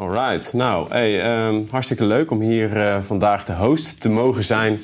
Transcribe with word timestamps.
Alright, 0.00 0.52
nou, 0.52 0.90
ehm, 0.90 1.62
hartstikke 1.70 2.04
leuk 2.04 2.30
om 2.30 2.40
hier 2.40 2.76
uh, 2.76 3.00
vandaag 3.00 3.44
de 3.44 3.52
host 3.52 4.00
te 4.00 4.08
mogen 4.08 4.44
zijn. 4.44 4.80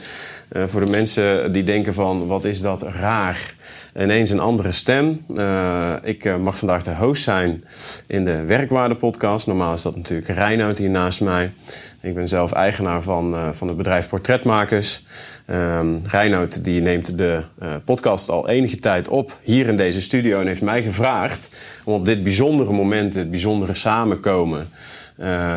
Uh, 0.53 0.65
voor 0.65 0.85
de 0.85 0.91
mensen 0.91 1.53
die 1.53 1.65
denken 1.65 1.95
van, 1.95 2.27
wat 2.27 2.45
is 2.45 2.61
dat 2.61 2.83
raar? 2.83 3.55
Ineens 3.99 4.31
een 4.31 4.41
andere 4.41 4.73
stem. 4.73 5.25
Uh, 5.37 5.93
ik 6.03 6.39
mag 6.39 6.59
vandaag 6.59 6.83
de 6.83 6.97
host 6.97 7.23
zijn 7.23 7.65
in 8.07 8.25
de 8.25 8.45
Werkwaarde 8.45 8.95
podcast. 8.95 9.47
Normaal 9.47 9.73
is 9.73 9.83
dat 9.83 9.97
natuurlijk 9.97 10.29
Reinoud 10.29 10.79
hier 10.79 10.91
naast 10.91 11.21
mij. 11.21 11.53
Ik 12.01 12.15
ben 12.15 12.29
zelf 12.29 12.53
eigenaar 12.53 13.03
van, 13.03 13.55
van 13.55 13.69
het 13.69 13.77
bedrijf 13.77 14.09
Portretmakers. 14.09 15.05
Um, 15.51 16.01
Reinoud 16.05 16.65
die 16.65 16.81
neemt 16.81 17.19
de 17.19 17.43
podcast 17.85 18.29
al 18.29 18.49
enige 18.49 18.79
tijd 18.79 19.09
op 19.09 19.41
hier 19.43 19.69
in 19.69 19.77
deze 19.77 20.01
studio 20.01 20.41
en 20.41 20.47
heeft 20.47 20.63
mij 20.63 20.83
gevraagd 20.83 21.49
om 21.85 21.95
op 21.95 22.05
dit 22.05 22.23
bijzondere 22.23 22.73
moment, 22.73 23.13
dit 23.13 23.31
bijzondere 23.31 23.75
samenkomen, 23.75 24.69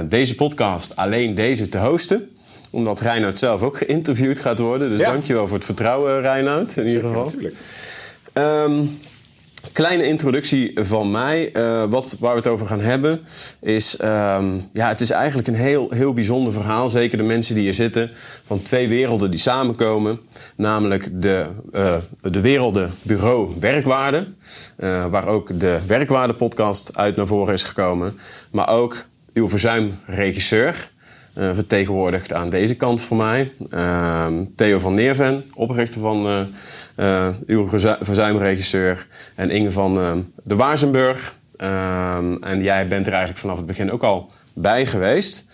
deze 0.09 0.35
podcast, 0.35 0.95
alleen 0.95 1.35
deze, 1.35 1.69
te 1.69 1.77
hosten. 1.77 2.29
Omdat 2.71 2.99
Reinoud 2.99 3.39
zelf 3.39 3.61
ook 3.61 3.77
geïnterviewd 3.77 4.39
gaat 4.39 4.59
worden. 4.59 4.89
Dus 4.89 4.99
ja. 4.99 5.11
dankjewel 5.11 5.47
voor 5.47 5.57
het 5.57 5.65
vertrouwen, 5.65 6.21
Reinoud, 6.21 6.75
in 6.75 6.87
ieder 6.87 7.01
geval. 7.01 7.23
Natuurlijk. 7.23 7.55
Um, 8.33 8.99
kleine 9.71 10.03
introductie 10.03 10.71
van 10.75 11.11
mij. 11.11 11.49
Uh, 11.53 11.83
wat, 11.89 12.17
waar 12.19 12.31
we 12.31 12.37
het 12.37 12.47
over 12.47 12.67
gaan 12.67 12.81
hebben 12.81 13.21
is... 13.61 13.97
Um, 14.01 14.69
ja, 14.73 14.87
het 14.87 15.01
is 15.01 15.09
eigenlijk 15.09 15.47
een 15.47 15.55
heel, 15.55 15.89
heel 15.89 16.13
bijzonder 16.13 16.53
verhaal. 16.53 16.89
Zeker 16.89 17.17
de 17.17 17.23
mensen 17.23 17.55
die 17.55 17.63
hier 17.63 17.73
zitten. 17.73 18.09
Van 18.43 18.61
twee 18.61 18.87
werelden 18.87 19.31
die 19.31 19.39
samenkomen. 19.39 20.19
Namelijk 20.55 21.21
de, 21.21 21.45
uh, 21.73 21.95
de 22.21 22.41
werelden 22.41 22.91
bureau 23.01 23.53
werkwaarde. 23.59 24.27
Uh, 24.79 25.05
waar 25.05 25.27
ook 25.27 25.59
de 25.59 25.79
werkwaarde 25.87 26.33
podcast 26.33 26.97
uit 26.97 27.15
naar 27.15 27.27
voren 27.27 27.53
is 27.53 27.63
gekomen. 27.63 28.19
Maar 28.51 28.69
ook 28.69 29.05
uw 29.33 29.49
verzuimregisseur. 29.49 30.89
Uh, 31.37 31.53
vertegenwoordigd 31.53 32.33
aan 32.33 32.49
deze 32.49 32.75
kant 32.75 33.01
voor 33.01 33.17
mij. 33.17 33.51
Uh, 33.73 34.27
Theo 34.55 34.79
van 34.79 34.93
Neerven, 34.93 35.43
oprichter 35.53 36.01
van 36.01 36.27
uh, 36.27 36.41
uh, 36.97 37.27
uw 37.45 37.67
verzuimregisseur. 38.01 39.07
En 39.35 39.49
Inge 39.49 39.71
van 39.71 40.25
de 40.43 40.55
Waarzenburg. 40.55 41.35
Ehm, 41.57 42.35
en 42.41 42.63
jij 42.63 42.87
bent 42.87 43.05
er 43.05 43.11
eigenlijk 43.11 43.41
vanaf 43.41 43.57
het 43.57 43.65
begin 43.65 43.91
ook 43.91 44.03
al 44.03 44.31
bij 44.53 44.85
geweest. 44.85 45.45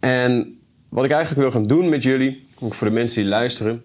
En 0.00 0.58
wat 0.88 1.04
ik 1.04 1.10
eigenlijk 1.10 1.40
wil 1.40 1.60
gaan 1.60 1.68
doen 1.68 1.88
met 1.88 2.02
jullie, 2.02 2.46
ook 2.58 2.74
voor 2.74 2.88
de 2.88 2.94
mensen 2.94 3.20
die 3.20 3.30
luisteren, 3.30 3.82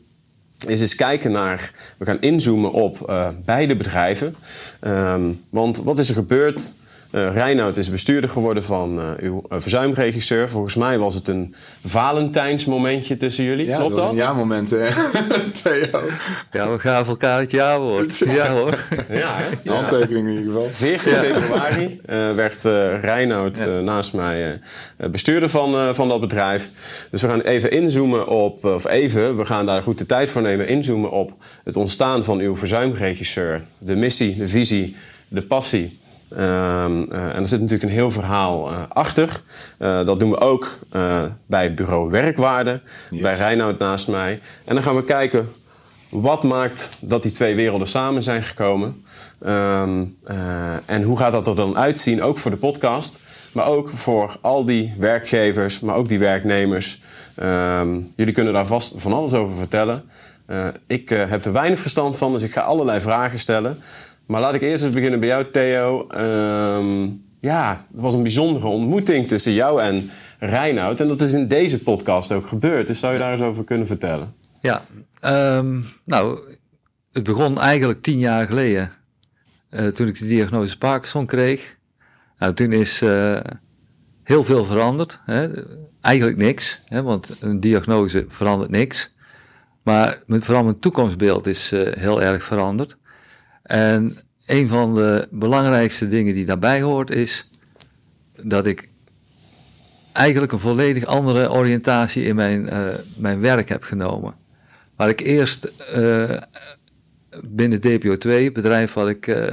is 0.67 0.81
eens 0.81 0.95
kijken 0.95 1.31
naar. 1.31 1.71
We 1.97 2.05
gaan 2.05 2.21
inzoomen 2.21 2.71
op 2.71 3.13
beide 3.45 3.75
bedrijven. 3.75 4.35
Um, 4.81 5.41
want 5.49 5.77
wat 5.77 5.99
is 5.99 6.09
er 6.09 6.15
gebeurd? 6.15 6.73
Uh, 7.11 7.33
Reinoud 7.33 7.77
is 7.77 7.91
bestuurder 7.91 8.29
geworden 8.29 8.63
van 8.63 8.99
uh, 8.99 9.11
uw 9.19 9.43
uh, 9.51 9.59
verzuimregisseur. 9.59 10.49
Volgens 10.49 10.75
mij 10.75 10.97
was 10.97 11.13
het 11.13 11.27
een 11.27 11.55
Valentijnsmomentje 11.85 13.17
tussen 13.17 13.43
jullie. 13.43 13.65
Ja, 13.65 13.77
Klopt 13.77 13.95
dat? 13.95 14.03
dat? 14.03 14.11
Een 14.11 14.17
ja-moment, 14.17 14.69
hè? 14.69 14.87
Theo. 15.63 16.01
Ja, 16.51 16.69
we 16.69 16.79
gaven 16.79 17.07
elkaar 17.07 17.39
het 17.39 17.51
jaarwoord. 17.51 18.17
Ja, 18.17 18.33
ja 18.33 18.51
hoor. 18.51 18.85
Ja, 19.09 19.37
hè? 19.37 19.43
Ja. 19.63 19.73
Handtekening 19.73 20.27
in 20.27 20.33
ieder 20.33 20.53
geval. 20.53 20.71
14 20.71 21.15
februari 21.15 22.01
werd 22.35 22.63
Reinoud 23.01 23.59
ja. 23.59 23.79
naast 23.79 24.13
mij 24.13 24.59
bestuurder 24.95 25.49
van, 25.49 25.95
van 25.95 26.07
dat 26.07 26.19
bedrijf. 26.19 26.71
Dus 27.11 27.21
we 27.21 27.27
gaan 27.27 27.41
even 27.41 27.71
inzoomen 27.71 28.27
op, 28.27 28.65
of 28.65 28.87
even, 28.87 29.37
we 29.37 29.45
gaan 29.45 29.65
daar 29.65 29.83
goed 29.83 29.97
de 29.97 30.05
tijd 30.05 30.29
voor 30.29 30.41
nemen, 30.41 30.67
inzoomen 30.67 31.11
op 31.11 31.33
het 31.63 31.75
ontstaan 31.75 32.23
van 32.23 32.39
uw 32.39 32.55
verzuimregisseur. 32.55 33.63
De 33.77 33.95
missie, 33.95 34.37
de 34.37 34.47
visie, 34.47 34.95
de 35.27 35.41
passie. 35.41 35.98
Um, 36.31 36.37
uh, 36.37 37.07
en 37.11 37.35
er 37.35 37.47
zit 37.47 37.59
natuurlijk 37.59 37.89
een 37.89 37.97
heel 37.97 38.11
verhaal 38.11 38.71
uh, 38.71 38.77
achter. 38.89 39.41
Uh, 39.79 40.05
dat 40.05 40.19
doen 40.19 40.29
we 40.29 40.39
ook 40.39 40.79
bij 41.45 41.73
bureau 41.73 42.09
Werkwaarde, 42.09 42.81
yes. 43.09 43.21
bij 43.21 43.35
Reinoud 43.35 43.79
naast 43.79 44.07
mij. 44.07 44.39
En 44.65 44.73
dan 44.73 44.83
gaan 44.83 44.95
we 44.95 45.03
kijken 45.03 45.51
wat 46.09 46.43
maakt 46.43 46.89
dat 46.99 47.23
die 47.23 47.31
twee 47.31 47.55
werelden 47.55 47.87
samen 47.87 48.23
zijn 48.23 48.43
gekomen. 48.43 49.03
Um, 49.47 50.17
en 50.85 51.03
hoe 51.03 51.17
gaat 51.17 51.31
dat 51.31 51.47
er 51.47 51.55
dan 51.55 51.77
uitzien, 51.77 52.21
ook 52.21 52.37
voor 52.37 52.51
de 52.51 52.57
podcast. 52.57 53.19
Maar 53.51 53.67
ook 53.67 53.89
voor 53.89 54.37
al 54.41 54.65
die 54.65 54.93
werkgevers, 54.97 55.79
maar 55.79 55.95
ook 55.95 56.07
die 56.07 56.19
werknemers. 56.19 57.01
Um, 57.43 58.07
jullie 58.15 58.33
kunnen 58.33 58.53
daar 58.53 58.67
vast 58.67 58.93
van 58.97 59.13
alles 59.13 59.33
over 59.33 59.57
vertellen. 59.57 60.03
ik 60.87 61.09
heb 61.09 61.45
er 61.45 61.51
weinig 61.51 61.79
verstand 61.79 62.17
van, 62.17 62.33
dus 62.33 62.41
ik 62.41 62.51
ga 62.51 62.61
allerlei 62.61 63.01
vragen 63.01 63.39
stellen. 63.39 63.79
Maar 64.29 64.41
laat 64.41 64.53
ik 64.53 64.61
eerst 64.61 64.83
eens 64.83 64.93
beginnen 64.93 65.19
bij 65.19 65.29
jou, 65.29 65.45
Theo. 65.51 66.07
Um, 66.11 67.25
ja, 67.39 67.85
het 67.91 68.01
was 68.01 68.13
een 68.13 68.21
bijzondere 68.21 68.67
ontmoeting 68.67 69.27
tussen 69.27 69.53
jou 69.53 69.81
en 69.81 70.09
Reinoud. 70.39 70.99
En 70.99 71.07
dat 71.07 71.21
is 71.21 71.33
in 71.33 71.47
deze 71.47 71.79
podcast 71.79 72.31
ook 72.31 72.47
gebeurd. 72.47 72.87
Dus 72.87 72.99
zou 72.99 73.13
je 73.13 73.19
daar 73.19 73.31
eens 73.31 73.41
over 73.41 73.63
kunnen 73.63 73.87
vertellen? 73.87 74.33
Ja, 74.61 74.81
um, 75.57 75.85
nou, 76.03 76.39
het 77.11 77.23
begon 77.23 77.59
eigenlijk 77.59 78.01
tien 78.01 78.19
jaar 78.19 78.47
geleden. 78.47 78.91
Uh, 79.71 79.87
toen 79.87 80.07
ik 80.07 80.19
de 80.19 80.27
diagnose 80.27 80.77
Parkinson 80.77 81.25
kreeg. 81.25 81.77
Nou, 82.37 82.53
toen 82.53 82.71
is 82.71 83.01
uh, 83.01 83.39
heel 84.23 84.43
veel 84.43 84.65
veranderd. 84.65 85.19
Hè? 85.25 85.49
Eigenlijk 86.01 86.37
niks, 86.37 86.81
hè? 86.85 87.03
want 87.03 87.35
een 87.39 87.59
diagnose 87.59 88.25
verandert 88.27 88.71
niks. 88.71 89.13
Maar 89.83 90.23
vooral 90.27 90.63
mijn 90.63 90.79
toekomstbeeld 90.79 91.47
is 91.47 91.73
uh, 91.73 91.93
heel 91.93 92.21
erg 92.21 92.43
veranderd. 92.43 92.97
En 93.69 94.17
een 94.45 94.67
van 94.67 94.95
de 94.95 95.27
belangrijkste 95.31 96.09
dingen 96.09 96.33
die 96.33 96.45
daarbij 96.45 96.81
hoort 96.81 97.11
is 97.11 97.49
dat 98.41 98.65
ik 98.65 98.89
eigenlijk 100.11 100.51
een 100.51 100.59
volledig 100.59 101.05
andere 101.05 101.51
oriëntatie 101.51 102.23
in 102.23 102.35
mijn, 102.35 102.65
uh, 102.65 102.87
mijn 103.17 103.39
werk 103.39 103.69
heb 103.69 103.83
genomen. 103.83 104.33
Waar 104.95 105.09
ik 105.09 105.19
eerst 105.19 105.71
uh, 105.95 106.37
binnen 107.43 107.79
DPO2, 107.79 108.51
bedrijf 108.53 108.93
wat 108.93 109.07
ik 109.07 109.27
uh, 109.27 109.47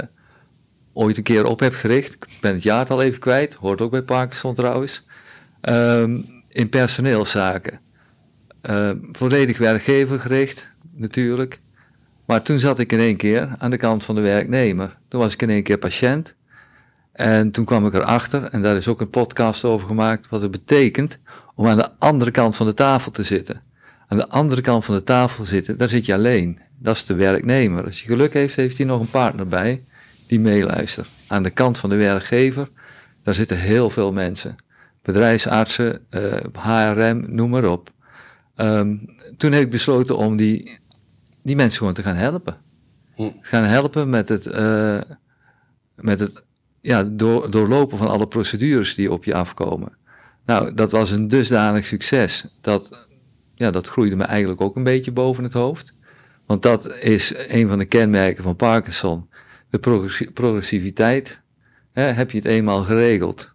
ooit 0.93 1.17
een 1.17 1.23
keer 1.23 1.45
op 1.45 1.59
heb 1.59 1.73
gericht, 1.73 2.13
ik 2.13 2.27
ben 2.41 2.53
het 2.53 2.63
jaartal 2.63 3.01
even 3.01 3.19
kwijt, 3.19 3.53
hoort 3.53 3.81
ook 3.81 3.91
bij 3.91 4.03
Parkinson 4.03 4.53
trouwens, 4.53 5.05
um, 5.61 6.43
in 6.49 6.69
personeelszaken. 6.69 7.79
volledig 9.11 9.57
werkgevergericht 9.57 10.67
natuurlijk. 10.91 11.59
Maar 12.27 12.41
toen 12.41 12.59
zat 12.59 12.79
ik 12.79 12.91
in 12.91 12.99
één 12.99 13.17
keer 13.17 13.55
aan 13.57 13.69
de 13.69 13.77
kant 13.77 14.03
van 14.03 14.15
de 14.15 14.21
werknemer. 14.21 14.97
Toen 15.07 15.19
was 15.19 15.33
ik 15.33 15.41
in 15.41 15.49
één 15.49 15.63
keer 15.63 15.77
patiënt. 15.77 16.35
En 17.11 17.51
toen 17.51 17.65
kwam 17.65 17.85
ik 17.85 17.93
erachter, 17.93 18.43
en 18.43 18.61
daar 18.61 18.75
is 18.75 18.87
ook 18.87 19.01
een 19.01 19.09
podcast 19.09 19.63
over 19.63 19.87
gemaakt, 19.87 20.29
wat 20.29 20.41
het 20.41 20.51
betekent 20.51 21.19
om 21.55 21.67
aan 21.67 21.77
de 21.77 21.89
andere 21.99 22.31
kant 22.31 22.55
van 22.55 22.65
de 22.65 22.73
tafel 22.73 23.11
te 23.11 23.23
zitten. 23.23 23.61
Aan 24.07 24.17
de 24.17 24.29
andere 24.29 24.61
kant 24.61 24.85
van 24.85 24.95
de 24.95 25.03
tafel 25.03 25.45
zitten, 25.45 25.77
daar 25.77 25.89
zit 25.89 26.05
je 26.05 26.13
alleen. 26.13 26.59
Dat 26.79 26.95
is 26.95 27.05
de 27.05 27.15
werknemer. 27.15 27.85
Als 27.85 28.01
je 28.01 28.07
geluk 28.07 28.33
heeft, 28.33 28.55
heeft 28.55 28.77
hij 28.77 28.85
nog 28.85 28.99
een 28.99 29.09
partner 29.09 29.47
bij 29.47 29.83
die 30.27 30.39
meeluistert. 30.39 31.07
Aan 31.27 31.43
de 31.43 31.49
kant 31.49 31.77
van 31.77 31.89
de 31.89 31.95
werkgever, 31.95 32.69
daar 33.23 33.35
zitten 33.35 33.57
heel 33.57 33.89
veel 33.89 34.13
mensen. 34.13 34.55
Bedrijfsartsen, 35.01 36.07
HRM, 36.53 37.25
noem 37.27 37.49
maar 37.49 37.65
op. 37.65 37.91
Um, 38.55 39.15
toen 39.37 39.51
heb 39.51 39.61
ik 39.61 39.69
besloten 39.69 40.17
om 40.17 40.37
die 40.37 40.79
die 41.47 41.55
mensen 41.55 41.77
gewoon 41.77 41.93
te 41.93 42.03
gaan 42.03 42.15
helpen. 42.15 42.57
Hm. 43.15 43.29
Gaan 43.41 43.63
helpen 43.63 44.09
met 44.09 44.29
het, 44.29 44.45
uh, 44.45 45.01
met 45.95 46.19
het 46.19 46.43
ja, 46.81 47.03
door, 47.03 47.51
doorlopen 47.51 47.97
van 47.97 48.07
alle 48.07 48.27
procedures 48.27 48.95
die 48.95 49.11
op 49.11 49.23
je 49.23 49.33
afkomen. 49.33 49.97
Nou, 50.45 50.73
dat 50.73 50.91
was 50.91 51.11
een 51.11 51.27
dusdanig 51.27 51.85
succes. 51.85 52.47
Dat, 52.61 53.07
ja, 53.55 53.71
dat 53.71 53.87
groeide 53.87 54.15
me 54.15 54.23
eigenlijk 54.23 54.61
ook 54.61 54.75
een 54.75 54.83
beetje 54.83 55.11
boven 55.11 55.43
het 55.43 55.53
hoofd. 55.53 55.93
Want 56.45 56.63
dat 56.63 56.95
is 56.95 57.33
een 57.47 57.67
van 57.67 57.79
de 57.79 57.85
kenmerken 57.85 58.43
van 58.43 58.55
Parkinson. 58.55 59.29
De 59.69 59.79
progressiviteit. 60.33 61.41
Hè, 61.91 62.03
heb 62.03 62.31
je 62.31 62.37
het 62.37 62.47
eenmaal 62.47 62.83
geregeld, 62.83 63.53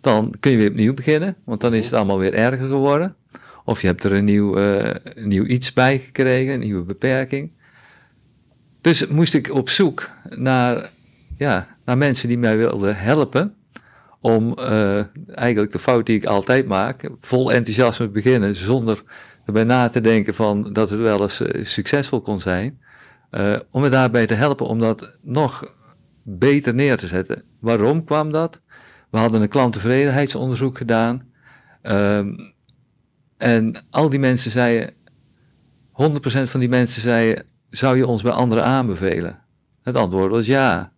dan 0.00 0.34
kun 0.40 0.50
je 0.50 0.56
weer 0.56 0.70
opnieuw 0.70 0.94
beginnen. 0.94 1.36
Want 1.44 1.60
dan 1.60 1.74
is 1.74 1.84
het 1.84 1.94
allemaal 1.94 2.18
weer 2.18 2.34
erger 2.34 2.68
geworden. 2.68 3.16
Of 3.70 3.80
je 3.80 3.86
hebt 3.86 4.04
er 4.04 4.12
een 4.12 4.24
nieuw, 4.24 4.56
een 4.56 5.28
nieuw 5.28 5.44
iets 5.44 5.72
bij 5.72 5.98
gekregen, 5.98 6.54
een 6.54 6.60
nieuwe 6.60 6.84
beperking. 6.84 7.52
Dus 8.80 9.06
moest 9.06 9.34
ik 9.34 9.52
op 9.52 9.68
zoek 9.68 10.10
naar, 10.28 10.90
ja, 11.36 11.76
naar 11.84 11.98
mensen 11.98 12.28
die 12.28 12.38
mij 12.38 12.56
wilden 12.56 12.96
helpen 12.96 13.54
om 14.20 14.56
uh, 14.58 15.04
eigenlijk 15.28 15.72
de 15.72 15.78
fout 15.78 16.06
die 16.06 16.16
ik 16.16 16.24
altijd 16.24 16.66
maak, 16.66 17.10
vol 17.20 17.52
enthousiasme 17.52 18.08
beginnen 18.08 18.56
zonder 18.56 19.02
erbij 19.46 19.64
na 19.64 19.88
te 19.88 20.00
denken 20.00 20.34
van 20.34 20.72
dat 20.72 20.90
het 20.90 21.00
wel 21.00 21.22
eens 21.22 21.40
uh, 21.40 21.64
succesvol 21.64 22.20
kon 22.20 22.40
zijn. 22.40 22.80
Om 23.70 23.82
me 23.82 23.88
daarbij 23.88 24.26
te 24.26 24.34
helpen 24.34 24.66
om 24.66 24.78
dat 24.78 25.18
nog 25.22 25.74
beter 26.22 26.74
neer 26.74 26.96
te 26.96 27.06
zetten. 27.06 27.42
Waarom 27.60 28.04
kwam 28.04 28.32
dat? 28.32 28.60
We 29.10 29.18
hadden 29.18 29.42
een 29.42 29.48
klanttevredenheidsonderzoek 29.48 30.76
gedaan. 30.76 31.22
Um, 31.82 32.58
en 33.40 33.84
al 33.90 34.08
die 34.08 34.18
mensen 34.18 34.50
zeiden, 34.50 34.94
100% 35.92 36.42
van 36.42 36.60
die 36.60 36.68
mensen 36.68 37.02
zeiden, 37.02 37.44
zou 37.68 37.96
je 37.96 38.06
ons 38.06 38.22
bij 38.22 38.32
anderen 38.32 38.64
aanbevelen? 38.64 39.38
Het 39.82 39.94
antwoord 39.94 40.30
was 40.30 40.46
ja. 40.46 40.92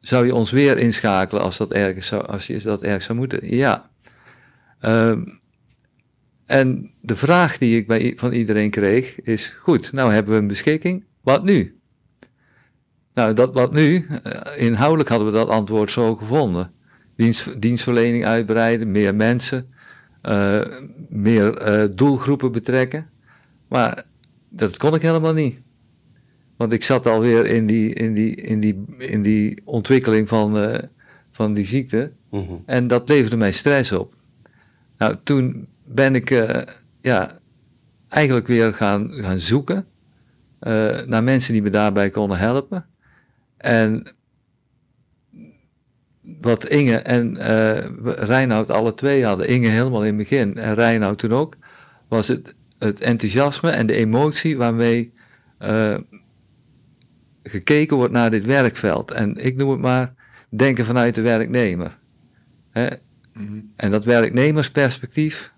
Zou 0.00 0.26
je 0.26 0.34
ons 0.34 0.50
weer 0.50 0.78
inschakelen 0.78 1.42
als, 1.42 1.56
dat 1.56 1.72
ergens 1.72 2.06
zou, 2.06 2.26
als 2.26 2.46
je 2.46 2.60
dat 2.60 2.82
ergens 2.82 3.04
zou 3.04 3.18
moeten? 3.18 3.56
Ja. 3.56 3.90
Um, 4.80 5.40
en 6.46 6.90
de 7.00 7.16
vraag 7.16 7.58
die 7.58 7.76
ik 7.76 7.86
bij, 7.86 8.12
van 8.16 8.32
iedereen 8.32 8.70
kreeg 8.70 9.20
is: 9.20 9.48
goed, 9.48 9.92
nou 9.92 10.12
hebben 10.12 10.34
we 10.34 10.40
een 10.40 10.46
beschikking, 10.46 11.04
wat 11.20 11.44
nu? 11.44 11.78
Nou, 13.14 13.34
dat 13.34 13.54
wat 13.54 13.72
nu, 13.72 14.06
eh, 14.22 14.66
inhoudelijk 14.66 15.08
hadden 15.08 15.28
we 15.28 15.34
dat 15.34 15.48
antwoord 15.48 15.90
zo 15.90 16.16
gevonden. 16.16 16.72
Dienst, 17.16 17.60
dienstverlening 17.60 18.24
uitbreiden, 18.24 18.90
meer 18.90 19.14
mensen, 19.14 19.73
uh, 20.28 20.60
meer 21.08 21.68
uh, 21.68 21.88
doelgroepen 21.96 22.52
betrekken. 22.52 23.08
Maar 23.68 24.04
dat 24.48 24.76
kon 24.76 24.94
ik 24.94 25.02
helemaal 25.02 25.32
niet. 25.32 25.58
Want 26.56 26.72
ik 26.72 26.82
zat 26.84 27.06
alweer 27.06 27.46
in 27.46 27.66
die, 27.66 27.94
in 27.94 28.12
die, 28.12 28.34
in 28.34 28.60
die, 28.60 28.84
in 28.98 29.22
die 29.22 29.62
ontwikkeling 29.64 30.28
van, 30.28 30.56
uh, 30.58 30.78
van 31.32 31.54
die 31.54 31.66
ziekte. 31.66 32.12
Mm 32.30 32.46
-hmm. 32.46 32.62
En 32.66 32.86
dat 32.86 33.08
leverde 33.08 33.36
mij 33.36 33.52
stress 33.52 33.92
op. 33.92 34.14
Nou, 34.98 35.16
toen 35.22 35.66
ben 35.84 36.14
ik 36.14 36.30
ja, 37.00 37.38
eigenlijk 38.08 38.46
weer 38.46 38.74
gaan, 38.74 39.10
gaan 39.12 39.38
zoeken 39.38 39.86
naar 41.06 41.24
mensen 41.24 41.52
die 41.52 41.62
me 41.62 41.70
daarbij 41.70 42.10
konden 42.10 42.38
helpen. 42.38 42.86
En 43.56 44.14
wat 46.44 46.68
Inge 46.68 46.96
en 46.96 47.36
uh, 47.36 47.78
Reinoud 48.04 48.70
alle 48.70 48.94
twee 48.94 49.24
hadden, 49.24 49.48
Inge 49.48 49.68
helemaal 49.68 50.00
in 50.00 50.06
het 50.06 50.16
begin 50.16 50.56
en 50.56 50.74
Reinoud 50.74 51.18
toen 51.18 51.32
ook, 51.32 51.56
was 52.08 52.28
het, 52.28 52.54
het 52.78 53.00
enthousiasme 53.00 53.70
en 53.70 53.86
de 53.86 53.94
emotie 53.94 54.56
waarmee 54.56 55.12
uh, 55.62 55.96
gekeken 57.42 57.96
wordt 57.96 58.12
naar 58.12 58.30
dit 58.30 58.44
werkveld. 58.44 59.10
En 59.10 59.44
ik 59.44 59.56
noem 59.56 59.70
het 59.70 59.80
maar 59.80 60.14
denken 60.48 60.84
vanuit 60.84 61.14
de 61.14 61.20
werknemer. 61.20 61.96
Hè? 62.70 62.86
Mm 63.32 63.46
-hmm. 63.46 63.72
En 63.76 63.90
dat 63.90 64.04
werknemersperspectief, 64.04 65.52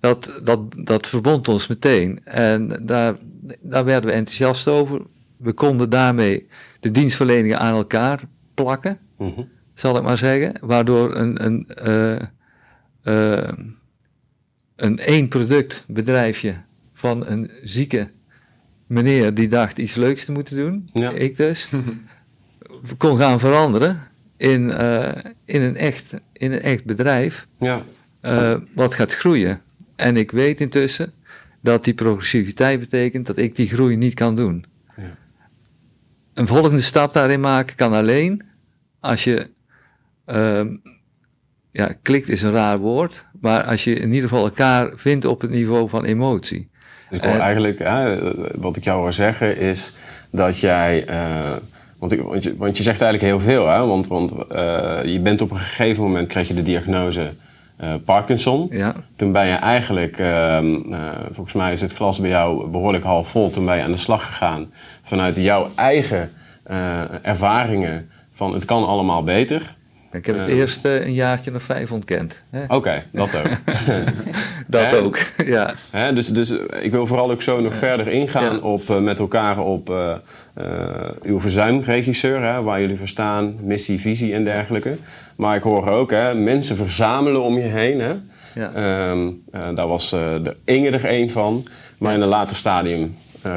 dat, 0.00 0.40
dat, 0.44 0.60
dat 0.76 1.06
verbond 1.06 1.48
ons 1.48 1.66
meteen. 1.66 2.24
En 2.24 2.80
daar, 2.82 3.16
daar 3.60 3.84
werden 3.84 4.10
we 4.10 4.16
enthousiast 4.16 4.68
over. 4.68 5.02
We 5.36 5.52
konden 5.52 5.90
daarmee 5.90 6.48
de 6.80 6.90
dienstverleningen 6.90 7.58
aan 7.58 7.74
elkaar 7.74 8.20
plakken. 8.54 8.98
Mm 9.16 9.32
-hmm 9.34 9.48
zal 9.74 9.96
ik 9.96 10.02
maar 10.02 10.18
zeggen, 10.18 10.54
waardoor 10.60 11.16
een, 11.16 11.44
een, 11.44 11.68
uh, 11.84 12.20
uh, 13.04 13.48
een 14.76 14.98
één 14.98 15.28
product 15.28 15.84
bedrijfje 15.88 16.54
van 16.92 17.26
een 17.26 17.50
zieke 17.62 18.10
meneer 18.86 19.34
die 19.34 19.48
dacht 19.48 19.78
iets 19.78 19.94
leuks 19.94 20.24
te 20.24 20.32
moeten 20.32 20.56
doen, 20.56 20.88
ja. 20.92 21.10
ik 21.10 21.36
dus, 21.36 21.68
kon 22.98 23.16
gaan 23.16 23.40
veranderen 23.40 24.00
in, 24.36 24.62
uh, 24.62 25.08
in, 25.44 25.62
een, 25.62 25.76
echt, 25.76 26.20
in 26.32 26.52
een 26.52 26.60
echt 26.62 26.84
bedrijf 26.84 27.46
ja. 27.58 27.84
wat 28.74 28.94
gaat 28.94 29.14
groeien. 29.14 29.60
En 29.96 30.16
ik 30.16 30.30
weet 30.30 30.60
intussen 30.60 31.12
dat 31.60 31.84
die 31.84 31.94
progressiviteit 31.94 32.80
betekent 32.80 33.26
dat 33.26 33.38
ik 33.38 33.56
die 33.56 33.68
groei 33.68 33.96
niet 33.96 34.14
kan 34.14 34.36
doen. 34.36 34.64
Ja. 34.96 35.16
Een 36.34 36.46
volgende 36.46 36.80
stap 36.80 37.12
daarin 37.12 37.40
maken 37.40 37.76
kan 37.76 37.92
alleen 37.92 38.42
als 39.00 39.24
je 39.24 39.50
uh, 40.32 40.60
ja, 41.72 41.94
klikt 42.02 42.28
is 42.28 42.42
een 42.42 42.52
raar 42.52 42.78
woord, 42.78 43.24
maar 43.40 43.62
als 43.64 43.84
je 43.84 43.94
in 43.94 44.12
ieder 44.12 44.28
geval 44.28 44.44
elkaar 44.44 44.90
vindt 44.94 45.24
op 45.24 45.40
het 45.40 45.50
niveau 45.50 45.88
van 45.88 46.04
emotie. 46.04 46.70
Dus 47.12 47.20
ik 47.20 47.26
hoor 47.26 47.40
eigenlijk, 47.40 47.78
hè, 47.78 48.18
wat 48.60 48.76
ik 48.76 48.84
jou 48.84 49.00
hoor 49.00 49.12
zeggen, 49.12 49.56
is 49.56 49.94
dat 50.30 50.58
jij. 50.58 51.08
Uh, 51.10 51.56
want, 51.98 52.12
ik, 52.12 52.20
want, 52.20 52.42
je, 52.42 52.56
want, 52.56 52.76
je, 52.76 52.82
zegt 52.82 53.00
eigenlijk 53.00 53.32
heel 53.32 53.52
veel, 53.54 53.68
hè? 53.68 53.86
Want, 53.86 54.06
want 54.06 54.34
uh, 54.52 54.98
je 55.04 55.20
bent 55.20 55.40
op 55.40 55.50
een 55.50 55.56
gegeven 55.56 56.02
moment 56.02 56.28
kreeg 56.28 56.48
je 56.48 56.54
de 56.54 56.62
diagnose 56.62 57.32
uh, 57.80 57.94
Parkinson. 58.04 58.68
Ja. 58.70 58.94
Toen 59.16 59.32
ben 59.32 59.46
je 59.46 59.54
eigenlijk, 59.54 60.18
ehm, 60.18 60.76
volgens 61.30 61.54
mij 61.54 61.72
is 61.72 61.80
het 61.80 61.92
glas 61.92 62.18
bij 62.18 62.30
jou 62.30 62.68
behoorlijk 62.68 63.04
half 63.04 63.28
vol. 63.28 63.50
Toen 63.50 63.64
ben 63.64 63.76
je 63.76 63.82
aan 63.82 63.90
de 63.90 63.96
slag 63.96 64.26
gegaan 64.26 64.72
vanuit 65.02 65.36
jouw 65.36 65.70
eigen 65.74 66.30
ervaringen 67.22 68.10
van 68.32 68.54
het 68.54 68.64
kan 68.64 68.86
allemaal 68.86 69.24
beter. 69.24 69.74
Ik 70.12 70.26
heb 70.26 70.38
het 70.38 70.48
uh, 70.48 70.58
eerst 70.58 70.84
uh, 70.84 71.04
een 71.04 71.12
jaartje 71.12 71.50
nog 71.50 71.62
vijf 71.62 71.92
ontkend. 71.92 72.42
Oké, 72.52 72.74
okay, 72.74 73.02
dat 73.12 73.36
ook. 73.36 73.48
dat 74.66 74.94
ook, 74.94 75.18
ja. 75.44 75.74
He? 75.90 76.12
Dus, 76.12 76.26
dus 76.26 76.50
ik 76.80 76.92
wil 76.92 77.06
vooral 77.06 77.30
ook 77.30 77.42
zo 77.42 77.60
nog 77.60 77.74
verder 77.74 78.08
ingaan 78.08 78.54
ja. 78.54 78.60
op, 78.60 78.88
uh, 78.88 78.98
met 78.98 79.18
elkaar 79.18 79.58
op 79.58 79.92
uw 81.22 81.40
verzuimregisseur, 81.40 82.42
hè, 82.42 82.62
waar 82.62 82.80
jullie 82.80 82.96
verstaan, 82.96 83.54
missie, 83.60 84.00
visie 84.00 84.34
en 84.34 84.44
dergelijke. 84.44 84.96
Maar 85.36 85.56
ik 85.56 85.62
hoor 85.62 85.88
ook 85.88 86.10
hè, 86.10 86.34
mensen 86.34 86.76
verzamelen 86.76 87.42
om 87.42 87.54
je 87.54 87.68
heen. 87.68 88.00
Hè. 88.00 88.14
Ja. 88.54 89.10
Um, 89.10 89.42
daar 89.50 89.88
was 89.88 90.10
de 90.10 90.56
Inge 90.64 90.90
er 90.90 91.04
één 91.04 91.30
van, 91.30 91.66
maar 91.98 92.14
in 92.14 92.20
een 92.20 92.28
later 92.28 92.56
stadium 92.56 93.16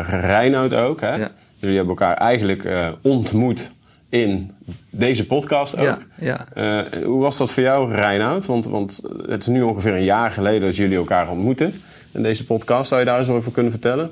Reinoud 0.09 0.73
ook. 0.73 1.01
Hè. 1.01 1.15
Ja. 1.15 1.31
Jullie 1.57 1.77
hebben 1.77 1.95
elkaar 1.97 2.17
eigenlijk 2.17 2.67
ontmoet 3.01 3.71
in 4.21 4.51
deze 4.89 5.25
podcast 5.25 5.77
ook. 5.77 5.83
Ja, 5.83 5.99
ja. 6.19 6.47
Uh, 6.93 7.03
hoe 7.03 7.21
was 7.21 7.37
dat 7.37 7.51
voor 7.51 7.63
jou, 7.63 7.93
Reinoud? 7.93 8.45
Want, 8.45 8.65
want 8.65 9.01
het 9.27 9.41
is 9.41 9.47
nu 9.47 9.61
ongeveer 9.61 9.93
een 9.93 10.03
jaar 10.03 10.31
geleden 10.31 10.61
dat 10.61 10.75
jullie 10.75 10.97
elkaar 10.97 11.29
ontmoeten 11.29 11.73
in 12.13 12.23
deze 12.23 12.45
podcast. 12.45 12.87
Zou 12.87 12.99
je 12.99 13.05
daar 13.05 13.19
eens 13.19 13.29
over 13.29 13.51
kunnen 13.51 13.71
vertellen? 13.71 14.11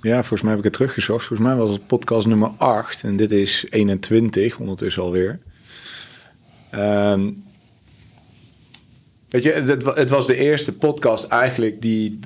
Ja, 0.00 0.18
volgens 0.18 0.40
mij 0.40 0.50
heb 0.50 0.58
ik 0.58 0.64
het 0.64 0.72
teruggezocht. 0.72 1.26
Volgens 1.26 1.48
mij 1.48 1.56
was 1.56 1.72
het 1.72 1.86
podcast 1.86 2.26
nummer 2.26 2.50
8 2.56 3.04
en 3.04 3.16
dit 3.16 3.30
is 3.30 3.66
21 3.70 4.58
ondertussen 4.58 5.02
alweer. 5.02 5.38
Um, 6.74 7.44
weet 9.28 9.42
je, 9.42 9.52
het, 9.52 9.84
het, 9.84 10.10
was 10.10 10.26
de 10.26 10.36
eerste 10.36 10.76
podcast 10.76 11.28
eigenlijk 11.28 11.82
die, 11.82 12.18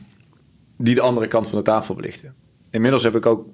die 0.76 0.94
de 0.94 1.00
andere 1.00 1.28
kant 1.28 1.48
van 1.48 1.58
de 1.58 1.64
tafel 1.64 1.94
belichtte. 1.94 2.30
Inmiddels 2.70 3.02
heb 3.02 3.16
ik 3.16 3.26
ook 3.26 3.46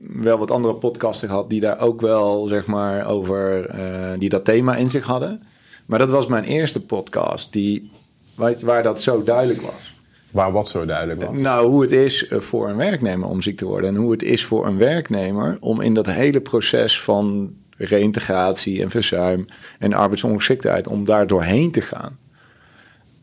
wel 0.00 0.38
wat 0.38 0.50
andere 0.50 0.74
podcasten 0.74 1.28
gehad 1.28 1.50
die 1.50 1.60
daar 1.60 1.80
ook 1.80 2.00
wel, 2.00 2.46
zeg 2.46 2.66
maar, 2.66 3.06
over, 3.06 3.74
uh, 3.74 4.18
die 4.18 4.28
dat 4.28 4.44
thema 4.44 4.76
in 4.76 4.88
zich 4.88 5.04
hadden. 5.04 5.42
Maar 5.86 5.98
dat 5.98 6.10
was 6.10 6.26
mijn 6.26 6.44
eerste 6.44 6.80
podcast 6.80 7.52
die, 7.52 7.90
waar, 8.34 8.54
waar 8.64 8.82
dat 8.82 9.00
zo 9.00 9.22
duidelijk 9.22 9.60
was. 9.60 10.00
Waar 10.30 10.52
wat 10.52 10.68
zo 10.68 10.84
duidelijk 10.84 11.22
was? 11.22 11.38
Nou, 11.38 11.68
hoe 11.68 11.82
het 11.82 11.92
is 11.92 12.28
eh, 12.28 12.40
voor 12.40 12.68
een 12.68 12.76
werknemer 12.76 13.28
om 13.28 13.42
ziek 13.42 13.56
te 13.56 13.64
worden. 13.64 13.90
En 13.90 13.96
hoe 13.96 14.12
het 14.12 14.22
is 14.22 14.44
voor 14.44 14.66
een 14.66 14.78
werknemer 14.78 15.56
om 15.60 15.80
in 15.80 15.94
dat 15.94 16.06
hele 16.06 16.40
proces 16.40 17.00
van 17.00 17.54
reïntegratie 17.76 18.82
en 18.82 18.90
verzuim 18.90 19.46
en 19.78 19.92
arbeidsongeschiktheid, 19.92 20.88
om 20.88 21.04
daar 21.04 21.26
doorheen 21.26 21.70
te 21.70 21.80
gaan. 21.80 22.18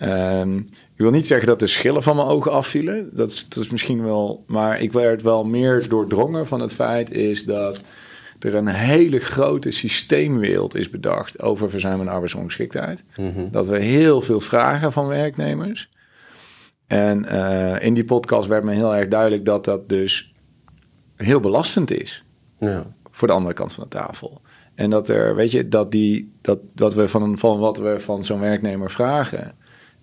Um, 0.01 0.57
ik 0.99 1.05
wil 1.05 1.11
niet 1.11 1.27
zeggen 1.27 1.47
dat 1.47 1.59
de 1.59 1.67
schillen 1.67 2.03
van 2.03 2.15
mijn 2.15 2.27
ogen 2.27 2.51
afvielen. 2.51 3.09
Dat 3.13 3.31
is, 3.31 3.49
dat 3.49 3.63
is 3.63 3.69
misschien 3.69 4.03
wel. 4.03 4.43
Maar 4.47 4.81
ik 4.81 4.91
werd 4.91 5.21
wel 5.21 5.43
meer 5.43 5.89
doordrongen 5.89 6.47
van 6.47 6.59
het 6.61 6.73
feit 6.73 7.11
is 7.11 7.45
dat 7.45 7.83
er 8.39 8.55
een 8.55 8.67
hele 8.67 9.19
grote 9.19 9.71
systeemwereld 9.71 10.75
is 10.75 10.89
bedacht 10.89 11.41
over 11.41 11.69
verzuim 11.69 12.01
en 12.01 12.07
arbeidsongeschiktheid. 12.07 13.03
Mhm. 13.15 13.49
Dat 13.51 13.67
we 13.67 13.79
heel 13.79 14.21
veel 14.21 14.39
vragen 14.39 14.91
van 14.91 15.07
werknemers. 15.07 15.89
En 16.87 17.25
uh, 17.25 17.83
in 17.83 17.93
die 17.93 18.05
podcast 18.05 18.47
werd 18.47 18.63
me 18.63 18.73
heel 18.73 18.95
erg 18.95 19.07
duidelijk 19.07 19.45
dat 19.45 19.65
dat 19.65 19.89
dus 19.89 20.33
heel 21.15 21.39
belastend 21.39 21.91
is. 21.91 22.23
Ja. 22.57 22.85
Voor 23.11 23.27
de 23.27 23.33
andere 23.33 23.53
kant 23.53 23.73
van 23.73 23.83
de 23.83 23.89
tafel. 23.89 24.41
En 24.75 24.89
dat 24.89 25.09
er, 25.09 25.35
weet 25.35 25.51
je, 25.51 25.67
dat, 25.67 25.91
die, 25.91 26.31
dat, 26.41 26.59
dat 26.73 26.93
we 26.93 27.07
van, 27.07 27.37
van 27.37 27.59
wat 27.59 27.77
we 27.77 27.99
van 27.99 28.23
zo'n 28.23 28.39
werknemer 28.39 28.91
vragen 28.91 29.53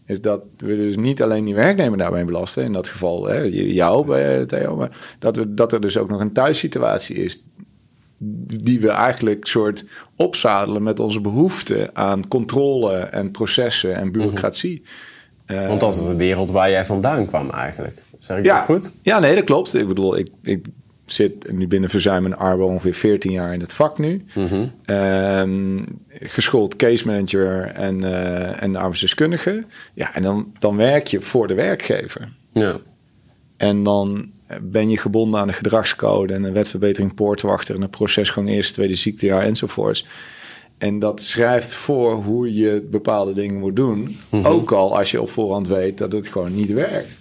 is 0.07 0.21
dat 0.21 0.41
we 0.57 0.77
dus 0.77 0.97
niet 0.97 1.23
alleen 1.23 1.45
die 1.45 1.55
werknemer 1.55 1.99
daarmee 1.99 2.25
belasten, 2.25 2.65
in 2.65 2.73
dat 2.73 2.89
geval 2.89 3.27
hè, 3.27 3.41
jou 3.53 4.07
bij 4.07 4.47
Theo, 4.47 4.77
maar 4.77 5.17
dat, 5.19 5.37
we, 5.37 5.55
dat 5.55 5.73
er 5.73 5.81
dus 5.81 5.99
ook 5.99 6.09
nog 6.09 6.21
een 6.21 6.33
thuissituatie 6.33 7.17
is 7.17 7.45
die 8.19 8.81
we 8.81 8.89
eigenlijk 8.89 9.47
soort 9.47 9.85
opzadelen 10.17 10.83
met 10.83 11.01
onze 11.01 11.21
behoefte 11.21 11.91
aan 11.93 12.29
controle 12.29 12.95
en 12.95 13.31
processen 13.31 13.95
en 13.95 14.13
bureaucratie. 14.13 14.83
Uh, 15.47 15.67
Want 15.67 15.81
dat 15.81 15.95
is 15.95 16.01
een 16.01 16.17
wereld 16.17 16.51
waar 16.51 16.71
jij 16.71 16.85
vandaan 16.85 17.27
kwam 17.27 17.51
eigenlijk. 17.51 18.03
Zeg 18.19 18.39
ik 18.39 18.45
ja, 18.45 18.57
dat 18.57 18.65
goed? 18.65 18.93
Ja, 19.03 19.19
nee, 19.19 19.35
dat 19.35 19.45
klopt. 19.45 19.75
Ik 19.75 19.89
bedoel, 19.89 20.19
ik, 20.19 20.29
ik 20.43 20.67
zit 21.07 21.53
nu 21.53 21.69
binnen 21.69 21.91
Verzuim 21.91 22.25
en 22.25 22.37
Arbo 22.37 22.67
ongeveer 22.67 22.95
14 22.95 23.33
jaar 23.33 23.53
in 23.53 23.61
het 23.61 23.73
vak 23.73 23.99
nu. 23.99 24.25
Ehm, 24.85 25.85
geschoold 26.09 26.77
case 26.77 27.07
manager 27.07 27.63
en, 27.63 27.99
uh, 27.99 28.63
en 28.63 28.77
arbeidsdeskundige. 28.77 29.65
Ja, 29.95 30.15
en 30.15 30.23
dan, 30.23 30.53
dan 30.59 30.77
werk 30.77 31.07
je 31.07 31.21
voor 31.21 31.49
de 31.49 31.55
werkgever. 31.55 32.29
Ja. 32.53 32.77
En 33.57 33.83
dan 33.83 34.31
ben 34.61 34.91
je 34.91 34.99
gebonden 34.99 35.41
aan 35.41 35.47
de 35.47 35.53
gedragscode 35.53 36.35
en 36.35 36.45
een 36.45 36.53
wetverbetering 36.53 37.15
poortwachter 37.15 37.75
en 37.75 37.83
een 37.83 37.91
procesgang 37.91 38.49
eerste, 38.49 38.73
tweede 38.73 38.95
ziektejaar 38.95 39.43
enzovoorts. 39.43 40.07
En 40.79 40.99
dat 40.99 41.23
schrijft 41.23 41.75
voor 41.75 42.15
hoe 42.15 42.55
je 42.55 42.87
bepaalde 42.91 43.33
dingen 43.33 43.59
moet 43.59 43.77
doen. 43.77 44.17
Ook 44.43 44.73
al 44.73 44.99
als 44.99 45.11
je 45.11 45.21
op 45.21 45.31
voorhand 45.31 45.69
weet 45.69 45.99
dat 45.99 46.13
het 46.13 46.29
gewoon 46.29 46.55
niet 46.55 46.73
werkt. 46.73 47.19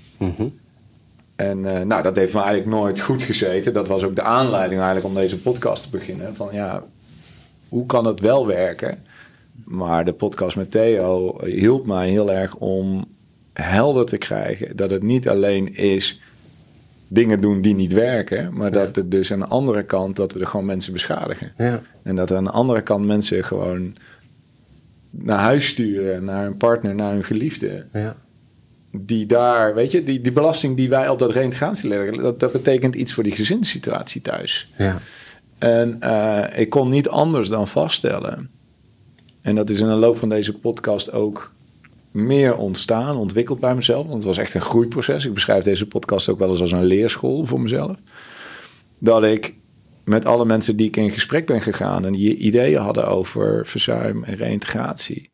En 1.35 1.59
uh, 1.59 1.81
nou, 1.81 2.03
dat 2.03 2.15
heeft 2.15 2.33
me 2.33 2.39
eigenlijk 2.39 2.69
nooit 2.69 2.99
goed 3.01 3.23
gezeten. 3.23 3.73
Dat 3.73 3.87
was 3.87 4.03
ook 4.03 4.15
de 4.15 4.21
aanleiding 4.21 4.81
eigenlijk 4.81 5.15
om 5.15 5.21
deze 5.21 5.41
podcast 5.41 5.83
te 5.83 5.89
beginnen. 5.89 6.35
Van 6.35 6.49
ja, 6.51 6.83
hoe 7.69 7.85
kan 7.85 8.05
het 8.05 8.19
wel 8.19 8.47
werken? 8.47 9.03
Maar 9.63 10.05
de 10.05 10.13
podcast 10.13 10.55
met 10.55 10.71
Theo 10.71 11.39
hielp 11.45 11.85
mij 11.85 12.09
heel 12.09 12.31
erg 12.31 12.55
om 12.55 13.05
helder 13.53 14.05
te 14.05 14.17
krijgen 14.17 14.75
dat 14.75 14.91
het 14.91 15.03
niet 15.03 15.29
alleen 15.29 15.75
is 15.75 16.21
dingen 17.07 17.41
doen 17.41 17.61
die 17.61 17.75
niet 17.75 17.91
werken, 17.91 18.53
maar 18.53 18.71
dat 18.71 18.95
het 18.95 19.11
dus 19.11 19.31
aan 19.31 19.39
de 19.39 19.45
andere 19.45 19.83
kant 19.83 20.15
dat 20.15 20.33
we 20.33 20.39
er 20.39 20.47
gewoon 20.47 20.65
mensen 20.65 20.93
beschadigen. 20.93 21.51
Ja. 21.57 21.81
En 22.03 22.15
dat 22.15 22.31
aan 22.31 22.43
de 22.43 22.49
andere 22.49 22.81
kant 22.81 23.05
mensen 23.05 23.43
gewoon 23.43 23.95
naar 25.09 25.39
huis 25.39 25.67
sturen, 25.67 26.25
naar 26.25 26.45
een 26.45 26.57
partner, 26.57 26.95
naar 26.95 27.11
hun 27.11 27.23
geliefde. 27.23 27.85
Ja. 27.93 28.15
Die 29.01 29.25
daar, 29.25 29.75
weet 29.75 29.91
je, 29.91 30.03
die, 30.03 30.21
die 30.21 30.31
belasting 30.31 30.77
die 30.77 30.89
wij 30.89 31.09
op 31.09 31.19
dat 31.19 31.31
reintegratie 31.31 31.89
leggen, 31.89 32.21
dat, 32.21 32.39
dat 32.39 32.51
betekent 32.51 32.95
iets 32.95 33.13
voor 33.13 33.23
die 33.23 33.31
gezinssituatie 33.31 34.21
thuis. 34.21 34.69
Ja. 34.77 34.99
En 35.57 35.97
uh, 36.03 36.59
ik 36.59 36.69
kon 36.69 36.89
niet 36.89 37.09
anders 37.09 37.49
dan 37.49 37.67
vaststellen. 37.67 38.49
En 39.41 39.55
dat 39.55 39.69
is 39.69 39.79
in 39.79 39.87
de 39.87 39.93
loop 39.93 40.17
van 40.17 40.29
deze 40.29 40.53
podcast 40.53 41.11
ook 41.11 41.53
meer 42.11 42.55
ontstaan, 42.57 43.15
ontwikkeld 43.15 43.59
bij 43.59 43.75
mezelf. 43.75 44.03
Want 44.03 44.15
het 44.15 44.23
was 44.23 44.37
echt 44.37 44.53
een 44.53 44.61
groeiproces. 44.61 45.25
Ik 45.25 45.33
beschrijf 45.33 45.63
deze 45.63 45.87
podcast 45.87 46.29
ook 46.29 46.39
wel 46.39 46.49
eens 46.49 46.61
als 46.61 46.71
een 46.71 46.85
leerschool 46.85 47.45
voor 47.45 47.61
mezelf. 47.61 47.97
Dat 48.97 49.23
ik 49.23 49.53
met 50.03 50.25
alle 50.25 50.45
mensen 50.45 50.75
die 50.75 50.87
ik 50.87 50.97
in 50.97 51.11
gesprek 51.11 51.45
ben 51.45 51.61
gegaan 51.61 52.05
en 52.05 52.11
die 52.11 52.35
ideeën 52.35 52.81
hadden 52.81 53.07
over 53.07 53.67
verzuim 53.67 54.23
en 54.23 54.35
reïntegratie, 54.35 55.29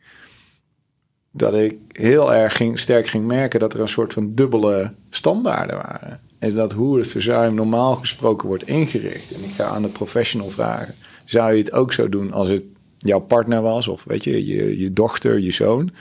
dat 1.31 1.53
ik 1.53 1.77
heel 1.87 2.33
erg 2.33 2.55
ging, 2.55 2.79
sterk 2.79 3.07
ging 3.07 3.25
merken 3.25 3.59
dat 3.59 3.73
er 3.73 3.79
een 3.79 3.87
soort 3.87 4.13
van 4.13 4.35
dubbele 4.35 4.91
standaarden 5.09 5.75
waren. 5.75 6.19
En 6.39 6.53
dat 6.53 6.71
hoe 6.71 6.97
het 6.97 7.07
verzuim 7.07 7.55
normaal 7.55 7.95
gesproken 7.95 8.47
wordt 8.47 8.67
ingericht. 8.67 9.31
En 9.31 9.43
ik 9.43 9.49
ga 9.49 9.65
aan 9.65 9.81
de 9.81 9.87
professional 9.87 10.49
vragen: 10.49 10.93
zou 11.25 11.53
je 11.53 11.63
het 11.63 11.71
ook 11.71 11.93
zo 11.93 12.09
doen 12.09 12.31
als 12.31 12.49
het 12.49 12.63
jouw 12.97 13.19
partner 13.19 13.61
was, 13.61 13.87
of 13.87 14.03
weet 14.03 14.23
je, 14.23 14.45
je, 14.45 14.79
je 14.79 14.93
dochter, 14.93 15.39
je 15.39 15.51
zoon? 15.51 15.91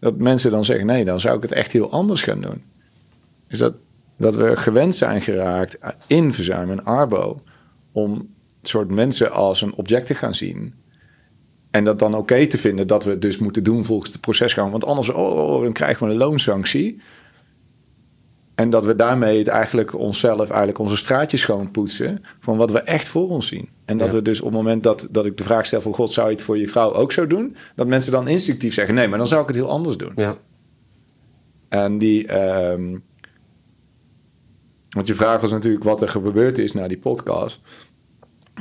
Dat 0.00 0.16
mensen 0.16 0.50
dan 0.50 0.64
zeggen: 0.64 0.86
nee, 0.86 1.04
dan 1.04 1.20
zou 1.20 1.36
ik 1.36 1.42
het 1.42 1.52
echt 1.52 1.72
heel 1.72 1.90
anders 1.90 2.22
gaan 2.22 2.40
doen. 2.40 2.62
Is 3.48 3.58
dat, 3.58 3.74
dat 4.16 4.34
we 4.34 4.56
gewend 4.56 4.96
zijn 4.96 5.22
geraakt 5.22 5.78
in 6.06 6.32
verzuim 6.32 6.70
en 6.70 6.84
arbo 6.84 7.42
om 7.92 8.28
soort 8.62 8.90
mensen 8.90 9.32
als 9.32 9.62
een 9.62 9.74
object 9.74 10.06
te 10.06 10.14
gaan 10.14 10.34
zien. 10.34 10.74
En 11.70 11.84
dat 11.84 11.98
dan 11.98 12.14
oké 12.14 12.46
te 12.46 12.58
vinden 12.58 12.86
dat 12.86 13.04
we 13.04 13.10
het 13.10 13.22
dus 13.22 13.38
moeten 13.38 13.62
doen 13.64 13.84
volgens 13.84 14.12
de 14.12 14.18
procesgang. 14.18 14.70
Want 14.70 14.84
anders, 14.84 15.08
oh, 15.08 15.62
dan 15.62 15.72
krijgen 15.72 16.06
we 16.06 16.12
een 16.12 16.18
loonsanctie. 16.18 17.00
En 18.54 18.70
dat 18.70 18.84
we 18.84 18.96
daarmee 18.96 19.38
het 19.38 19.48
eigenlijk 19.48 19.94
onszelf, 19.98 20.48
eigenlijk 20.48 20.78
onze 20.78 20.96
straatjes 20.96 21.40
schoonpoetsen. 21.40 22.22
van 22.40 22.56
wat 22.56 22.70
we 22.70 22.78
echt 22.78 23.08
voor 23.08 23.28
ons 23.28 23.48
zien. 23.48 23.68
En 23.84 23.98
dat 23.98 24.06
Ja. 24.06 24.12
we 24.12 24.22
dus 24.22 24.38
op 24.40 24.44
het 24.46 24.54
moment 24.54 24.82
dat, 24.82 25.08
dat 25.10 25.26
ik 25.26 25.36
de 25.36 25.42
vraag 25.44 25.66
stel 25.66 25.80
van 25.80 25.94
God, 25.94 26.12
zou 26.12 26.28
je 26.28 26.34
het 26.34 26.42
voor 26.42 26.58
je 26.58 26.68
vrouw 26.68 26.92
ook 26.94 27.12
zo 27.12 27.26
doen? 27.26 27.56
Dat 27.76 27.86
mensen 27.86 28.12
dan 28.12 28.28
instinctief 28.28 28.74
zeggen: 28.74 28.94
nee, 28.94 29.08
maar 29.08 29.18
dan 29.18 29.28
zou 29.28 29.40
ik 29.40 29.46
het 29.46 29.56
heel 29.56 29.68
anders 29.68 29.96
doen. 29.96 30.12
Ja. 30.16 30.34
En 31.68 31.98
die. 31.98 32.26
ehm, 32.26 32.96
want 34.90 35.06
je 35.06 35.14
vraag 35.14 35.40
was 35.40 35.50
natuurlijk 35.50 35.84
wat 35.84 36.02
er 36.02 36.08
gebeurd 36.08 36.58
is 36.58 36.72
na 36.72 36.88
die 36.88 36.98
podcast. 36.98 37.60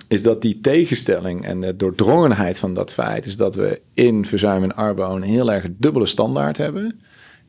Is 0.08 0.24
dat 0.24 0.42
die 0.42 0.60
tegenstelling 0.62 1.46
en 1.46 1.62
de 1.62 1.76
doordrongenheid 1.76 2.60
van 2.60 2.74
dat 2.74 2.94
feit. 2.94 3.26
is 3.26 3.38
dat 3.38 3.56
we 3.56 3.82
in 3.94 4.26
verzuim 4.26 4.64
en 4.64 4.76
arbo 4.76 5.16
een 5.16 5.22
heel 5.22 5.52
erg 5.52 5.66
dubbele 5.78 6.06
standaard 6.06 6.58
hebben. 6.58 7.00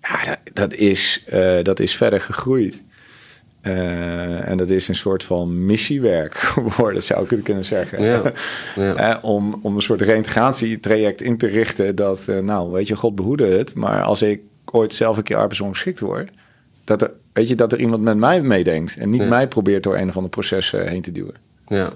Ja, 0.02 0.24
dat, 0.24 0.38
dat 0.52 0.74
is, 0.74 1.24
eh, 1.26 1.62
dat 1.62 1.80
is 1.80 1.96
verder 1.96 2.20
gegroeid. 2.20 2.82
Eh, 3.60 4.48
en 4.48 4.56
dat 4.56 4.70
is 4.70 4.88
een 4.88 4.94
soort 4.96 5.24
van 5.24 5.66
missiewerk 5.66 6.34
geworden, 6.54 7.02
zou 7.02 7.24
ik 7.24 7.30
het 7.30 7.42
kunnen 7.42 7.64
zeggen. 7.64 8.02
Ja, 8.02 8.22
ja. 8.76 8.94
Eh, 8.94 9.24
om, 9.24 9.58
om 9.62 9.74
een 9.76 9.82
soort 9.82 10.00
reintegratietraject 10.00 11.22
in 11.22 11.38
te 11.38 11.46
richten. 11.46 11.96
Dat, 11.96 12.26
nou, 12.42 12.72
weet 12.72 12.88
je, 12.88 12.96
God 12.96 13.14
behoede 13.14 13.46
het. 13.46 13.74
Maar 13.74 14.02
als 14.02 14.22
ik 14.22 14.40
ooit 14.64 14.94
zelf 14.94 15.16
een 15.16 15.22
keer 15.22 15.36
arbeidsongeschikt 15.36 16.00
word. 16.00 16.30
Dat 16.84 17.02
er, 17.02 17.12
weet 17.32 17.48
je, 17.48 17.54
dat 17.54 17.72
er 17.72 17.78
iemand 17.80 18.02
met 18.02 18.16
mij 18.16 18.42
meedenkt. 18.42 18.96
En 18.96 19.10
niet 19.10 19.22
Ja. 19.22 19.28
mij 19.28 19.48
probeert 19.48 19.82
door 19.82 19.96
een 19.96 20.08
of 20.08 20.16
ander 20.16 20.30
proces 20.30 20.70
heen 20.70 21.02
te 21.02 21.12
duwen. 21.12 21.34
Ja. 21.66 21.88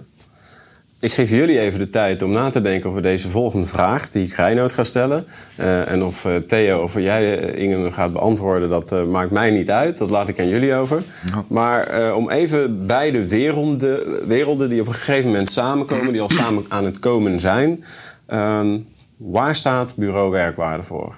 Ik 1.02 1.12
geef 1.12 1.30
jullie 1.30 1.60
even 1.60 1.78
de 1.78 1.90
tijd 1.90 2.22
om 2.22 2.30
na 2.30 2.50
te 2.50 2.60
denken 2.60 2.90
over 2.90 3.02
deze 3.02 3.28
volgende 3.28 3.66
vraag 3.66 4.10
die 4.10 4.26
ik 4.26 4.32
Reinoud 4.32 4.72
ga 4.72 4.84
stellen. 4.84 5.24
Eh, 5.56 5.90
en 5.90 6.02
of 6.04 6.24
eh, 6.24 6.36
Theo 6.36 6.82
of 6.82 6.94
jij, 6.94 7.38
eh, 7.38 7.62
Inge, 7.62 7.92
gaat 7.92 8.12
beantwoorden, 8.12 8.68
dat 8.68 9.06
maakt 9.06 9.30
mij 9.30 9.50
niet 9.50 9.70
uit. 9.70 9.98
Dat 9.98 10.10
laat 10.10 10.28
ik 10.28 10.38
aan 10.40 10.48
jullie 10.48 10.74
over. 10.74 11.02
Maar 11.46 12.14
om 12.14 12.30
even 12.30 12.86
beide 12.86 13.26
werelden, 13.28 14.26
werelden 14.28 14.68
die 14.68 14.80
op 14.80 14.86
een 14.86 14.92
gegeven 14.94 15.30
moment 15.30 15.50
samenkomen, 15.50 16.12
die 16.12 16.20
al 16.20 16.28
samen 16.40 16.64
aan 16.68 16.84
het 16.84 16.98
komen 16.98 17.40
zijn. 17.40 17.84
ehm, 18.26 18.78
waar 19.16 19.54
staat 19.54 19.96
bureau 19.96 20.30
werkwaarde 20.30 20.82
voor? 20.82 21.14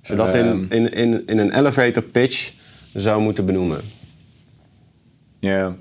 Als 0.00 0.08
je 0.08 0.14
dat 0.14 0.34
in, 0.34 0.44
Ehm. 0.46 0.66
in, 0.72 0.92
in, 0.92 1.22
in 1.26 1.38
een 1.38 1.58
elevator 1.58 2.02
pitch 2.02 2.52
zou 2.92 3.22
moeten 3.22 3.44
benoemen. 3.44 3.80
Ja. 5.38 5.74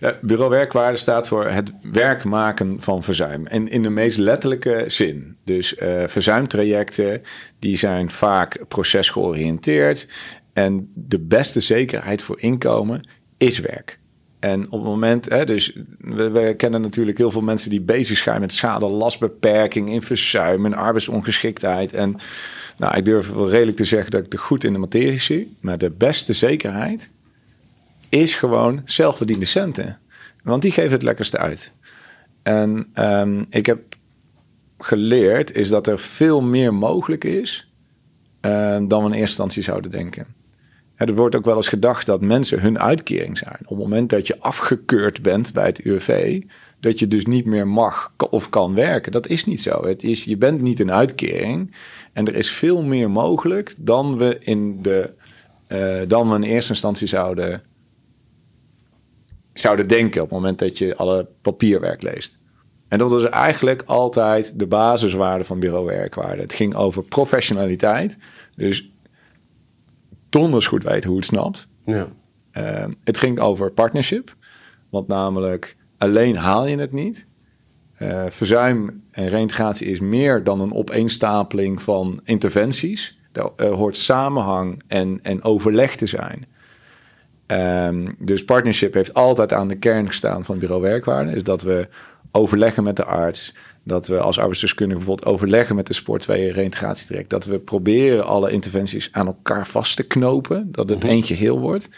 Ja, 0.00 0.18
bureau 0.20 0.50
werkwaarde 0.50 0.96
staat 0.96 1.28
voor 1.28 1.46
het 1.46 1.72
werk 1.82 2.24
maken 2.24 2.80
van 2.80 3.02
verzuim. 3.02 3.46
En 3.46 3.68
in 3.68 3.82
de 3.82 3.90
meest 3.90 4.18
letterlijke 4.18 4.84
zin. 4.86 5.36
Dus 5.44 5.74
eh, 5.74 6.02
verzuimtrajecten 6.06 7.22
die 7.58 7.76
zijn 7.76 8.10
vaak 8.10 8.64
procesgeoriënteerd. 8.68 10.08
En 10.52 10.90
de 10.94 11.18
beste 11.18 11.60
zekerheid 11.60 12.22
voor 12.22 12.40
inkomen 12.40 13.08
is 13.36 13.58
werk. 13.58 13.98
En 14.38 14.64
op 14.64 14.72
het 14.72 14.82
moment, 14.82 15.28
hè, 15.28 15.44
dus 15.44 15.76
we, 15.98 16.54
kennen 16.56 16.80
natuurlijk 16.80 17.18
heel 17.18 17.30
veel 17.30 17.40
mensen 17.40 17.70
die 17.70 17.80
bezig 17.80 18.18
zijn 18.18 18.40
met 18.40 18.52
schade-lastbeperking 18.52 19.90
in 19.90 20.02
verzuim 20.02 20.66
en 20.66 20.74
arbeidsongeschiktheid. 20.74 21.92
En 21.92 22.16
nou, 22.76 22.96
ik 22.96 23.04
durf 23.04 23.32
wel 23.32 23.50
redelijk 23.50 23.76
te 23.76 23.84
zeggen 23.84 24.10
dat 24.10 24.24
ik 24.24 24.32
er 24.32 24.38
goed 24.38 24.64
in 24.64 24.72
de 24.72 24.78
materie 24.78 25.20
zie. 25.20 25.56
Maar 25.60 25.78
de 25.78 25.90
beste 25.90 26.32
zekerheid 26.32 27.12
is 28.10 28.34
gewoon 28.34 28.82
zelfverdiende 28.84 29.44
centen. 29.44 29.98
Want 30.42 30.62
die 30.62 30.70
geven 30.70 30.92
het 30.92 31.02
lekkerste 31.02 31.38
uit. 31.38 31.72
En 32.42 32.88
ehm, 32.92 33.44
ik 33.50 33.66
heb 33.66 33.80
geleerd 34.78 35.54
is 35.54 35.68
dat 35.68 35.86
er 35.86 35.98
veel 35.98 36.40
meer 36.40 36.74
mogelijk 36.74 37.24
is 37.24 37.70
eh, 38.40 38.78
dan 38.82 39.02
we 39.02 39.06
in 39.08 39.12
eerste 39.12 39.18
instantie 39.18 39.62
zouden 39.62 39.90
denken. 39.90 40.26
Er 40.94 41.14
wordt 41.14 41.36
ook 41.36 41.44
wel 41.44 41.56
eens 41.56 41.68
gedacht 41.68 42.06
dat 42.06 42.20
mensen 42.20 42.60
hun 42.60 42.78
uitkering 42.78 43.38
zijn. 43.38 43.58
Op 43.60 43.68
het 43.68 43.78
moment 43.78 44.10
dat 44.10 44.26
je 44.26 44.38
afgekeurd 44.38 45.22
bent 45.22 45.52
bij 45.52 45.66
het 45.66 45.84
UWV, 45.84 46.42
dat 46.80 46.98
je 46.98 47.08
dus 47.08 47.26
niet 47.26 47.44
meer 47.44 47.68
mag 47.68 48.14
of 48.30 48.48
kan 48.48 48.74
werken. 48.74 49.12
Dat 49.12 49.26
is 49.26 49.44
niet 49.44 49.62
zo. 49.62 49.84
Het 49.86 50.02
is, 50.02 50.24
je 50.24 50.36
bent 50.36 50.60
niet 50.60 50.80
een 50.80 50.92
uitkering. 50.92 51.74
En 52.12 52.26
er 52.26 52.34
is 52.34 52.50
veel 52.50 52.82
meer 52.82 53.10
mogelijk 53.10 53.74
dan 53.78 54.18
we 54.18 54.38
in, 54.40 54.82
de, 54.82 55.12
eh, 55.66 56.00
dan 56.08 56.28
we 56.28 56.34
in 56.34 56.42
eerste 56.42 56.72
instantie 56.72 57.08
zouden 57.08 57.62
zouden 59.52 59.88
denken 59.88 60.22
op 60.22 60.28
het 60.30 60.38
moment 60.38 60.58
dat 60.58 60.78
je 60.78 60.96
alle 60.96 61.28
papierwerk 61.42 62.02
leest. 62.02 62.38
En 62.88 62.98
dat 62.98 63.10
was 63.10 63.24
eigenlijk 63.24 63.82
altijd 63.86 64.58
de 64.58 64.66
basiswaarde 64.66 65.44
van 65.44 65.60
bureau 65.60 65.86
werkwaarde. 65.86 66.42
Het 66.42 66.54
ging 66.54 66.74
over 66.74 67.02
professionaliteit. 67.02 68.16
Dus 68.56 68.90
donders 70.28 70.66
goed 70.66 70.82
weten 70.82 71.08
hoe 71.08 71.18
het 71.18 71.26
snapt. 71.26 71.68
Ja. 71.82 72.08
Uh, 72.52 72.84
het 73.04 73.18
ging 73.18 73.40
over 73.40 73.70
partnership. 73.70 74.34
Want 74.88 75.08
namelijk 75.08 75.76
alleen 75.98 76.36
haal 76.36 76.66
je 76.66 76.78
het 76.78 76.92
niet. 76.92 77.28
Uh, 77.98 78.24
verzuim 78.28 79.02
en 79.10 79.28
reintegratie 79.28 79.86
is 79.86 80.00
meer 80.00 80.44
dan 80.44 80.60
een 80.60 80.74
opeenstapeling 80.74 81.82
van 81.82 82.20
interventies. 82.24 83.18
Daar 83.32 83.50
uh, 83.56 83.72
hoort 83.72 83.96
samenhang 83.96 84.82
en, 84.86 85.18
en 85.22 85.42
overleg 85.42 85.96
te 85.96 86.06
zijn. 86.06 86.46
Um, 87.50 88.14
dus 88.18 88.44
partnership 88.44 88.94
heeft 88.94 89.14
altijd 89.14 89.52
aan 89.52 89.68
de 89.68 89.76
kern 89.76 90.06
gestaan 90.06 90.44
van 90.44 90.58
bureau 90.58 90.82
werkwaarde. 90.82 91.32
Is 91.32 91.42
dat 91.42 91.62
we 91.62 91.88
overleggen 92.30 92.82
met 92.82 92.96
de 92.96 93.04
arts. 93.04 93.54
Dat 93.82 94.06
we 94.06 94.18
als 94.18 94.38
arbeidsdeskundige 94.38 94.98
bijvoorbeeld 94.98 95.32
overleggen 95.32 95.76
met 95.76 95.86
de 95.86 95.92
sport 95.92 96.22
2 96.22 96.52
reintegratietraject. 96.52 97.30
Dat 97.30 97.44
we 97.44 97.58
proberen 97.58 98.26
alle 98.26 98.50
interventies 98.50 99.08
aan 99.12 99.26
elkaar 99.26 99.66
vast 99.66 99.96
te 99.96 100.02
knopen. 100.02 100.68
Dat 100.72 100.88
het 100.88 101.04
één 101.04 101.22
geheel 101.22 101.60
wordt. 101.60 101.88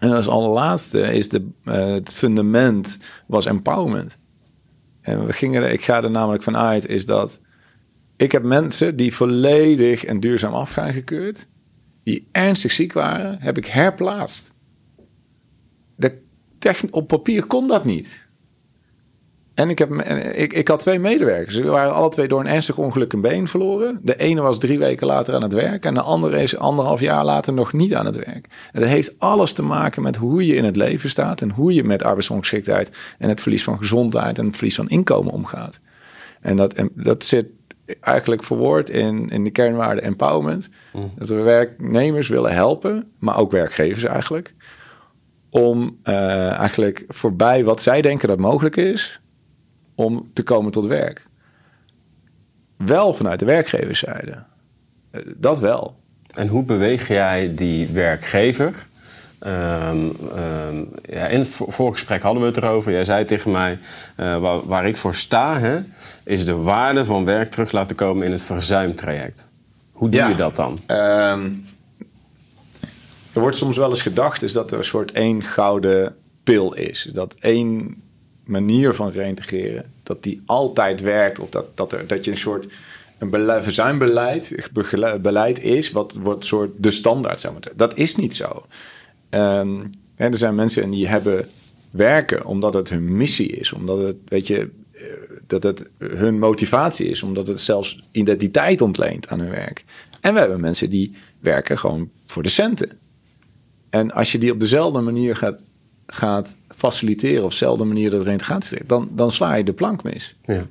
En 0.00 0.10
als 0.10 0.28
allerlaatste 0.28 1.00
is 1.00 1.28
de, 1.28 1.48
uh, 1.64 1.74
het 1.74 2.12
fundament 2.12 2.98
was 3.26 3.46
empowerment. 3.46 4.18
En 5.00 5.26
we 5.26 5.32
gingen 5.32 5.62
er, 5.62 5.70
ik 5.70 5.84
ga 5.84 6.02
er 6.02 6.10
namelijk 6.10 6.42
vanuit, 6.42 6.88
is 6.88 7.06
dat 7.06 7.38
ik 8.16 8.32
heb 8.32 8.42
mensen 8.42 8.96
die 8.96 9.14
volledig 9.14 10.04
en 10.04 10.20
duurzaam 10.20 10.52
af 10.52 10.70
zijn 10.70 10.92
gekeurd, 10.92 11.46
die 12.04 12.28
ernstig 12.32 12.72
ziek 12.72 12.92
waren, 12.92 13.38
heb 13.40 13.58
ik 13.58 13.66
herplaatst. 13.66 14.52
De 15.96 16.22
op 16.90 17.08
papier 17.08 17.44
kon 17.44 17.68
dat 17.68 17.84
niet. 17.84 18.26
En 19.54 19.70
ik, 19.70 19.78
heb, 19.78 19.90
ik, 20.34 20.52
ik 20.52 20.68
had 20.68 20.80
twee 20.80 20.98
medewerkers. 20.98 21.54
Ze 21.54 21.62
waren 21.62 21.94
alle 21.94 22.08
twee 22.08 22.28
door 22.28 22.40
een 22.40 22.46
ernstig 22.46 22.78
ongeluk 22.78 23.12
een 23.12 23.20
been 23.20 23.48
verloren. 23.48 23.98
De 24.02 24.16
ene 24.16 24.40
was 24.40 24.58
drie 24.58 24.78
weken 24.78 25.06
later 25.06 25.34
aan 25.34 25.42
het 25.42 25.52
werk. 25.52 25.84
En 25.84 25.94
de 25.94 26.00
andere 26.00 26.42
is 26.42 26.56
anderhalf 26.56 27.00
jaar 27.00 27.24
later 27.24 27.52
nog 27.52 27.72
niet 27.72 27.94
aan 27.94 28.06
het 28.06 28.16
werk. 28.16 28.46
En 28.72 28.80
dat 28.80 28.88
heeft 28.88 29.14
alles 29.18 29.52
te 29.52 29.62
maken 29.62 30.02
met 30.02 30.16
hoe 30.16 30.46
je 30.46 30.54
in 30.54 30.64
het 30.64 30.76
leven 30.76 31.10
staat. 31.10 31.40
En 31.40 31.50
hoe 31.50 31.74
je 31.74 31.84
met 31.84 32.02
arbeidsongeschiktheid 32.02 32.90
en 33.18 33.28
het 33.28 33.40
verlies 33.40 33.64
van 33.64 33.78
gezondheid 33.78 34.38
en 34.38 34.46
het 34.46 34.56
verlies 34.56 34.74
van 34.74 34.88
inkomen 34.88 35.32
omgaat. 35.32 35.80
En 36.40 36.56
dat, 36.56 36.72
en 36.72 36.90
dat 36.94 37.24
zit 37.24 37.46
eigenlijk 38.00 38.44
verwoord 38.44 38.90
in, 38.90 39.28
in 39.28 39.44
de 39.44 39.50
kernwaarde 39.50 40.00
empowerment. 40.00 40.68
Mm. 40.92 41.10
Dat 41.16 41.28
we 41.28 41.34
werknemers 41.34 42.28
willen 42.28 42.52
helpen, 42.52 43.12
maar 43.18 43.38
ook 43.38 43.52
werkgevers 43.52 44.04
eigenlijk. 44.04 44.54
Om 45.50 45.98
uh, 46.04 46.50
eigenlijk 46.50 47.04
voorbij 47.08 47.64
wat 47.64 47.82
zij 47.82 48.02
denken 48.02 48.28
dat 48.28 48.38
mogelijk 48.38 48.76
is 48.76 49.20
om 49.94 50.30
te 50.32 50.42
komen 50.42 50.72
tot 50.72 50.86
werk. 50.86 51.26
Wel 52.76 53.14
vanuit 53.14 53.38
de 53.38 53.46
werkgeverszijde. 53.46 54.44
Eh, 55.10 55.20
dat 55.36 55.58
wel. 55.58 55.96
En 56.34 56.48
hoe 56.48 56.64
beweeg 56.64 57.08
jij 57.08 57.54
die 57.54 57.86
werkgever? 57.86 58.86
Um, 59.46 60.16
um, 60.36 60.88
ja, 61.02 61.26
in 61.26 61.38
het 61.38 61.48
voorgesprek 61.48 62.22
hadden 62.22 62.42
we 62.42 62.48
het 62.48 62.56
erover. 62.56 62.92
Jij 62.92 63.04
zei 63.04 63.24
tegen 63.24 63.50
mij, 63.50 63.78
uh, 64.20 64.38
waar, 64.38 64.66
waar, 64.66 64.86
ik 64.86 64.96
voor 64.96 65.14
sta, 65.14 65.58
hè, 65.58 65.78
is 66.24 66.44
de 66.44 66.56
waarde 66.56 67.04
van 67.04 67.24
werk 67.24 67.50
terug 67.50 67.72
laten 67.72 67.96
komen 67.96 68.26
in 68.26 68.32
het 68.32 68.42
verzuimtraject. 68.42 69.50
Hoe 69.92 70.08
doe 70.08 70.28
je 70.28 70.34
dat 70.34 70.56
dan? 70.56 70.72
Um, 70.86 71.66
er 73.32 73.40
wordt 73.40 73.56
soms 73.56 73.76
wel 73.76 73.90
eens 73.90 74.02
gedacht 74.02 74.42
is 74.42 74.52
dat 74.52 74.72
er 74.72 74.78
een 74.78 74.84
soort 74.84 75.12
één 75.12 75.42
gouden 75.42 76.16
pil 76.44 76.74
is. 76.74 77.08
Dat 77.12 77.34
één 77.40 77.96
manier 78.44 78.94
van 78.94 79.10
reintegreren, 79.10 79.84
dat 80.02 80.22
die 80.22 80.42
altijd 80.46 81.00
werkt. 81.00 81.38
Of 81.38 81.50
dat, 81.50 81.76
dat, 81.76 81.92
er, 81.92 82.06
dat 82.06 82.24
je 82.24 82.30
een 82.30 82.36
soort 82.36 82.66
een 83.18 83.30
beleid, 83.30 83.62
verzuimbeleid 83.62 84.54
beleid 85.22 85.60
is, 85.60 85.90
wat 85.90 86.12
wordt 86.12 86.44
soort 86.44 86.70
de 86.76 86.90
standaard 86.90 87.40
zou 87.40 87.52
moeten. 87.52 87.72
Dat 87.76 87.96
is 87.96 88.16
niet 88.16 88.34
zo. 88.34 88.66
Um, 89.34 89.90
er 90.16 90.36
zijn 90.36 90.54
mensen 90.54 90.90
die 90.90 91.08
hebben 91.08 91.48
werken 91.90 92.44
omdat 92.44 92.74
het 92.74 92.90
hun 92.90 93.16
missie 93.16 93.48
is, 93.48 93.72
omdat 93.72 93.98
het, 93.98 94.16
weet 94.28 94.46
je, 94.46 94.70
eh, 94.92 95.02
dat 95.46 95.62
het 95.62 95.90
hun 95.98 96.38
motivatie 96.38 97.08
is, 97.08 97.22
omdat 97.22 97.46
het 97.46 97.60
zelfs 97.60 98.00
identiteit 98.10 98.80
ontleent 98.80 99.28
aan 99.28 99.40
hun 99.40 99.50
werk. 99.50 99.84
En 100.20 100.32
we 100.32 100.40
hebben 100.40 100.60
mensen 100.60 100.90
die 100.90 101.16
werken 101.40 101.78
gewoon 101.78 102.10
voor 102.26 102.42
de 102.42 102.48
centen. 102.48 102.98
En 103.90 104.12
als 104.12 104.32
je 104.32 104.38
die 104.38 104.52
op 104.52 104.60
dezelfde 104.60 105.00
manier 105.00 105.36
gaat 105.36 105.58
gaat 106.06 106.56
faciliteren 106.68 107.44
op 107.44 107.50
dezelfde 107.50 107.84
manier 107.84 108.10
dat 108.10 108.26
er 108.26 108.40
gaat 108.40 108.72
dan, 108.86 109.08
dan 109.12 109.30
sla 109.30 109.54
je 109.54 109.64
de 109.64 109.72
plank 109.72 110.02
mis. 110.02 110.34
Ja. 110.44 110.62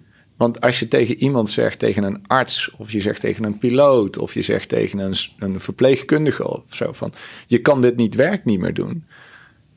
Want 0.43 0.61
als 0.61 0.79
je 0.79 0.87
tegen 0.87 1.15
iemand 1.15 1.49
zegt, 1.49 1.79
tegen 1.79 2.03
een 2.03 2.27
arts, 2.27 2.71
of 2.77 2.91
je 2.91 3.01
zegt 3.01 3.19
tegen 3.19 3.43
een 3.43 3.57
piloot, 3.57 4.17
of 4.17 4.33
je 4.33 4.41
zegt 4.41 4.69
tegen 4.69 4.99
een, 4.99 5.15
een 5.39 5.59
verpleegkundige 5.59 6.47
of 6.47 6.63
zo 6.69 6.93
van, 6.93 7.13
je 7.47 7.59
kan 7.59 7.81
dit 7.81 7.95
niet 7.95 8.15
werk 8.15 8.45
niet 8.45 8.59
meer 8.59 8.73
doen, 8.73 9.05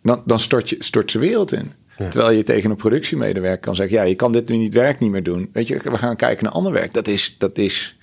dan, 0.03 0.23
dan 0.25 0.41
stort, 0.41 0.69
je, 0.69 0.77
stort 0.79 1.11
ze 1.11 1.19
wereld 1.19 1.53
in. 1.53 1.73
Terwijl 1.97 2.31
je 2.31 2.43
tegen 2.43 2.71
een 2.71 2.77
productiemedewerker 2.77 3.61
kan 3.61 3.75
zeggen, 3.75 3.97
ja, 3.97 4.03
je 4.03 4.15
kan 4.15 4.33
dit 4.33 4.49
nu 4.49 4.57
niet 4.57 4.75
werk 4.75 5.01
niet 5.01 5.11
meer 5.11 5.23
doen. 5.23 5.51
Weet 5.53 5.67
je, 5.67 5.81
we 5.83 5.99
gaan 5.99 6.17
kijken 6.17 6.45
naar 6.45 6.53
ander 6.53 6.73
werk. 6.73 6.95
Dat 6.95 7.09
is, 7.09 7.35
dat 7.39 7.59
is, 7.59 7.97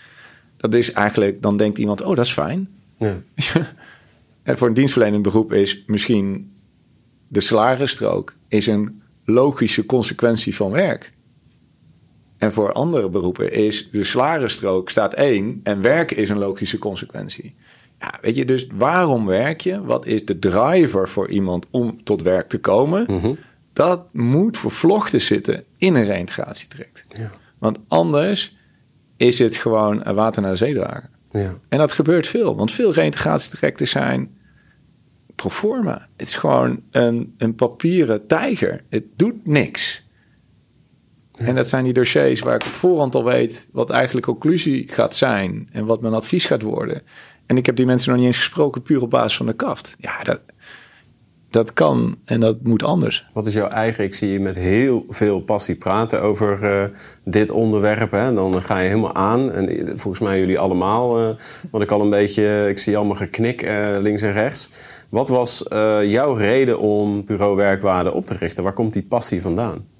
dat 0.57 0.73
is 0.73 0.91
eigenlijk, 0.91 1.41
dan 1.41 1.57
denkt 1.57 1.77
iemand, 1.77 2.01
oh, 2.01 2.15
dat 2.15 2.25
is 2.25 2.33
fijn. 2.33 2.69
Ja. 2.97 3.21
en 4.43 4.57
voor 4.57 4.67
een 4.67 4.73
dienstverlenend 4.73 5.23
beroep 5.23 5.53
is 5.53 5.83
misschien 5.87 6.51
de 7.27 7.41
salarisstrook 7.41 8.33
is 8.47 8.67
een 8.67 9.01
logische 9.25 9.85
consequentie 9.85 10.55
van 10.55 10.71
werk. 10.71 11.12
En 12.43 12.53
voor 12.53 12.71
andere 12.71 13.09
beroepen 13.09 13.51
is 13.51 13.89
de 13.91 14.03
salarisstrook 14.03 14.89
staat 14.89 15.13
één 15.13 15.59
en 15.63 15.81
werken 15.81 16.17
is 16.17 16.29
een 16.29 16.37
logische 16.37 16.77
consequentie. 16.77 17.55
Ja, 17.99 18.13
weet 18.21 18.35
je, 18.35 18.45
dus 18.45 18.67
waarom 18.73 19.25
werk 19.25 19.61
je? 19.61 19.83
Wat 19.83 20.05
is 20.05 20.25
de 20.25 20.39
driver 20.39 21.09
voor 21.09 21.29
iemand 21.29 21.65
om 21.69 22.03
tot 22.03 22.21
werk 22.21 22.49
te 22.49 22.59
komen? 22.59 23.05
Mhm. 23.07 23.33
Dat 23.73 24.13
moet 24.13 24.57
vervlochten 24.57 25.21
zitten 25.21 25.63
in 25.77 25.95
een 25.95 26.05
reintegratietraject. 26.05 27.05
Ja. 27.07 27.29
Want 27.57 27.77
anders 27.87 28.55
is 29.17 29.39
het 29.39 29.55
gewoon 29.55 30.13
water 30.13 30.41
naar 30.41 30.51
de 30.51 30.57
zee 30.57 30.73
dragen. 30.73 31.09
Ja. 31.31 31.53
En 31.69 31.77
dat 31.77 31.91
gebeurt 31.91 32.27
veel, 32.27 32.55
want 32.55 32.71
veel 32.71 32.93
reintegratietrajecten 32.93 33.87
zijn 33.87 34.37
proforma. 35.35 36.07
Het 36.15 36.27
is 36.27 36.35
gewoon 36.35 36.81
een, 36.91 37.33
een 37.37 37.55
papieren 37.55 38.27
tijger. 38.27 38.83
Het 38.89 39.03
doet 39.15 39.45
niks. 39.45 40.02
En 41.37 41.55
dat 41.55 41.69
zijn 41.69 41.83
die 41.83 41.93
dossiers 41.93 42.39
waar 42.39 42.55
ik 42.55 42.61
op 42.61 42.67
voorhand 42.67 43.15
al 43.15 43.23
weet 43.23 43.67
wat 43.71 43.89
eigenlijk 43.89 44.25
conclusie 44.25 44.89
gaat 44.91 45.15
zijn 45.15 45.69
en 45.71 45.85
wat 45.85 46.01
mijn 46.01 46.13
advies 46.13 46.45
gaat 46.45 46.61
worden. 46.61 47.01
En 47.45 47.57
ik 47.57 47.65
heb 47.65 47.75
die 47.75 47.85
mensen 47.85 48.09
nog 48.09 48.17
niet 48.17 48.27
eens 48.27 48.37
gesproken 48.37 48.81
puur 48.81 49.01
op 49.01 49.09
basis 49.09 49.37
van 49.37 49.45
de 49.45 49.53
kaft. 49.53 49.95
Ja, 49.99 50.23
dat, 50.23 50.39
dat 51.49 51.73
kan 51.73 52.15
en 52.25 52.39
dat 52.39 52.63
moet 52.63 52.83
anders. 52.83 53.25
Wat 53.33 53.45
is 53.45 53.53
jouw 53.53 53.67
eigen? 53.67 54.03
Ik 54.03 54.13
zie 54.13 54.29
je 54.29 54.39
met 54.39 54.55
heel 54.55 55.05
veel 55.09 55.39
passie 55.39 55.75
praten 55.75 56.21
over 56.21 56.63
uh, 56.63 56.85
dit 57.23 57.51
onderwerp. 57.51 58.11
Hè? 58.11 58.33
Dan 58.33 58.61
ga 58.61 58.79
je 58.79 58.87
helemaal 58.87 59.15
aan. 59.15 59.51
En 59.51 59.99
volgens 59.99 60.23
mij 60.23 60.39
jullie 60.39 60.59
allemaal. 60.59 61.21
Uh, 61.21 61.35
want 61.71 61.83
ik 61.83 61.91
al 61.91 62.01
een 62.01 62.09
beetje, 62.09 62.65
ik 62.69 62.79
zie 62.79 62.97
allemaal 62.97 63.15
geknik 63.15 63.63
uh, 63.63 63.97
links 63.99 64.21
en 64.21 64.33
rechts. 64.33 64.69
Wat 65.09 65.29
was 65.29 65.65
jouw 66.05 66.33
reden 66.33 66.79
om 66.79 67.25
Bureau 67.25 67.55
Werkwaarde 67.55 68.13
op 68.13 68.25
te 68.25 68.35
richten? 68.37 68.63
Waar 68.63 68.73
komt 68.73 68.93
die 68.93 69.03
passie 69.03 69.41
vandaan? 69.41 69.92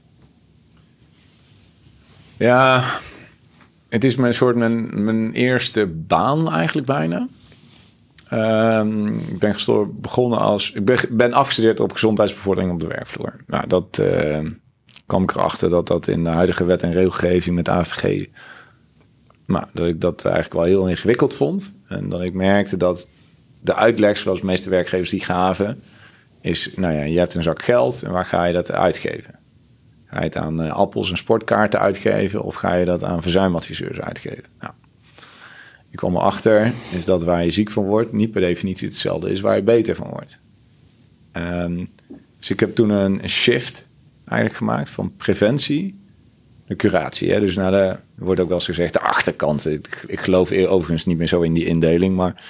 Ja, 2.44 2.84
het 3.90 4.04
is 4.04 4.16
mijn 4.16 4.34
soort 4.34 4.56
mijn, 4.56 5.04
mijn 5.04 5.34
eerste 5.34 5.88
baan 5.88 6.52
eigenlijk 6.52 6.88
bijna. 6.88 7.28
Uh, 8.34 8.86
ik 9.30 9.40
ben 9.40 9.56
begonnen 10.02 10.40
als. 10.40 10.72
Ik 10.72 11.10
ben, 11.12 11.34
afgestudeerd 11.34 11.80
op 11.80 11.92
gezondheidsbevordering 11.92 12.74
op 12.74 12.80
de 12.80 12.88
werkvloer. 12.88 13.36
Nou, 13.48 13.68
dat 13.68 13.98
uh, 14.02 14.40
kwam 15.06 15.24
ik 15.24 15.36
erachter 15.36 15.70
dat 15.70 15.88
dat 15.88 16.08
in 16.08 16.24
de 16.24 16.30
huidige 16.30 16.64
wet 16.64 16.84
en 16.84 16.92
regelgeving 16.92 17.56
met 17.56 17.70
AVG. 17.70 18.28
Nou, 19.46 19.66
dat 19.72 19.88
ik 19.88 20.02
dat 20.02 20.26
eigenlijk 20.26 20.54
wel 20.54 20.64
heel 20.64 20.88
ingewikkeld 20.88 21.34
vond. 21.34 21.78
En 21.88 22.10
dat 22.10 22.22
ik 22.22 22.34
merkte 22.34 22.78
dat 22.78 23.08
de 23.62 23.76
uitleg, 23.76 24.18
zoals 24.18 24.40
de 24.40 24.46
meeste 24.46 24.70
werkgevers 24.70 25.10
die 25.10 25.24
gaven, 25.24 25.82
is: 26.42 26.76
nou 26.76 26.94
ja, 26.94 27.04
je 27.04 27.20
hebt 27.20 27.34
een 27.34 27.44
zak 27.44 27.64
geld 27.64 28.04
en 28.04 28.12
waar 28.12 28.26
ga 28.26 28.46
je 28.46 28.54
dat 28.54 28.72
uitgeven? 28.72 29.42
Aan 30.14 30.62
uh, 30.62 30.72
appels 30.72 31.10
en 31.10 31.18
sportkaarten 31.18 31.80
uitgeven 31.80 32.44
of 32.44 32.56
ga 32.56 32.74
je 32.74 32.86
dat 32.86 33.04
aan 33.04 33.22
verzuimadviseurs 33.22 34.00
uitgeven? 34.00 34.44
Nou, 34.60 34.74
ik 35.90 35.98
kwam 35.98 36.16
erachter 36.16 36.66
is 36.66 37.06
dat 37.06 37.24
waar 37.24 37.44
je 37.44 37.52
ziek 37.52 37.72
van 37.72 37.84
wordt 37.84 38.14
niet 38.14 38.32
per 38.32 38.42
definitie 38.42 38.88
hetzelfde 38.88 39.30
is 39.30 39.42
waar 39.42 39.56
je 39.56 39.64
beter 39.64 39.96
van 39.96 40.10
wordt. 40.10 40.40
Um, 41.34 41.90
dus 42.40 42.50
ik 42.50 42.60
heb 42.60 42.76
toen 42.76 42.90
een, 42.90 43.30
shift 43.30 43.88
eigenlijk 44.26 44.58
gemaakt 44.58 44.90
van 44.90 45.16
preventie 45.18 46.00
naar 46.68 46.78
curatie. 46.78 47.32
Hè? 47.32 47.40
Dus 47.40 47.56
naar 47.56 47.72
de, 47.72 47.98
wordt 48.16 48.40
ook 48.40 48.48
wel 48.48 48.58
eens 48.58 48.66
gezegd, 48.66 48.94
de 48.94 49.00
achterkant. 49.00 49.68
Ik, 49.68 50.04
ik 50.08 50.20
geloof 50.20 50.52
overigens 50.52 51.06
niet 51.06 51.18
meer 51.18 51.28
zo 51.28 51.42
in 51.42 51.54
die 51.54 51.66
indeling, 51.66 52.16
maar 52.16 52.44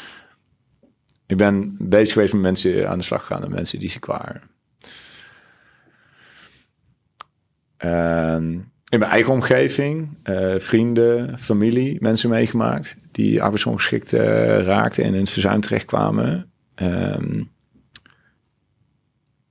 ik 1.28 1.38
ben 1.38 1.76
bezig 1.80 2.14
geweest 2.14 2.34
met 2.34 2.42
mensen 2.42 2.90
aan 2.90 2.98
de 2.98 3.04
slag 3.04 3.22
gegaan, 3.22 3.42
met 3.42 3.50
mensen 3.50 3.80
die 3.80 3.90
ziek 3.90 4.06
waren. 4.06 4.42
In 8.94 9.00
mijn 9.00 9.12
eigen 9.12 9.34
omgeving, 9.34 10.18
uh, 10.24 10.56
vrienden, 10.58 11.40
familie, 11.40 11.98
mensen 12.00 12.30
meegemaakt 12.30 13.00
die 13.12 13.44
arbeidsongeschikt 13.44 14.14
uh, 14.14 14.22
raakten 14.60 15.04
en 15.04 15.14
in 15.14 15.20
het 15.20 15.30
verzuim 15.30 15.62
terechtkwamen. 15.62 16.52
Um, 16.82 17.52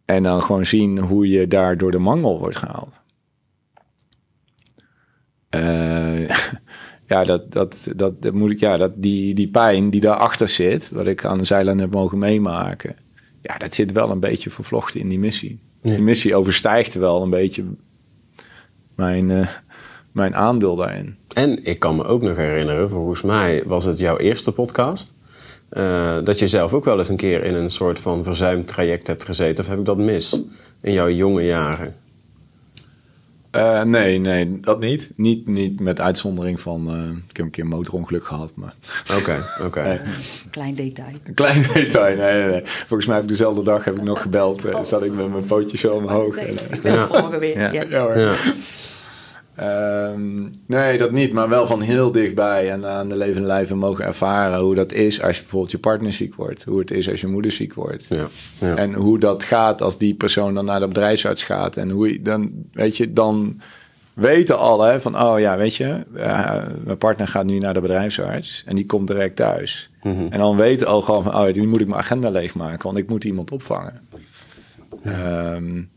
en 0.05 0.23
dan 0.23 0.43
gewoon 0.43 0.67
zien 0.67 0.99
hoe 0.99 1.29
je 1.29 1.49
daar 1.49 1.79
door 1.79 1.91
de 1.91 1.99
mangel 1.99 2.39
wordt 2.39 2.57
gehaald. 2.57 3.01
Uh, 5.55 6.29
ja, 7.13 7.25
dat, 7.25 7.53
dat, 7.53 7.93
dat, 7.97 8.23
dat 8.23 8.35
moet 8.35 8.51
ik, 8.51 8.61
ja, 8.61 8.77
dat, 8.77 8.93
die, 8.97 9.35
die 9.35 9.49
pijn 9.49 9.91
die 9.91 10.01
daarachter 10.01 10.49
zit, 10.49 10.91
wat 10.91 11.07
ik 11.07 11.25
aan 11.25 11.39
de 11.39 11.45
zijlijn 11.45 11.79
heb 11.79 11.91
mogen 11.93 12.19
meemaken, 12.19 12.97
ja, 13.41 13.59
dat 13.59 13.75
zit 13.75 13.93
wel 13.93 14.11
een 14.11 14.21
beetje 14.21 14.51
vervlochten 14.51 15.01
in 15.01 15.09
die 15.09 15.19
missie. 15.19 15.61
Die 15.81 16.03
missie 16.03 16.35
overstijgt 16.35 16.95
wel 16.95 17.23
een 17.23 17.31
beetje 17.31 17.65
mijn, 18.95 19.29
uh, 19.29 19.47
mijn 20.13 20.35
aandeel 20.37 20.77
daarin. 20.77 21.17
En 21.35 21.65
ik 21.65 21.79
kan 21.79 21.97
me 21.97 22.05
ook 22.05 22.23
nog 22.23 22.37
herinneren, 22.37 22.89
volgens 22.89 23.23
mij 23.23 23.63
was 23.67 23.85
het 23.85 23.99
jouw 23.99 24.17
eerste 24.17 24.53
podcast. 24.53 25.15
eh, 25.69 26.17
dat 26.25 26.39
je 26.39 26.47
zelf 26.47 26.73
ook 26.73 26.85
wel 26.85 26.99
eens 26.99 27.09
een 27.09 27.17
keer 27.17 27.45
in 27.45 27.55
een 27.55 27.71
soort 27.71 27.99
van 27.99 28.25
verzuimd 28.25 28.67
traject 28.67 29.07
hebt 29.07 29.25
gezeten. 29.25 29.65
Of 29.65 29.71
heb 29.71 29.79
ik 29.79 29.85
dat 29.85 29.97
mis 29.99 30.41
in 30.81 30.93
jouw 30.93 31.09
jonge 31.11 31.45
jaren? 31.45 31.95
Uh, 33.57 33.83
nee, 33.83 34.19
nee, 34.19 34.61
dat 34.61 34.81
niet. 34.81 35.13
Niet, 35.17 35.47
niet 35.47 35.81
met 35.81 36.01
uitzondering 36.01 36.61
van... 36.61 36.97
Uh, 36.97 37.09
ik 37.29 37.37
heb 37.37 37.47
een 37.47 37.51
keer 37.51 37.65
een 37.65 37.71
motorongeluk 37.71 38.25
gehad, 38.25 38.53
maar... 38.57 38.75
Oké, 39.19 39.45
oké. 39.65 39.83
Nee. 39.89 39.99
Klein 40.51 40.75
detail. 40.75 41.13
Klein 41.35 41.63
detail, 41.75 42.17
nee, 42.17 42.33
nee, 42.43 42.51
nee. 42.51 42.63
Volgens 42.65 43.07
mij 43.07 43.15
heb 43.15 43.25
ik 43.25 43.31
dezelfde 43.31 43.63
dag 43.63 43.85
heb 43.85 43.97
ik 43.97 44.03
nog 44.03 44.23
gebeld. 44.23 44.67
Uh, 44.67 44.83
zat 44.85 45.03
ik 45.03 45.13
met 45.13 45.31
mijn 45.33 45.47
pootjes 45.47 45.81
zo 45.81 45.95
omhoog. 45.95 46.37
Ik 46.37 46.83
ben 46.83 46.93
ja. 46.93 47.39
weer. 47.39 47.59
Ja. 47.59 47.73
Ja. 47.73 47.85
ja, 47.89 48.19
ja. 48.19 48.35
Um, 49.61 50.51
nee, 50.67 50.99
dat 50.99 51.11
niet, 51.11 51.33
maar 51.33 51.49
wel 51.49 51.67
van 51.67 51.81
heel 51.81 52.13
dichtbij 52.13 52.71
en 52.71 52.87
aan 52.87 53.09
de 53.09 53.17
levende 53.17 53.47
lijven 53.47 53.79
mogen 53.79 54.05
ervaren 54.05 54.61
hoe 54.61 54.75
dat 54.75 54.93
is 54.93 55.23
als 55.23 55.37
je 55.37 55.43
bijvoorbeeld 55.43 55.73
je 55.73 55.79
partner 55.79 56.13
ziek 56.13 56.35
wordt. 56.35 56.65
Hoe 56.65 56.79
het 56.79 56.91
is 56.91 57.11
als 57.11 57.21
je 57.21 57.27
moeder 57.27 57.53
ziek 57.53 57.75
wordt. 57.75 58.07
Ja, 58.09 58.27
ja. 58.59 58.77
En 58.77 58.95
hoe 58.95 59.19
dat 59.19 59.45
gaat 59.45 59.83
als 59.83 59.99
die 59.99 60.15
persoon 60.15 60.55
dan 60.55 60.65
naar 60.65 60.81
de 60.81 60.89
bedrijfsarts 60.89 61.43
gaat. 61.43 61.77
En 61.77 61.91
hoe 61.91 62.13
je 62.13 62.23
dan, 62.23 62.51
weet 62.73 62.97
je, 62.97 63.13
dan 63.13 63.61
weten 64.15 64.59
alle 64.59 65.01
van, 65.01 65.21
oh 65.21 65.41
ja, 65.41 65.57
weet 65.57 65.77
je, 65.77 66.05
uh, 66.17 66.63
mijn 66.85 66.99
partner 66.99 67.29
gaat 67.29 67.45
nu 67.45 67.59
naar 67.59 67.75
de 67.75 67.81
bedrijfsarts 67.81 68.63
en 68.67 68.77
die 68.77 68.87
komt 68.87 69.07
direct 69.07 69.37
thuis. 69.37 69.91
Mm 70.03 70.17
-hmm. 70.17 70.27
En 70.31 70.39
dan 70.39 70.57
weten 70.57 70.87
al 70.87 71.01
gewoon 71.01 71.23
van, 71.23 71.35
oh, 71.35 71.55
nu 71.55 71.67
moet 71.67 71.81
ik 71.81 71.87
mijn 71.87 72.01
agenda 72.01 72.31
leegmaken, 72.31 72.85
want 72.85 72.99
ik 72.99 73.09
moet 73.09 73.25
iemand 73.25 73.51
opvangen. 73.51 74.01
Ja. 75.03 75.55
Um, 75.55 75.91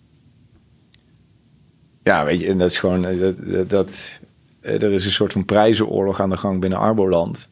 ja, 2.06 2.26
weet 2.26 2.40
je, 2.40 2.48
en 2.48 2.58
dat 2.58 2.70
is 2.70 2.78
gewoon 2.78 3.02
dat, 3.20 3.70
dat, 3.70 4.20
er 4.62 4.92
is 4.92 5.06
een 5.06 5.12
soort 5.12 5.32
van 5.34 5.46
prijzenoorlog 5.46 6.20
aan 6.20 6.30
de 6.30 6.38
gang 6.38 6.60
binnen 6.60 6.80
Arboland. 6.80 7.50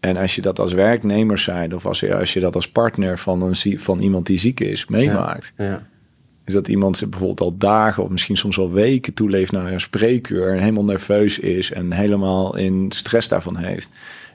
En 0.00 0.16
als 0.16 0.34
je 0.34 0.42
dat 0.42 0.58
als 0.58 0.72
werknemer 0.72 1.38
zijn, 1.38 1.74
of 1.74 1.86
als 1.86 2.00
je, 2.00 2.16
als 2.16 2.32
je 2.32 2.40
dat 2.40 2.54
als 2.54 2.70
partner 2.70 3.18
van, 3.18 3.42
een, 3.42 3.80
van 3.80 4.00
iemand 4.00 4.26
die 4.26 4.38
ziek 4.38 4.60
is, 4.60 4.86
meemaakt. 4.86 5.52
Ja, 5.56 5.64
ja. 5.64 5.86
Is 6.44 6.52
dat 6.52 6.68
iemand 6.68 7.10
bijvoorbeeld 7.10 7.40
al 7.40 7.56
dagen 7.56 8.02
of 8.02 8.08
misschien 8.08 8.36
soms 8.36 8.58
al 8.58 8.70
weken 8.70 9.14
toeleeft 9.14 9.52
naar 9.52 9.72
een 9.72 9.80
spreekuur 9.80 10.52
en 10.52 10.58
helemaal 10.58 10.84
nerveus 10.84 11.38
is 11.38 11.72
en 11.72 11.92
helemaal 11.92 12.56
in 12.56 12.92
stress 12.92 13.28
daarvan 13.28 13.56
heeft. 13.56 13.90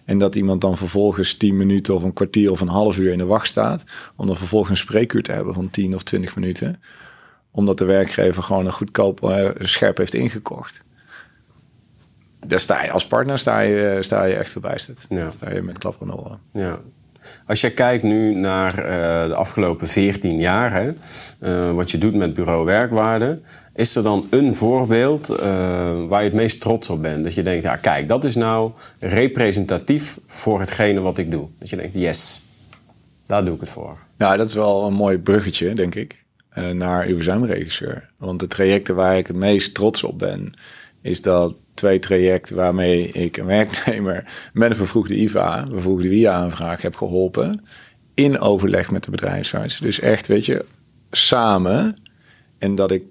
En 0.05 0.17
dat 0.17 0.35
iemand 0.35 0.61
dan 0.61 0.77
vervolgens 0.77 1.37
10 1.37 1.57
minuten 1.57 1.95
of 1.95 2.03
een 2.03 2.13
kwartier 2.13 2.51
of 2.51 2.61
een 2.61 2.67
half 2.67 2.97
uur 2.97 3.11
in 3.11 3.17
de 3.17 3.25
wacht 3.25 3.47
staat. 3.47 3.83
Om 4.15 4.27
dan 4.27 4.37
vervolgens 4.37 4.71
een 4.71 4.85
spreekuur 4.85 5.23
te 5.23 5.31
hebben 5.31 5.53
van 5.53 5.69
10 5.69 5.95
of 5.95 6.03
20 6.03 6.35
minuten 6.35 6.79
omdat 7.55 7.77
de 7.77 7.85
werkgever 7.85 8.43
gewoon 8.43 8.65
een 8.65 8.73
goedkoop 8.73 9.23
uh, 9.23 9.49
scherp 9.59 9.97
heeft 9.97 10.13
ingekocht. 10.13 10.83
Daar 12.47 12.59
sta 12.59 12.83
je 12.83 12.91
als 12.91 13.07
partner 13.07 13.39
sta 13.39 13.59
je, 13.59 13.97
sta 14.01 14.23
je 14.23 14.35
echt 14.35 14.49
verbijsterd. 14.49 15.05
Ja. 15.09 15.31
sta 15.31 15.53
je 15.53 15.61
met 15.61 15.77
klap 15.77 16.01
oren. 16.01 16.39
Ja. 16.51 16.79
Als 17.47 17.61
je 17.61 17.71
kijkt 17.71 18.03
nu 18.03 18.35
naar 18.35 18.79
uh, 18.79 19.27
de 19.27 19.35
afgelopen 19.35 19.87
14 19.87 20.39
jaar, 20.39 20.71
hè, 20.73 20.91
uh, 21.39 21.71
wat 21.71 21.91
je 21.91 21.97
doet 21.97 22.13
met 22.13 22.33
bureau 22.33 22.65
werkwaarde, 22.65 23.41
is 23.75 23.95
er 23.95 24.03
dan 24.03 24.27
een 24.29 24.55
voorbeeld 24.55 25.29
uh, 25.29 25.37
waar 26.07 26.19
je 26.19 26.27
het 26.27 26.33
meest 26.33 26.61
trots 26.61 26.89
op 26.89 27.01
bent? 27.01 27.23
Dat 27.23 27.35
je 27.35 27.43
denkt, 27.43 27.63
ja, 27.63 27.75
kijk, 27.75 28.07
dat 28.07 28.23
is 28.23 28.35
nou 28.35 28.71
representatief 28.99 30.19
voor 30.25 30.59
hetgene 30.59 30.99
wat 30.99 31.17
ik 31.17 31.31
doe. 31.31 31.47
Dat 31.59 31.69
je 31.69 31.75
denkt, 31.75 31.93
yes, 31.93 32.41
daar 33.25 33.45
doe 33.45 33.53
ik 33.53 33.59
het 33.59 33.69
voor. 33.69 33.97
Ja, 34.17 34.37
dat 34.37 34.47
is 34.47 34.53
wel 34.53 34.87
een 34.87 34.93
mooi 34.93 35.17
bruggetje, 35.17 35.73
denk 35.73 35.95
ik. 35.95 36.24
Uh, 36.57 36.69
naar 36.69 37.05
uw 37.05 37.15
verzuimregisseur. 37.15 38.09
Want 38.17 38.39
de 38.39 38.47
trajecten 38.47 38.95
waar 38.95 39.17
ik 39.17 39.27
het 39.27 39.35
meest 39.35 39.73
trots 39.73 40.03
op 40.03 40.19
ben, 40.19 40.53
is 41.01 41.21
dat 41.21 41.55
twee 41.73 41.99
trajecten 41.99 42.55
waarmee 42.55 43.07
ik 43.07 43.37
een 43.37 43.45
werknemer 43.45 44.23
met 44.53 44.69
een 44.69 44.75
vervroegde 44.75 45.15
IVA, 45.15 45.67
vervroegde 45.69 46.09
WIA-aanvraag 46.09 46.81
heb 46.81 46.95
geholpen. 46.95 47.63
In 48.13 48.39
overleg 48.39 48.91
met 48.91 49.03
de 49.03 49.11
bedrijfsarts. 49.11 49.79
Dus 49.79 49.99
echt, 49.99 50.27
weet 50.27 50.45
je, 50.45 50.65
samen. 51.11 51.95
En 52.57 52.75
dat 52.75 52.91
ik 52.91 53.03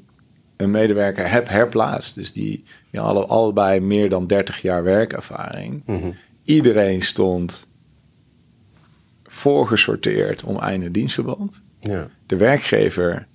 een 0.56 0.70
medewerker 0.70 1.30
heb 1.30 1.48
herplaatst. 1.48 2.14
Dus 2.14 2.32
die, 2.32 2.64
die 2.90 3.00
alle, 3.00 3.26
allebei 3.26 3.80
meer 3.80 4.08
dan 4.08 4.26
30 4.26 4.62
jaar 4.62 4.82
werkervaring. 4.82 5.82
Mm 5.86 6.14
Iedereen 6.44 7.02
stond 7.02 7.70
voorgesorteerd 9.22 10.44
om 10.44 10.58
einde 10.58 10.90
dienstverband. 10.90 11.62
Ja. 11.80 12.08
De 12.26 12.36
werkgever 12.36 13.26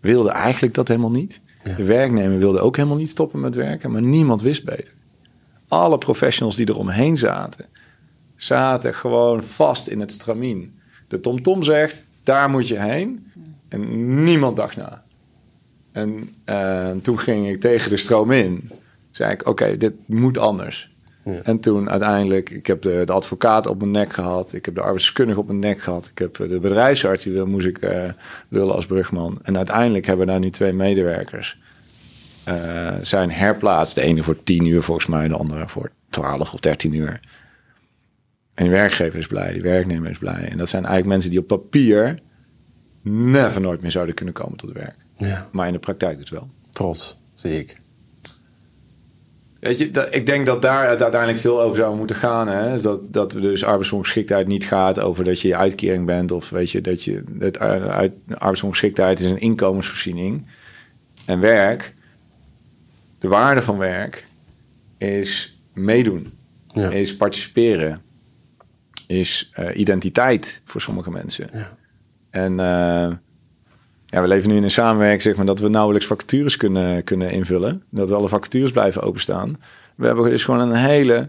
wilde 0.00 0.30
eigenlijk 0.30 0.74
dat 0.74 0.88
helemaal 0.88 1.10
niet. 1.10 1.40
De 1.76 1.84
werknemer 1.84 2.38
wilde 2.38 2.60
ook 2.60 2.76
helemaal 2.76 2.96
niet 2.96 3.10
stoppen 3.10 3.40
met 3.40 3.54
werken, 3.54 3.90
maar 3.90 4.02
niemand 4.02 4.42
wist 4.42 4.64
beter. 4.64 4.92
Alle 5.68 5.98
professionals 5.98 6.56
die 6.56 6.68
eromheen 6.68 7.16
zaten, 7.16 7.66
zaten 8.36 8.94
gewoon 8.94 9.44
vast 9.44 9.88
in 9.88 10.00
het 10.00 10.12
stramien. 10.12 10.78
De 11.08 11.20
TomTom 11.20 11.42
-tom 11.42 11.62
zegt, 11.62 12.06
daar 12.22 12.50
moet 12.50 12.68
je 12.68 12.78
heen. 12.78 13.32
En 13.68 14.24
niemand 14.24 14.56
dacht 14.56 14.76
na. 14.76 15.02
En 15.92 16.34
uh, 16.46 16.90
toen 17.02 17.18
ging 17.18 17.48
ik 17.48 17.60
tegen 17.60 17.90
de 17.90 17.96
stroom 17.96 18.30
in. 18.30 18.70
Zei 19.10 19.32
ik, 19.32 19.46
oké, 19.46 19.76
dit 19.76 19.94
moet 20.06 20.38
anders. 20.38 20.90
En 21.42 21.60
toen 21.60 21.90
uiteindelijk, 21.90 22.50
ik 22.50 22.66
heb 22.66 22.82
de, 22.82 23.02
de, 23.06 23.12
advocaat 23.12 23.66
op 23.66 23.78
mijn 23.78 23.90
nek 23.90 24.12
gehad. 24.12 24.52
Ik 24.52 24.64
heb 24.64 24.74
de 24.74 24.80
arbeidskundige 24.80 25.38
op 25.40 25.46
mijn 25.46 25.58
nek 25.58 25.80
gehad. 25.80 26.06
Ik 26.06 26.18
heb 26.18 26.36
de 26.36 26.58
bedrijfsarts, 26.60 27.24
die 27.24 27.32
wil, 27.32 27.46
moest 27.46 27.66
ik 27.66 27.82
uh, 27.82 28.04
willen 28.48 28.74
als 28.74 28.86
brugman. 28.86 29.38
En 29.42 29.56
uiteindelijk 29.56 30.06
hebben 30.06 30.26
we 30.26 30.32
daar 30.32 30.40
nu 30.40 30.50
twee 30.50 30.72
medewerkers. 30.72 31.58
Uh, 32.48 32.94
zijn 33.02 33.30
herplaatst. 33.30 33.94
De 33.94 34.00
ene 34.00 34.22
voor 34.22 34.42
10 34.42 34.66
uur 34.66 34.82
volgens 34.82 35.06
mij, 35.06 35.28
de 35.28 35.34
andere 35.34 35.68
voor 35.68 35.90
12 36.08 36.52
of 36.52 36.60
13 36.60 36.94
uur. 36.94 37.20
En 38.54 38.64
die 38.64 38.72
werkgever 38.72 39.18
is 39.18 39.26
blij, 39.26 39.52
die 39.52 39.62
werknemer 39.62 40.10
is 40.10 40.18
blij. 40.18 40.48
En 40.48 40.58
dat 40.58 40.68
zijn 40.68 40.84
eigenlijk 40.84 41.12
mensen 41.12 41.30
die 41.30 41.40
op 41.40 41.46
papier 41.46 42.18
never 43.02 43.60
nooit 43.60 43.80
meer 43.80 43.90
zouden 43.90 44.14
kunnen 44.14 44.34
komen 44.34 44.56
tot 44.56 44.72
werk. 44.72 44.96
Ja. 45.16 45.48
Maar 45.52 45.66
in 45.66 45.72
de 45.72 45.78
praktijk 45.78 46.18
dus 46.18 46.30
wel. 46.30 46.48
Trots, 46.70 47.20
zie 47.34 47.58
ik. 47.58 47.80
Weet 49.58 49.78
je, 49.78 49.90
dat, 49.90 50.14
ik 50.14 50.26
denk 50.26 50.46
dat 50.46 50.62
daar 50.62 50.88
het 50.90 51.02
uiteindelijk 51.02 51.40
veel 51.40 51.60
over 51.60 51.76
zou 51.76 51.96
moeten 51.96 52.16
gaan. 52.16 52.48
Hè? 52.48 52.72
Dus 52.72 52.82
dat, 52.82 53.12
dat 53.12 53.32
dus 53.32 53.64
arbeidsongeschiktheid 53.64 54.46
niet 54.46 54.64
gaat 54.64 55.00
over 55.00 55.24
dat 55.24 55.40
je 55.40 55.56
uitkering 55.56 56.06
bent. 56.06 56.32
Of 56.32 56.50
weet 56.50 56.70
je, 56.70 56.80
dat 56.80 57.04
je 57.04 57.22
het, 57.38 57.58
uit, 57.58 58.12
arbeidsongeschiktheid 58.34 59.20
is 59.20 59.26
een 59.26 59.40
inkomensvoorziening. 59.40 60.46
En 61.24 61.40
werk, 61.40 61.94
de 63.18 63.28
waarde 63.28 63.62
van 63.62 63.78
werk, 63.78 64.26
is 64.98 65.58
meedoen. 65.72 66.26
Ja. 66.66 66.90
Is 66.90 67.16
participeren. 67.16 68.02
Is 69.06 69.52
uh, 69.58 69.78
identiteit 69.78 70.60
voor 70.64 70.80
sommige 70.80 71.10
mensen. 71.10 71.48
Ja. 71.52 71.76
En 72.30 72.52
uh, 72.52 73.16
ja, 74.10 74.20
we 74.20 74.28
leven 74.28 74.48
nu 74.48 74.56
in 74.56 74.62
een 74.62 74.70
samenwerking, 74.70 75.22
zeg 75.22 75.36
maar, 75.36 75.46
dat 75.46 75.58
we 75.58 75.68
nauwelijks 75.68 76.06
vacatures 76.06 76.56
kunnen, 76.56 77.04
kunnen 77.04 77.30
invullen. 77.30 77.82
Dat 77.90 78.10
alle 78.10 78.28
vacatures 78.28 78.70
blijven 78.70 79.02
openstaan. 79.02 79.56
We 79.94 80.06
hebben 80.06 80.30
dus 80.30 80.44
gewoon 80.44 80.60
een 80.60 80.76
hele 80.76 81.28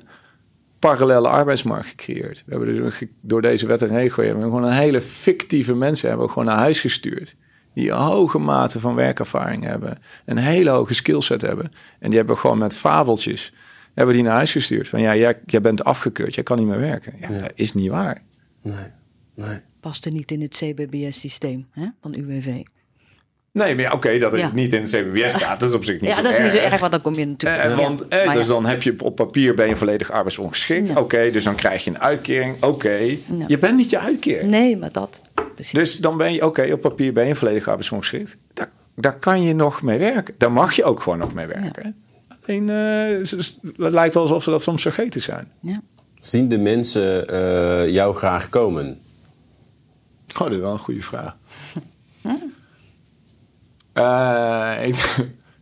parallele 0.80 1.28
arbeidsmarkt 1.28 1.88
gecreëerd. 1.88 2.44
We 2.46 2.56
hebben 2.56 2.76
dus 2.76 3.04
door 3.22 3.42
deze 3.42 3.68
wet 3.68 3.82
en 3.82 3.88
regel 3.88 4.24
hebben 4.24 4.44
we 4.44 4.50
gewoon 4.50 4.63
een 4.63 4.74
hele 4.74 5.02
fictieve 5.02 5.76
mensen 5.76 6.08
hebben 6.08 6.26
we 6.26 6.32
gewoon 6.32 6.48
naar 6.48 6.58
huis 6.58 6.80
gestuurd. 6.80 7.36
Die 7.74 7.89
een 7.89 7.98
hoge 7.98 8.38
mate 8.38 8.80
van 8.80 8.96
werkervaring 8.96 9.63
hebben. 9.63 9.98
Een 10.26 10.38
hele 10.38 10.70
hoge 10.70 10.94
skillset 10.94 11.42
hebben. 11.42 11.72
En 12.00 12.10
die 12.10 12.18
hebben 12.18 12.38
gewoon 12.38 12.58
met 12.58 12.76
fabeltjes 12.76 13.54
hebben 13.94 14.15
die 14.15 14.24
naar 14.24 14.36
huis 14.36 14.52
gestuurd. 14.52 14.88
Van 14.88 15.02
ja, 15.02 15.15
jij, 15.15 15.39
jij 15.46 15.62
bent 15.62 15.84
afgekeurd, 15.84 16.36
jij 16.36 16.44
kan 16.44 16.58
niet 16.58 16.68
meer 16.68 16.80
werken. 16.80 17.13
Ja, 17.20 17.30
ja. 17.32 17.42
dat 17.42 17.52
is 17.56 17.74
niet 17.74 17.89
waar. 17.89 18.22
Nee, 18.62 18.88
nee 19.39 19.60
paste 19.80 20.10
niet 20.10 20.32
in 20.32 20.41
het 20.41 20.56
CBBS-systeem 20.56 21.67
van 22.02 22.13
UWV. 22.13 22.63
Nee, 23.52 23.75
maar 23.75 23.86
oké, 23.86 23.95
okay, 23.95 24.19
dat 24.19 24.32
het 24.32 24.41
ja. 24.41 24.52
niet 24.54 24.73
in 24.73 24.82
het 24.82 24.89
CBBS 24.89 25.34
staat, 25.34 25.60
dat 25.60 25.69
is 25.69 25.75
op 25.75 25.84
zich 25.84 26.02
niet 26.02 26.10
ja, 26.10 26.15
zo 26.15 26.21
dat 26.21 26.32
is 26.32 26.38
erg. 26.38 26.54
niet 26.54 26.62
zo 26.62 26.67
erg, 26.67 26.80
want 26.80 26.91
dan 26.91 27.02
kom 27.02 27.15
je 27.15 27.25
natuurlijk... 27.25 27.69
Uh, 27.69 27.75
want, 27.75 28.08
eh, 28.08 28.34
dus 28.34 28.47
dan 28.47 28.65
heb 28.65 28.82
je 28.82 28.95
op 29.04 29.15
papier 29.15 29.56
ben 29.56 29.67
je 29.67 29.75
volledig 29.75 30.12
arbeidsongeschikt. 30.12 30.88
Ja. 30.88 30.93
Oké, 30.93 31.02
okay, 31.02 31.32
dus 31.32 31.43
dan 31.43 31.56
krijg 31.56 31.84
je 31.84 31.89
een 31.89 31.99
uitkering. 31.99 32.56
Oké, 32.56 32.65
okay. 32.65 33.19
je 33.47 33.58
bent 33.58 33.78
niet 33.78 33.89
je 33.89 33.99
uitkering. 33.99 34.49
Nee, 34.49 34.78
maar 34.78 34.91
dat... 34.91 35.21
Precies. 35.54 35.73
Dus 35.73 35.97
dan 35.97 36.17
ben 36.17 36.34
je, 36.34 36.45
oké, 36.45 36.71
op 36.73 36.82
papier 36.82 37.13
ben 37.13 37.28
je 37.28 37.36
volledig 37.36 37.67
arbeidsongeschikt. 37.67 38.38
Daar, 38.54 38.69
daar 38.95 39.19
kan 39.19 39.43
je 39.43 39.54
nog 39.54 39.82
mee 39.82 39.99
werken. 39.99 40.36
Daar 40.38 40.52
mag 40.52 40.75
je 40.75 40.84
ook 40.84 41.02
gewoon 41.02 41.19
nog 41.19 41.34
mee 41.34 41.47
werken. 41.47 41.95
Alleen, 42.45 42.67
uh, 42.67 43.30
het 43.78 43.93
lijkt 43.93 44.13
wel 44.13 44.23
alsof 44.23 44.43
ze 44.43 44.49
dat 44.49 44.63
soms 44.63 44.82
vergeten 44.82 45.21
zijn. 45.21 45.52
Ja. 45.60 45.82
Zien 46.15 46.49
de 46.49 46.58
mensen 46.58 47.25
jou 47.91 48.15
graag 48.15 48.49
komen? 48.49 48.99
Oh, 50.34 50.39
dat 50.39 50.52
is 50.52 50.58
wel 50.58 50.72
een 50.72 50.80
goede 50.80 51.02
vraag. 51.02 51.36
Uh, 53.94 54.88
ik, 54.88 55.15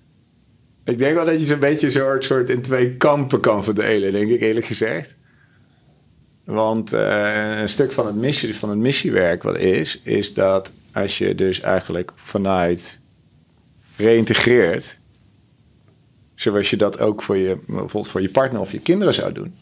ik, 0.93 0.97
denk 0.97 1.15
wel 1.15 1.25
dat 1.25 1.39
je 1.39 1.45
zo'n 1.45 1.59
beetje 1.59 1.89
soort, 1.89 2.25
soort 2.25 2.49
in 2.49 2.61
twee 2.61 2.95
kampen 2.95 3.39
kan 3.39 3.63
verdelen, 3.63 4.11
denk 4.11 4.29
ik 4.29 4.41
eerlijk 4.41 4.65
gezegd. 4.65 5.15
Want 6.43 6.93
uh, 6.93 7.59
een 7.59 7.69
stuk 7.69 7.91
van 7.91 8.05
het, 8.05 8.15
missie, 8.15 8.59
van 8.59 8.69
het 8.69 8.77
missiewerk 8.77 9.43
wat 9.43 9.57
is, 9.57 10.01
is 10.03 10.33
dat 10.33 10.71
als 10.93 11.17
je 11.17 11.35
dus 11.35 11.59
eigenlijk 11.59 12.11
vanuit 12.15 12.99
reïntegreert, 13.95 14.97
zoals 16.35 16.69
je 16.69 16.77
dat 16.77 16.99
ook 16.99 17.21
voor 17.21 17.37
je, 17.37 17.57
bijvoorbeeld 17.65 18.07
voor 18.07 18.21
je 18.21 18.29
partner 18.29 18.61
of 18.61 18.71
je 18.71 18.79
kinderen 18.79 19.13
zou 19.13 19.33
doen. 19.33 19.55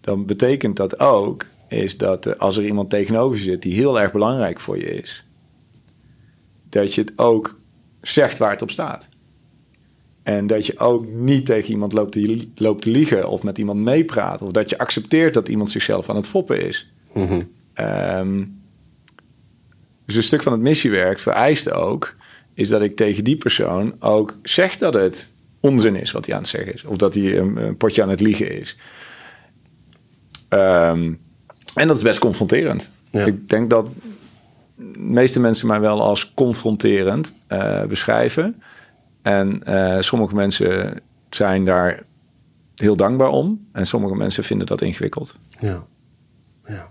dan 0.00 0.26
betekent 0.26 0.76
dat 0.76 0.98
ook 0.98 1.46
is 1.68 1.96
dat 1.96 2.26
eh, 2.26 2.38
als 2.38 2.56
er 2.56 2.66
iemand 2.66 2.90
tegenover 2.90 3.38
zit 3.38 3.62
die 3.62 3.74
heel 3.74 4.00
erg 4.00 4.12
belangrijk 4.12 4.60
voor 4.60 4.78
je 4.78 4.84
is, 4.84 5.24
dat 6.68 6.94
je 6.94 7.00
het 7.00 7.12
ook 7.16 7.58
zegt 8.02 8.38
waar 8.38 8.50
het 8.50 8.62
op 8.62 8.70
staat. 8.70 9.08
En 10.22 10.46
dat 10.46 10.66
je 10.66 10.78
ook 10.78 11.06
niet 11.06 11.46
tegen 11.46 11.70
iemand 11.70 11.92
loopt 11.92 12.12
te, 12.12 12.48
loopt 12.54 12.82
te 12.82 12.90
liegen 12.90 13.28
of 13.28 13.42
met 13.42 13.58
iemand 13.58 13.80
meepraat. 13.80 14.42
Of 14.42 14.50
dat 14.50 14.70
je 14.70 14.78
accepteert 14.78 15.34
dat 15.34 15.48
iemand 15.48 15.70
zichzelf 15.70 16.08
aan 16.10 16.16
het 16.16 16.26
foppen 16.26 16.66
is. 16.66 16.90
Ehm, 17.72 18.44
dus 20.04 20.14
een 20.14 20.22
stuk 20.22 20.42
van 20.42 20.52
het 20.52 20.60
missiewerk 20.60 21.20
vereist 21.20 21.70
ook... 21.70 22.14
is 22.54 22.68
dat 22.68 22.82
ik 22.82 22.96
tegen 22.96 23.24
die 23.24 23.36
persoon 23.36 23.94
ook 23.98 24.34
zeg 24.42 24.78
dat 24.78 24.94
het 24.94 25.32
onzin 25.60 25.96
is 25.96 26.12
wat 26.12 26.26
hij 26.26 26.34
aan 26.34 26.40
het 26.40 26.50
zeggen 26.50 26.74
is. 26.74 26.84
Of 26.84 26.96
dat 26.96 27.14
hij 27.14 27.38
een, 27.38 27.76
potje 27.76 28.02
aan 28.02 28.08
het 28.08 28.20
liegen 28.20 28.60
is. 28.60 28.76
Ehm, 30.48 31.12
en 31.76 31.86
dat 31.86 31.96
is 31.96 32.02
best 32.02 32.18
confronterend. 32.18 32.90
Ik 33.10 33.48
denk 33.48 33.70
dat 33.70 33.88
de 34.76 34.98
meeste 34.98 35.40
mensen 35.40 35.66
mij 35.66 35.80
wel 35.80 36.02
als 36.02 36.32
confronterend 36.34 37.34
uh, 37.48 37.84
beschrijven. 37.84 38.62
En 39.22 39.62
uh, 39.68 39.96
sommige 40.00 40.34
mensen 40.34 41.00
zijn 41.30 41.64
daar 41.64 42.02
heel 42.74 42.96
dankbaar 42.96 43.28
om. 43.28 43.66
En 43.72 43.86
sommige 43.86 44.14
mensen 44.14 44.44
vinden 44.44 44.66
dat 44.66 44.82
ingewikkeld. 44.82 45.36
Ja. 45.60 45.82
ja. 46.66 46.86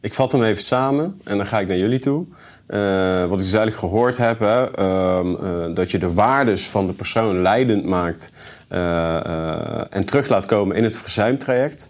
Ik 0.00 0.14
vat 0.14 0.32
hem 0.32 0.42
even 0.42 0.62
samen 0.62 1.20
en 1.24 1.36
dan 1.36 1.46
ga 1.46 1.60
ik 1.60 1.68
naar 1.68 1.76
jullie 1.76 1.98
toe. 1.98 2.26
Uh, 2.68 3.20
wat 3.20 3.38
ik 3.38 3.44
dus 3.44 3.54
eigenlijk 3.54 3.76
gehoord 3.76 4.16
heb, 4.16 4.38
hè, 4.38 4.78
uh, 4.80 5.74
dat 5.74 5.90
je 5.90 5.98
de 5.98 6.12
waardes 6.12 6.68
van 6.68 6.86
de 6.86 6.92
persoon 6.92 7.42
leidend 7.42 7.84
maakt 7.84 8.32
en 9.90 10.06
terug 10.06 10.28
laat 10.28 10.46
komen 10.46 10.76
in 10.76 10.84
het 10.84 10.96
verzuimtraject 10.96 11.88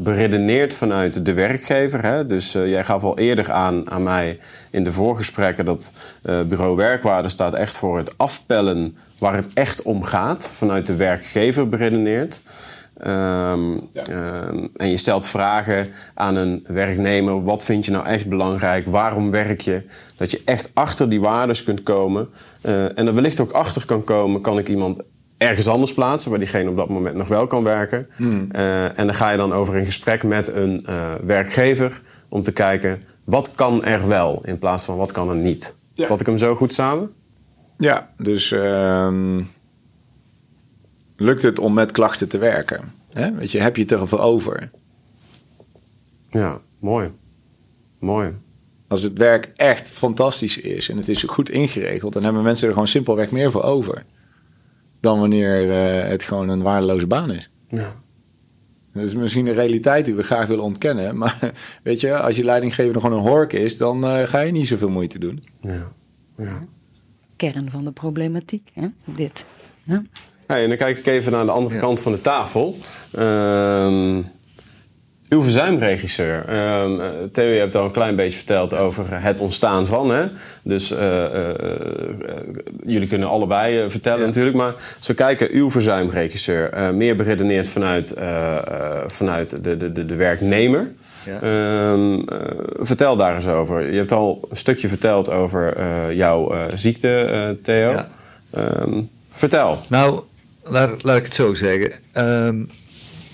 beredeneerd 0.00 0.74
vanuit 0.74 1.24
de 1.24 1.32
werkgever. 1.32 2.04
Hè? 2.04 2.26
Dus 2.26 2.54
uh, 2.54 2.68
jij 2.68 2.84
gaf 2.84 3.04
al 3.04 3.18
eerder 3.18 3.52
aan, 3.52 3.90
aan 3.90 4.02
mij 4.02 4.38
in 4.70 4.84
de 4.84 4.92
voorgesprekken 4.92 5.64
dat 5.64 5.92
uh, 6.22 6.40
bureau 6.40 6.76
werkwaarde 6.76 7.28
staat 7.28 7.54
echt 7.54 7.78
voor 7.78 7.96
het 7.96 8.18
afpellen 8.18 8.96
waar 9.18 9.34
het 9.34 9.46
echt 9.54 9.82
om 9.82 10.02
gaat, 10.02 10.48
vanuit 10.48 10.86
de 10.86 10.96
werkgever 10.96 11.68
beredeneerd. 11.68 12.40
Um, 13.06 13.88
ja. 13.92 14.46
um, 14.48 14.70
en 14.76 14.90
je 14.90 14.96
stelt 14.96 15.26
vragen 15.26 15.88
aan 16.14 16.36
een 16.36 16.64
werknemer. 16.66 17.42
Wat 17.44 17.64
vind 17.64 17.84
je 17.84 17.90
nou 17.90 18.06
echt 18.06 18.28
belangrijk? 18.28 18.86
Waarom 18.86 19.30
werk 19.30 19.60
je? 19.60 19.82
Dat 20.16 20.30
je 20.30 20.42
echt 20.44 20.70
achter 20.74 21.08
die 21.08 21.20
waardes 21.20 21.64
kunt 21.64 21.82
komen. 21.82 22.28
Uh, 22.62 22.84
en 22.84 23.06
er 23.06 23.14
wellicht 23.14 23.40
ook 23.40 23.52
achter 23.52 23.86
kan 23.86 24.04
komen, 24.04 24.40
kan 24.40 24.58
ik 24.58 24.68
iemand 24.68 25.02
ergens 25.38 25.68
anders 25.68 25.94
plaatsen, 25.94 26.30
waar 26.30 26.38
diegene 26.38 26.70
op 26.70 26.76
dat 26.76 26.88
moment 26.88 27.16
nog 27.16 27.28
wel 27.28 27.46
kan 27.46 27.64
werken. 27.64 28.08
Hmm. 28.16 28.48
Uh, 28.52 28.98
en 28.98 29.06
dan 29.06 29.14
ga 29.14 29.30
je 29.30 29.36
dan 29.36 29.52
over 29.52 29.76
in 29.76 29.84
gesprek 29.84 30.22
met 30.22 30.52
een 30.52 30.84
uh, 30.88 31.14
werkgever 31.14 32.00
om 32.28 32.42
te 32.42 32.52
kijken 32.52 33.02
wat 33.24 33.54
kan 33.54 33.84
er 33.84 34.08
wel 34.08 34.40
in 34.44 34.58
plaats 34.58 34.84
van 34.84 34.96
wat 34.96 35.12
kan 35.12 35.28
er 35.28 35.36
niet. 35.36 35.76
Ja. 35.92 36.06
Vat 36.06 36.20
ik 36.20 36.26
hem 36.26 36.38
zo 36.38 36.54
goed 36.54 36.72
samen? 36.72 37.12
Ja, 37.78 38.10
dus 38.16 38.50
uh, 38.50 39.38
lukt 41.16 41.42
het 41.42 41.58
om 41.58 41.74
met 41.74 41.92
klachten 41.92 42.28
te 42.28 42.38
werken? 42.38 42.92
Hè? 43.12 43.34
Weet 43.34 43.52
je, 43.52 43.60
heb 43.60 43.76
je 43.76 43.82
het 43.82 43.92
erover 43.92 44.18
over? 44.18 44.70
Ja, 46.30 46.60
mooi. 46.78 47.10
Mooi. 47.98 48.32
Als 48.88 49.02
het 49.02 49.18
werk 49.18 49.52
echt 49.56 49.88
fantastisch 49.88 50.58
is 50.58 50.88
en 50.88 50.96
het 50.96 51.08
is 51.08 51.22
goed 51.22 51.50
ingeregeld, 51.50 52.12
dan 52.12 52.24
hebben 52.24 52.42
mensen 52.42 52.66
er 52.66 52.72
gewoon 52.72 52.88
simpelweg 52.88 53.30
meer 53.30 53.50
voor 53.50 53.62
over 53.62 54.04
dan 55.00 55.20
wanneer 55.20 55.66
uh, 55.66 56.08
het 56.08 56.22
gewoon 56.22 56.48
een 56.48 56.62
waardeloze 56.62 57.06
baan 57.06 57.30
is. 57.30 57.50
Ja. 57.68 57.92
Dat 58.92 59.06
is 59.06 59.14
misschien 59.14 59.46
een 59.46 59.54
realiteit 59.54 60.04
die 60.04 60.14
we 60.14 60.22
graag 60.22 60.46
willen 60.46 60.64
ontkennen. 60.64 61.18
Maar 61.18 61.52
weet 61.82 62.00
je, 62.00 62.18
als 62.18 62.36
je 62.36 62.44
leidinggever 62.44 63.00
gewoon 63.00 63.18
een 63.18 63.28
hork 63.28 63.52
is, 63.52 63.76
dan 63.76 64.04
uh, 64.04 64.26
ga 64.26 64.40
je 64.40 64.52
niet 64.52 64.68
zoveel 64.68 64.88
moeite 64.88 65.18
doen. 65.18 65.44
Ja. 65.60 65.92
ja. 66.36 66.64
Kern 67.36 67.70
van 67.70 67.84
de 67.84 67.92
problematiek, 67.92 68.68
hè? 68.72 68.88
dit. 69.04 69.44
Ja. 69.82 70.02
Hey, 70.46 70.62
en 70.62 70.68
dan 70.68 70.78
kijk 70.78 70.98
ik 70.98 71.06
even 71.06 71.32
naar 71.32 71.44
de 71.44 71.50
andere 71.50 71.74
ja. 71.74 71.80
kant 71.80 72.00
van 72.00 72.12
de 72.12 72.20
tafel. 72.20 72.76
Uh, 73.18 74.18
uw 75.28 75.42
verzuimregisseur. 75.42 76.44
Uh, 76.48 77.00
Theo, 77.32 77.44
je 77.44 77.58
hebt 77.58 77.74
al 77.74 77.84
een 77.84 77.90
klein 77.90 78.16
beetje 78.16 78.38
verteld 78.38 78.74
over 78.74 79.04
het 79.22 79.40
ontstaan 79.40 79.86
van. 79.86 80.10
Hè? 80.10 80.26
Dus 80.62 80.92
uh, 80.92 80.98
uh, 80.98 81.48
jullie 82.86 83.08
kunnen 83.08 83.28
allebei 83.28 83.90
vertellen 83.90 84.20
ja. 84.20 84.26
natuurlijk. 84.26 84.56
Maar 84.56 84.74
als 84.96 85.06
we 85.06 85.14
kijken, 85.14 85.48
uw 85.50 85.70
verzuimregisseur. 85.70 86.94
meer 86.94 87.16
beredeneerd 87.16 87.68
vanuit, 87.68 88.14
vanuit 89.06 89.64
de, 89.64 89.76
de, 89.76 89.92
de, 89.92 90.06
de 90.06 90.14
werknemer. 90.14 90.90
Ja. 91.24 91.40
Ehm, 91.40 92.20
vertel 92.80 93.16
daar 93.16 93.34
eens 93.34 93.46
over. 93.46 93.90
Je 93.90 93.96
hebt 93.96 94.12
al 94.12 94.46
een 94.50 94.56
stukje 94.56 94.88
verteld 94.88 95.30
over 95.30 95.74
jouw 96.14 96.54
ziekte, 96.74 97.56
Theo. 97.62 97.90
Ja. 97.90 98.08
Um, 98.56 99.10
vertel. 99.28 99.78
Nou, 99.88 100.20
laat, 100.62 101.02
laat 101.02 101.16
ik 101.16 101.24
het 101.24 101.34
zo 101.34 101.54
zeggen. 101.54 101.92
Um, 102.14 102.68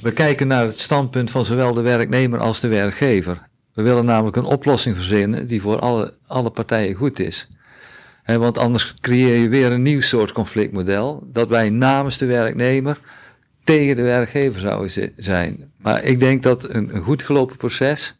we 0.04 0.12
kijken 0.12 0.46
naar 0.46 0.64
het 0.64 0.80
standpunt 0.80 1.30
van 1.30 1.44
zowel 1.44 1.74
de 1.74 1.80
werknemer 1.80 2.38
als 2.38 2.60
de 2.60 2.68
werkgever. 2.68 3.48
We 3.72 3.82
willen 3.82 4.04
namelijk 4.04 4.36
een 4.36 4.44
oplossing 4.44 4.96
verzinnen 4.96 5.46
die 5.46 5.60
voor 5.60 5.78
alle, 5.78 6.14
alle 6.26 6.50
partijen 6.50 6.94
goed 6.94 7.18
is. 7.18 7.48
want 8.24 8.58
anders 8.58 8.94
creëer 9.00 9.42
je 9.42 9.48
weer 9.48 9.72
een 9.72 9.82
nieuw 9.82 10.00
soort 10.00 10.32
conflictmodel, 10.32 11.26
dat 11.32 11.48
wij 11.48 11.70
namens 11.70 12.18
de 12.18 12.26
werknemer 12.26 12.98
tegen 13.64 13.96
de 13.96 14.02
werkgever 14.02 14.60
zouden 14.60 15.12
zijn. 15.16 15.72
Maar 15.76 16.02
ik 16.02 16.18
denk 16.18 16.42
dat 16.42 16.68
een, 16.68 16.90
goed 17.02 17.22
gelopen 17.22 17.56
proces, 17.56 18.16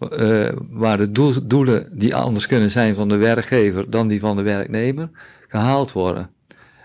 uh, 0.00 0.48
waar 0.70 0.98
de 0.98 1.12
doelen 1.46 1.88
die 1.92 2.14
anders 2.14 2.46
kunnen 2.46 2.70
zijn 2.70 2.94
van 2.94 3.08
de 3.08 3.16
werkgever 3.16 3.90
dan 3.90 4.08
die 4.08 4.20
van 4.20 4.36
de 4.36 4.42
werknemer, 4.42 5.10
gehaald 5.48 5.92
worden. 5.92 6.30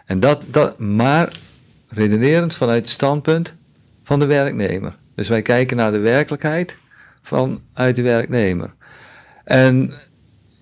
En 0.05 0.19
dat, 0.19 0.45
dat, 0.49 0.79
maar 0.79 1.31
redenerend 1.89 2.55
vanuit 2.55 2.81
het 2.81 2.89
standpunt 2.89 3.59
van 4.11 4.19
de 4.19 4.25
werknemer. 4.25 4.95
Dus 5.15 5.27
wij 5.27 5.41
kijken 5.41 5.77
naar 5.77 5.91
de 5.91 5.99
werkelijkheid 5.99 6.77
vanuit 7.21 7.95
de 7.95 8.01
werknemer. 8.01 8.73
En 9.43 9.91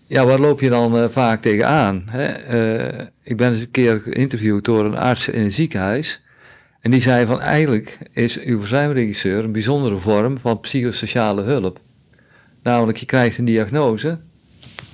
ja, 0.07 0.25
waar 0.25 0.39
loop 0.39 0.59
je 0.59 0.69
dan 0.69 0.95
uh, 0.95 1.09
vaak 1.09 1.41
tegenaan? 1.41 2.03
Hè? 2.09 2.27
Uh, 2.99 3.07
ik 3.23 3.37
ben 3.37 3.51
eens 3.51 3.61
een 3.61 3.71
keer 3.71 4.01
geïnterviewd 4.01 4.65
door 4.65 4.85
een 4.85 4.97
arts 4.97 5.27
in 5.27 5.41
een 5.41 5.51
ziekenhuis. 5.51 6.21
En 6.81 6.91
die 6.91 7.01
zei 7.01 7.25
van 7.25 7.41
eigenlijk 7.41 7.97
is 8.11 8.39
uw 8.39 8.59
verzuimregisseur 8.59 9.43
een 9.43 9.51
bijzondere 9.51 9.97
vorm 9.97 10.39
van 10.39 10.59
psychosociale 10.59 11.41
hulp. 11.41 11.79
Namelijk, 12.63 12.97
je 12.97 13.05
krijgt 13.05 13.37
een 13.37 13.45
diagnose 13.45 14.19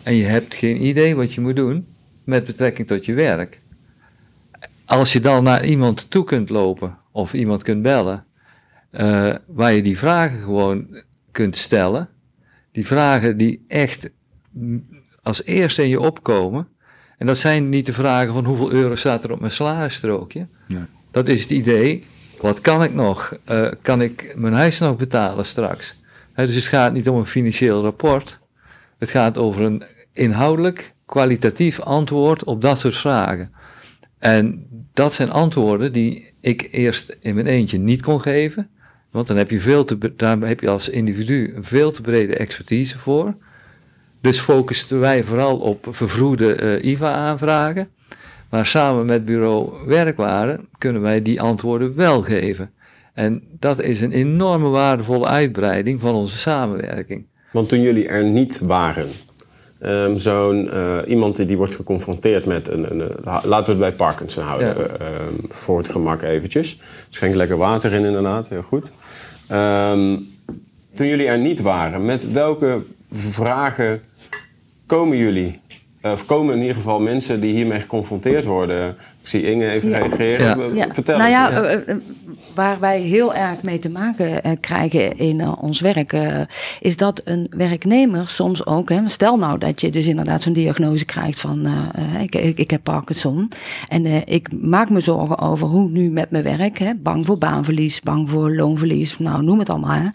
en 0.03 0.15
je 0.15 0.25
hebt 0.25 0.55
geen 0.55 0.85
idee 0.85 1.15
wat 1.15 1.33
je 1.33 1.41
moet 1.41 1.55
doen 1.55 1.87
met 2.23 2.45
betrekking 2.45 2.87
tot 2.87 3.05
je 3.05 3.13
werk. 3.13 3.61
Als 4.85 5.13
je 5.13 5.19
dan 5.19 5.43
naar 5.43 5.65
iemand 5.65 6.09
toe 6.09 6.23
kunt 6.23 6.49
lopen 6.49 6.97
of 7.11 7.33
iemand 7.33 7.63
kunt 7.63 7.81
bellen 7.81 8.25
uh, 8.99 9.33
waar 9.47 9.73
je 9.73 9.81
die 9.81 9.97
vragen 9.97 10.39
gewoon 10.39 11.03
kunt 11.31 11.57
stellen. 11.57 12.09
Die 12.71 12.85
vragen 12.85 13.37
die 13.37 13.65
echt 13.67 14.09
als 15.21 15.43
eerste 15.43 15.83
in 15.83 15.89
je 15.89 15.99
opkomen. 15.99 16.67
En 17.17 17.25
dat 17.25 17.37
zijn 17.37 17.69
niet 17.69 17.85
de 17.85 17.93
vragen 17.93 18.33
van 18.33 18.45
hoeveel 18.45 18.71
euro 18.71 18.95
staat 18.95 19.23
er 19.23 19.31
op 19.31 19.39
mijn 19.39 19.51
salarisstrookje. 19.51 20.47
Nee. 20.67 20.83
Dat 21.11 21.27
is 21.27 21.41
het 21.41 21.51
idee, 21.51 22.03
wat 22.41 22.61
kan 22.61 22.83
ik 22.83 22.93
nog? 22.93 23.37
Uh, 23.51 23.67
kan 23.81 24.01
ik 24.01 24.33
mijn 24.37 24.53
huis 24.53 24.79
nog 24.79 24.97
betalen 24.97 25.45
straks? 25.45 25.99
He, 26.33 26.45
dus 26.45 26.55
het 26.55 26.67
gaat 26.67 26.93
niet 26.93 27.09
om 27.09 27.17
een 27.17 27.25
financieel 27.25 27.81
rapport. 27.81 28.39
Het 28.97 29.09
gaat 29.09 29.37
over 29.37 29.61
een 29.61 29.83
inhoudelijk, 30.13 30.93
kwalitatief 31.05 31.79
antwoord 31.79 32.43
op 32.43 32.61
dat 32.61 32.79
soort 32.79 32.97
vragen. 32.97 33.51
En 34.17 34.67
dat 34.93 35.13
zijn 35.13 35.29
antwoorden 35.31 35.91
die 35.91 36.33
ik 36.41 36.67
eerst 36.71 37.17
in 37.19 37.35
mijn 37.35 37.47
eentje 37.47 37.77
niet 37.77 38.01
kon 38.01 38.21
geven. 38.21 38.69
Want 39.15 39.27
dan 39.27 39.37
heb 39.37 39.49
je 39.49 39.59
veel 39.59 39.85
te, 39.85 39.97
daar 40.15 40.39
heb 40.39 40.59
je 40.59 40.69
als 40.69 40.89
individu 40.89 41.53
een 41.55 41.63
veel 41.63 41.91
te 41.91 42.01
brede 42.01 42.35
expertise 42.35 42.99
voor. 42.99 43.35
Dus 44.21 44.39
focusten 44.39 44.99
wij 44.99 45.23
vooral 45.23 45.57
op 45.57 45.87
vervroede 45.89 46.79
uh, 46.81 46.91
IVA-aanvragen. 46.91 47.87
Maar 48.49 48.65
samen 48.65 49.05
met 49.05 49.25
bureau 49.25 49.87
werkwaarde 49.87 50.59
kunnen 50.77 51.01
wij 51.01 51.21
die 51.21 51.41
antwoorden 51.41 51.95
wel 51.95 52.21
geven. 52.21 52.71
En 53.13 53.43
dat 53.59 53.81
is 53.81 54.01
een 54.01 54.11
enorme 54.11 54.67
waardevolle 54.67 55.25
uitbreiding 55.25 56.01
van 56.01 56.15
onze 56.15 56.37
samenwerking. 56.37 57.25
Want 57.51 57.69
toen 57.69 57.81
jullie 57.81 58.07
er 58.07 58.23
niet 58.23 58.59
waren, 58.59 59.09
Um, 59.83 60.17
Zo'n 60.17 60.69
uh, 60.73 60.97
iemand 61.07 61.47
die 61.47 61.57
wordt 61.57 61.75
geconfronteerd 61.75 62.45
met 62.45 62.67
een, 62.67 62.91
een, 62.91 63.11
laten 63.23 63.49
we 63.49 63.69
het 63.69 63.77
bij 63.77 63.91
Parkinson 63.91 64.43
houden, 64.43 64.67
ja. 64.67 64.83
uh, 64.83 65.07
voor 65.47 65.77
het 65.77 65.89
gemak 65.89 66.21
eventjes. 66.21 66.79
Schenk 67.09 67.35
lekker 67.35 67.57
water 67.57 67.93
in 67.93 68.05
inderdaad, 68.05 68.49
heel 68.49 68.61
goed. 68.61 68.91
Um, 69.51 70.33
toen 70.93 71.07
jullie 71.07 71.27
er 71.27 71.37
niet 71.37 71.61
waren, 71.61 72.05
met 72.05 72.31
welke 72.31 72.81
vragen 73.11 74.01
komen 74.85 75.17
jullie? 75.17 75.59
Of 76.01 76.25
komen 76.25 76.55
in 76.55 76.61
ieder 76.61 76.75
geval 76.75 76.99
mensen 76.99 77.41
die 77.41 77.53
hiermee 77.53 77.79
geconfronteerd 77.79 78.45
worden? 78.45 78.95
Ik 79.25 79.31
zie 79.31 79.51
Inge 79.51 79.69
even 79.69 79.89
ja. 79.89 79.97
reageren. 79.97 80.75
Ja. 80.75 80.87
Vertel 80.93 81.17
nou 81.17 81.29
eens. 81.29 81.85
Ja, 81.85 81.97
waar 82.55 82.79
wij 82.79 83.01
heel 83.01 83.35
erg 83.35 83.63
mee 83.63 83.77
te 83.77 83.89
maken 83.89 84.31
uh, 84.45 84.51
krijgen 84.59 85.17
in 85.17 85.47
ons 85.57 85.79
werk, 85.79 86.17
is 86.79 86.97
dat 86.97 87.21
een 87.23 87.47
werknemer 87.49 88.29
soms 88.29 88.65
ook, 88.65 88.89
hè, 88.89 89.07
stel 89.07 89.37
nou 89.37 89.57
dat 89.57 89.81
je 89.81 89.91
dus 89.91 90.07
inderdaad 90.07 90.41
zo'n 90.41 90.53
diagnose 90.53 91.05
krijgt 91.05 91.39
van 91.39 91.67
ik, 92.21 92.35
ik, 92.35 92.57
ik, 92.57 92.69
heb 92.69 92.83
Parkinson 92.83 93.51
en 93.87 94.27
ik 94.27 94.49
maak 94.61 94.89
me 94.89 94.99
zorgen 94.99 95.39
over 95.39 95.67
hoe 95.67 95.89
nu 95.89 96.09
met 96.09 96.31
mijn 96.31 96.43
werk, 96.43 96.77
hè, 96.79 96.91
bang 96.95 97.25
voor 97.25 97.37
baanverlies, 97.37 98.01
bang 98.01 98.29
voor 98.29 98.55
loonverlies, 98.55 99.17
nou 99.17 99.43
noem 99.43 99.59
het 99.59 99.69
allemaal. 99.69 99.91
Hè. 99.91 100.07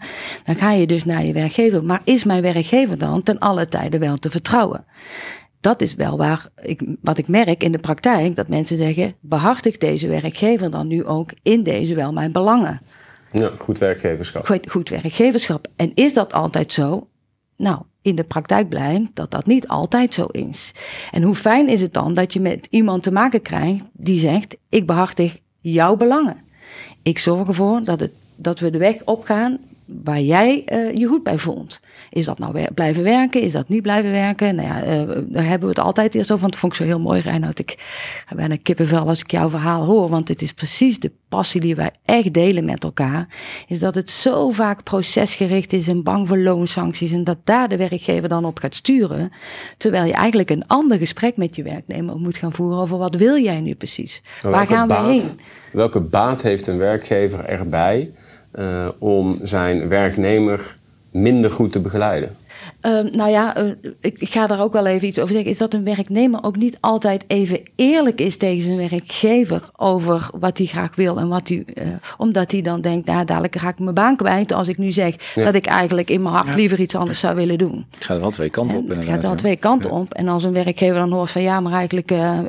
Dan 0.45 0.55
ga 0.55 0.71
je 0.71 0.87
dus 0.87 1.05
naar 1.05 1.25
je 1.25 1.33
werkgever. 1.33 1.83
Maar 1.83 2.01
is 2.03 2.23
mijn 2.23 2.41
werkgever 2.41 2.97
dan 2.97 3.23
ten 3.23 3.39
alle 3.39 3.67
tijde 3.67 3.97
wel 3.97 4.17
te 4.17 4.29
vertrouwen? 4.29 4.85
Dat 5.61 5.81
is 5.81 5.95
wel 5.95 6.17
waar 6.17 6.47
ik, 6.61 6.81
wat 7.01 7.17
ik 7.17 7.27
merk 7.27 7.63
in 7.63 7.71
de 7.71 7.79
praktijk, 7.79 8.35
dat 8.35 8.47
mensen 8.47 8.77
zeggen, 8.77 9.15
behartig 9.19 9.77
deze 9.77 10.07
werkgever 10.07 10.71
dan 10.71 10.87
nu 10.87 11.05
ook 11.05 11.31
in 11.41 11.63
deze 11.63 11.95
wel 11.95 12.13
mijn 12.13 12.31
belangen. 12.31 12.81
Ja, 13.31 13.51
goed 13.57 13.77
werkgeverschap. 13.77 14.45
Goed, 14.45 14.69
goed 14.71 14.89
werkgeverschap. 14.89 15.67
En 15.75 15.91
is 15.93 16.13
dat 16.13 16.33
altijd 16.33 16.71
zo? 16.71 17.07
Nou, 17.57 17.81
in 18.01 18.15
de 18.15 18.23
praktijk 18.23 18.69
blijkt 18.69 19.09
dat 19.13 19.31
dat 19.31 19.45
niet 19.45 19.67
altijd 19.67 20.13
zo 20.13 20.25
is. 20.25 20.71
En 21.11 21.23
hoe 21.23 21.35
fijn 21.35 21.69
is 21.69 21.81
het 21.81 21.93
dan 21.93 22.13
dat 22.13 22.33
je 22.33 22.39
met 22.39 22.67
iemand 22.69 23.03
te 23.03 23.11
maken 23.11 23.41
krijgt 23.41 23.83
die 23.93 24.17
zegt, 24.17 24.57
ik 24.69 24.87
behartig 24.87 25.39
jouw 25.59 25.95
belangen. 25.95 26.37
Ik 27.03 27.19
zorg 27.19 27.47
ervoor 27.47 27.83
dat, 27.83 27.99
het, 27.99 28.11
dat 28.35 28.59
we 28.59 28.69
de 28.69 28.77
weg 28.77 29.03
opgaan 29.05 29.59
waar 30.03 30.21
jij 30.21 30.65
uh, 30.71 30.93
je 30.95 31.05
goed 31.05 31.23
bij 31.23 31.37
voelt. 31.37 31.79
Is 32.09 32.25
dat 32.25 32.39
nou 32.39 32.67
blijven 32.73 33.03
werken? 33.03 33.41
Is 33.41 33.51
dat 33.51 33.69
niet 33.69 33.81
blijven 33.81 34.11
werken? 34.11 34.55
Nou 34.55 34.67
ja, 34.67 34.83
uh, 34.83 35.17
daar 35.27 35.45
hebben 35.45 35.69
we 35.69 35.75
het 35.75 35.85
altijd 35.85 36.15
eerst 36.15 36.31
over. 36.31 36.41
Want 36.41 36.51
dat 36.51 36.61
vond 36.61 36.73
ik 36.73 36.79
zo 36.79 36.85
heel 36.85 36.99
mooi, 36.99 37.21
Reinhard. 37.21 37.59
Ik 37.59 37.75
heb 38.25 38.37
bijna 38.37 38.55
kippenvel 38.61 39.07
als 39.07 39.19
ik 39.19 39.31
jouw 39.31 39.49
verhaal 39.49 39.85
hoor. 39.85 40.09
Want 40.09 40.27
het 40.27 40.41
is 40.41 40.53
precies 40.53 40.99
de 40.99 41.11
passie 41.29 41.61
die 41.61 41.75
wij 41.75 41.91
echt 42.05 42.33
delen 42.33 42.65
met 42.65 42.83
elkaar. 42.83 43.27
Is 43.67 43.79
dat 43.79 43.95
het 43.95 44.09
zo 44.09 44.49
vaak 44.49 44.83
procesgericht 44.83 45.73
is 45.73 45.87
en 45.87 46.03
bang 46.03 46.27
voor 46.27 46.37
loonsancties. 46.37 47.11
En 47.11 47.23
dat 47.23 47.37
daar 47.43 47.69
de 47.69 47.77
werkgever 47.77 48.29
dan 48.29 48.45
op 48.45 48.59
gaat 48.59 48.75
sturen. 48.75 49.31
Terwijl 49.77 50.05
je 50.05 50.13
eigenlijk 50.13 50.49
een 50.49 50.67
ander 50.67 50.97
gesprek 50.97 51.37
met 51.37 51.55
je 51.55 51.63
werknemer 51.63 52.15
moet 52.15 52.37
gaan 52.37 52.51
voeren 52.51 52.79
over 52.79 52.97
wat 52.97 53.15
wil 53.15 53.37
jij 53.37 53.61
nu 53.61 53.75
precies? 53.75 54.21
Waar 54.41 54.67
gaan 54.67 54.87
we 54.87 54.93
heen? 54.93 55.39
Welke 55.71 56.01
baat 56.01 56.41
heeft 56.41 56.67
een 56.67 56.77
werkgever 56.77 57.45
erbij? 57.45 58.11
Uh, 58.59 58.87
om 58.97 59.39
zijn 59.43 59.87
werknemer 59.87 60.75
minder 61.11 61.51
goed 61.51 61.71
te 61.71 61.79
begeleiden? 61.79 62.35
Uh, 62.85 63.13
nou 63.13 63.29
ja, 63.29 63.57
uh, 63.57 63.71
ik, 63.99 64.29
ga 64.29 64.47
daar 64.47 64.61
ook 64.61 64.73
wel 64.73 64.85
even 64.85 65.07
iets 65.07 65.19
over 65.19 65.33
zeggen. 65.33 65.51
Is 65.51 65.57
dat 65.57 65.73
een 65.73 65.83
werknemer 65.83 66.43
ook 66.43 66.55
niet 66.55 66.77
altijd 66.79 67.23
even 67.27 67.59
eerlijk 67.75 68.21
is 68.21 68.37
tegen 68.37 68.61
zijn 68.61 68.77
werkgever 68.77 69.69
over 69.75 70.29
wat 70.39 70.57
hij 70.57 70.67
graag 70.67 70.95
wil 70.95 71.19
en 71.19 71.27
wat 71.27 71.47
hij. 71.47 71.65
Uh, 71.73 71.87
omdat 72.17 72.51
hij 72.51 72.61
dan 72.61 72.81
denkt, 72.81 73.07
nou, 73.07 73.25
dadelijk 73.25 73.55
ga 73.55 73.69
ik 73.69 73.79
mijn 73.79 73.95
baan 73.95 74.15
kwijt 74.15 74.51
als 74.51 74.67
ik 74.67 74.77
nu 74.77 74.91
zeg 74.91 75.15
ja. 75.35 75.43
dat 75.43 75.55
ik 75.55 75.65
eigenlijk 75.65 76.09
in 76.09 76.21
mijn 76.21 76.35
hart 76.35 76.47
ja. 76.47 76.55
liever 76.55 76.79
iets 76.79 76.95
anders 76.95 77.19
zou 77.19 77.35
willen 77.35 77.57
doen. 77.57 77.85
Het 77.95 78.05
gaat 78.05 78.19
wel 78.19 78.31
twee 78.31 78.49
kanten 78.49 78.77
op. 78.77 78.89
Het 78.89 79.05
gaat 79.05 79.21
wel 79.21 79.35
twee 79.35 79.55
kanten 79.55 79.91
op. 79.91 80.13
En 80.13 80.27
als 80.27 80.43
een 80.43 80.53
werkgever 80.53 80.95
dan 80.95 81.11
hoort 81.11 81.31
van 81.31 81.41
ja, 81.41 81.59
maar 81.59 81.73
eigenlijk 81.73 82.11
uh, 82.11 82.39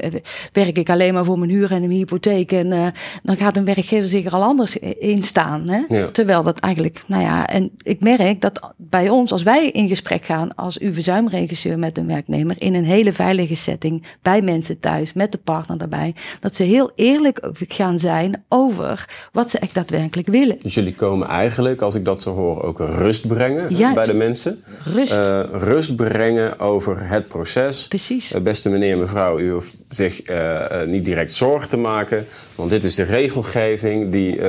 werk 0.52 0.78
ik 0.78 0.90
alleen 0.90 1.14
maar 1.14 1.24
voor 1.24 1.38
mijn 1.38 1.50
huur 1.50 1.70
en 1.70 1.80
mijn 1.80 1.90
hypotheek. 1.90 2.52
En 2.52 2.92
dan 3.22 3.36
gaat 3.36 3.56
een 3.56 3.64
werkgever 3.64 4.08
zich 4.08 4.24
er 4.24 4.32
al 4.32 4.42
anders 4.42 4.76
in 4.78 5.24
staan. 5.24 5.68
Hè? 5.68 6.10
Terwijl 6.12 6.42
dat 6.42 6.58
eigenlijk, 6.58 7.02
nou 7.06 7.22
ja, 7.22 7.46
en 7.46 7.70
ik 7.82 8.00
merk 8.00 8.40
dat 8.40 8.72
bij 8.76 9.08
ons, 9.08 9.32
als 9.32 9.42
wij 9.42 9.70
in 9.70 9.88
gesprek 9.88 10.11
gaan 10.20 10.54
als 10.54 10.78
uw 10.78 10.94
verzuimregisseur 10.94 11.78
met 11.78 11.98
een 11.98 12.06
werknemer 12.06 12.56
in 12.58 12.74
een 12.74 12.84
hele 12.84 13.12
veilige 13.12 13.54
setting 13.54 14.02
bij 14.22 14.42
mensen 14.42 14.80
thuis 14.80 15.12
met 15.12 15.32
de 15.32 15.38
partner 15.38 15.78
daarbij. 15.78 16.14
Dat 16.40 16.54
ze 16.54 16.62
heel 16.62 16.90
eerlijk 16.94 17.50
gaan 17.68 17.98
zijn 17.98 18.44
over 18.48 19.08
wat 19.32 19.50
ze 19.50 19.58
echt 19.58 19.74
daadwerkelijk 19.74 20.28
willen. 20.28 20.56
Dus 20.62 20.74
jullie 20.74 20.94
komen 20.94 21.28
eigenlijk, 21.28 21.80
als 21.80 21.94
ik 21.94 22.04
dat 22.04 22.22
zo 22.22 22.34
hoor, 22.34 22.62
ook 22.62 22.78
rust 22.78 23.26
brengen 23.26 23.76
ja, 23.76 23.92
bij 23.92 24.06
de 24.06 24.14
mensen. 24.14 24.60
Rust. 24.84 25.12
Uh, 25.12 25.42
rust 25.52 25.96
brengen 25.96 26.58
over 26.58 27.08
het 27.08 27.28
proces. 27.28 27.88
Precies. 27.88 28.34
Uh, 28.34 28.40
beste 28.40 28.68
meneer, 28.68 28.98
mevrouw, 28.98 29.38
u 29.38 29.50
hoeft 29.50 29.76
zich 29.88 30.30
uh, 30.30 30.82
niet 30.86 31.04
direct 31.04 31.32
zorgen 31.32 31.68
te 31.68 31.76
maken. 31.76 32.24
Want 32.54 32.70
dit 32.70 32.84
is 32.84 32.94
de 32.94 33.02
regelgeving. 33.02 34.12
Die, 34.12 34.40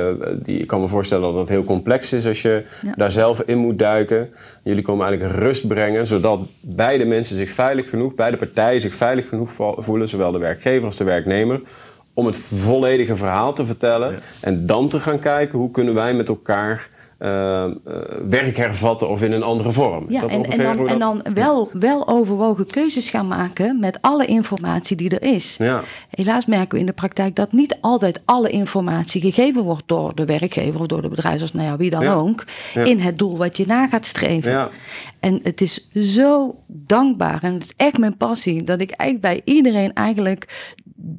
die, 0.42 0.58
ik 0.58 0.66
kan 0.66 0.80
me 0.80 0.88
voorstellen 0.88 1.24
dat 1.24 1.34
dat 1.34 1.48
heel 1.48 1.64
complex 1.64 2.12
is 2.12 2.26
als 2.26 2.42
je 2.42 2.64
ja. 2.82 2.92
daar 2.96 3.10
zelf 3.10 3.40
in 3.40 3.58
moet 3.58 3.78
duiken. 3.78 4.30
Jullie 4.62 4.82
komen 4.82 5.06
eigenlijk 5.06 5.36
rust 5.44 5.68
brengen, 5.68 6.06
zodat 6.06 6.40
beide 6.60 7.04
mensen 7.04 7.36
zich 7.36 7.50
veilig 7.50 7.88
genoeg, 7.88 8.14
beide 8.14 8.36
partijen 8.36 8.80
zich 8.80 8.94
veilig 8.94 9.28
genoeg 9.28 9.50
voelen, 9.76 10.08
zowel 10.08 10.32
de 10.32 10.38
werkgever 10.38 10.86
als 10.86 10.96
de 10.96 11.04
werknemer, 11.04 11.60
om 12.14 12.26
het 12.26 12.38
volledige 12.38 13.16
verhaal 13.16 13.52
te 13.52 13.64
vertellen. 13.64 14.12
Ja. 14.12 14.18
En 14.40 14.66
dan 14.66 14.88
te 14.88 15.00
gaan 15.00 15.18
kijken 15.18 15.58
hoe 15.58 15.70
kunnen 15.70 15.94
wij 15.94 16.14
met 16.14 16.28
elkaar 16.28 16.88
uh, 17.18 17.64
werk 18.28 18.56
hervatten 18.56 19.08
of 19.08 19.22
in 19.22 19.32
een 19.32 19.42
andere 19.42 19.70
vorm. 19.70 20.06
Ja, 20.08 20.22
en, 20.22 20.44
en, 20.44 20.62
dan, 20.62 20.76
dat... 20.76 20.86
en 20.86 20.98
dan 20.98 21.22
wel, 21.34 21.70
wel 21.72 22.08
overwogen 22.08 22.66
keuzes 22.66 23.10
gaan 23.10 23.28
maken 23.28 23.80
met 23.80 23.98
alle 24.00 24.26
informatie 24.26 24.96
die 24.96 25.18
er 25.18 25.34
is. 25.34 25.56
Ja. 25.58 25.82
Helaas 26.10 26.46
merken 26.46 26.74
we 26.74 26.78
in 26.78 26.86
de 26.86 26.92
praktijk 26.92 27.36
dat 27.36 27.52
niet 27.52 27.78
altijd 27.80 28.22
alle 28.24 28.50
informatie 28.50 29.20
gegeven 29.20 29.62
wordt 29.62 29.82
door 29.86 30.14
de 30.14 30.24
werkgever 30.24 30.80
of 30.80 30.86
door 30.86 31.02
de 31.02 31.08
bedrijfsarts, 31.08 31.52
nou 31.52 31.66
ja, 31.66 31.76
wie 31.76 31.90
dan 31.90 32.02
ja. 32.02 32.14
ook, 32.14 32.44
Ja. 32.74 32.84
in 32.84 32.98
het 32.98 33.18
doel 33.18 33.36
wat 33.36 33.56
je 33.56 33.66
na 33.66 33.88
gaat 33.88 34.06
streven. 34.06 34.50
Ja. 34.50 34.70
En 35.20 35.40
het 35.42 35.60
is 35.60 35.88
zo 35.90 36.56
dankbaar 36.66 37.42
en 37.42 37.52
het 37.52 37.62
is 37.62 37.72
echt 37.76 37.98
mijn 37.98 38.16
passie 38.16 38.62
dat 38.62 38.80
ik 38.80 38.90
eigenlijk 38.90 39.20
bij 39.44 39.54
iedereen 39.54 39.92
eigenlijk 39.92 40.72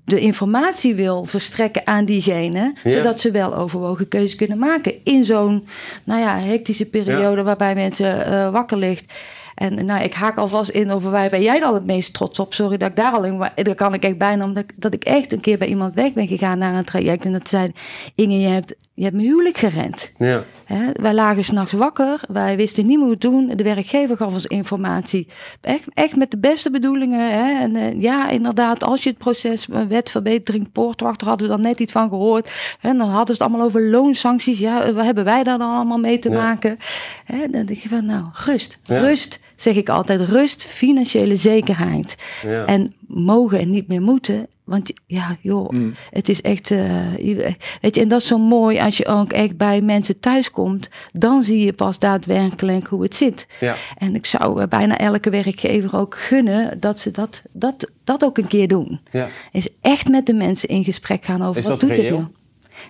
de 0.06 0.20
informatie 0.20 0.96
wil 0.96 1.24
verstrekken 1.26 1.88
aan 1.88 2.06
diegene, 2.06 2.74
Ja. 2.84 2.92
zodat 2.92 3.20
ze 3.20 3.32
wel 3.32 3.56
overwogen 3.56 4.08
keuzes 4.08 4.36
kunnen 4.36 4.58
maken 4.60 4.94
in 5.04 5.26
zo'n 5.26 5.68
nou 6.04 6.22
ja, 6.22 6.40
hectische 6.40 6.90
periode 6.90 7.38
Ja. 7.38 7.44
waarbij 7.44 7.76
mensen 7.76 8.26
eh, 8.26 8.52
wakker 8.52 8.78
ligt. 8.78 9.14
En 9.56 9.86
nou, 9.86 10.04
ik 10.04 10.14
haak 10.14 10.38
alvast 10.38 10.70
in 10.70 10.92
over 10.92 11.12
waar 11.12 11.30
ben 11.30 11.42
jij 11.42 11.60
dan 11.60 11.74
het 11.74 11.86
meest 11.86 12.14
trots 12.14 12.40
op? 12.40 12.54
Sorry 12.54 12.78
dat 12.78 12.90
ik 12.90 12.96
daar 12.96 13.12
al 13.12 13.24
in, 13.24 13.38
maar 13.38 13.54
daar 13.56 13.76
kan 13.76 13.94
ik 13.94 14.04
echt 14.04 14.18
bijna, 14.18 14.44
omdat 14.44 14.64
ik, 14.64 14.72
dat 14.76 14.94
ik 14.94 15.04
echt 15.04 15.32
een 15.32 15.40
keer 15.40 15.58
bij 15.58 15.68
iemand 15.68 15.94
weg 15.94 16.14
ben 16.14 16.28
gegaan 16.28 16.58
naar 16.58 16.74
een 16.76 16.84
traject 16.84 17.26
en 17.26 17.32
dat 17.32 17.50
zei, 17.50 17.72
Inge, 18.16 18.40
je 18.40 18.48
hebt, 18.48 18.76
je 18.96 19.04
hebt 19.04 19.16
mijn 19.16 19.28
huwelijk 19.28 19.58
gerend. 19.58 20.14
Ja. 20.18 20.44
Hè, 20.66 20.86
wij 21.02 21.14
lagen 21.14 21.44
s'nachts 21.44 21.74
wakker, 21.74 22.20
wij 22.28 22.56
wisten 22.56 22.86
niet 22.86 22.96
meer 22.96 23.04
hoe 23.04 23.12
het 23.14 23.22
doen. 23.22 23.52
De 23.56 23.64
werkgever 23.64 24.18
gaf 24.18 24.34
ons 24.34 24.46
informatie. 24.46 25.28
Echt, 25.62 25.84
echt 25.94 26.16
met 26.16 26.32
de 26.32 26.38
beste 26.38 26.72
bedoelingen. 26.72 27.32
En 27.62 27.76
uh, 27.76 28.02
ja, 28.02 28.30
inderdaad, 28.30 28.84
als 28.84 29.04
je 29.04 29.10
het 29.10 29.18
proces 29.18 29.68
uh, 29.68 29.82
wetverbetering 29.82 30.72
poortwachter 30.72 31.28
hadden 31.28 31.48
we 31.48 31.54
dan 31.54 31.62
net 31.62 31.80
iets 31.80 31.92
van 31.92 32.10
gehoord. 32.10 32.52
En 32.82 32.98
dan 32.98 33.10
hadden 33.10 33.36
ze 33.36 33.44
het 33.44 33.52
allemaal 33.52 33.68
over 33.68 33.82
loonsancties. 33.90 34.60
Ja, 34.60 34.94
wat 34.94 35.06
hebben 35.06 35.24
wij 35.24 35.44
daar 35.44 35.58
dan 35.58 35.72
allemaal 35.72 36.00
mee 36.00 36.20
te 36.20 36.30
Ja. 36.30 36.36
maken? 36.36 36.78
Hè, 37.26 37.38
dan 37.50 37.66
denk 37.66 37.80
je 37.80 37.90
van, 37.90 38.06
nou, 38.06 38.24
rust. 38.46 38.80
Ja. 38.84 39.00
Rust, 39.00 39.40
zeg 39.56 39.76
ik 39.76 39.90
altijd. 39.90 40.22
Rust, 40.22 40.66
financiële 40.66 41.36
zekerheid. 41.36 42.16
Ja. 42.44 42.66
En 42.66 42.94
mogen 43.08 43.60
en 43.60 43.72
niet 43.72 43.88
meer 43.88 44.02
moeten. 44.02 44.48
Want 44.64 44.92
ja, 45.06 45.38
joh, 45.42 45.70
Mm. 45.70 45.94
het 46.10 46.30
is 46.30 46.42
echt, 46.42 46.70
uh, 46.70 47.18
je- 47.18 47.56
weet 47.82 47.96
je, 47.96 48.02
en 48.02 48.08
dat 48.08 48.22
is 48.22 48.28
zo 48.28 48.38
mooi 48.38 48.80
als 48.80 48.98
je 48.98 49.06
ook 49.06 49.32
echt 49.34 49.58
bij 49.58 49.82
mensen 49.82 50.20
thuiskomt. 50.20 50.90
Dan 51.12 51.44
zie 51.44 51.66
je 51.66 51.74
pas 51.74 52.00
daadwerkelijk 52.00 52.88
hoe 52.88 53.04
het 53.04 53.16
zit. 53.16 53.48
Ja. 53.60 53.76
En 53.98 54.16
ik 54.16 54.26
zou 54.26 54.62
eh, 54.62 54.68
bijna 54.68 54.98
elke 54.98 55.30
werkgever 55.30 55.98
ook 55.98 56.16
gunnen 56.18 56.80
dat 56.80 57.00
ze 57.00 57.12
dat, 57.12 57.42
dat, 57.54 57.90
dat 58.04 58.24
ook 58.24 58.38
een 58.38 58.48
keer 58.48 58.68
doen. 58.68 59.00
Ja. 59.12 59.28
Is 59.52 59.68
echt 59.82 60.10
met 60.10 60.26
de 60.26 60.34
mensen 60.34 60.70
in 60.70 60.84
gesprek 60.84 61.26
gaan 61.26 61.42
over 61.42 61.58
Is 61.62 61.68
wat 61.68 61.80
dat 61.80 61.90
doet 61.90 61.98
dit 61.98 62.00
reëel? 62.08 62.18
nou? 62.18 62.30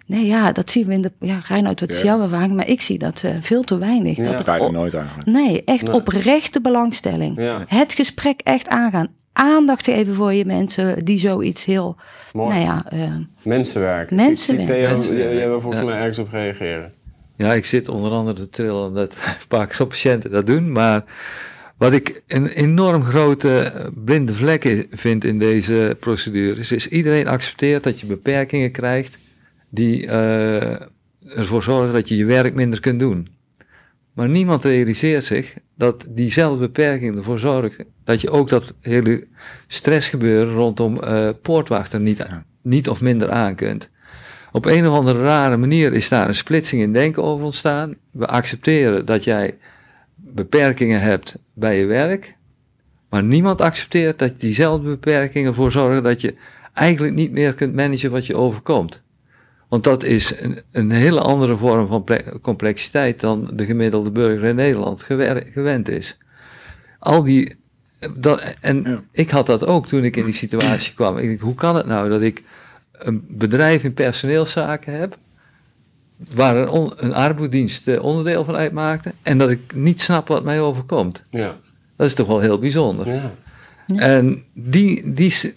Nee, 0.06 0.26
ja, 0.26 0.52
dat 0.52 0.70
zien 0.70 0.86
we 0.86 0.94
in 0.94 1.02
de. 1.02 1.12
Ja, 1.20 1.40
Reinoud, 1.48 1.80
wat 1.80 1.94
is 1.94 2.02
jouw 2.02 2.22
ervaring? 2.22 2.54
Maar 2.54 2.68
ik 2.68 2.82
zie 2.82 2.98
dat 2.98 3.22
eh, 3.24 3.32
veel 3.42 3.62
te 3.64 3.78
weinig. 3.78 4.18
Ja. 4.18 4.24
Dat 4.24 4.34
Dat 4.34 4.44
ga 4.44 4.56
je 4.56 4.62
o- 4.62 4.72
nooit 4.72 4.94
eigenlijk. 4.94 5.30
Nee, 5.30 5.64
echt 5.64 5.82
Nee. 5.84 5.94
oprechte 5.94 6.62
belangstelling. 6.62 7.38
Ja. 7.42 7.64
Het 7.68 7.94
gesprek 7.94 8.42
echt 8.44 8.68
aangaan. 8.68 9.08
Aandacht 9.36 9.84
geven 9.84 10.16
voor 10.16 10.34
je 10.34 10.46
mensen 10.46 11.06
die 11.06 11.18
zoiets 11.18 11.66
heel. 11.66 11.96
Mooi. 12.34 12.50
Nou 12.50 12.62
ja, 12.66 12.86
eh, 12.90 13.16
Mensenwerk. 13.42 14.12
Mensenwerk. 14.12 14.68
Ik 14.70 14.74
zie 14.74 14.86
Theo, 14.86 14.96
Mensenwerk. 14.96 15.34
jij 15.34 15.48
wil 15.48 15.62
volgens 15.62 15.84
mij 15.86 15.98
ergens 15.98 16.18
op 16.18 16.32
reageren. 16.32 16.94
Ja, 17.36 17.54
ik 17.54 17.66
zit 17.66 17.90
onder 17.90 18.12
andere 18.12 18.38
te 18.40 18.50
trillen 18.50 18.88
omdat 18.88 19.16
Parkinson-patiënten 19.48 20.32
dat 20.32 20.46
doen. 20.46 20.72
Maar 20.72 21.04
wat 21.78 21.94
ik 21.94 22.24
een 22.28 22.48
enorm 22.48 23.04
grote 23.04 23.74
blinde 24.06 24.34
vlek 24.34 24.88
vind 24.92 25.24
in 25.24 25.40
deze 25.40 25.98
procedures, 26.00 26.72
is 26.72 26.88
iedereen 26.88 27.28
accepteert 27.28 27.84
dat 27.84 28.00
je 28.00 28.06
beperkingen 28.08 28.72
krijgt 28.72 29.20
die 29.70 30.08
eh, 30.08 30.82
ervoor 31.38 31.64
zorgen 31.64 31.94
dat 31.94 32.10
je 32.10 32.16
je 32.16 32.26
werk 32.26 32.54
minder 32.54 32.80
kunt 32.80 33.00
doen. 33.00 33.28
Maar 34.14 34.30
niemand 34.30 34.64
realiseert 34.64 35.24
zich 35.24 35.54
dat 35.78 36.06
diezelfde 36.10 36.60
beperkingen 36.60 37.18
ervoor 37.18 37.40
zorgen 37.40 37.86
dat 38.04 38.22
je 38.22 38.30
ook 38.30 38.50
dat 38.50 38.74
hele 38.82 39.28
stressgebeuren 39.68 40.54
rondom 40.54 41.00
eh, 41.00 41.30
poortwachter 41.42 42.00
niet, 42.00 42.18
Ja. 42.18 42.46
niet 42.62 42.90
of 42.90 43.02
minder 43.02 43.32
aan 43.32 43.56
kunt. 43.56 43.90
Op 44.52 44.66
een 44.66 44.88
of 44.88 44.94
andere 44.94 45.22
rare 45.22 45.58
manier 45.58 45.94
is 45.94 46.10
daar 46.10 46.28
een 46.28 46.36
splitsing 46.36 46.82
in 46.82 46.94
denken 46.94 47.24
over 47.24 47.46
ontstaan. 47.46 47.96
We 48.12 48.28
accepteren 48.28 49.06
dat 49.06 49.24
jij 49.24 49.58
beperkingen 50.16 51.02
hebt 51.02 51.38
bij 51.54 51.80
je 51.80 51.86
werk, 51.86 52.36
maar 53.10 53.24
niemand 53.24 53.62
accepteert 53.62 54.20
dat 54.20 54.40
diezelfde 54.40 54.90
beperkingen 54.90 55.48
ervoor 55.48 55.72
zorgen 55.72 56.04
dat 56.04 56.22
je 56.22 56.36
eigenlijk 56.74 57.16
niet 57.16 57.32
meer 57.32 57.54
kunt 57.54 57.76
managen 57.76 58.12
wat 58.12 58.26
je 58.26 58.36
overkomt. 58.36 59.04
Want 59.76 59.88
dat 59.88 60.04
is 60.04 60.40
een, 60.42 60.60
een 60.72 60.92
hele 60.92 61.20
andere 61.20 61.58
vorm 61.58 61.88
van 61.88 62.04
ple- 62.04 62.40
complexiteit 62.42 63.20
dan 63.20 63.50
de 63.54 63.66
gemiddelde 63.66 64.12
burger 64.12 64.44
in 64.50 64.56
Nederland 64.56 65.04
gewend 65.54 65.90
is. 65.90 66.18
Al 67.00 67.24
die. 67.24 67.56
Dat, 68.16 68.56
en 68.62 68.82
Ja. 68.86 69.00
ik 69.12 69.30
had 69.30 69.46
dat 69.46 69.66
ook 69.66 69.88
toen 69.88 70.04
ik 70.04 70.16
in 70.16 70.26
die 70.26 70.34
situatie 70.34 70.94
kwam. 70.94 71.18
Ik 71.18 71.28
denk, 71.28 71.40
hoe 71.40 71.56
kan 71.56 71.76
het 71.76 71.86
nou 71.86 72.10
dat 72.10 72.22
ik 72.22 72.44
een 72.92 73.26
bedrijf 73.30 73.84
in 73.84 73.94
personeelszaken 73.94 74.98
heb, 75.00 75.18
waar 76.34 76.56
een, 76.58 76.70
on- 76.70 76.94
een 76.96 77.14
arbeidsdienst 77.14 77.88
eh, 77.88 78.04
onderdeel 78.04 78.44
van 78.44 78.56
uitmaakte, 78.56 79.14
en 79.22 79.38
dat 79.38 79.50
ik 79.50 79.60
niet 79.76 80.02
snap 80.02 80.28
wat 80.28 80.44
mij 80.44 80.62
overkomt? 80.62 81.24
Ja. 81.30 81.58
Dat 81.96 82.08
is 82.08 82.14
toch 82.14 82.28
wel 82.28 82.40
heel 82.40 82.60
bijzonder. 82.60 83.08
Ja. 83.08 83.32
En 83.96 84.44
die, 84.54 85.14
die, 85.14 85.32
s- 85.32 85.54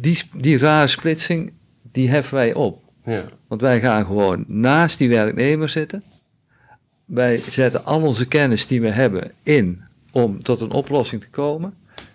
die, 0.00 0.18
die 0.32 0.58
rare 0.58 0.86
splitsing, 0.86 1.52
die 1.92 2.08
heffen 2.10 2.34
wij 2.34 2.54
op. 2.54 2.86
Ja. 3.08 3.24
Want 3.46 3.60
wij 3.60 3.80
gaan 3.80 4.06
gewoon 4.06 4.44
naast 4.46 4.98
die 4.98 5.08
werknemer 5.08 5.68
zitten. 5.68 6.02
Wij 7.04 7.36
zetten 7.36 7.84
al 7.84 8.02
onze 8.02 8.28
kennis 8.28 8.66
die 8.66 8.80
we 8.80 8.90
hebben 8.90 9.32
in 9.42 9.82
om 10.12 10.42
tot 10.42 10.60
een 10.60 10.70
oplossing 10.70 11.20
te 11.20 11.30
komen. 11.30 11.74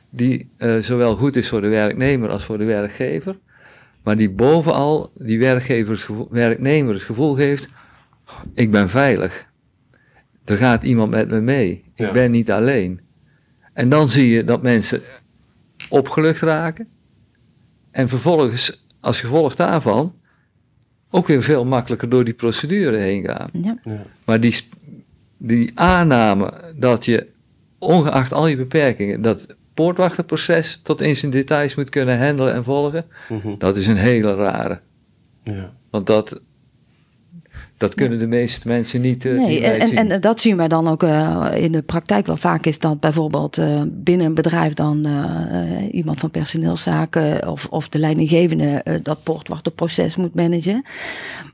Die 0.09 0.49
eh, 0.57 0.77
zowel 0.77 1.15
goed 1.15 1.35
is 1.35 1.49
voor 1.49 1.61
de 1.61 1.67
werknemer 1.67 2.29
als 2.29 2.43
voor 2.43 2.57
de 2.57 2.65
werkgever. 2.65 3.37
Maar 4.03 4.17
die 4.17 4.29
bovenal 4.29 5.11
die 5.17 5.39
werkgever 5.39 5.93
het 5.93 6.03
gevoel- 6.03 6.27
werknemer 6.31 6.93
het 6.93 7.03
gevoel 7.03 7.35
geeft: 7.35 7.69
ik 8.53 8.71
ben 8.71 8.89
veilig. 8.89 9.51
Er 10.45 10.57
gaat 10.57 10.83
iemand 10.83 11.11
met 11.11 11.29
me 11.29 11.41
mee. 11.41 11.83
Ja. 11.95 12.07
Ik 12.07 12.13
ben 12.13 12.31
niet 12.31 12.51
alleen. 12.51 13.01
En 13.73 13.89
dan 13.89 14.09
zie 14.09 14.29
je 14.29 14.43
dat 14.43 14.61
mensen 14.61 15.01
opgelucht 15.89 16.41
raken. 16.41 16.87
En 17.91 18.09
vervolgens, 18.09 18.85
als 18.99 19.19
gevolg 19.19 19.55
daarvan, 19.55 20.15
ook 21.15 21.27
weer 21.27 21.43
veel 21.43 21.65
makkelijker 21.65 22.09
door 22.09 22.23
die 22.23 22.33
procedure 22.33 22.97
heen 22.97 23.23
gaan. 23.23 23.49
Ja. 23.51 23.77
Maar 24.25 24.39
die, 24.39 24.55
die 25.37 25.71
aanname 25.79 26.53
dat 26.75 27.05
je, 27.05 27.27
ongeacht 27.77 28.33
al 28.33 28.47
je 28.47 28.57
beperkingen, 28.57 29.21
dat 29.21 29.55
poortwachterproces 29.73 30.79
tot 30.83 31.01
in 31.01 31.15
zijn 31.15 31.31
details 31.31 31.75
moet 31.75 31.89
kunnen 31.89 32.25
handelen 32.25 32.53
en 32.53 32.63
volgen, 32.63 33.05
Mhm. 33.29 33.49
dat 33.57 33.77
is 33.77 33.87
een 33.87 33.97
hele 33.97 34.35
rare. 34.35 34.79
Ja. 35.43 35.73
Want 35.89 36.05
dat, 36.07 36.41
dat 37.83 37.95
kunnen 37.95 38.19
de 38.19 38.27
meeste 38.27 38.67
mensen 38.67 39.01
niet. 39.01 39.25
eh, 39.25 39.33
Nee, 39.33 39.63
en, 39.63 39.87
zien. 39.87 40.09
en, 40.09 40.21
dat 40.21 40.41
zien 40.41 40.57
wij 40.57 40.67
dan 40.67 40.87
ook 40.87 41.03
eh, 41.03 41.47
in 41.55 41.71
de 41.71 41.81
praktijk 41.81 42.27
wel 42.27 42.37
vaak. 42.37 42.65
Is 42.65 42.79
dat 42.79 42.99
bijvoorbeeld 42.99 43.57
eh, 43.57 43.81
binnen 43.87 44.25
een 44.25 44.33
bedrijf 44.33 44.73
dan 44.73 45.07
iemand 45.91 46.19
van 46.19 46.31
personeelszaken 46.31 47.47
of, 47.47 47.67
of 47.69 47.89
de 47.89 47.99
leidinggevende 47.99 48.99
dat 49.03 49.23
poortwachterproces 49.23 50.15
moet 50.15 50.35
managen. 50.35 50.83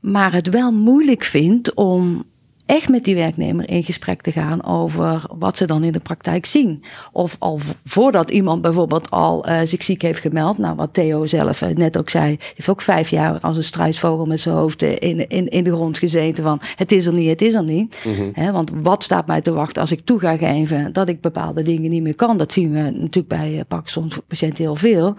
Maar 0.00 0.32
het 0.32 0.48
wel 0.48 0.72
moeilijk 0.72 1.24
vindt 1.24 1.74
om 1.74 2.24
echt 2.70 2.88
met 2.88 3.04
die 3.04 3.14
werknemer 3.14 3.70
in 3.70 3.82
gesprek 3.82 4.22
te 4.22 4.32
gaan 4.32 4.64
over 4.64 5.22
wat 5.38 5.56
ze 5.56 5.66
dan 5.66 5.84
in 5.84 5.92
de 5.92 6.00
praktijk 6.00 6.46
zien. 6.46 6.82
Of 7.12 7.36
al 7.38 7.60
voordat 7.84 8.30
iemand 8.30 8.62
bijvoorbeeld 8.62 9.10
al 9.10 9.44
eh, 9.44 9.60
zich 9.64 9.82
ziek 9.82 10.02
heeft 10.02 10.20
gemeld. 10.20 10.58
Nou, 10.58 10.76
wat 10.76 10.94
Theo 10.94 11.26
zelf 11.26 11.62
eh, 11.62 11.68
net 11.68 11.98
ook 11.98 12.10
zei. 12.10 12.36
heeft 12.54 12.68
ook 12.68 12.80
vijf 12.80 13.10
jaar 13.10 13.38
als 13.40 13.56
een 13.56 13.64
struisvogel 13.64 14.26
met 14.26 14.40
zijn 14.40 14.54
hoofd 14.54 14.82
eh, 14.82 14.90
in, 14.98 15.28
in, 15.28 15.48
in 15.48 15.64
de 15.64 15.72
grond 15.72 15.98
gezeten 15.98 16.44
van 16.44 16.60
het 16.76 16.92
is 16.92 17.06
er 17.06 17.12
niet, 17.12 17.28
het 17.28 17.42
is 17.42 17.54
er 17.54 17.64
niet. 17.64 17.96
Hè, 18.32 18.52
want 18.52 18.70
wat 18.82 19.02
staat 19.02 19.26
mij 19.26 19.40
te 19.40 19.52
wachten 19.52 19.82
als 19.82 19.92
ik 19.92 20.00
toe 20.04 20.20
ga 20.20 20.36
geven 20.36 20.92
dat 20.92 21.08
ik 21.08 21.20
bepaalde 21.20 21.62
dingen 21.62 21.90
niet 21.90 22.02
meer 22.02 22.14
kan. 22.14 22.36
Dat 22.36 22.52
zien 22.52 22.72
we 22.72 22.80
natuurlijk 22.80 23.28
bij 23.28 23.54
uh, 23.54 23.60
Parkinson-patiënten 23.68 24.64
heel 24.64 24.76
veel. 24.76 25.16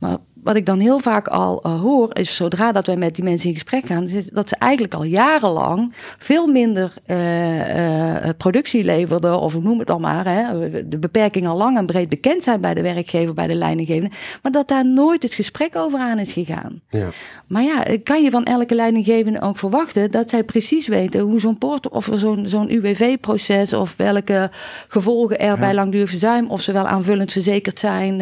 Maar 0.00 0.16
wat 0.44 0.56
ik 0.56 0.66
dan 0.66 0.78
heel 0.78 0.98
vaak 0.98 1.28
al 1.28 1.62
uh, 1.66 1.80
hoor, 1.80 2.16
is 2.16 2.36
zodra 2.36 2.72
dat 2.72 2.86
wij 2.86 2.96
met 2.96 3.14
die 3.14 3.24
mensen 3.24 3.48
in 3.48 3.54
gesprek 3.54 3.86
gaan, 3.86 4.08
is 4.08 4.26
dat 4.26 4.48
ze 4.48 4.56
eigenlijk 4.58 4.94
al 4.94 5.04
jarenlang 5.04 5.94
veel 6.18 6.46
minder 6.46 6.92
uh, 7.06 7.76
uh, 7.76 8.28
productie 8.36 8.84
leverden, 8.84 9.40
of 9.40 9.60
noem 9.60 9.78
het 9.78 9.86
dan 9.86 10.00
maar, 10.00 10.24
hè, 10.26 10.70
de 10.88 10.98
beperkingen 10.98 11.50
al 11.50 11.56
lang 11.56 11.76
en 11.76 11.86
breed 11.86 12.08
bekend 12.08 12.44
zijn 12.44 12.60
bij 12.60 12.74
de 12.74 12.82
werkgever, 12.82 13.34
bij 13.34 13.46
de 13.46 13.54
leidinggevende, 13.54 14.10
maar 14.42 14.52
dat 14.52 14.68
daar 14.68 14.86
nooit 14.86 15.22
het 15.22 15.34
gesprek 15.34 15.76
over 15.76 15.98
aan 15.98 16.18
is 16.18 16.32
gegaan. 16.32 16.80
Ja. 16.88 17.08
Maar 17.46 17.62
ja, 17.62 17.84
kan 18.02 18.22
je 18.22 18.30
van 18.30 18.44
elke 18.44 18.74
leidinggevende 18.74 19.40
ook 19.40 19.58
verwachten 19.58 20.10
dat 20.10 20.30
zij 20.30 20.44
precies 20.44 20.88
weten 20.88 21.20
hoe 21.20 21.40
zo'n 21.40 21.58
poort 21.58 21.88
of 21.88 22.10
zo'n 22.12 22.44
zo'n 22.46 22.72
UWV-proces 22.72 23.72
of 23.72 23.94
welke 23.96 24.50
gevolgen 24.88 25.38
er 25.38 25.46
ja. 25.46 25.56
bij 25.56 25.74
langdurig 25.74 26.08
verzuim 26.08 26.50
of 26.50 26.60
ze 26.60 26.72
wel 26.72 26.86
aanvullend 26.86 27.32
verzekerd 27.32 27.78
zijn. 27.78 28.16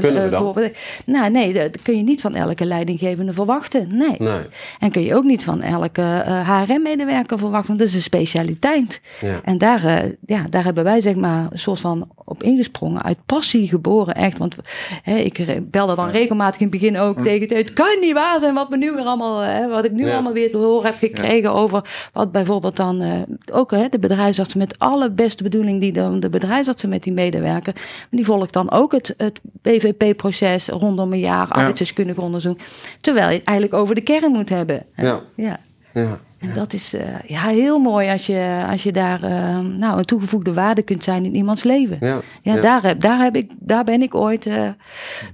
Kunnen 0.00 0.24
we 0.24 0.30
dat? 0.30 0.54
Voor, 0.54 0.70
nou, 1.06 1.30
nee, 1.30 1.59
dat 1.62 1.82
kun 1.82 1.96
je 1.96 2.02
niet 2.02 2.20
van 2.20 2.34
elke 2.34 2.64
leidinggevende 2.64 3.32
verwachten. 3.32 3.96
Nee. 3.96 4.16
nee. 4.18 4.40
En 4.78 4.90
kun 4.90 5.02
je 5.02 5.14
ook 5.14 5.24
niet 5.24 5.44
van 5.44 5.62
elke 5.62 6.00
uh, 6.00 6.48
HRM-medewerker 6.48 7.38
verwachten, 7.38 7.68
want 7.68 7.78
dat 7.78 7.88
is 7.88 7.94
een 7.94 8.02
specialiteit. 8.02 9.00
Ja. 9.20 9.40
En 9.44 9.58
daar, 9.58 9.84
uh, 9.84 10.12
ja, 10.26 10.46
daar 10.50 10.64
hebben 10.64 10.84
wij 10.84 11.00
zeg 11.00 11.14
maar 11.14 11.46
een 11.50 11.58
soort 11.58 11.80
van 11.80 12.08
op 12.24 12.42
ingesprongen, 12.42 13.02
uit 13.02 13.18
passie 13.26 13.68
geboren, 13.68 14.14
echt. 14.14 14.38
Want 14.38 14.56
hè, 15.02 15.16
ik 15.16 15.60
belde 15.70 15.94
dan 15.94 16.10
regelmatig 16.10 16.60
in 16.60 16.66
het 16.66 16.80
begin 16.80 16.98
ook 16.98 17.22
tegen 17.22 17.48
het, 17.48 17.56
het 17.56 17.72
kan 17.72 17.96
niet 18.00 18.12
waar 18.12 18.40
zijn 18.40 18.54
wat 18.54 18.70
me 18.70 18.76
nu 18.76 18.92
weer 18.92 19.04
allemaal, 19.04 19.38
hè, 19.38 19.68
wat 19.68 19.84
ik 19.84 19.92
nu 19.92 20.06
ja. 20.06 20.12
allemaal 20.12 20.32
weer 20.32 20.50
te 20.50 20.56
horen 20.56 20.86
heb 20.86 20.94
gekregen 20.94 21.50
ja. 21.50 21.56
over 21.56 21.84
wat 22.12 22.32
bijvoorbeeld 22.32 22.76
dan 22.76 23.02
uh, 23.02 23.12
ook 23.52 23.70
hè, 23.70 23.88
de 23.88 23.98
bedrijfsartsen 23.98 24.58
met 24.58 24.78
alle 24.78 25.10
beste 25.10 25.42
bedoeling 25.42 25.80
die 25.80 25.92
dan 25.92 26.20
de 26.20 26.28
bedrijfsartsen 26.28 26.88
met 26.88 27.02
die 27.02 27.12
medewerker, 27.12 27.74
die 28.10 28.24
volgt 28.24 28.52
dan 28.52 28.70
ook 28.70 28.92
het, 28.92 29.14
het 29.16 29.40
BVP-proces 29.62 30.68
rondom 30.68 31.12
een 31.12 31.20
jaar 31.20 31.49
arbeidsdeskundig 31.50 32.16
ja. 32.16 32.22
onderzoek, 32.22 32.60
terwijl 33.00 33.28
je 33.28 33.36
het 33.36 33.44
eigenlijk 33.44 33.78
over 33.82 33.94
de 33.94 34.00
kern 34.00 34.32
moet 34.32 34.48
hebben. 34.48 34.86
Ja. 34.96 35.20
ja. 35.34 35.60
ja. 35.92 36.18
En 36.40 36.50
dat 36.54 36.72
is 36.72 36.94
uh, 36.94 37.00
ja, 37.26 37.42
heel 37.42 37.78
mooi 37.78 38.08
als 38.08 38.26
je, 38.26 38.64
als 38.70 38.82
je 38.82 38.92
daar 38.92 39.24
uh, 39.24 39.58
nou, 39.58 39.98
een 39.98 40.04
toegevoegde 40.04 40.52
waarde 40.52 40.82
kunt 40.82 41.04
zijn 41.04 41.24
in 41.24 41.34
iemands 41.34 41.62
leven. 41.62 41.96
Ja, 42.00 42.20
ja, 42.42 42.54
ja. 42.54 42.60
Daar, 42.60 42.82
heb, 42.82 43.00
daar, 43.00 43.22
heb 43.22 43.36
ik, 43.36 43.50
daar 43.58 43.84
ben 43.84 44.02
ik 44.02 44.14
ooit, 44.14 44.46
uh, 44.46 44.68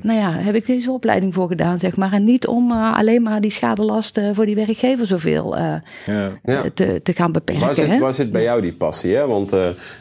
nou 0.00 0.18
ja, 0.18 0.32
heb 0.32 0.54
ik 0.54 0.66
deze 0.66 0.90
opleiding 0.90 1.34
voor 1.34 1.48
gedaan, 1.48 1.78
zeg 1.78 1.96
maar. 1.96 2.12
En 2.12 2.24
niet 2.24 2.46
om 2.46 2.72
alleen 2.72 3.22
maar 3.22 3.40
die 3.40 3.50
schadelast 3.50 4.20
voor 4.32 4.46
die 4.46 4.54
werkgever 4.54 5.06
zoveel 5.06 5.56
ja. 5.56 6.70
te, 6.74 7.00
te 7.02 7.12
gaan 7.12 7.32
beperken. 7.32 7.64
Waar 7.64 7.74
zit, 7.74 7.90
hè? 7.90 7.98
waar 7.98 8.14
zit 8.14 8.32
bij 8.32 8.42
jou 8.42 8.60
die 8.60 8.72
passie? 8.72 9.14
Hè? 9.16 9.26
Want 9.26 9.54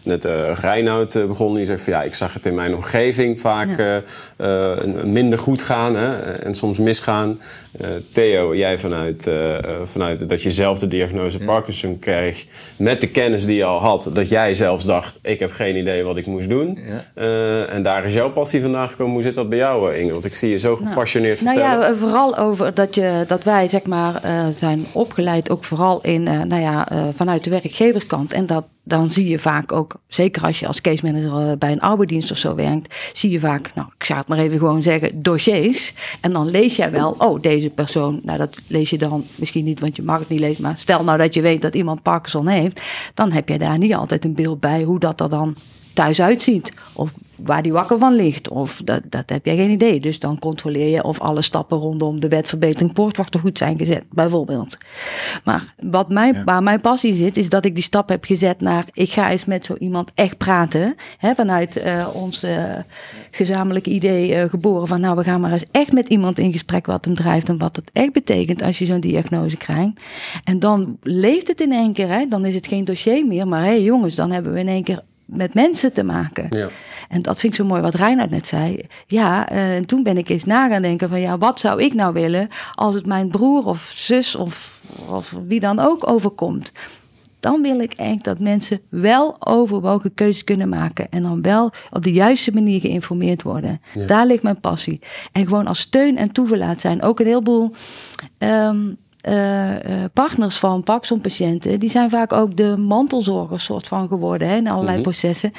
net 0.03 0.23
Reinoud 0.61 1.13
begon, 1.27 1.55
die 1.55 1.65
zegt 1.65 1.83
van 1.83 1.93
ja, 1.93 2.01
ik 2.01 2.13
zag 2.13 2.33
het 2.33 2.45
in 2.45 2.55
mijn 2.55 2.75
omgeving 2.75 3.39
vaak 3.39 4.03
minder 5.03 5.39
goed 5.39 5.61
gaan 5.61 5.95
hè? 5.95 6.31
en 6.31 6.55
soms 6.55 6.79
misgaan. 6.79 7.39
Theo, 8.11 8.55
jij 8.55 8.79
vanuit, 8.79 9.31
vanuit 9.83 10.29
dat 10.29 10.41
je 10.41 10.51
zelf 10.51 10.79
de 10.79 10.87
diagnose 10.95 11.39
ja. 11.39 11.45
Parkinson 11.45 11.99
kreeg 11.99 12.45
met 12.77 13.01
de 13.01 13.07
kennis 13.07 13.45
die 13.45 13.55
je 13.55 13.63
al 13.63 13.79
had, 13.79 14.09
dat 14.13 14.29
jij 14.29 14.53
zelfs 14.53 14.85
dacht, 14.85 15.19
ik 15.21 15.39
heb 15.39 15.51
geen 15.51 15.75
idee 15.75 16.03
wat 16.03 16.17
ik 16.17 16.25
moest 16.25 16.49
doen. 16.49 16.79
Ja. 16.87 17.23
Uh, 17.23 17.73
en 17.73 17.83
daar 17.83 18.05
is 18.05 18.13
jouw 18.13 18.31
passie 18.31 18.61
vandaan 18.61 18.89
gekomen. 18.89 19.13
Hoe 19.13 19.23
zit 19.23 19.35
dat 19.35 19.49
bij 19.49 19.57
jou, 19.57 19.95
Inge? 19.95 20.11
Want 20.11 20.25
ik 20.25 20.35
zie 20.35 20.49
je 20.49 20.57
zo 20.57 20.75
gepassioneerd 20.75 21.41
nou, 21.41 21.55
vertellen. 21.55 21.79
Nou 21.79 21.93
ja, 21.93 21.99
vooral 21.99 22.37
over 22.37 22.73
dat, 22.73 22.95
je, 22.95 23.23
dat 23.27 23.43
wij 23.43 23.67
zeg 23.67 23.83
maar 23.83 24.21
uh, 24.25 24.47
zijn 24.57 24.85
opgeleid 24.91 25.49
ook 25.49 25.63
vooral 25.63 25.99
in, 26.01 26.21
uh, 26.21 26.41
nou 26.41 26.61
ja, 26.61 26.87
vanuit 27.15 27.43
de 27.43 27.49
werkgeverskant. 27.49 28.33
En 28.33 28.45
dat 28.45 28.65
dan 28.87 29.11
zie 29.11 29.27
je 29.27 29.39
vaak 29.39 29.71
ook, 29.71 29.95
zeker 30.07 30.43
als 30.43 30.59
je 30.59 30.67
als 30.67 30.81
case 30.81 31.05
manager 31.05 31.57
bij 31.57 31.71
een 31.71 31.81
arbeidsdienst 31.81 32.31
of 32.31 32.37
zo 32.37 32.55
werkt, 32.55 32.95
zie 33.13 33.31
je 33.31 33.39
vaak, 33.39 33.71
nou, 33.75 33.87
ik 33.97 34.05
ga 34.05 34.17
het 34.17 34.27
maar 34.27 34.37
even 34.37 34.57
gewoon 34.57 34.81
zeggen, 34.81 35.21
dossiers. 35.21 35.93
En 36.21 36.31
dan 36.31 36.49
lees 36.49 36.75
jij 36.75 36.91
wel, 36.91 37.15
oh, 37.17 37.41
deze 37.41 37.69
persoon, 37.69 38.19
nou, 38.23 38.37
dat 38.37 38.59
lees 38.67 38.89
je 38.89 38.97
dan 38.97 39.23
misschien 39.35 39.65
niet, 39.65 39.79
want 39.79 39.95
je 39.95 40.03
mag 40.03 40.19
het 40.19 40.29
niet 40.29 40.39
lezen, 40.39 40.63
maar 40.63 40.77
stel 40.77 41.03
nou 41.03 41.17
dat 41.17 41.33
je 41.33 41.41
weet 41.41 41.61
dat 41.61 41.75
iemand 41.75 42.01
Parkinson 42.01 42.47
heeft, 42.47 42.81
dan 43.13 43.31
heb 43.31 43.49
je 43.49 43.57
daar 43.57 43.77
niet 43.77 43.93
altijd 43.93 44.25
een 44.25 44.35
beeld 44.35 44.59
bij 44.59 44.83
hoe 44.83 44.99
dat 44.99 45.21
er 45.21 45.29
dan 45.29 45.55
thuis 45.95 46.21
uitziet. 46.21 46.73
Of 46.95 47.11
waar 47.35 47.63
die 47.63 47.71
wakker 47.71 47.97
van 47.97 48.15
ligt. 48.15 48.49
Of 48.49 48.81
dat, 48.83 49.01
dat 49.09 49.29
heb 49.29 49.45
jij 49.45 49.55
geen 49.55 49.69
idee. 49.69 49.99
Dus 49.99 50.19
dan 50.19 50.39
controleer 50.39 50.87
je 50.87 51.03
of 51.03 51.19
alle 51.19 51.41
stappen 51.41 51.77
rondom 51.77 52.19
de 52.19 52.27
wet 52.27 52.47
verbetering 52.47 52.93
poortwachter 52.93 53.39
goed 53.39 53.57
zijn 53.57 53.77
gezet, 53.77 54.03
bijvoorbeeld. 54.09 54.77
Maar 55.43 55.73
wat 55.79 56.09
mijn, 56.09 56.33
ja. 56.33 56.43
waar 56.43 56.63
mijn 56.63 56.81
passie 56.81 57.15
zit, 57.15 57.37
is 57.37 57.49
dat 57.49 57.65
ik 57.65 57.75
die 57.75 57.83
stap 57.83 58.09
heb 58.09 58.25
gezet 58.25 58.61
naar 58.61 58.85
ik 58.91 59.11
ga 59.11 59.29
eens 59.29 59.45
met 59.45 59.65
zo 59.65 59.75
iemand 59.79 60.11
echt 60.15 60.37
praten. 60.37 60.95
Hè, 61.17 61.35
vanuit 61.35 61.85
uh, 61.85 62.07
ons 62.13 62.43
uh, 62.43 62.73
gezamenlijk 63.31 63.87
idee 63.87 64.35
uh, 64.35 64.49
geboren 64.49 64.87
van 64.87 65.01
nou, 65.01 65.15
we 65.15 65.23
gaan 65.23 65.41
maar 65.41 65.51
eens 65.51 65.65
echt 65.71 65.91
met 65.91 66.07
iemand 66.07 66.39
in 66.39 66.51
gesprek 66.51 66.85
wat 66.85 67.05
hem 67.05 67.15
drijft 67.15 67.49
en 67.49 67.57
wat 67.57 67.75
het 67.75 67.89
echt 67.93 68.13
betekent 68.13 68.61
als 68.61 68.79
je 68.79 68.85
zo'n 68.85 68.99
diagnose 68.99 69.57
krijgt. 69.57 69.91
En 70.43 70.59
dan 70.59 70.97
leeft 71.01 71.47
het 71.47 71.61
in 71.61 71.71
één 71.71 71.93
keer. 71.93 72.09
Hè, 72.09 72.27
dan 72.27 72.45
is 72.45 72.55
het 72.55 72.67
geen 72.67 72.85
dossier 72.85 73.25
meer, 73.25 73.47
maar 73.47 73.61
hé 73.61 73.67
hey, 73.67 73.83
jongens, 73.83 74.15
dan 74.15 74.31
hebben 74.31 74.53
we 74.53 74.59
in 74.59 74.67
één 74.67 74.83
keer 74.83 75.03
met 75.25 75.53
mensen 75.53 75.93
te 75.93 76.03
maken. 76.03 76.47
Ja. 76.49 76.69
En 77.09 77.21
dat 77.21 77.39
vind 77.39 77.53
ik 77.53 77.59
zo 77.59 77.65
mooi 77.65 77.81
wat 77.81 77.93
Reinhard 77.93 78.29
net 78.29 78.47
zei. 78.47 78.85
Ja, 79.07 79.51
uh, 79.51 79.75
en 79.75 79.85
toen 79.85 80.03
ben 80.03 80.17
ik 80.17 80.29
eens 80.29 80.43
na 80.43 80.67
gaan 80.67 80.81
denken 80.81 81.09
van 81.09 81.19
ja, 81.19 81.37
wat 81.37 81.59
zou 81.59 81.83
ik 81.83 81.93
nou 81.93 82.13
willen 82.13 82.49
als 82.73 82.95
het 82.95 83.05
mijn 83.05 83.29
broer 83.29 83.65
of 83.65 83.91
zus 83.95 84.35
of, 84.35 84.81
of 85.09 85.35
wie 85.47 85.59
dan 85.59 85.79
ook 85.79 86.07
overkomt. 86.07 86.71
Dan 87.39 87.61
wil 87.61 87.79
ik 87.79 87.93
echt 87.93 88.23
dat 88.23 88.39
mensen 88.39 88.81
wel 88.89 89.35
overwogen 89.39 90.13
keuzes 90.13 90.43
kunnen 90.43 90.69
maken. 90.69 91.07
En 91.09 91.21
dan 91.21 91.41
wel 91.41 91.71
op 91.91 92.03
de 92.03 92.11
juiste 92.11 92.51
manier 92.51 92.79
geïnformeerd 92.79 93.43
worden. 93.43 93.81
Ja. 93.93 94.05
Daar 94.05 94.25
ligt 94.25 94.43
mijn 94.43 94.59
passie. 94.59 94.99
En 95.31 95.47
gewoon 95.47 95.67
als 95.67 95.79
steun 95.79 96.17
en 96.17 96.31
toeverlaat 96.31 96.81
zijn. 96.81 97.01
Ook 97.01 97.19
een 97.19 97.25
heleboel 97.25 97.63
um, 97.63 97.71
eh, 98.37 98.67
eh, 98.67 98.73
partners 100.13 100.57
van 100.57 100.83
Parkinson-patiënten, 100.83 101.79
die 101.79 101.89
zijn 101.89 102.09
vaak 102.09 102.33
ook 102.33 102.57
de 102.57 102.77
mantelzorgers 102.77 103.63
soort 103.63 103.87
van 103.87 104.07
geworden 104.07 104.47
hè, 104.47 104.55
in 104.55 104.67
allerlei 104.67 104.93
Mhm. 104.95 105.03
processen. 105.03 105.51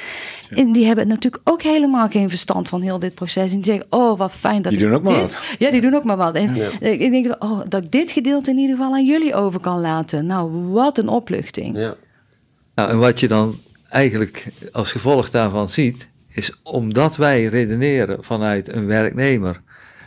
En 0.55 0.71
die 0.71 0.85
hebben 0.85 1.07
natuurlijk 1.07 1.49
ook 1.49 1.61
helemaal 1.61 2.09
geen 2.09 2.29
verstand 2.29 2.69
van 2.69 2.81
heel 2.81 2.99
dit 2.99 3.13
proces. 3.15 3.51
En 3.51 3.55
die 3.61 3.65
zeggen, 3.65 3.85
oh, 3.89 4.17
wat 4.17 4.31
fijn 4.31 4.61
dat 4.61 4.71
Die 4.71 4.81
ik 4.81 4.87
doen 4.87 4.95
ook 4.95 5.03
maar 5.03 5.13
dit- 5.13 5.21
wat. 5.21 5.55
Ja, 5.59 5.71
die 5.71 5.81
doen 5.81 5.95
ook 5.95 6.03
maar 6.03 6.17
wat. 6.17 6.35
En 6.35 6.55
Ja. 6.55 6.67
ik 6.79 6.99
ik 7.01 7.11
denk, 7.11 7.43
oh, 7.43 7.59
dat 7.69 7.83
ik 7.83 7.91
dit 7.91 8.11
gedeelte 8.11 8.49
in 8.51 8.57
ieder 8.57 8.75
geval 8.75 8.93
aan 8.93 9.05
jullie 9.05 9.35
over 9.35 9.59
kan 9.59 9.79
laten. 9.79 10.25
Nou, 10.25 10.51
wat 10.67 10.97
een 10.97 11.07
opluchting. 11.07 11.77
Ja. 11.77 11.93
Nou, 12.75 12.89
en 12.89 12.99
wat 12.99 13.19
je 13.19 13.27
dan 13.27 13.55
eigenlijk 13.89 14.47
als 14.71 14.91
gevolg 14.91 15.29
daarvan 15.29 15.69
ziet, 15.69 16.07
is 16.29 16.59
omdat 16.63 17.15
wij 17.15 17.45
redeneren 17.45 18.17
vanuit 18.23 18.73
een 18.73 18.85
werknemer, 18.85 19.61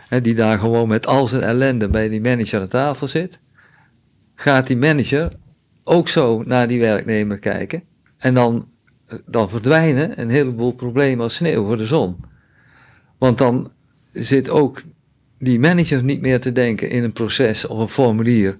hè, 0.08 0.20
die 0.20 0.34
daar 0.34 0.58
gewoon 0.58 0.88
met 0.88 1.06
al 1.06 1.26
zijn 1.26 1.42
ellende 1.42 1.88
bij 1.88 2.08
die 2.08 2.20
manager 2.20 2.60
aan 2.60 2.68
tafel 2.68 3.08
zit, 3.08 3.38
gaat 4.40 4.66
die 4.66 4.76
manager 4.76 5.32
ook 5.84 6.08
zo 6.08 6.42
naar 6.46 6.68
die 6.68 6.80
werknemer 6.80 7.38
kijken. 7.38 7.82
En 8.18 8.34
dan, 8.34 8.68
dan 9.26 9.48
verdwijnen 9.48 10.20
een 10.20 10.30
heleboel 10.30 10.72
problemen 10.72 11.24
als 11.24 11.34
sneeuw 11.34 11.66
voor 11.66 11.76
de 11.76 11.86
zon. 11.86 12.16
Want 13.18 13.38
dan 13.38 13.72
zit 14.12 14.50
ook 14.50 14.82
die 15.38 15.58
manager 15.58 16.02
niet 16.02 16.20
meer 16.20 16.40
te 16.40 16.52
denken 16.52 16.90
in 16.90 17.04
een 17.04 17.12
proces 17.12 17.66
of 17.66 17.78
een 17.78 17.88
formulier. 17.88 18.58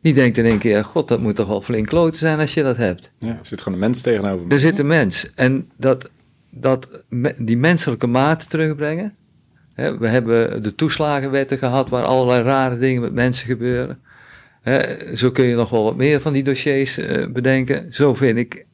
Die 0.00 0.14
denkt 0.14 0.38
in 0.38 0.44
één 0.44 0.58
keer, 0.58 0.84
god, 0.84 1.08
dat 1.08 1.20
moet 1.20 1.36
toch 1.36 1.48
wel 1.48 1.62
flink 1.62 1.86
kloten 1.86 2.18
zijn 2.18 2.40
als 2.40 2.54
je 2.54 2.62
dat 2.62 2.76
hebt. 2.76 3.10
Ja, 3.18 3.28
er 3.28 3.38
zit 3.42 3.60
gewoon 3.60 3.74
een 3.74 3.84
mens 3.84 4.00
tegenover 4.00 4.46
me. 4.46 4.52
Er 4.52 4.60
zit 4.60 4.78
een 4.78 4.86
mens. 4.86 5.32
En 5.34 5.68
dat, 5.76 6.10
dat, 6.50 7.04
die 7.38 7.56
menselijke 7.56 8.06
maat 8.06 8.50
terugbrengen. 8.50 9.14
We 9.74 10.08
hebben 10.08 10.62
de 10.62 10.74
toeslagenwetten 10.74 11.58
gehad 11.58 11.88
waar 11.88 12.04
allerlei 12.04 12.42
rare 12.42 12.78
dingen 12.78 13.02
met 13.02 13.12
mensen 13.12 13.46
gebeuren. 13.46 13.98
Zo 15.14 15.30
kun 15.30 15.44
je 15.44 15.54
nog 15.54 15.70
wel 15.70 15.84
wat 15.84 15.96
meer 15.96 16.20
van 16.20 16.32
die 16.32 16.42
dossiers 16.42 16.98
eh, 16.98 17.26
bedenken. 17.26 17.94
Zo 17.94 18.14
vind 18.14 18.38
ik 18.38 18.66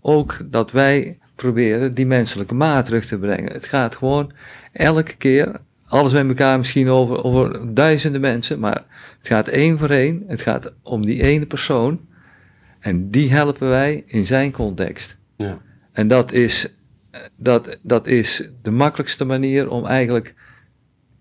ook 0.00 0.38
dat 0.44 0.72
wij 0.72 1.18
proberen 1.34 1.94
die 1.94 2.06
menselijke 2.06 2.54
maat 2.54 2.84
terug 2.84 3.04
te 3.04 3.18
brengen. 3.18 3.52
Het 3.52 3.66
gaat 3.66 3.96
gewoon 3.96 4.32
elke 4.72 5.16
keer, 5.16 5.60
alles 5.86 6.12
bij 6.12 6.26
elkaar 6.26 6.58
misschien 6.58 6.88
over, 6.88 7.24
over 7.24 7.74
duizenden 7.74 8.20
mensen, 8.20 8.58
maar 8.58 8.84
het 9.18 9.26
gaat 9.26 9.48
één 9.48 9.78
voor 9.78 9.90
één. 9.90 10.24
Het 10.26 10.40
gaat 10.40 10.72
om 10.82 11.06
die 11.06 11.22
ene 11.22 11.46
persoon. 11.46 12.00
En 12.78 13.10
die 13.10 13.30
helpen 13.30 13.68
wij 13.68 14.02
in 14.06 14.26
zijn 14.26 14.52
context. 14.52 15.16
Ja. 15.36 15.58
En 15.92 16.08
dat 16.08 16.32
is, 16.32 16.72
eh, 17.10 17.20
dat, 17.36 17.78
dat 17.82 18.06
is 18.06 18.50
de 18.62 18.70
makkelijkste 18.70 19.24
manier 19.24 19.70
om 19.70 19.86
eigenlijk 19.86 20.34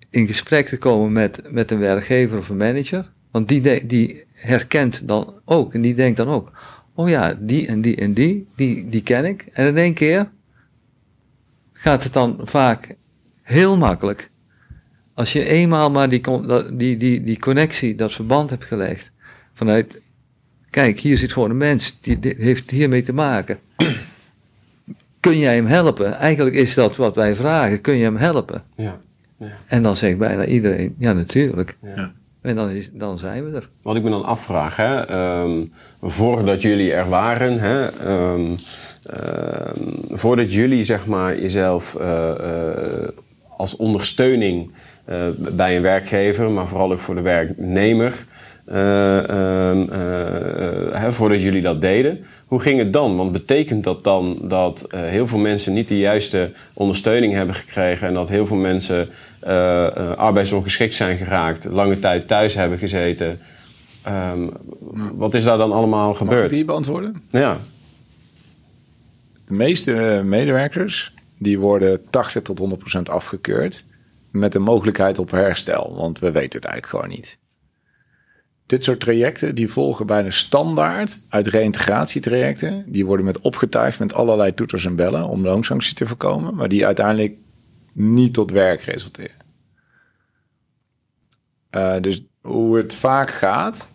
in 0.10 0.28
gesprek 0.28 0.68
te 0.68 0.78
komen 0.78 1.12
met, 1.12 1.42
met 1.52 1.72
een 1.72 1.80
werkgever 1.80 2.38
of 2.38 2.50
een 2.50 2.58
manager. 2.58 3.12
Want 3.32 3.48
die, 3.48 3.62
de- 3.62 3.84
die 3.86 4.24
herkent 4.34 5.08
dan 5.08 5.34
ook 5.46 5.74
en 5.74 5.82
die 5.82 5.94
denkt 5.94 6.18
dan 6.18 6.28
ook: 6.28 6.52
oh 6.94 7.10
ja, 7.10 7.38
die 7.40 7.68
en 7.68 7.82
die 7.82 7.96
en 7.96 8.14
die, 8.14 8.48
die, 8.56 8.90
die 8.90 9.04
ken 9.04 9.26
ik. 9.26 9.42
En 9.54 9.68
in 9.68 9.78
één 9.78 9.94
keer 9.94 10.30
gaat 11.74 12.04
het 12.04 12.14
dan 12.14 12.40
vaak 12.44 12.96
heel 13.42 13.78
makkelijk. 13.78 14.30
Als 15.14 15.34
je 15.34 15.44
eenmaal 15.46 15.92
maar 15.92 16.10
die, 16.10 16.22
die, 16.74 16.98
die, 16.98 17.24
die 17.24 17.40
connectie, 17.40 17.96
dat 17.96 18.14
verband 18.14 18.50
hebt 18.50 18.66
gelegd. 18.66 19.12
Vanuit, 19.54 20.02
kijk, 20.70 21.00
hier 21.00 21.18
zit 21.18 21.34
gewoon 21.34 21.50
een 21.50 21.58
mens, 21.58 21.98
die, 22.02 22.20
die 22.20 22.36
heeft 22.38 22.72
hiermee 22.72 23.02
te 23.02 23.14
maken. 23.14 23.60
Kun 25.20 25.38
jij 25.38 25.56
hem 25.56 25.66
helpen? 25.66 26.14
Eigenlijk 26.14 26.56
is 26.56 26.74
dat 26.74 26.96
wat 26.96 27.16
wij 27.16 27.36
vragen. 27.36 27.82
Kun 27.82 27.96
je 27.96 28.04
hem 28.04 28.16
helpen? 28.18 28.64
Ja. 28.76 29.02
En 29.66 29.84
dan 29.84 29.98
zegt 29.98 30.18
bijna 30.18 30.46
iedereen, 30.46 30.96
ja 30.98 31.14
natuurlijk. 31.14 31.78
Ja. 31.96 32.14
En 32.42 32.56
dan, 32.94 33.18
zijn 33.18 33.52
we 33.52 33.56
er. 33.58 33.70
Wat 33.82 33.96
ik 33.96 34.04
me 34.04 34.10
dan 34.10 34.26
afvraag, 34.26 34.76
hè, 34.76 35.06
ehm, 35.06 35.64
voordat 36.02 36.62
jullie 36.62 36.94
er 36.94 37.10
waren, 37.10 37.60
hè, 37.60 37.88
ehm, 37.88 38.56
ehm, 39.04 40.18
voordat 40.18 40.54
jullie 40.54 40.84
zeg 40.84 41.06
maar, 41.06 41.40
jezelf 41.40 41.96
eh, 41.96 42.30
eh, 42.30 43.08
als 43.58 43.76
ondersteuning 43.76 44.72
eh, 45.06 45.28
bij 45.38 45.76
een 45.76 45.82
werkgever, 45.82 46.52
maar 46.52 46.68
vooral 46.68 46.92
ook 46.92 47.00
voor 47.00 47.16
de 47.16 47.22
werknemer, 47.22 48.26
hè, 50.92 51.12
voordat 51.12 51.42
jullie 51.42 51.62
dat 51.62 51.82
deden, 51.82 52.26
hoe 52.50 52.60
ging 52.60 52.80
het 52.80 52.94
dan? 52.94 53.16
Want 53.16 53.32
betekent 53.32 53.84
dat 53.84 54.04
dan 54.04 54.40
dat 54.42 54.82
eh, 54.82 55.02
heel 55.02 55.28
veel 55.28 55.38
mensen 55.38 55.74
niet 55.74 55.88
de 55.88 55.98
juiste 55.98 56.52
ondersteuning 56.74 57.34
hebben 57.34 57.56
gekregen 57.56 58.08
en 58.08 58.14
dat 58.14 58.30
heel 58.30 58.46
veel 58.46 58.58
mensen 58.58 59.10
eh, 59.40 59.88
eh, 59.88 60.12
arbeidsongeschikt 60.12 60.94
zijn 60.94 61.18
geraakt, 61.18 61.64
lange 61.64 62.00
tijd 62.00 62.28
thuis 62.28 62.54
hebben 62.54 62.78
gezeten? 62.78 63.40
Ehm, 64.04 64.48
Wat 65.14 65.34
is 65.34 65.44
daar 65.44 65.58
dan 65.58 65.72
allemaal 65.72 66.08
Mag 66.08 66.12
ik 66.12 66.18
gebeurd? 66.28 66.54
die 66.54 66.66
beantwoorden? 66.66 67.24
Ja, 67.30 67.58
De 69.48 69.54
meeste 69.54 70.22
medewerkers 70.26 71.14
die 71.38 71.60
worden 71.60 72.10
80 72.10 72.42
tot 72.44 72.58
100 72.60 72.80
procent 72.80 73.10
afgekeurd 73.10 73.84
met 74.32 74.52
de 74.52 74.60
mogelijkheid 74.60 75.20
op 75.20 75.32
herstel, 75.32 75.96
want 75.96 76.20
we 76.20 76.32
weten 76.32 76.60
het 76.60 76.70
eigenlijk 76.70 76.88
gewoon 76.88 77.16
niet. 77.18 77.38
Dit 78.70 78.84
soort 78.84 79.00
trajecten 79.00 79.56
die 79.56 79.72
volgen 79.72 80.06
bijna 80.06 80.30
standaard 80.30 81.22
uit 81.30 81.48
reïntegratietrajecten. 81.48 82.84
Die 82.88 83.06
worden 83.06 83.26
met 83.26 83.40
opgetuigd 83.40 84.00
met 84.00 84.14
allerlei 84.14 84.54
toeters 84.54 84.86
en 84.86 84.96
bellen 84.96 85.28
om 85.28 85.44
loonsanctie 85.44 85.94
te 85.94 86.08
voorkomen, 86.08 86.56
maar 86.56 86.68
die 86.68 86.86
uiteindelijk 86.86 87.36
niet 87.92 88.34
tot 88.34 88.52
werk 88.52 88.82
resulteren. 88.82 89.36
Eh, 91.70 92.02
dus 92.02 92.22
hoe 92.42 92.78
het 92.78 92.96
vaak 92.96 93.30
gaat, 93.30 93.94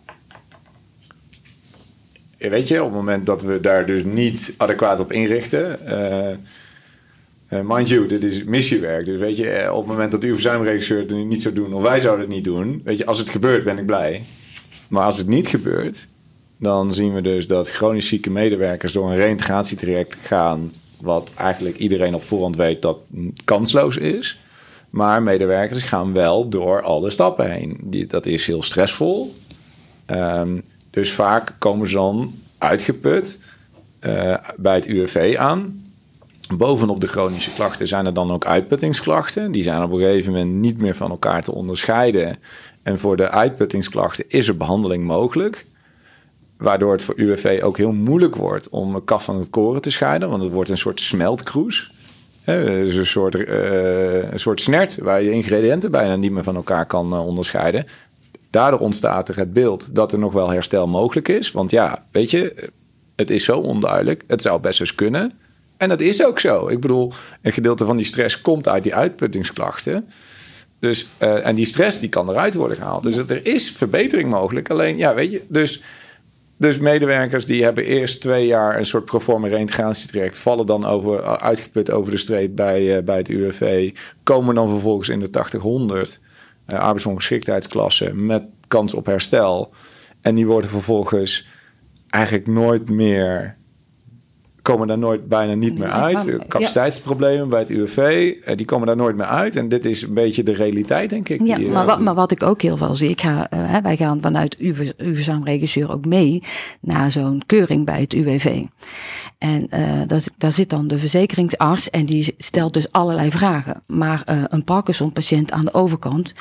ja, 2.37 2.49
weet 2.49 2.67
je, 2.67 2.83
op 2.83 2.89
het 2.89 2.97
moment 2.97 3.25
dat 3.25 3.43
we 3.43 3.59
daar 3.59 3.85
dus 3.85 4.03
niet 4.03 4.53
adequaat 4.57 4.99
op 4.99 5.11
inrichten. 5.11 5.87
eh, 5.87 6.31
eh, 7.47 7.59
mind 7.63 7.89
you, 7.89 8.07
dit 8.07 8.23
is 8.23 8.43
missiewerk. 8.43 9.05
Dus 9.05 9.19
weet 9.19 9.37
je, 9.37 9.49
eh, 9.49 9.71
op 9.71 9.79
het 9.79 9.87
moment 9.87 10.11
dat 10.11 10.23
uw 10.23 10.33
verzuimregisseur 10.33 10.99
het 10.99 11.11
niet 11.11 11.41
zou 11.41 11.55
doen, 11.55 11.73
of 11.73 11.81
wij 11.81 11.99
zouden 11.99 12.25
het 12.25 12.35
niet 12.35 12.43
doen, 12.43 12.81
weet 12.83 12.97
je, 12.97 13.05
als 13.05 13.19
het 13.19 13.29
gebeurt, 13.29 13.63
ben 13.63 13.77
ik 13.77 13.85
blij. 13.85 14.23
Maar 14.87 15.03
als 15.03 15.17
het 15.17 15.27
niet 15.27 15.47
gebeurt, 15.47 16.07
dan 16.57 16.93
zien 16.93 17.13
we 17.13 17.21
dus 17.21 17.47
dat 17.47 17.69
chronisch 17.69 18.07
zieke 18.07 18.29
medewerkers 18.29 18.93
door 18.93 19.09
een 19.09 19.15
reïntegratietraject 19.15 20.15
gaan, 20.15 20.71
wat 21.01 21.33
eigenlijk 21.37 21.77
iedereen 21.77 22.15
op 22.15 22.23
voorhand 22.23 22.55
weet 22.55 22.81
dat 22.81 22.97
kansloos 23.43 23.97
is. 23.97 24.37
Maar 24.89 25.23
medewerkers 25.23 25.83
gaan 25.83 26.13
wel 26.13 26.49
door 26.49 26.81
alle 26.81 27.09
stappen 27.09 27.51
heen. 27.51 27.77
Dat 28.07 28.25
is 28.25 28.45
heel 28.45 28.63
stressvol. 28.63 29.35
Ehm, 30.05 30.59
dus 30.89 31.11
vaak 31.11 31.55
komen 31.57 31.87
ze 31.87 31.95
dan 31.95 32.33
uitgeput 32.57 33.43
eh, 33.99 34.37
bij 34.57 34.75
het 34.75 34.87
UWV 34.87 35.35
aan. 35.39 35.83
Bovenop 36.57 37.01
de 37.01 37.07
chronische 37.07 37.53
klachten 37.53 37.87
zijn 37.87 38.05
er 38.05 38.13
dan 38.13 38.31
ook 38.31 38.45
uitputtingsklachten. 38.45 39.51
Die 39.51 39.63
zijn 39.63 39.83
op 39.83 39.91
een 39.91 39.99
gegeven 39.99 40.31
moment 40.31 40.51
niet 40.51 40.77
meer 40.77 40.95
van 40.95 41.09
elkaar 41.09 41.43
te 41.43 41.51
onderscheiden. 41.51 42.37
En 42.85 42.99
voor 42.99 43.17
de 43.17 43.29
uitputtingsklachten 43.29 44.25
is 44.27 44.47
er 44.47 44.57
behandeling 44.57 45.03
mogelijk. 45.03 45.65
Waardoor 46.57 46.91
het 46.91 47.03
voor 47.03 47.19
UWV 47.19 47.59
ook 47.63 47.77
heel 47.77 47.91
moeilijk 47.91 48.35
wordt 48.35 48.69
om 48.69 48.95
een 48.95 49.03
kaf 49.03 49.23
van 49.23 49.39
het 49.39 49.49
koren 49.49 49.81
te 49.81 49.89
scheiden. 49.89 50.29
Want 50.29 50.43
het 50.43 50.51
wordt 50.51 50.69
een 50.69 50.77
soort 50.77 50.99
smeltkroes. 50.99 51.91
Dus 52.45 52.95
een 52.95 53.05
soort, 53.05 53.35
eh, 53.35 54.31
een 54.31 54.39
soort 54.39 54.61
snert 54.61 54.97
waar 54.97 55.21
je 55.21 55.31
ingrediënten 55.31 55.91
bijna 55.91 56.15
niet 56.15 56.31
meer 56.31 56.43
van 56.43 56.55
elkaar 56.55 56.85
kan 56.85 57.13
eh, 57.13 57.27
onderscheiden. 57.27 57.87
Daardoor 58.49 58.79
ontstaat 58.79 59.29
er 59.29 59.37
het 59.37 59.53
beeld 59.53 59.95
dat 59.95 60.11
er 60.11 60.19
nog 60.19 60.33
wel 60.33 60.49
herstel 60.49 60.87
mogelijk 60.87 61.27
is. 61.27 61.51
Want 61.51 61.71
ja, 61.71 62.05
weet 62.11 62.31
je, 62.31 62.69
het 63.15 63.29
is 63.29 63.45
zo 63.45 63.59
onduidelijk. 63.59 64.23
Het 64.27 64.41
zou 64.41 64.61
best 64.61 64.79
eens 64.79 64.95
kunnen. 64.95 65.31
En 65.77 65.89
dat 65.89 65.99
is 65.99 66.25
ook 66.25 66.39
zo. 66.39 66.67
Ik 66.67 66.79
bedoel, 66.79 67.13
een 67.41 67.53
gedeelte 67.53 67.85
van 67.85 67.97
die 67.97 68.05
stress 68.05 68.41
komt 68.41 68.67
uit 68.67 68.83
die 68.83 68.95
uitputtingsklachten. 68.95 70.07
Dus, 70.85 71.07
eh, 71.17 71.47
en 71.47 71.55
die 71.55 71.65
stress 71.65 71.99
die 71.99 72.09
kan 72.09 72.29
eruit 72.29 72.53
worden 72.53 72.77
gehaald. 72.77 73.03
Dus 73.03 73.17
er 73.17 73.45
is 73.45 73.71
verbetering 73.71 74.29
mogelijk. 74.29 74.69
Alleen, 74.69 74.97
ja, 74.97 75.13
weet 75.13 75.31
je, 75.31 75.41
dus, 75.47 75.83
dus 76.57 76.77
medewerkers 76.77 77.45
die 77.45 77.63
hebben 77.63 77.85
eerst 77.85 78.21
twee 78.21 78.45
jaar 78.45 78.77
een 78.77 78.85
soort 78.85 79.05
proforma 79.05 79.47
reïntegratietraject, 79.47 80.39
vallen 80.39 80.65
dan 80.65 80.85
over, 80.85 81.39
uitgeput 81.39 81.91
over 81.91 82.11
de 82.11 82.17
streep 82.17 82.55
bij, 82.55 82.97
eh, 82.97 83.03
bij 83.03 83.17
het 83.17 83.29
UWV, 83.29 83.91
komen 84.23 84.55
dan 84.55 84.69
vervolgens 84.69 85.09
in 85.09 85.19
de 85.19 85.29
80-100 85.29 86.19
eh, 86.65 86.79
arbeidsongeschiktheidsklasse 86.79 88.13
met 88.13 88.43
kans 88.67 88.93
op 88.93 89.05
herstel. 89.05 89.73
En 90.21 90.35
die 90.35 90.45
worden 90.45 90.69
vervolgens 90.69 91.47
eigenlijk 92.09 92.47
nooit 92.47 92.89
meer 92.89 93.55
komen 94.65 94.87
daar 94.87 94.97
nooit 94.97 95.27
bijna 95.27 95.53
niet 95.53 95.77
meer 95.77 95.91
uit. 95.91 96.37
Capaciteitsproblemen 96.47 97.49
bij 97.49 97.59
het 97.59 97.69
UWV, 97.69 98.33
eh, 98.43 98.57
die 98.57 98.65
komen 98.65 98.87
daar 98.87 98.95
nooit 98.95 99.15
meer 99.15 99.25
uit. 99.25 99.55
En 99.55 99.69
dit 99.69 99.85
is 99.85 100.01
een 100.01 100.13
beetje 100.13 100.43
de 100.43 100.53
realiteit, 100.53 101.09
denk 101.09 101.29
ik. 101.29 101.41
Ja, 101.43 101.59
maar 101.59 101.81
eh, 101.81 101.85
wat, 101.85 101.99
maar 101.99 102.15
wat 102.15 102.31
ik 102.31 102.43
ook 102.43 102.61
heel 102.61 102.77
veel 102.77 102.95
zie, 102.95 103.09
ik 103.09 103.21
ga, 103.21 103.49
eh, 103.49 103.77
wij 103.83 103.95
gaan 103.95 104.21
vanuit 104.21 104.57
verzuimregisseur 104.97 105.91
ook 105.91 106.05
mee 106.05 106.43
naar 106.81 107.11
zo'n 107.11 107.41
keuring 107.45 107.85
bij 107.85 108.01
het 108.01 108.13
UWV. 108.13 108.63
En 109.37 109.67
daar, 110.07 110.23
daar 110.37 110.51
zit 110.51 110.69
dan 110.69 110.87
de 110.87 110.97
verzekeringsarts 110.97 111.89
en 111.89 112.05
die 112.05 112.33
stelt 112.37 112.73
dus 112.73 112.91
allerlei 112.91 113.31
vragen. 113.31 113.81
Maar 113.87 114.47
een 114.49 114.63
Parkinson-patiënt 114.63 115.51
aan 115.51 115.65
de 115.65 115.73
overkant, 115.73 116.33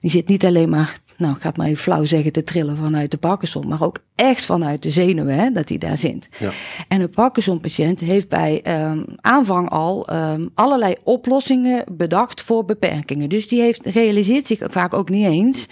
die 0.00 0.10
zit 0.10 0.28
niet 0.28 0.44
alleen 0.44 0.68
maar 0.68 1.00
nou 1.20 1.34
ik 1.34 1.40
ga 1.40 1.48
het 1.48 1.56
maar 1.56 1.66
even 1.66 1.82
flauw 1.82 2.04
zeggen, 2.04 2.32
te 2.32 2.44
trillen 2.44 2.76
vanuit 2.76 3.10
de 3.10 3.16
Parkinson, 3.16 3.68
maar 3.68 3.82
ook 3.82 3.98
echt 4.14 4.46
vanuit 4.46 4.82
de 4.82 4.90
zenuwen, 4.90 5.34
hè, 5.34 5.50
dat 5.50 5.68
hij 5.68 5.78
daar 5.78 5.96
zit. 5.96 6.28
Ja. 6.38 6.50
En 6.88 7.00
een 7.00 7.10
Parkinson-patiënt 7.10 8.00
heeft 8.00 8.28
bij 8.28 8.60
ehm, 8.62 9.02
aanvang 9.20 9.70
al 9.70 10.06
ehm, 10.06 10.46
allerlei 10.54 10.94
oplossingen 11.04 11.84
bedacht 11.92 12.42
voor 12.42 12.64
beperkingen. 12.64 13.28
Dus 13.28 13.48
die 13.48 13.60
heeft, 13.60 13.86
realiseert 13.86 14.46
zich 14.46 14.58
vaak 14.62 14.94
ook 14.94 15.08
niet 15.08 15.26
eens 15.26 15.66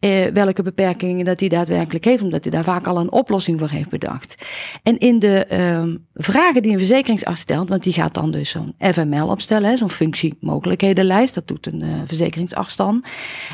eh, 0.00 0.24
welke 0.32 0.62
beperkingen 0.62 1.24
dat 1.24 1.40
hij 1.40 1.48
daadwerkelijk 1.48 2.04
heeft, 2.04 2.22
omdat 2.22 2.42
hij 2.44 2.52
daar 2.52 2.64
vaak 2.64 2.86
al 2.86 2.98
een 2.98 3.12
oplossing 3.12 3.58
voor 3.58 3.70
heeft 3.70 3.88
bedacht. 3.88 4.34
En 4.82 4.98
in 4.98 5.18
de 5.18 5.44
ehm, 5.44 5.96
vragen 6.14 6.62
die 6.62 6.72
een 6.72 6.78
verzekeringsarts 6.78 7.40
stelt, 7.40 7.68
want 7.68 7.82
die 7.82 7.92
gaat 7.92 8.14
dan 8.14 8.30
dus 8.30 8.50
zo'n 8.50 8.74
FML 8.78 9.28
opstellen, 9.28 9.70
hè, 9.70 9.76
zo'n 9.76 9.90
functiemogelijkhedenlijst, 9.90 11.34
dat 11.34 11.48
doet 11.48 11.66
een 11.66 11.82
eh, 11.82 11.88
verzekeringsarts 12.04 12.76
dan. 12.76 13.04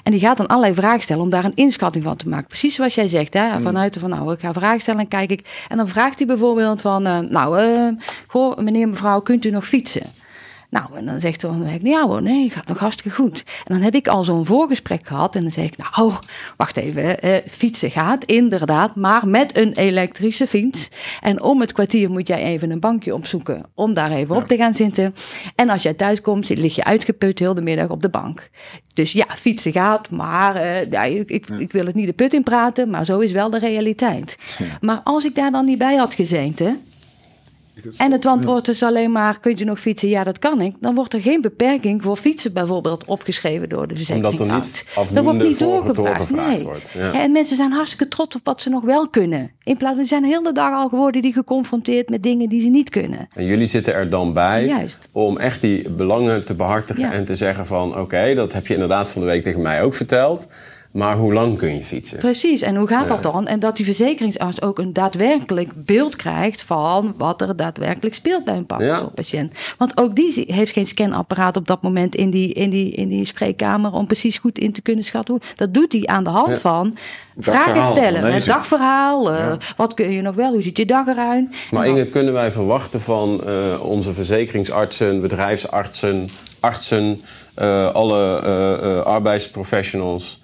En 0.03 0.13
die 0.13 0.21
gaat 0.21 0.37
dan 0.37 0.47
allerlei 0.47 0.75
vragen 0.75 1.03
stellen 1.03 1.23
om 1.23 1.31
daar 1.31 1.38
een 1.45 1.53
inschatting 1.55 2.05
van 2.05 2.17
te 2.17 2.29
maken. 2.29 2.47
Precies 2.47 2.75
zoals 2.75 2.95
jij 2.95 3.07
zegt, 3.07 3.35
hè, 3.35 3.61
vanuit 3.61 3.95
de 3.95 4.01
van 4.01 4.11
nou, 4.11 4.33
ik 4.33 4.41
ga 4.41 4.53
vragen 4.53 4.81
stellen 4.81 5.01
en 5.01 5.09
kijk 5.09 5.31
ik. 5.31 5.65
En 5.69 5.77
dan 5.77 5.89
vraagt 5.89 6.19
hij 6.19 6.27
bijvoorbeeld 6.27 6.81
van, 6.81 7.07
eh, 7.07 7.19
nou, 7.19 7.59
eh, 7.59 7.89
goh, 8.27 8.59
meneer, 8.59 8.89
mevrouw, 8.89 9.21
kunt 9.21 9.45
u 9.45 9.51
nog 9.51 9.67
fietsen? 9.67 10.03
Nou, 10.71 10.97
en 10.97 11.07
dan 11.07 11.21
zegt 11.21 11.43
hij, 11.43 11.51
dan 11.51 11.63
zeg 11.65 11.75
ik, 11.75 11.83
ja 11.83 12.07
hoor, 12.07 12.23
nee, 12.23 12.51
gaat 12.51 12.67
nog 12.67 12.79
hartstikke 12.79 13.17
goed. 13.17 13.45
En 13.47 13.75
dan 13.75 13.83
heb 13.83 13.95
ik 13.95 14.09
al 14.09 14.25
zo'n 14.25 14.47
voorgesprek 14.47 15.07
gehad 15.07 15.35
en 15.35 15.43
dan 15.43 15.51
zeg 15.51 15.65
ik, 15.65 15.77
nou, 15.77 16.13
wacht 16.57 16.77
even, 16.77 17.21
eh, 17.21 17.37
fietsen 17.49 17.91
gaat 17.91 18.25
inderdaad, 18.25 18.97
maar 18.97 19.29
met 19.29 19.57
een 19.57 19.73
elektrische 19.73 20.47
fiets. 20.47 20.89
En 21.21 21.43
om 21.43 21.61
het 21.61 21.73
kwartier 21.73 22.11
moet 22.11 22.29
jij 22.29 22.43
even 22.43 22.71
een 22.71 22.81
bankje 22.81 23.15
opzoeken 23.15 23.65
om 23.75 23.95
daar 23.95 24.11
even 24.11 24.37
op 24.37 24.47
te 24.47 24.57
gaan 24.57 24.75
zitten. 24.75 25.15
En 25.55 25.69
als 25.69 25.83
jij 25.83 25.95
thuis 25.95 26.21
komt, 26.21 26.49
lig 26.49 26.75
je 26.75 26.85
uitgeput 26.85 27.39
heel 27.39 27.55
de 27.55 27.63
middag 27.63 27.89
op 27.89 28.03
de 28.03 28.11
bank. 28.11 28.51
Dus 28.95 29.13
ja, 29.13 29.27
fietsen 29.29 29.73
gaat, 29.73 30.11
maar 30.11 30.57
eh, 30.57 30.91
ja, 30.91 31.03
ik, 31.03 31.31
ik, 31.31 31.49
ik 31.49 31.73
wil 31.73 31.87
het 31.87 31.95
niet 31.95 32.07
de 32.07 32.13
put 32.13 32.35
in 32.35 32.43
praten, 32.43 32.91
maar 32.91 33.05
zo 33.05 33.19
is 33.19 33.33
wel 33.33 33.51
de 33.51 33.59
realiteit. 33.59 34.37
Maar 34.81 35.01
als 35.05 35.25
ik 35.25 35.35
daar 35.35 35.51
dan 35.51 35.65
niet 35.65 35.79
bij 35.79 35.97
had 35.97 36.15
gezeten, 36.15 36.81
en 37.97 38.13
het 38.13 38.27
antwoord 38.27 38.69
is 38.69 38.83
alleen 38.83 39.13
maar, 39.13 39.41
kunt 39.41 39.61
u 39.61 39.65
nog 39.65 39.81
fietsen? 39.81 40.09
Ja, 40.09 40.25
dat 40.25 40.39
kan 40.39 40.61
ik. 40.61 40.75
Dan 40.81 40.95
wordt 40.95 41.15
er 41.15 41.21
geen 41.21 41.41
beperking 41.41 42.03
voor 42.03 42.17
fietsen 42.17 42.53
bijvoorbeeld 42.53 43.05
opgeschreven 43.05 43.69
door 43.69 43.87
de 43.89 43.95
Omdat 43.95 44.07
verzekeringsarts. 44.07 44.49
er 44.81 44.85
niet 44.85 44.85
afdoende 44.97 45.55
voor 45.55 45.95
doorgevraagd 45.95 46.63
wordt. 46.63 46.91
Ja. 46.95 47.13
En 47.13 47.33
mensen 47.33 47.57
zijn 47.57 47.73
hartstikke 47.73 48.09
trots 48.09 48.37
op 48.37 48.41
wat 48.45 48.61
ze 48.61 48.69
nog 48.69 48.83
wel 48.83 49.09
kunnen. 49.09 49.51
In 49.65 49.77
plaats 49.77 49.95
van, 49.95 50.03
ze 50.03 50.09
zijn 50.09 50.25
heel 50.25 50.43
de 50.43 50.53
dag 50.53 50.73
al 50.73 50.89
geworden 50.89 51.23
die 51.23 51.33
geconfronteerd 51.33 52.09
met 52.09 52.23
dingen 52.23 52.49
die 52.49 52.61
ze 52.61 52.69
niet 52.69 52.89
kunnen. 52.91 53.29
En 53.35 53.45
jullie 53.45 53.67
zitten 53.67 53.95
er 53.95 54.09
dan 54.11 54.33
bij 54.33 54.67
Juist. 54.67 55.09
om 55.13 55.39
echt 55.39 55.61
die 55.61 55.91
belangen 55.91 56.45
te 56.45 56.55
behartigen 56.55 57.03
Ja. 57.03 57.13
en 57.13 57.25
te 57.25 57.35
zeggen 57.35 57.67
van 57.67 57.99
oké, 57.99 58.35
dat 58.35 58.53
heb 58.53 58.67
je 58.67 58.73
inderdaad 58.75 59.11
van 59.11 59.21
de 59.21 59.27
week 59.27 59.43
tegen 59.43 59.63
mij 59.63 59.83
ook 59.83 59.95
verteld. 59.95 60.49
Maar 60.93 61.17
hoe 61.17 61.33
lang 61.33 61.59
kun 61.59 61.75
je 61.75 61.85
fietsen? 61.85 62.19
Precies, 62.19 62.63
en 62.63 62.77
hoe 62.77 62.89
gaat 62.89 63.09
dat 63.09 63.23
dan? 63.23 63.47
En 63.47 63.61
dat 63.61 63.77
die 63.77 63.85
verzekeringsarts 63.85 64.63
ook 64.63 64.79
een 64.79 64.93
daadwerkelijk 64.93 65.73
beeld 65.87 66.17
krijgt 66.17 66.63
van 66.63 67.15
wat 67.19 67.41
er 67.41 67.57
daadwerkelijk 67.57 68.15
speelt 68.15 68.45
bij 68.45 68.57
een 68.57 68.67
Parkinson-patiënt. 68.67 69.53
Want 69.79 69.97
ook 70.01 70.15
die 70.15 70.45
heeft 70.47 70.73
geen 70.73 70.87
scanapparaat 70.87 71.57
op 71.57 71.67
dat 71.67 71.83
moment 71.83 72.15
in 72.15 72.31
die, 72.31 72.53
in, 72.53 72.71
die, 72.71 72.91
in 72.91 73.09
die 73.09 73.25
spreekkamer 73.25 73.93
om 73.93 74.07
precies 74.07 74.39
goed 74.39 74.59
in 74.59 74.73
te 74.73 74.83
kunnen 74.83 75.05
schatten. 75.05 75.35
hoe- 75.35 75.43
Dat 75.57 75.75
doet 75.75 75.93
hij 75.93 76.07
aan 76.07 76.25
de 76.25 76.31
hand 76.31 76.49
Ja. 76.49 76.57
van 76.57 76.97
vragen 77.39 77.85
stellen. 77.91 78.33
het. 78.33 78.45
dagverhaal, 78.45 79.33
eh, 79.33 79.53
wat 79.77 79.95
kun 79.95 80.11
je 80.13 80.23
nog 80.23 80.35
wel, 80.35 80.53
hoe 80.53 80.63
ziet 80.63 80.77
je 80.77 80.87
dag 80.87 81.07
eruit? 81.07 81.49
Maar 81.71 81.85
dan- 81.87 81.97
Inge, 81.97 82.07
kunnen 82.07 82.33
wij 82.33 82.51
verwachten 82.51 83.01
van 83.01 83.41
eh, 83.47 83.85
onze 83.85 84.13
verzekeringsartsen, 84.15 85.21
bedrijfsartsen, 85.21 86.29
artsen, 86.61 87.21
eh, 87.55 87.95
alle 87.95 88.41
eh, 88.45 88.73
eh, 88.99 89.03
arbeidsprofessionals, 89.03 90.41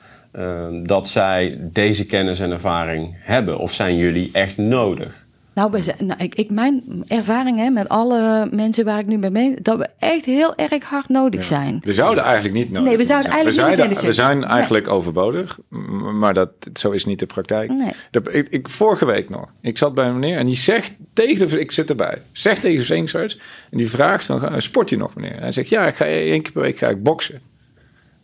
dat 0.82 1.08
zij 1.08 1.58
deze 1.60 2.06
kennis 2.06 2.40
en 2.40 2.50
ervaring 2.50 3.14
hebben? 3.18 3.58
Of 3.58 3.72
zijn 3.72 3.96
jullie 3.96 4.30
echt 4.32 4.56
nodig? 4.56 5.26
Nou, 5.54 5.82
zijn- 5.82 5.96
nou 6.06 6.22
ik, 6.22 6.34
ik, 6.34 6.50
mijn 6.50 6.82
ervaring 7.08 7.58
hè, 7.58 7.70
met 7.70 7.88
alle 7.88 8.48
mensen 8.50 8.84
waar 8.84 8.98
ik 8.98 9.06
nu 9.06 9.18
bij 9.18 9.30
mee, 9.30 9.54
dat 9.62 9.78
we 9.78 9.88
echt 9.98 10.24
heel 10.24 10.56
erg 10.56 10.84
hard 10.84 11.08
nodig 11.08 11.44
zijn. 11.44 11.80
We 11.84 11.92
zouden 11.92 12.24
eigenlijk 12.24 12.54
niet 12.54 12.70
nodig 12.70 12.88
Nee, 12.88 12.96
we 12.96 13.04
zouden 13.04 13.30
zijn. 13.32 13.44
eigenlijk 13.44 13.88
niet 13.88 13.88
we 13.88 13.94
zijn, 13.94 14.06
we 14.06 14.12
zijn. 14.14 14.40
zijn 14.40 14.50
eigenlijk 14.50 14.88
overbodig, 14.88 15.58
maar 16.18 16.34
dat, 16.34 16.48
zo 16.74 16.90
is 16.90 17.04
niet 17.04 17.18
de 17.18 17.26
praktijk. 17.26 17.70
Nee. 17.70 17.92
Dat- 18.10 18.34
ik, 18.34 18.46
ik, 18.48 18.68
vorige 18.68 19.04
week 19.06 19.28
nog, 19.30 19.48
ik 19.60 19.78
zat 19.78 19.94
bij 19.94 20.06
een 20.06 20.18
meneer 20.18 20.38
en 20.38 20.46
die 20.46 20.56
zegt 20.56 20.96
tegen 21.12 21.48
de, 21.48 21.60
ik 21.60 21.70
zit 21.72 21.90
erbij, 21.90 22.18
zegt 22.32 22.60
tegen 22.60 22.70
de 22.70 22.84
verzekeringsarts 22.84 23.38
en 23.70 23.78
die 23.78 23.90
vraagt 23.90 24.26
dan, 24.26 24.48
"Eh, 24.48 24.54
sport 24.58 24.88
je 24.90 24.96
nog 24.96 25.14
meneer? 25.14 25.40
Hij 25.40 25.52
zegt, 25.52 25.68
ja, 25.68 25.86
ik 25.86 25.94
ga 25.94 26.04
één 26.04 26.42
keer 26.42 26.52
per 26.52 26.62
week 26.62 26.78
ga 26.78 26.88
ik 26.88 27.02
boksen. 27.02 27.40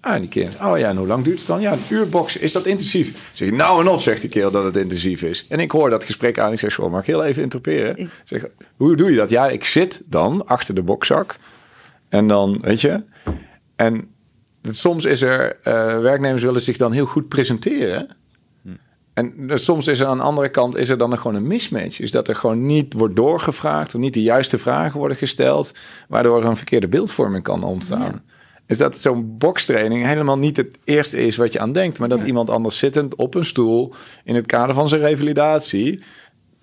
Ah, 0.00 0.14
en 0.14 0.20
die 0.20 0.30
keer, 0.30 0.50
oh 0.62 0.78
ja, 0.78 0.88
en 0.88 0.96
hoe 0.96 1.06
lang 1.06 1.24
duurt 1.24 1.38
het 1.38 1.46
dan? 1.46 1.60
Ja, 1.60 1.72
een 1.72 1.78
uur 1.88 2.08
boksen. 2.08 2.40
Is 2.40 2.52
dat 2.52 2.66
intensief? 2.66 3.30
Zeg 3.34 3.48
ik, 3.48 3.54
nou 3.54 3.80
en 3.80 3.88
op, 3.88 4.00
zegt 4.00 4.20
die 4.20 4.30
kerel 4.30 4.50
dat 4.50 4.64
het 4.64 4.76
intensief 4.76 5.22
is. 5.22 5.46
En 5.48 5.60
ik 5.60 5.70
hoor 5.70 5.90
dat 5.90 6.04
gesprek 6.04 6.38
aan. 6.38 6.52
Ik 6.52 6.58
zeg, 6.58 6.74
goh, 6.74 6.90
mag 6.90 7.00
ik 7.00 7.06
heel 7.06 7.24
even 7.24 7.42
interpreteren? 7.42 7.98
Ik 7.98 8.10
zeg, 8.24 8.44
hoe 8.76 8.96
doe 8.96 9.10
je 9.10 9.16
dat? 9.16 9.30
Ja, 9.30 9.48
ik 9.48 9.64
zit 9.64 10.04
dan 10.10 10.46
achter 10.46 10.74
de 10.74 10.82
bokzak. 10.82 11.36
En 12.08 12.28
dan, 12.28 12.58
weet 12.60 12.80
je... 12.80 13.02
En 13.76 14.08
het- 14.62 14.76
soms 14.76 15.04
is 15.04 15.22
er... 15.22 15.56
eh, 15.62 15.72
werknemers 16.00 16.42
willen 16.42 16.62
zich 16.62 16.76
dan 16.76 16.92
heel 16.92 17.06
goed 17.06 17.28
presenteren. 17.28 18.08
En 19.14 19.46
dus 19.46 19.64
soms 19.64 19.86
is 19.86 20.00
er 20.00 20.06
aan 20.06 20.16
de 20.16 20.22
andere 20.22 20.48
kant 20.48 20.76
is 20.76 20.88
er 20.88 20.98
dan 20.98 21.18
gewoon 21.18 21.34
een 21.36 21.46
mismatch. 21.46 22.00
Is 22.00 22.10
dat 22.10 22.28
er 22.28 22.34
gewoon 22.34 22.66
niet 22.66 22.92
wordt 22.92 23.16
doorgevraagd... 23.16 23.94
of 23.94 24.00
niet 24.00 24.14
de 24.14 24.22
juiste 24.22 24.58
vragen 24.58 24.98
worden 24.98 25.16
gesteld... 25.16 25.72
waardoor 26.08 26.40
er 26.42 26.46
een 26.48 26.56
verkeerde 26.56 26.88
beeldvorming 26.88 27.42
kan 27.42 27.62
ontstaan. 27.64 28.22
Is 28.70 28.78
dat 28.78 28.98
zo'n 28.98 29.38
bokstraining 29.38 30.04
helemaal 30.04 30.38
niet 30.38 30.56
het 30.56 30.78
eerste 30.84 31.26
is 31.26 31.36
wat 31.36 31.52
je 31.52 31.60
aan 31.60 31.72
denkt... 31.72 31.98
maar 31.98 32.08
dat 32.08 32.22
iemand 32.22 32.50
anders 32.50 32.78
zittend 32.78 33.14
op 33.14 33.34
een 33.34 33.44
stoel... 33.44 33.94
in 34.24 34.34
het 34.34 34.46
kader 34.46 34.74
van 34.74 34.88
zijn 34.88 35.00
revalidatie... 35.00 36.02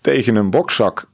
tegen 0.02 0.36
een 0.36 0.50
bokzak 0.50 1.08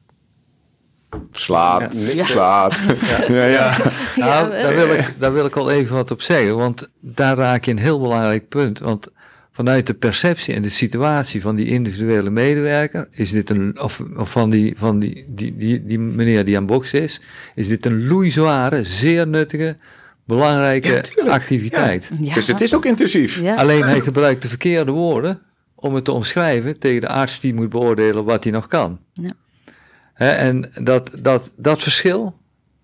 slaat, 1.31 2.13
Ja. 2.15 2.25
slaat. 2.25 2.85
Ja, 3.27 3.45
ja. 3.45 3.77
Nou, 4.15 4.53
Ja, 4.53 4.61
daar, 4.61 4.75
wil 4.75 4.93
ik, 4.93 5.13
daar 5.17 5.33
wil 5.33 5.45
ik 5.45 5.55
al 5.55 5.71
even 5.71 5.95
wat 5.95 6.11
op 6.11 6.21
zeggen, 6.21 6.55
want 6.55 6.89
daar 6.99 7.37
raak 7.37 7.65
je 7.65 7.71
een 7.71 7.77
heel 7.77 7.99
belangrijk 7.99 8.49
punt. 8.49 8.79
Want 8.79 9.07
vanuit 9.51 9.87
de 9.87 9.93
perceptie 9.93 10.53
en 10.53 10.61
de 10.61 10.69
situatie 10.69 11.41
van 11.41 11.55
die 11.55 11.67
individuele 11.67 12.29
medewerker, 12.29 13.07
is 13.11 13.31
dit 13.31 13.49
een, 13.49 13.81
of, 13.81 14.01
of 14.15 14.31
van, 14.31 14.49
die, 14.49 14.73
van 14.77 14.99
die, 14.99 15.25
die, 15.27 15.57
die, 15.57 15.85
die 15.85 15.99
meneer 15.99 16.45
die 16.45 16.57
aan 16.57 16.65
boksen 16.65 17.01
is, 17.01 17.21
is 17.55 17.67
dit 17.67 17.85
een 17.85 18.07
loeizware, 18.07 18.83
zeer 18.83 19.27
nuttige, 19.27 19.77
belangrijke 20.25 21.03
activiteit. 21.27 22.09
Ja. 22.19 22.33
Dus 22.33 22.47
het 22.47 22.61
is 22.61 22.75
ook 22.75 22.85
intensief. 22.85 23.41
Ja. 23.41 23.55
Alleen 23.55 23.83
hij 23.83 23.99
gebruikt 24.01 24.41
de 24.41 24.47
verkeerde 24.47 24.91
woorden 24.91 25.41
om 25.75 25.95
het 25.95 26.05
te 26.05 26.11
omschrijven 26.11 26.79
tegen 26.79 27.01
de 27.01 27.07
arts 27.07 27.39
die 27.39 27.53
moet 27.53 27.69
beoordelen 27.69 28.23
wat 28.25 28.43
hij 28.43 28.53
nog 28.53 28.67
kan. 28.67 28.99
Ja. 29.13 29.31
Hè, 30.13 30.29
en 30.29 30.71
dat, 30.83 31.17
dat, 31.21 31.51
dat 31.57 31.81
verschil, 31.83 32.37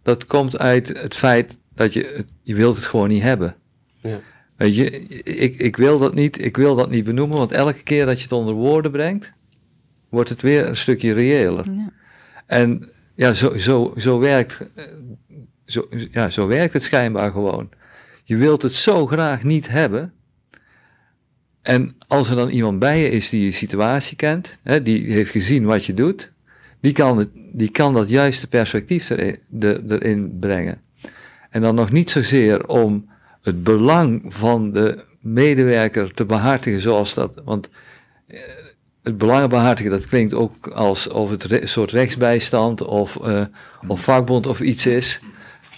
dat 0.03 0.25
komt 0.25 0.57
uit 0.57 0.87
het 1.01 1.15
feit 1.15 1.59
dat 1.75 1.93
je, 1.93 2.13
het- 2.15 2.31
je 2.43 2.55
wilt 2.55 2.75
het 2.75 2.85
gewoon 2.85 3.09
niet 3.09 3.21
hebben. 3.21 3.55
Ja. 4.01 4.19
Weet 4.55 4.75
je, 4.75 4.89
ik, 5.23 5.57
ik 5.59 5.77
wil 5.77 5.99
dat 5.99 6.13
niet, 6.13 6.45
ik 6.45 6.57
wil 6.57 6.75
dat 6.75 6.89
niet 6.89 7.03
benoemen, 7.03 7.37
want 7.37 7.51
elke 7.51 7.83
keer 7.83 8.05
dat 8.05 8.17
je 8.17 8.23
het 8.23 8.31
onder 8.31 8.53
woorden 8.53 8.91
brengt, 8.91 9.31
wordt 10.09 10.29
het 10.29 10.41
weer 10.41 10.67
een 10.67 10.77
stukje 10.77 11.13
reëler. 11.13 11.65
Ja. 11.71 11.91
En 12.45 12.89
ja, 13.15 13.33
zo, 13.33 13.57
zo, 13.57 13.93
zo, 13.97 14.19
werkt, 14.19 14.57
eh, 14.75 14.85
zo, 15.69 15.87
ja, 16.11 16.29
zo 16.29 16.47
werkt 16.47 16.73
het 16.73 16.83
schijnbaar 16.83 17.31
gewoon. 17.31 17.69
Je 18.23 18.35
wilt 18.35 18.61
het 18.61 18.73
zo 18.73 19.07
graag 19.07 19.43
niet 19.43 19.69
hebben. 19.69 20.13
En 21.61 21.95
als 22.07 22.29
er 22.29 22.35
dan 22.35 22.49
iemand 22.49 22.79
bij 22.79 22.99
je 22.99 23.09
is 23.09 23.29
die 23.29 23.43
je 23.45 23.51
situatie 23.51 24.15
kent, 24.17 24.59
hè, 24.63 24.83
die 24.83 25.11
heeft 25.13 25.31
gezien 25.31 25.65
wat 25.65 25.85
je 25.85 25.93
doet, 25.93 26.31
die 26.81 26.91
kan, 26.91 27.17
het, 27.17 27.29
die 27.33 27.71
kan 27.71 27.93
dat 27.93 28.09
juiste 28.09 28.47
perspectief 28.47 29.09
erin, 29.09 29.37
er- 29.59 30.29
brengen. 30.39 30.81
En 31.49 31.61
dan 31.61 31.75
nog 31.75 31.91
niet 31.91 32.09
zozeer 32.09 32.67
om 32.67 33.09
het 33.41 33.63
belang 33.63 34.21
van 34.27 34.71
de 34.71 35.03
medewerker 35.19 36.13
te 36.13 36.25
behartigen 36.25 36.81
zoals 36.81 37.13
dat. 37.13 37.41
Want 37.43 37.69
eh, 38.27 38.39
het 39.03 39.17
belang 39.17 39.49
behartigen, 39.49 39.91
dat 39.91 40.07
klinkt 40.07 40.33
ook 40.33 40.67
alsof 40.67 41.29
het 41.29 41.51
een 41.51 41.69
soort 41.69 41.91
rechtsbijstand 41.91 42.81
of, 42.81 43.15
eh, 43.15 43.45
of 43.87 44.03
vakbond 44.03 44.47
of 44.47 44.61
iets 44.61 44.85
is. 44.85 45.19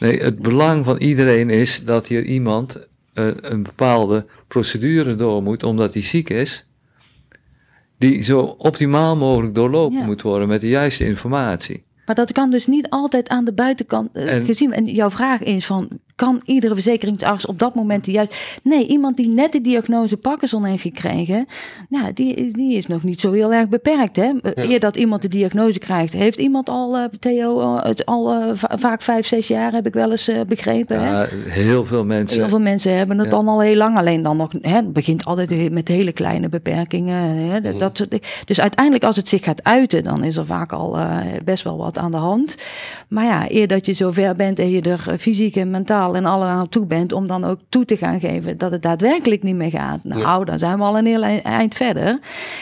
Nee, 0.02 0.20
het 0.20 0.40
belang 0.40 0.86
van 0.86 0.98
iedereen 0.98 1.50
is 1.50 1.86
dat 1.86 2.08
hier 2.08 2.24
iemand 2.24 2.88
eh, 3.14 3.28
een 3.42 3.64
bepaalde 3.64 4.26
procedure 4.48 5.16
door 5.16 5.44
moet 5.44 5.64
omdat 5.64 5.94
hij 5.94 6.04
ziek 6.04 6.30
is. 6.30 6.66
Die 7.98 8.22
zo 8.24 8.40
optimaal 8.42 9.18
mogelijk 9.18 9.56
doorlopen 9.56 9.98
Ja. 9.98 10.06
moet 10.06 10.22
worden 10.22 10.48
met 10.48 10.62
de 10.62 10.70
juiste 10.70 11.06
informatie. 11.06 11.84
Maar 12.06 12.16
dat 12.16 12.32
kan 12.32 12.52
dus 12.52 12.68
niet 12.68 12.90
altijd 12.90 13.30
aan 13.30 13.46
de 13.46 13.54
buitenkant 13.54 14.10
eh, 14.14 14.36
En- 14.36 14.46
gezien. 14.46 14.74
En 14.74 14.86
jouw 14.86 15.10
vraag 15.10 15.42
is 15.42 15.66
van, 15.66 15.88
kan 16.16 16.42
iedere 16.46 16.74
verzekeringsarts 16.74 17.46
op 17.46 17.60
dat 17.60 17.76
moment 17.76 18.06
juist. 18.06 18.60
Nee, 18.64 18.88
iemand 18.88 19.18
die 19.18 19.28
net 19.28 19.52
de 19.52 19.62
diagnose 19.62 20.18
Parkinson 20.18 20.66
heeft 20.66 20.82
gekregen, 20.82 21.46
nou, 21.90 22.14
die, 22.14 22.54
die 22.54 22.78
is 22.78 22.88
nog 22.88 23.04
niet 23.04 23.22
zo 23.22 23.32
heel 23.32 23.54
erg 23.54 23.70
beperkt. 23.70 24.16
Hè? 24.16 24.32
Eer 24.42 24.80
dat 24.80 24.96
iemand 24.96 25.22
de 25.22 25.28
diagnose 25.28 25.80
krijgt, 25.80 26.14
heeft 26.14 26.38
iemand 26.38 26.70
al, 26.70 26.98
uh, 26.98 27.04
Theo, 27.20 27.60
uh, 27.60 27.84
het 27.84 28.06
al 28.06 28.34
uh, 28.34 28.52
vaak 28.56 29.02
vijf, 29.02 29.28
zes 29.28 29.48
jaar, 29.48 29.72
heb 29.74 29.88
ik 29.88 29.94
wel 29.94 30.12
eens 30.12 30.32
begrepen. 30.48 31.02
Hè? 31.02 31.26
heel 31.48 31.86
veel 31.86 32.06
mensen. 32.06 32.40
Heel 32.40 32.50
veel 32.50 32.60
mensen 32.60 32.98
hebben 32.98 33.18
het 33.18 33.26
ja. 33.26 33.32
dan 33.32 33.48
al 33.48 33.62
heel 33.62 33.76
lang. 33.76 33.98
Alleen 33.98 34.24
dan 34.24 34.38
nog, 34.38 34.52
hè, 34.62 34.76
het 34.76 34.94
begint 34.94 35.26
altijd 35.26 35.72
met 35.72 35.88
hele 35.88 36.12
kleine 36.12 36.50
beperkingen. 36.50 37.36
Hè? 37.36 37.60
Mm. 37.60 37.78
Dat 37.78 37.98
soort, 37.98 38.20
dus 38.46 38.62
uiteindelijk, 38.62 39.04
als 39.04 39.16
het 39.16 39.28
zich 39.28 39.44
gaat 39.44 39.64
uiten, 39.64 40.04
dan 40.04 40.24
is 40.24 40.38
er 40.38 40.46
vaak 40.46 40.74
al 40.74 40.98
best 41.44 41.64
wel 41.64 41.78
wat 41.78 41.98
aan 41.98 42.12
de 42.12 42.18
hand. 42.18 42.56
Maar 43.08 43.26
ja, 43.26 43.52
eer 43.52 43.68
dat 43.68 43.86
je 43.86 43.94
zover 43.94 44.36
bent 44.36 44.60
en 44.60 44.70
je 44.70 44.82
er 44.82 45.18
fysiek 45.18 45.56
en 45.56 45.72
mentaal 45.72 46.01
en 46.10 46.26
alle 46.26 46.46
aan 46.46 46.70
toe 46.70 46.86
bent, 46.86 47.12
om 47.12 47.28
dan 47.28 47.44
ook 47.44 47.60
toe 47.70 47.86
te 47.86 47.98
gaan 47.98 48.20
geven 48.20 48.58
dat 48.58 48.72
het 48.72 48.82
daadwerkelijk 48.82 49.44
niet 49.44 49.56
meer 49.56 49.70
gaat. 49.70 50.04
Nou, 50.04 50.22
ja. 50.22 50.44
dan 50.44 50.60
zijn 50.60 50.78
we 50.78 50.84
al 50.84 50.98
een 50.98 51.06
heel 51.06 51.24
eind 51.44 51.76
verder. 51.76 52.20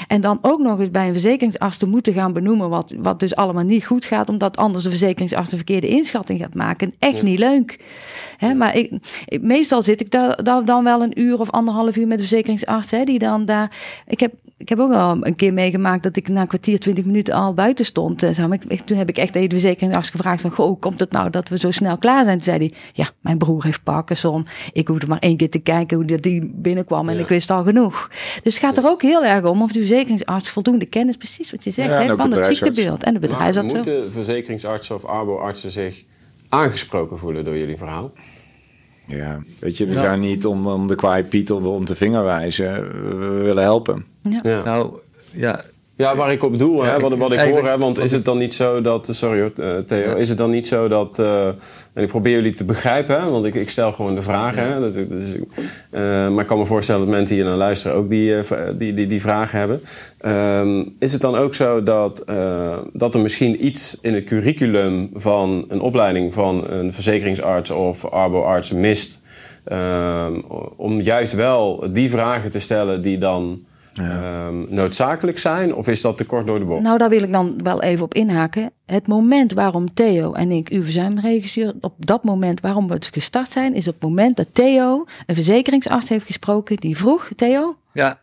En 0.08 0.22
dan 0.22 0.40
ook 0.42 0.60
nog 0.60 0.80
eens 0.80 0.92
bij 0.92 1.08
een 1.08 1.14
verzekeringsarts 1.14 1.78
te 1.78 1.88
moeten 1.88 2.14
gaan 2.14 2.34
benoemen 2.34 2.70
wat, 2.70 2.94
wat 2.98 3.20
dus 3.20 3.36
allemaal 3.36 3.64
niet 3.64 3.86
goed 3.86 4.06
gaat, 4.06 4.30
omdat 4.30 4.58
anders 4.58 4.84
de 4.84 4.90
verzekeringsarts 4.90 5.52
een 5.52 5.58
verkeerde 5.58 5.88
inschatting 5.88 6.40
gaat 6.40 6.54
maken. 6.54 6.94
Echt 7.00 7.18
ja. 7.18 7.24
niet 7.24 7.40
leuk. 7.40 7.80
Hè, 8.38 8.54
maar 8.54 8.76
ik, 8.76 8.92
ik, 9.26 9.42
meestal 9.42 9.82
zit 9.82 10.02
ik 10.02 10.12
daar, 10.12 10.44
daar, 10.44 10.66
dan 10.66 10.84
wel 10.84 11.02
een 11.02 11.20
uur 11.20 11.40
of 11.40 11.50
anderhalf 11.50 11.98
uur 11.98 12.08
met 12.08 12.18
de 12.18 12.24
verzekeringsarts, 12.24 12.92
hè, 12.92 13.04
die 13.04 13.20
dan 13.20 13.46
daar. 13.46 13.72
Ik 14.08 14.20
heb 14.20 14.34
ik 14.60 14.70
heb 14.70 14.80
ook 14.80 14.94
al 14.94 15.18
een 15.22 15.36
keer 15.36 15.54
meegemaakt 15.54 16.04
dat 16.04 16.16
ik 16.16 16.28
na 16.28 16.42
een 16.42 16.48
kwartier, 16.48 16.80
twintig 16.80 17.06
minuten 17.06 17.34
al 17.34 17.54
buiten 17.54 17.86
stond. 17.86 18.24
En 18.24 18.36
zo. 18.36 18.50
Ik, 18.68 18.82
toen 18.82 18.98
heb 18.98 19.10
ik 19.10 19.18
echt 19.18 19.36
even 19.36 19.50
de 19.50 19.60
verzekeringsarts 19.60 20.10
gevraagd 20.10 20.42
van, 20.42 20.52
goh, 20.52 20.66
hoe 20.66 20.80
komt 20.80 21.00
het 21.00 21.12
nou 21.12 21.30
dat 21.30 21.50
we 21.50 21.58
zo 21.58 21.72
snel 21.72 21.98
klaar 21.98 22.24
zijn? 22.24 22.36
Toen 22.36 22.46
zei 22.46 22.58
hij, 22.58 22.72
ja, 22.94 23.10
mijn 23.22 23.38
broer 23.38 23.64
heeft 23.64 23.84
Parkinson. 23.84 24.46
Ik 24.74 24.88
hoefde 24.88 25.08
maar 25.08 25.20
één 25.20 25.38
keer 25.38 25.50
te 25.50 25.60
kijken 25.60 25.98
hoe 25.98 26.20
die 26.20 26.52
binnenkwam 26.56 27.10
en 27.10 27.16
ja. 27.16 27.22
ik 27.22 27.28
wist 27.28 27.50
al 27.50 27.64
genoeg. 27.64 28.10
Dus 28.44 28.54
het 28.54 28.64
gaat 28.64 28.78
er 28.78 28.88
ook 28.88 29.02
heel 29.02 29.26
erg 29.26 29.46
om 29.46 29.62
of 29.62 29.72
de 29.72 29.80
verzekeringsarts 29.80 30.50
voldoende 30.50 30.86
kennis, 30.86 31.18
precies 31.18 31.52
wat 31.52 31.64
je 31.64 31.72
zegt, 31.72 31.90
ja, 31.90 32.16
van 32.16 32.32
het 32.32 32.46
ziektebeeld 32.46 33.04
en 33.04 33.14
de 33.14 33.20
bedrijfsarts. 33.20 33.74
Moeten 33.74 34.12
verzekeringsartsen 34.12 34.96
of 34.96 35.06
arboartsen 35.06 35.72
zich 35.72 36.04
aangesproken 36.50 37.18
voelen 37.18 37.44
door 37.44 37.58
jullie 37.58 37.78
verhaal? 37.78 38.12
Ja, 39.08 39.40
weet 39.60 39.78
je, 39.78 39.86
we 39.86 39.94
ja. 39.94 40.00
zijn 40.00 40.20
niet 40.20 40.46
om, 40.46 40.68
om 40.68 40.88
de 40.88 40.96
kwaai 40.96 41.24
Piet 41.24 41.52
om, 41.52 41.66
om 41.66 41.86
te 41.86 41.96
vingerwijzen. 41.96 42.74
We, 42.74 43.16
we 43.16 43.28
willen 43.28 43.64
helpen. 43.64 44.06
Ja. 44.22 44.40
ja. 44.42 44.64
Nou, 44.64 45.00
ja. 45.32 45.62
Ja, 46.00 46.16
waar 46.16 46.32
ik 46.32 46.44
op 46.44 46.58
doel, 46.58 46.84
hè, 46.84 47.00
wat, 47.00 47.18
wat 47.18 47.32
ik 47.32 47.40
hoor, 47.40 47.68
hè, 47.68 47.78
want 47.78 47.98
is 47.98 48.12
het 48.12 48.26
dan 48.26 48.38
niet 48.38 48.54
zo 48.54 48.82
dat, 48.82 49.08
sorry 49.12 49.40
hoor, 49.42 49.84
Theo, 49.86 50.16
is 50.16 50.30
het 50.30 50.38
dan 50.38 50.52
niet 50.52 50.68
zo 50.68 50.88
dat, 50.88 51.20
uh, 51.20 51.48
en 51.94 52.04
ik 52.04 52.08
probeer 52.08 52.34
jullie 52.34 52.54
te 52.54 52.64
begrijpen, 52.64 53.22
hè, 53.22 53.30
want 53.30 53.46
ik, 53.46 53.56
ik 53.56 53.70
stel 53.70 53.92
gewoon 53.92 54.16
de 54.16 54.22
vragen, 54.22 54.64
hè, 54.64 54.80
dat, 54.80 54.94
dat 54.94 55.20
is, 55.22 55.36
uh, 55.36 55.42
maar 56.30 56.42
ik 56.42 56.48
kan 56.48 56.58
me 56.58 56.66
voorstellen 56.66 57.06
dat 57.06 57.16
mensen 57.16 57.36
hier 57.36 57.46
naar 57.46 57.56
luisteren 57.56 57.98
ook 57.98 58.10
die, 58.10 58.30
uh, 58.30 58.42
die, 58.74 58.94
die, 58.94 59.08
die 59.08 59.22
vragen 59.22 59.60
hebben. 59.60 59.82
Um, 60.26 60.96
is 61.00 61.12
het 61.12 61.22
dan 61.22 61.36
ook 61.36 61.56
zo 61.56 61.84
dat, 61.84 62.24
dat 62.94 63.14
er 63.14 63.22
misschien 63.22 63.66
iets 63.66 63.98
in 64.02 64.14
het 64.14 64.24
curriculum 64.24 65.10
van 65.14 65.66
een 65.68 65.82
opleiding 65.82 66.34
van 66.34 66.70
een 66.70 66.94
verzekeringsarts 66.94 67.70
of 67.70 68.06
arboarts 68.06 68.72
mist, 68.72 69.22
um, 69.72 70.44
om 70.76 71.02
juist 71.02 71.34
wel 71.34 71.88
die 71.94 72.10
vragen 72.10 72.52
te 72.52 72.60
stellen 72.60 73.02
die 73.02 73.18
dan 73.18 73.68
ja. 73.94 74.48
um, 74.48 74.66
noodzakelijk 74.70 75.38
zijn? 75.38 75.76
Of 75.76 75.88
is 75.88 76.02
dat 76.02 76.18
te 76.18 76.26
kort 76.26 76.48
door 76.48 76.60
de 76.60 76.66
bocht? 76.66 76.82
Nou, 76.82 76.98
daar 76.98 77.10
wil 77.10 77.24
ik 77.24 77.32
dan 77.32 77.60
wel 77.64 77.82
even 77.82 78.06
op 78.06 78.14
inhaken. 78.14 78.72
Het 78.86 79.08
moment 79.08 79.54
waarom 79.54 79.94
Theo 79.94 80.34
en 80.34 80.52
ik, 80.52 80.70
uw 80.70 80.84
verzuimregisseur, 80.84 81.74
op 81.82 82.06
dat 82.06 82.24
moment 82.24 82.62
waarom 82.62 82.88
we 82.88 82.94
het 82.94 83.10
gestart 83.12 83.52
zijn, 83.52 83.74
is 83.74 83.88
op 83.88 83.94
het 83.94 84.04
moment 84.04 84.38
dat 84.38 84.48
Theo 84.52 85.06
een 85.26 85.36
verzekeringsarts 85.36 86.10
heeft 86.10 86.26
gesproken 86.26 86.78
die 86.78 86.98
vroeg, 86.98 87.30
Theo? 87.36 87.76
Ja. 87.94 88.20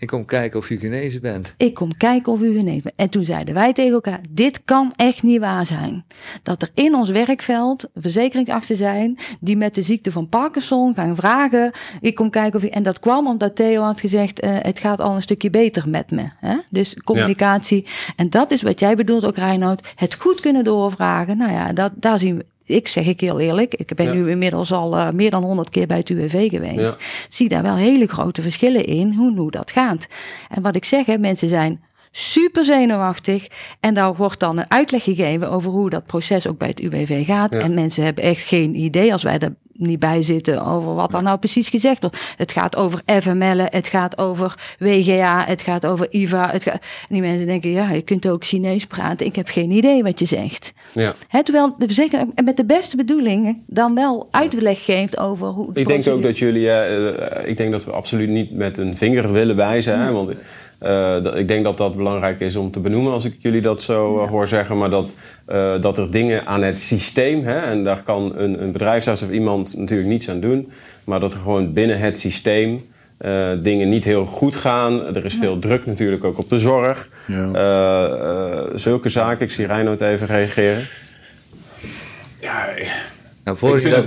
Ik 0.00 0.06
kom 0.06 0.24
kijken 0.24 0.58
of 0.58 0.70
u 0.70 0.78
genezen 0.78 1.20
bent. 1.20 1.54
Ik 1.56 1.74
kom 1.74 1.96
kijken 1.96 2.32
of 2.32 2.40
u 2.40 2.52
genezen 2.58 2.82
bent. 2.82 2.94
En 2.96 3.10
toen 3.10 3.24
zeiden 3.24 3.54
wij 3.54 3.72
tegen 3.72 3.92
elkaar: 3.92 4.20
dit 4.30 4.64
kan 4.64 4.92
echt 4.96 5.22
niet 5.22 5.40
waar 5.40 5.66
zijn. 5.66 6.04
Dat 6.42 6.62
er 6.62 6.70
in 6.74 6.94
ons 6.94 7.10
werkveld 7.10 7.88
verzekeringsartsen 7.94 8.76
zijn 8.76 9.18
die 9.40 9.56
met 9.56 9.74
de 9.74 9.82
ziekte 9.82 10.12
van 10.12 10.28
Parkinson 10.28 10.94
gaan 10.94 11.16
vragen: 11.16 11.72
ik 12.00 12.14
kom 12.14 12.30
kijken 12.30 12.58
of 12.58 12.64
u. 12.64 12.68
En 12.68 12.82
dat 12.82 13.00
kwam 13.00 13.26
omdat 13.26 13.56
Theo 13.56 13.82
had 13.82 14.00
gezegd: 14.00 14.44
uh, 14.44 14.50
het 14.58 14.78
gaat 14.78 15.00
al 15.00 15.14
een 15.14 15.22
stukje 15.22 15.50
beter 15.50 15.88
met 15.88 16.10
me. 16.10 16.28
Hè? 16.38 16.56
Dus 16.70 16.94
communicatie. 16.94 17.82
Ja. 17.84 18.12
En 18.16 18.30
dat 18.30 18.50
is 18.50 18.62
wat 18.62 18.80
jij 18.80 18.96
bedoelt 18.96 19.24
ook, 19.24 19.36
Reinoud. 19.36 19.88
Het 19.94 20.14
goed 20.14 20.40
kunnen 20.40 20.64
doorvragen. 20.64 21.36
Nou 21.36 21.52
ja, 21.52 21.72
dat, 21.72 21.92
daar 21.96 22.18
zien 22.18 22.36
we 22.36 22.44
ik 22.70 22.88
zeg 22.88 23.06
ik 23.06 23.20
heel 23.20 23.40
eerlijk, 23.40 23.74
ik 23.74 23.94
ben 23.94 24.06
ja. 24.06 24.12
nu 24.12 24.30
inmiddels 24.30 24.72
al 24.72 24.96
uh, 24.96 25.10
meer 25.10 25.30
dan 25.30 25.42
100 25.42 25.70
keer 25.70 25.86
bij 25.86 25.96
het 25.96 26.08
UWV 26.08 26.48
geweest. 26.50 26.80
Ja. 26.80 26.96
Zie 27.28 27.48
daar 27.48 27.62
wel 27.62 27.76
hele 27.76 28.06
grote 28.06 28.42
verschillen 28.42 28.84
in 28.84 29.14
hoe, 29.14 29.36
hoe 29.36 29.50
dat 29.50 29.70
gaat. 29.70 30.06
En 30.48 30.62
wat 30.62 30.76
ik 30.76 30.84
zeg, 30.84 31.06
hè, 31.06 31.18
mensen 31.18 31.48
zijn 31.48 31.80
super 32.10 32.64
zenuwachtig. 32.64 33.46
En 33.80 33.94
daar 33.94 34.16
wordt 34.16 34.40
dan 34.40 34.58
een 34.58 34.70
uitleg 34.70 35.02
gegeven 35.02 35.50
over 35.50 35.70
hoe 35.70 35.90
dat 35.90 36.06
proces 36.06 36.46
ook 36.46 36.58
bij 36.58 36.68
het 36.68 36.80
UWV 36.80 37.26
gaat. 37.26 37.52
Ja. 37.52 37.60
En 37.60 37.74
mensen 37.74 38.04
hebben 38.04 38.24
echt 38.24 38.42
geen 38.42 38.74
idee 38.74 39.12
als 39.12 39.22
wij 39.22 39.38
er 39.38 39.54
niet 39.80 39.98
bij 39.98 40.22
zitten 40.22 40.64
over 40.64 40.94
wat 40.94 41.14
er 41.14 41.22
nou 41.22 41.38
precies 41.38 41.68
gezegd 41.68 42.00
wordt. 42.00 42.18
Het 42.36 42.52
gaat 42.52 42.76
over 42.76 43.02
FML, 43.20 43.58
het 43.64 43.86
gaat 43.86 44.18
over 44.18 44.54
WGA, 44.78 45.44
het 45.46 45.62
gaat 45.62 45.86
over 45.86 46.06
IVA. 46.10 46.50
Het 46.50 46.62
gaat... 46.62 46.72
En 46.74 46.80
die 47.08 47.20
mensen 47.20 47.46
denken, 47.46 47.70
ja, 47.70 47.90
je 47.90 48.02
kunt 48.02 48.28
ook 48.28 48.44
Chinees 48.44 48.86
praten. 48.86 49.26
Ik 49.26 49.36
heb 49.36 49.48
geen 49.48 49.70
idee 49.70 50.02
wat 50.02 50.18
je 50.18 50.26
zegt. 50.26 50.72
Ja. 50.92 51.14
He, 51.28 51.42
terwijl 51.42 51.74
de 51.78 51.86
verzekeraar 51.86 52.26
met 52.44 52.56
de 52.56 52.64
beste 52.64 52.96
bedoelingen 52.96 53.62
dan 53.66 53.94
wel 53.94 54.28
uitleg 54.30 54.84
geeft 54.84 55.18
over 55.18 55.46
hoe. 55.46 55.70
Ik 55.74 55.88
denk 55.88 56.08
ook 56.08 56.22
dat 56.22 56.38
jullie, 56.38 56.66
uh, 56.66 57.08
ik 57.44 57.56
denk 57.56 57.70
dat 57.70 57.84
we 57.84 57.90
absoluut 57.90 58.28
niet 58.28 58.50
met 58.50 58.78
een 58.78 58.96
vinger 58.96 59.32
willen 59.32 59.56
wijzen. 59.56 60.00
Hè, 60.00 60.12
want 60.12 60.32
uh, 60.82 61.22
dat, 61.22 61.36
ik 61.36 61.48
denk 61.48 61.64
dat 61.64 61.78
dat 61.78 61.96
belangrijk 61.96 62.40
is 62.40 62.56
om 62.56 62.70
te 62.70 62.80
benoemen 62.80 63.12
als 63.12 63.24
ik 63.24 63.36
jullie 63.38 63.60
dat 63.60 63.82
zo 63.82 64.16
uh, 64.16 64.22
ja. 64.22 64.28
hoor 64.28 64.48
zeggen. 64.48 64.78
Maar 64.78 64.90
dat, 64.90 65.14
uh, 65.48 65.80
dat 65.80 65.98
er 65.98 66.10
dingen 66.10 66.46
aan 66.46 66.62
het 66.62 66.80
systeem, 66.80 67.44
hè, 67.44 67.58
en 67.58 67.84
daar 67.84 68.02
kan 68.02 68.32
een, 68.36 68.62
een 68.62 68.72
bedrijfsarts 68.72 69.22
of 69.22 69.30
iemand 69.30 69.76
natuurlijk 69.76 70.08
niets 70.08 70.28
aan 70.30 70.40
doen. 70.40 70.72
Maar 71.04 71.20
dat 71.20 71.34
er 71.34 71.40
gewoon 71.40 71.72
binnen 71.72 71.98
het 71.98 72.18
systeem 72.18 72.88
dingen 73.62 73.88
niet 73.88 74.04
heel 74.04 74.26
goed 74.26 74.56
gaan. 74.56 75.14
Er 75.14 75.24
is 75.24 75.34
veel 75.34 75.54
ja. 75.54 75.60
druk 75.60 75.86
natuurlijk 75.86 76.24
ook 76.24 76.38
op 76.38 76.48
de 76.48 76.58
zorg. 76.58 77.08
Ja. 77.26 78.64
zulke 78.74 79.08
zaken. 79.08 79.44
Ik 79.44 79.50
zie 79.50 79.66
Reinoud 79.66 80.00
even 80.00 80.26
reageren. 80.26 80.82
Ja, 82.40 82.68
nou, 83.44 83.56
voor 83.56 83.80
je 83.80 83.88
dat... 83.90 84.04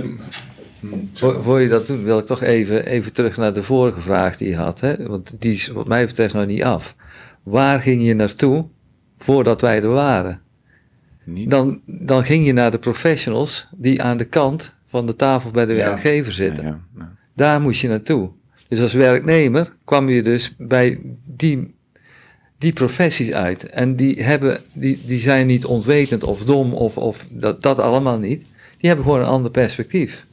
Voor, 1.12 1.42
voor, 1.42 1.60
je 1.60 1.68
dat 1.68 1.86
doet, 1.86 2.02
wil 2.02 2.18
ik 2.18 2.26
toch 2.26 2.42
even, 2.42 2.86
even 2.86 3.12
terug 3.12 3.36
naar 3.36 3.54
de 3.54 3.62
vorige 3.62 4.00
vraag 4.00 4.36
die 4.36 4.48
je 4.48 4.56
had. 4.56 4.80
Hè? 4.80 5.06
Want 5.06 5.34
die 5.38 5.52
is 5.52 5.68
wat 5.68 5.86
mij 5.86 6.06
betreft 6.06 6.34
nog 6.34 6.46
niet 6.46 6.62
af. 6.62 6.94
Waar 7.42 7.80
ging 7.80 8.04
je 8.04 8.14
naartoe 8.14 8.66
voordat 9.18 9.60
wij 9.60 9.82
er 9.82 9.88
waren? 9.88 10.40
Niet. 11.24 11.50
Dan, 11.50 11.80
dan 11.86 12.24
ging 12.24 12.46
je 12.46 12.52
naar 12.52 12.70
de 12.70 12.78
professionals 12.78 13.68
die 13.76 14.02
aan 14.02 14.16
de 14.16 14.24
kant 14.24 14.74
van 14.86 15.06
de 15.06 15.16
tafel 15.16 15.50
bij 15.50 15.66
de 15.66 15.74
ja. 15.74 15.88
werkgever 15.88 16.32
zitten. 16.32 16.64
Ja, 16.64 16.80
ja, 16.98 17.16
Daar 17.34 17.60
moest 17.60 17.80
je 17.80 17.88
naartoe. 17.88 18.30
Dus 18.68 18.80
als 18.80 18.92
werknemer 18.92 19.76
kwam 19.84 20.08
je 20.08 20.22
dus 20.22 20.54
bij 20.58 21.00
die, 21.24 21.74
die 22.58 22.72
professies 22.72 23.30
uit. 23.30 23.70
En 23.70 23.96
die, 23.96 24.22
hebben, 24.22 24.60
die, 24.72 25.00
die 25.06 25.18
zijn 25.18 25.46
niet 25.46 25.64
ontwetend 25.64 26.24
of 26.24 26.44
dom 26.44 26.72
of, 26.72 26.98
of 26.98 27.26
dat, 27.30 27.62
dat 27.62 27.78
allemaal 27.78 28.18
niet. 28.18 28.44
Die 28.78 28.88
hebben 28.88 29.04
gewoon 29.04 29.20
een 29.20 29.26
ander 29.26 29.50
perspectief. 29.50 30.26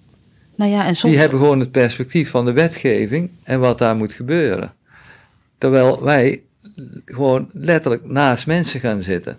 Nou 0.61 0.73
ja, 0.73 0.85
en 0.85 0.95
soms... 0.95 1.11
Die 1.11 1.21
hebben 1.21 1.39
gewoon 1.39 1.59
het 1.59 1.71
perspectief 1.71 2.29
van 2.29 2.45
de 2.45 2.51
wetgeving 2.51 3.29
en 3.43 3.59
wat 3.59 3.77
daar 3.77 3.95
moet 3.95 4.13
gebeuren. 4.13 4.73
Terwijl 5.57 6.03
wij 6.03 6.41
gewoon 7.05 7.49
letterlijk 7.53 8.05
naast 8.05 8.47
mensen 8.47 8.79
gaan 8.79 9.01
zitten. 9.01 9.37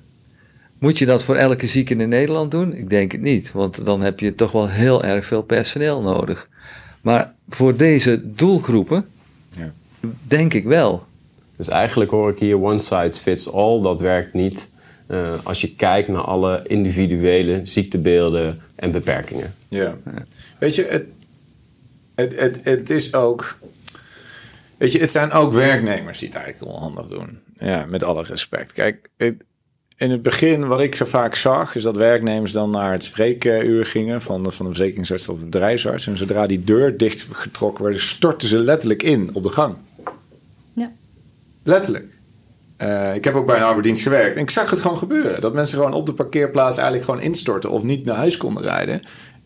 Moet 0.79 0.99
je 0.99 1.07
dat 1.07 1.23
voor 1.23 1.37
elke 1.37 1.67
zieke 1.67 1.95
in 1.95 2.09
Nederland 2.09 2.51
doen? 2.51 2.75
Ik 2.75 2.91
denk 2.91 3.13
het 3.13 3.21
niet, 3.21 3.53
want 3.53 3.85
dan 3.85 4.01
heb 4.03 4.21
je 4.21 4.35
toch 4.35 4.53
wel 4.53 4.69
heel 4.69 5.05
erg 5.05 5.27
veel 5.27 5.43
personeel 5.43 6.01
nodig. 6.01 6.49
Maar 7.01 7.35
voor 7.49 7.77
deze 7.77 8.23
doelgroepen 8.25 9.07
ja. 9.57 9.73
denk 10.29 10.55
ik 10.55 10.65
wel. 10.65 11.05
Dus 11.57 11.69
eigenlijk 11.69 12.11
hoor 12.11 12.31
ik 12.31 12.39
hier 12.39 12.63
one 12.63 12.79
size 12.79 13.21
fits 13.21 13.53
all, 13.53 13.83
dat 13.83 14.01
werkt 14.01 14.33
niet. 14.33 14.71
Uh, 15.09 15.33
als 15.43 15.61
je 15.61 15.75
kijkt 15.75 16.09
naar 16.09 16.23
alle 16.25 16.63
individuele 16.67 17.61
ziektebeelden 17.65 18.61
en 18.75 18.91
beperkingen. 18.91 19.55
Ja. 19.69 19.95
Weet 20.63 20.75
je, 20.75 20.85
het, 20.85 21.07
het, 22.15 22.41
het, 22.41 22.65
het 22.65 22.91
is 22.91 23.15
ook. 23.15 23.57
Weet 24.77 24.93
je, 24.93 24.99
het 24.99 25.11
zijn 25.11 25.33
ook 25.33 25.53
werknemers 25.53 26.19
die 26.19 26.29
het 26.29 26.37
eigenlijk 26.37 26.73
onhandig 26.73 27.07
doen. 27.07 27.39
Ja, 27.59 27.87
met 27.87 28.03
alle 28.03 28.23
respect. 28.23 28.73
Kijk, 28.73 29.11
in 29.97 30.11
het 30.11 30.23
begin, 30.23 30.67
wat 30.67 30.81
ik 30.81 30.95
zo 30.95 31.05
vaak 31.05 31.35
zag, 31.35 31.75
is 31.75 31.83
dat 31.83 31.97
werknemers 31.97 32.53
dan 32.53 32.71
naar 32.71 32.93
het 32.93 33.05
spreekuur 33.05 33.87
gingen 33.87 34.23
van 34.23 34.43
de, 34.43 34.51
van 34.53 34.67
de 34.67 34.75
verzekeringsarts 34.75 35.29
of 35.29 35.39
de 35.39 35.45
bedrijfsarts. 35.45 36.07
En 36.07 36.17
zodra 36.17 36.47
die 36.47 36.59
deur 36.59 36.97
dichtgetrokken 36.97 37.85
werd, 37.85 38.01
stortten 38.01 38.49
ze 38.49 38.59
letterlijk 38.59 39.03
in 39.03 39.31
op 39.33 39.43
de 39.43 39.49
gang. 39.49 39.75
Ja. 40.75 40.93
Letterlijk. 41.63 42.07
Uh, 42.79 43.15
ik 43.15 43.25
heb 43.25 43.35
ook 43.35 43.47
bij 43.47 43.57
een 43.57 43.63
arbeidsdienst 43.63 44.03
gewerkt. 44.03 44.37
En 44.37 44.43
ik 44.43 44.51
zag 44.51 44.71
het 44.71 44.81
gewoon 44.81 44.99
gebeuren. 44.99 45.41
Dat 45.41 45.55
mensen 45.55 45.79
gewoon 45.79 45.93
op 45.95 46.07
de 46.07 46.15
parkeerplaats 46.15 46.77
eigenlijk 46.77 47.07
gewoon 47.07 47.25
instorten 47.25 47.71
of 47.71 47.83
niet 47.83 48.05
naar 48.05 48.17
huis 48.17 48.37
konden 48.37 48.63
rijden. 48.63 49.03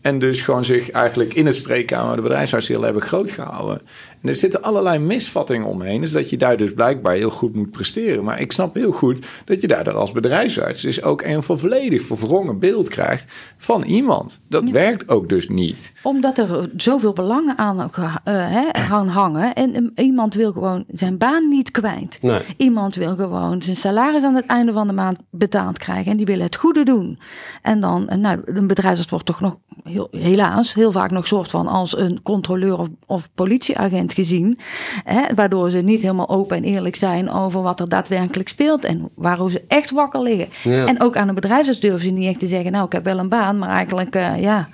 En 0.07 0.19
dus 0.19 0.41
gewoon 0.41 0.65
zich 0.65 0.91
eigenlijk 0.91 1.33
in 1.33 1.45
het 1.45 1.55
spreekkamer 1.55 2.15
de 2.15 2.21
bedrijfsarts 2.21 2.67
heel 2.67 2.81
hebben 2.81 3.01
groot 3.01 3.31
gehouden. 3.31 3.81
En 4.21 4.29
er 4.29 4.35
zitten 4.35 4.61
allerlei 4.61 4.99
misvattingen 4.99 5.67
omheen. 5.67 6.01
Dus 6.01 6.11
dat 6.11 6.29
je 6.29 6.37
daar 6.37 6.57
dus 6.57 6.73
blijkbaar 6.73 7.13
heel 7.13 7.29
goed 7.29 7.55
moet 7.55 7.71
presteren. 7.71 8.23
Maar 8.23 8.41
ik 8.41 8.51
snap 8.51 8.73
heel 8.73 8.91
goed 8.91 9.25
dat 9.45 9.61
je 9.61 9.67
daardoor 9.67 9.93
als 9.93 10.11
bedrijfsarts 10.11 10.81
dus 10.81 11.03
ook 11.03 11.21
een 11.21 11.43
volledig 11.43 12.03
verwrongen 12.03 12.59
beeld 12.59 12.89
krijgt 12.89 13.25
van 13.57 13.83
iemand. 13.83 14.39
Dat 14.49 14.69
werkt 14.69 15.09
ook 15.09 15.29
dus 15.29 15.49
niet. 15.49 15.93
Omdat 16.03 16.37
er 16.37 16.69
zoveel 16.77 17.13
belangen 17.13 17.57
aan, 17.57 17.91
uh, 17.99 18.15
hè, 18.23 18.73
aan 18.73 19.07
hangen. 19.07 19.53
En 19.53 19.91
iemand 19.95 20.33
wil 20.33 20.51
gewoon 20.51 20.83
zijn 20.91 21.17
baan 21.17 21.49
niet 21.49 21.71
kwijt. 21.71 22.17
Nee. 22.21 22.39
Iemand 22.57 22.95
wil 22.95 23.15
gewoon 23.15 23.61
zijn 23.61 23.75
salaris 23.75 24.23
aan 24.23 24.35
het 24.35 24.45
einde 24.45 24.73
van 24.73 24.87
de 24.87 24.93
maand 24.93 25.17
betaald 25.29 25.77
krijgen. 25.77 26.11
En 26.11 26.17
die 26.17 26.25
wil 26.25 26.39
het 26.39 26.55
goede 26.55 26.83
doen. 26.83 27.19
En 27.61 27.79
dan, 27.79 28.09
nou, 28.19 28.41
een 28.45 28.67
bedrijfsarts 28.67 29.09
wordt 29.09 29.25
toch 29.25 29.41
nog 29.41 29.57
heel, 29.83 30.07
helaas 30.11 30.73
heel 30.73 30.91
vaak 30.91 31.11
nog 31.11 31.27
soort 31.27 31.49
van 31.49 31.67
als 31.67 31.97
een 31.97 32.21
controleur 32.21 32.77
of, 32.77 32.87
of 33.05 33.29
politieagent 33.35 34.06
gezien. 34.13 34.57
Hè, 35.03 35.21
waardoor 35.35 35.69
ze 35.69 35.77
niet 35.77 36.01
helemaal 36.01 36.29
open 36.29 36.57
en 36.57 36.63
eerlijk 36.63 36.95
zijn 36.95 37.29
over 37.31 37.61
wat 37.61 37.79
er 37.79 37.89
daadwerkelijk 37.89 38.49
speelt. 38.49 38.85
En 38.85 39.09
waarom 39.15 39.49
ze 39.49 39.61
echt 39.67 39.91
wakker 39.91 40.21
liggen. 40.21 40.47
Ja. 40.63 40.85
En 40.85 41.01
ook 41.01 41.15
aan 41.17 41.27
de 41.27 41.33
bedrijfsarts 41.33 41.79
durven 41.79 41.99
ze 41.99 42.09
niet 42.09 42.27
echt 42.29 42.39
te 42.39 42.47
zeggen, 42.47 42.71
nou 42.71 42.85
ik 42.85 42.91
heb 42.91 43.03
wel 43.03 43.17
een 43.19 43.29
baan, 43.29 43.57
maar 43.57 43.69
eigenlijk 43.69 44.15
uh, 44.15 44.41
ja. 44.41 44.67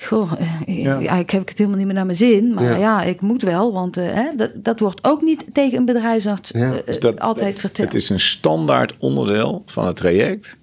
Goh, 0.00 0.32
uh, 0.66 0.82
Ja. 0.82 0.98
ja. 0.98 1.12
ik 1.14 1.30
heb 1.30 1.48
het 1.48 1.58
helemaal 1.58 1.78
niet 1.78 1.86
meer 1.86 1.94
naar 1.96 2.06
mijn 2.06 2.18
zin. 2.18 2.54
Maar 2.54 2.64
Ja. 2.64 2.76
ja, 2.76 3.02
ik 3.02 3.20
moet 3.20 3.42
wel. 3.42 3.72
Want 3.72 3.98
uh, 3.98 4.04
hè, 4.12 4.24
dat, 4.36 4.50
dat 4.54 4.80
wordt 4.80 5.04
ook 5.04 5.22
niet 5.22 5.44
tegen 5.52 5.78
een 5.78 5.84
bedrijfsarts 5.84 6.50
Ja. 6.50 6.70
uh, 6.72 6.76
Dus 6.86 7.00
dat- 7.00 7.20
altijd 7.20 7.58
verteld. 7.58 7.88
Het 7.92 8.02
is 8.02 8.10
een 8.10 8.20
standaard 8.20 8.94
onderdeel 8.98 9.62
van 9.66 9.86
het 9.86 9.96
traject. 9.96 10.58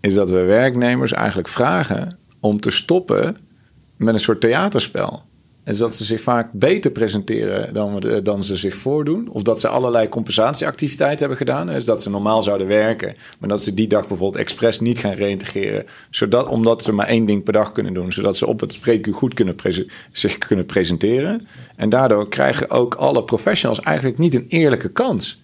Is 0.00 0.14
dat 0.14 0.30
we 0.30 0.36
werknemers 0.42 1.12
eigenlijk 1.12 1.48
vragen 1.48 2.18
om 2.40 2.60
te 2.60 2.70
stoppen 2.70 3.36
met 3.96 4.14
een 4.14 4.20
soort 4.20 4.40
theaterspel. 4.40 5.22
En 5.68 5.76
dat 5.76 5.94
ze 5.94 6.04
zich 6.04 6.22
vaak 6.22 6.52
beter 6.52 6.90
presenteren 6.90 7.74
dan, 7.74 8.00
we- 8.00 8.22
dan 8.22 8.44
ze 8.44 8.56
zich 8.56 8.76
voordoen. 8.76 9.28
Of 9.30 9.42
dat 9.42 9.60
ze 9.60 9.68
allerlei 9.68 10.08
compensatieactiviteiten 10.08 11.18
hebben 11.18 11.36
gedaan. 11.36 11.66
Dus 11.66 11.84
dat 11.84 12.02
ze 12.02 12.10
normaal 12.10 12.42
zouden 12.42 12.66
werken. 12.66 13.14
Maar 13.38 13.48
dat 13.48 13.62
ze 13.62 13.74
die 13.74 13.88
dag 13.88 14.08
bijvoorbeeld 14.08 14.42
expres 14.42 14.80
niet 14.80 14.98
gaan 14.98 15.12
reïntegreren. 15.14 15.84
Zodat, 16.10 16.48
omdat 16.48 16.82
ze 16.82 16.92
maar 16.92 17.06
één 17.06 17.26
ding 17.26 17.42
per 17.44 17.52
dag 17.52 17.72
kunnen 17.72 17.94
doen. 17.94 18.12
Zodat 18.12 18.36
ze 18.36 18.46
op 18.46 18.60
het 18.60 18.72
spreekuur 18.72 19.14
goed 19.14 19.34
kunnen 19.34 19.56
zich 20.12 20.38
kunnen 20.38 20.66
presenteren. 20.66 21.46
En 21.76 21.88
daardoor 21.88 22.28
krijgen 22.28 22.70
ook 22.70 22.94
alle 22.94 23.22
professionals 23.24 23.80
eigenlijk 23.80 24.18
niet 24.18 24.34
een 24.34 24.46
eerlijke 24.48 24.88
kans. 24.88 25.38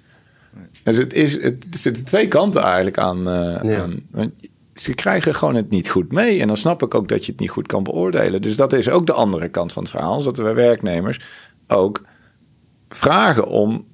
Dus 0.82 0.96
het, 0.96 1.12
is, 1.12 1.42
het 1.42 1.64
er 1.70 1.78
zitten 1.78 2.04
twee 2.04 2.28
kanten 2.28 2.62
eigenlijk 2.62 2.98
aan. 2.98 3.28
eh, 3.28 3.70
Ja. 3.70 3.80
aan. 3.82 4.32
Ze 4.74 4.94
krijgen 4.94 5.34
gewoon 5.34 5.54
het 5.54 5.70
niet 5.70 5.90
goed 5.90 6.12
mee. 6.12 6.40
En 6.40 6.46
dan 6.46 6.56
snap 6.56 6.82
ik 6.82 6.94
ook 6.94 7.08
dat 7.08 7.26
je 7.26 7.32
het 7.32 7.40
niet 7.40 7.50
goed 7.50 7.66
kan 7.66 7.82
beoordelen. 7.82 8.42
Dus 8.42 8.56
dat 8.56 8.72
is 8.72 8.88
ook 8.88 9.06
de 9.06 9.12
andere 9.12 9.48
kant 9.48 9.72
van 9.72 9.82
het 9.82 9.92
verhaal. 9.92 10.22
Dat 10.22 10.36
we 10.36 10.52
werknemers 10.52 11.20
ook 11.68 12.02
vragen 12.88 13.46
om 13.46 13.86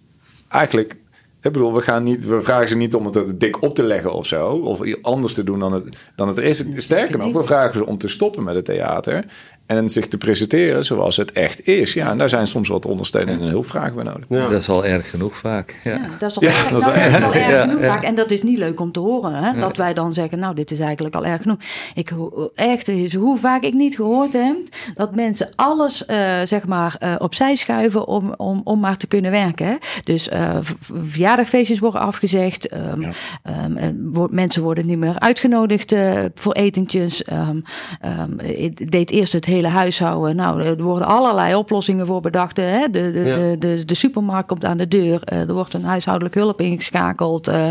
eigenlijk. 0.49 0.97
Ik 1.43 1.53
bedoel, 1.53 1.75
we, 1.75 1.81
gaan 1.81 2.03
niet, 2.03 2.25
we 2.25 2.43
vragen 2.43 2.69
ze 2.69 2.77
niet 2.77 2.95
om 2.95 3.07
het 3.07 3.41
dik 3.41 3.63
op 3.63 3.75
te 3.75 3.83
leggen 3.83 4.13
of 4.13 4.27
zo. 4.27 4.49
Of 4.49 5.03
anders 5.03 5.35
te 5.35 5.45
doen 5.45 5.59
dan 5.59 5.73
het, 5.73 5.97
dan 6.17 6.29
het 6.29 6.39
is. 6.39 6.65
Sterker 6.77 7.19
nog, 7.19 7.33
we 7.33 7.43
vragen 7.43 7.75
ze 7.75 7.87
om 7.87 7.99
te 7.99 8.09
stoppen 8.09 8.45
met 8.45 8.55
het 8.55 8.65
theater. 8.65 9.25
En 9.71 9.91
zich 9.91 10.09
te 10.09 10.17
presenteren 10.19 10.85
zoals 10.85 11.17
het 11.17 11.33
echt 11.33 11.67
is. 11.67 11.93
Ja, 11.93 12.11
en 12.11 12.19
daar 12.19 12.29
zijn 12.29 12.47
soms 12.47 12.69
wat 12.69 12.87
ondersteunende 12.87 13.45
en 13.45 13.51
hulpvragen 13.51 13.95
bij 13.95 14.05
nodig. 14.05 14.25
Ja. 14.29 14.49
Dat 14.49 14.61
is 14.61 14.69
al 14.69 14.85
erg 14.85 15.11
genoeg 15.11 15.37
vaak. 15.37 15.77
Ja. 15.85 15.91
Ja, 15.91 16.01
dat 16.19 16.29
is 16.29 16.35
toch 16.35 16.43
Ja, 16.43 16.49
erg, 16.49 16.69
dat 16.69 16.79
is 16.81 16.87
nou, 16.87 16.99
erg. 16.99 17.15
erg 17.35 17.51
Ja, 17.51 17.61
genoeg 17.61 17.81
ja. 17.81 17.87
vaak. 17.87 18.03
En 18.05 18.15
dat 18.15 18.31
is 18.31 18.43
niet 18.43 18.59
leuk 18.59 18.81
om 18.81 18.93
te 18.93 19.01
horen. 19.01 19.35
Hè? 19.35 19.61
Dat 19.61 19.77
wij 19.77 19.95
dan 19.95 20.15
zeggen, 20.15 20.39
nou, 20.39 20.55
dit 20.55 20.71
is 20.71 20.79
eigenlijk 20.79 21.15
al 21.15 21.25
erg 21.27 21.43
genoeg. 21.43 21.59
Ik 21.95 22.11
echt, 22.55 22.89
is 22.89 23.15
hoe 23.15 23.39
vaak 23.39 23.63
ik 23.63 23.75
niet 23.75 23.95
gehoord 23.97 24.33
heb 24.33 24.57
dat 24.95 25.15
mensen 25.15 25.49
alles, 25.57 26.07
eh, 26.07 26.41
zeg 26.45 26.67
maar, 26.67 26.97
eh, 26.99 27.15
opzij 27.19 27.55
schuiven 27.55 28.07
om, 28.07 28.35
om, 28.37 28.61
om 28.65 28.81
maar 28.81 28.97
te 28.97 29.07
kunnen 29.07 29.31
werken. 29.31 29.67
Hè? 29.67 29.75
Dus 30.05 30.29
eh, 30.29 30.57
v- 30.61 30.73
v- 30.81 30.91
verjaardagfeestjes 31.11 31.79
worden 31.79 32.01
afgezegd. 32.01 32.69
ehm, 32.69 33.03
ehm, 33.43 33.77
eh, 33.77 33.89
wo- 34.13 34.29
mensen 34.31 34.63
worden 34.63 34.87
niet 34.87 34.99
meer 34.99 35.19
uitgenodigd 35.19 35.93
eh, 35.93 36.13
voor 36.35 36.53
etentjes. 36.53 37.25
Ehm, 37.25 37.61
ehm, 38.01 38.39
ik 38.39 38.91
deed 38.91 39.11
eerst 39.11 39.33
het 39.33 39.45
hele 39.45 39.60
huishouden. 39.69 40.37
Nou, 40.37 40.63
er 40.63 40.83
worden 40.83 41.07
allerlei 41.09 41.55
oplossingen 41.55 42.07
voor 42.07 42.21
bedacht. 42.21 42.57
Hè? 42.57 42.81
De, 42.91 43.11
de, 43.13 43.19
Ja. 43.25 43.37
de, 43.37 43.57
de, 43.59 43.85
de 43.85 43.95
supermarkt 43.95 44.49
komt 44.49 44.65
aan 44.65 44.77
de 44.79 44.89
deur. 44.89 45.21
eh, 45.25 45.41
er 45.49 45.53
wordt 45.55 45.75
een 45.75 45.85
huishoudelijk 45.85 46.35
hulp 46.35 46.61
ingeschakeld. 46.61 47.49
eh, 47.49 47.69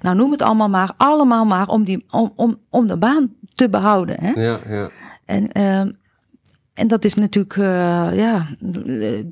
nou, 0.00 0.16
noem 0.16 0.30
het 0.32 0.42
allemaal 0.42 0.68
maar. 0.68 0.90
Allemaal 0.96 1.44
maar 1.44 1.68
om, 1.68 1.84
die, 1.84 2.04
om, 2.10 2.32
om, 2.36 2.58
om 2.70 2.86
de 2.86 2.96
baan 2.96 3.28
te 3.54 3.68
behouden. 3.68 4.16
Hè? 4.20 4.40
Ja, 4.42 4.58
ja. 4.68 4.88
En, 5.24 5.52
ehm, 5.52 5.90
en 6.74 6.88
dat 6.88 7.04
is 7.04 7.14
natuurlijk 7.14 7.56
eh, 7.56 8.08
ja, 8.14 8.46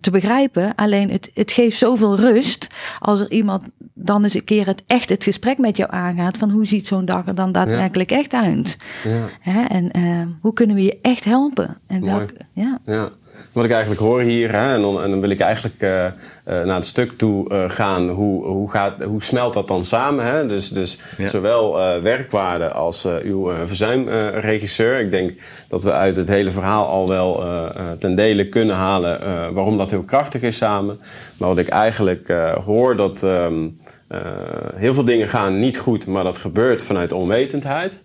te 0.00 0.10
begrijpen. 0.10 0.74
Alleen 0.74 1.10
het, 1.10 1.30
het 1.34 1.52
geeft 1.52 1.76
zoveel 1.76 2.16
rust 2.16 2.66
als 2.98 3.20
er 3.20 3.30
iemand 3.30 3.62
dan 3.94 4.22
eens 4.22 4.34
een 4.34 4.44
keer 4.44 4.66
het 4.66 4.82
echt 4.86 5.08
het 5.08 5.24
gesprek 5.24 5.58
met 5.58 5.76
jou 5.76 5.90
aangaat. 5.92 6.36
Van 6.36 6.50
hoe 6.50 6.66
ziet 6.66 6.86
zo'n 6.86 7.04
dag 7.04 7.26
er 7.26 7.34
dan 7.34 7.52
daadwerkelijk 7.52 8.10
echt 8.10 8.32
uit? 8.32 8.78
ja. 9.04 9.26
Hè? 9.40 9.64
En 9.64 9.90
eh, 9.90 10.26
hoe 10.40 10.52
kunnen 10.52 10.76
we 10.76 10.82
je 10.82 10.98
echt 11.02 11.24
helpen? 11.24 11.76
En 11.86 12.04
welke, 12.04 12.34
ja. 12.52 12.78
Ja. 12.84 13.10
Wat 13.52 13.64
ik 13.64 13.70
eigenlijk 13.70 14.00
hoor 14.00 14.20
hier, 14.20 14.52
hè, 14.52 14.74
en, 14.74 14.80
dan, 14.80 15.02
en 15.02 15.10
dan 15.10 15.20
wil 15.20 15.30
ik 15.30 15.40
eigenlijk 15.40 15.82
eh, 15.82 16.06
eh, 16.06 16.12
naar 16.44 16.74
het 16.74 16.86
stuk 16.86 17.12
toe 17.12 17.48
eh, 17.48 17.70
gaan. 17.70 18.08
Hoe, 18.08 18.44
hoe, 18.44 18.70
gaat, 18.70 19.02
hoe 19.02 19.22
smelt 19.22 19.52
dat 19.52 19.68
dan 19.68 19.84
samen? 19.84 20.24
Hè? 20.24 20.46
Dus, 20.46 20.68
dus 20.68 20.98
Ja. 21.16 21.26
zowel 21.26 22.00
werkwaarde 22.02 22.72
als 22.72 23.06
uw 23.22 23.52
verzuimregisseur. 23.64 24.98
ik 25.00 25.10
denk 25.10 25.32
dat 25.68 25.82
we 25.82 25.92
uit 25.92 26.16
het 26.16 26.28
hele 26.28 26.50
verhaal 26.50 26.86
al 26.86 27.08
wel 27.08 27.44
ten 27.98 28.14
dele 28.14 28.48
kunnen 28.48 28.76
halen 28.76 29.18
waarom 29.54 29.78
dat 29.78 29.90
heel 29.90 30.02
krachtig 30.02 30.42
is 30.42 30.56
samen. 30.56 31.00
Maar 31.36 31.48
wat 31.48 31.58
ik 31.58 31.68
eigenlijk 31.68 32.32
hoor, 32.64 32.96
dat 32.96 33.22
ehm, 33.22 33.66
eh, 34.10 34.20
heel 34.74 34.94
veel 34.94 35.04
dingen 35.04 35.28
gaan 35.28 35.58
niet 35.58 35.78
goed, 35.78 36.06
maar 36.06 36.24
dat 36.24 36.38
gebeurt 36.38 36.82
vanuit 36.82 37.12
onwetendheid. 37.12 38.02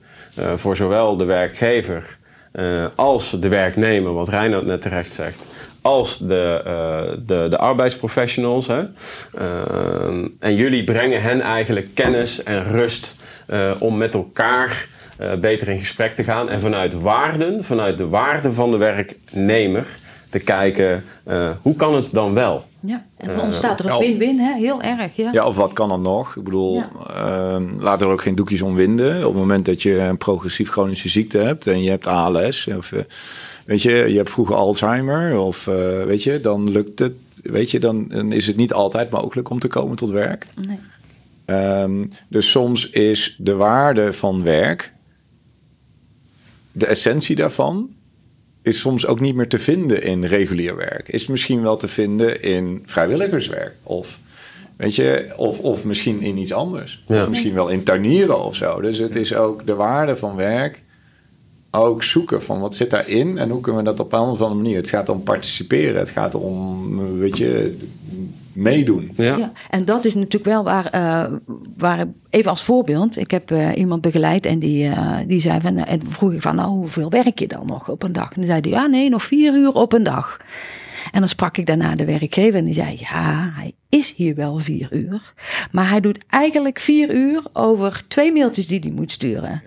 Voor 0.56 0.76
zowel 0.76 1.18
de 1.18 1.26
werkgever 1.26 2.18
eh, 2.56 2.86
als 2.96 3.32
de 3.40 3.48
werknemer, 3.48 4.14
wat 4.14 4.30
Reinoud 4.30 4.66
net 4.66 4.82
terecht 4.82 5.12
zegt, 5.12 5.46
als 5.82 6.18
de, 6.18 6.62
eh, 6.66 7.18
de, 7.26 7.48
de 7.50 7.58
arbeidsprofessionals. 7.58 8.68
Hè. 8.68 8.84
Eh, 9.34 10.08
en 10.40 10.56
jullie 10.56 10.84
brengen 10.84 11.22
hen 11.22 11.42
eigenlijk 11.42 11.88
kennis 11.94 12.44
en 12.44 12.64
rust 12.64 13.16
om 13.80 13.98
met 13.98 14.14
elkaar 14.14 14.88
beter 15.40 15.68
in 15.68 15.80
gesprek 15.80 16.12
te 16.12 16.24
gaan. 16.24 16.50
En 16.50 16.60
vanuit 16.60 16.94
waarden, 16.94 17.64
vanuit 17.64 17.98
de 17.98 18.08
waarden 18.08 18.54
van 18.54 18.72
de 18.72 18.78
werknemer, 18.78 19.86
te 20.30 20.40
kijken 20.40 21.04
hoe 21.62 21.76
kan 21.76 21.96
het 21.96 22.12
dan 22.12 22.34
wel? 22.34 22.66
Ja, 22.86 23.06
en 23.18 23.28
dan 23.28 23.40
ontstaat 23.42 23.80
er 23.80 23.86
ja, 23.86 23.94
een 23.94 24.00
win-win, 24.00 24.40
hè? 24.40 24.54
heel 24.54 24.82
erg. 24.82 25.16
Ja. 25.16 25.30
Ja, 25.32 25.48
of 25.48 25.56
wat 25.56 25.74
kan 25.74 25.90
dan 25.90 26.02
nog? 26.02 26.36
Ik 26.36 26.44
bedoel, 26.44 26.74
Ja. 26.76 26.90
ehm, 27.08 27.80
laat 27.80 28.02
er 28.02 28.08
ook 28.08 28.22
geen 28.22 28.36
doekjes 28.36 28.62
om 28.62 28.76
winden. 28.76 29.18
Op 29.18 29.32
het 29.34 29.42
moment 29.42 29.66
dat 29.66 29.82
je 29.82 29.98
een 30.00 30.18
progressief 30.18 30.70
chronische 30.70 31.10
ziekte 31.10 31.38
hebt 31.38 31.68
en 31.68 31.84
je 31.84 31.90
hebt 31.90 32.08
ALS, 32.08 32.68
of 32.78 32.92
eh, 32.92 33.00
weet 33.66 33.82
je, 33.82 33.92
je 33.92 34.18
hebt 34.18 34.30
vroeger 34.30 34.56
Alzheimer, 34.56 35.40
of 35.40 35.68
eh, 35.68 36.04
weet 36.04 36.24
je, 36.24 36.42
dan 36.42 36.72
lukt 36.72 37.00
het, 37.00 37.18
weet 37.44 37.72
je, 37.72 37.80
dan, 37.80 38.08
dan 38.08 38.32
is 38.32 38.48
het 38.48 38.56
niet 38.56 38.74
altijd 38.74 39.10
mogelijk 39.10 39.50
om 39.50 39.60
te 39.60 39.68
komen 39.68 39.96
tot 39.96 40.10
werk. 40.10 40.46
Nee. 40.68 40.80
Ehm, 41.46 42.06
dus 42.30 42.52
soms 42.52 42.90
is 42.90 43.36
de 43.40 43.54
waarde 43.56 44.14
van 44.14 44.44
werk, 44.44 44.92
de 46.72 46.86
essentie 46.86 47.36
daarvan, 47.36 47.90
is 48.66 48.80
soms 48.80 49.06
ook 49.06 49.20
niet 49.20 49.36
meer 49.36 49.48
te 49.48 49.60
vinden 49.60 50.02
in 50.02 50.24
regulier 50.24 50.76
werk. 50.76 51.08
Is 51.08 51.28
misschien 51.28 51.62
wel 51.62 51.78
te 51.78 51.88
vinden 51.88 52.42
in 52.42 52.84
vrijwilligerswerk. 52.86 53.76
Of, 53.84 54.20
weet 54.78 54.96
je, 54.96 55.34
of, 55.38 55.60
of 55.60 55.86
misschien 55.86 56.22
in 56.22 56.38
iets 56.38 56.54
anders. 56.54 57.04
Ja. 57.08 57.22
Of 57.22 57.30
misschien 57.30 57.54
wel 57.54 57.68
in 57.68 57.84
tuinieren 57.84 58.44
of 58.44 58.56
zo. 58.56 58.82
Dus 58.82 58.98
het 58.98 59.16
is 59.16 59.36
ook 59.36 59.66
de 59.66 59.74
waarde 59.74 60.16
van 60.16 60.36
werk. 60.36 60.84
Ook 61.72 62.04
zoeken 62.04 62.44
van 62.44 62.60
wat 62.60 62.76
zit 62.76 62.90
daarin 62.90 63.38
en 63.38 63.50
hoe 63.50 63.62
kunnen 63.62 63.84
we 63.84 63.90
dat 63.90 64.00
op 64.00 64.14
een 64.14 64.20
of 64.20 64.42
andere 64.42 64.62
manier. 64.62 64.78
Het 64.78 64.90
gaat 64.90 65.10
om 65.10 65.24
participeren. 65.24 66.00
Het 66.00 66.10
gaat 66.10 66.36
om, 66.36 67.20
weet 67.20 67.38
je, 67.38 67.78
meedoen. 68.56 69.12
Ja. 69.16 69.38
Ja, 69.38 69.52
en 69.70 69.86
dat 69.86 70.06
is 70.06 70.14
natuurlijk 70.14 70.46
wel 70.46 70.64
waar, 70.64 70.86
eh, 70.86 71.26
waar 71.78 72.06
even 72.30 72.52
als 72.52 72.64
voorbeeld, 72.64 73.18
ik 73.18 73.32
heb 73.32 73.52
eh, 73.52 73.70
iemand 73.76 74.02
begeleid 74.02 74.46
en 74.46 74.60
die, 74.60 74.88
eh, 74.88 75.18
die 75.28 75.40
zei 75.40 75.60
van, 75.62 75.78
en 75.78 76.02
vroeg 76.10 76.34
ik 76.34 76.42
van, 76.42 76.56
nou, 76.56 76.70
hoeveel 76.70 77.10
werk 77.10 77.40
je 77.40 77.48
dan 77.48 77.66
nog 77.66 77.90
op 77.90 78.04
een 78.04 78.14
dag? 78.14 78.30
En 78.30 78.36
dan 78.36 78.46
zei 78.46 78.60
hij, 78.62 78.72
ja, 78.72 78.86
nee, 78.86 79.10
nog 79.10 79.24
vier 79.24 79.54
uur 79.54 79.74
op 79.74 79.94
een 79.94 80.04
dag. 80.04 80.38
En 81.12 81.20
dan 81.20 81.30
sprak 81.30 81.58
ik 81.58 81.66
daarna 81.66 81.96
de 81.96 82.06
werkgever 82.06 82.60
en 82.60 82.66
die 82.66 82.74
zei, 82.74 82.96
ja, 83.00 83.52
hij 83.54 83.74
is 83.90 84.14
hier 84.16 84.36
wel 84.36 84.58
vier 84.58 84.88
uur, 84.92 85.34
maar 85.72 85.90
hij 85.90 86.00
doet 86.00 86.24
eigenlijk 86.30 86.80
vier 86.80 87.16
uur 87.16 87.44
over 87.54 88.04
twee 88.08 88.32
mailtjes 88.32 88.68
die 88.68 88.80
hij 88.80 88.92
moet 88.92 89.12
sturen. 89.12 89.64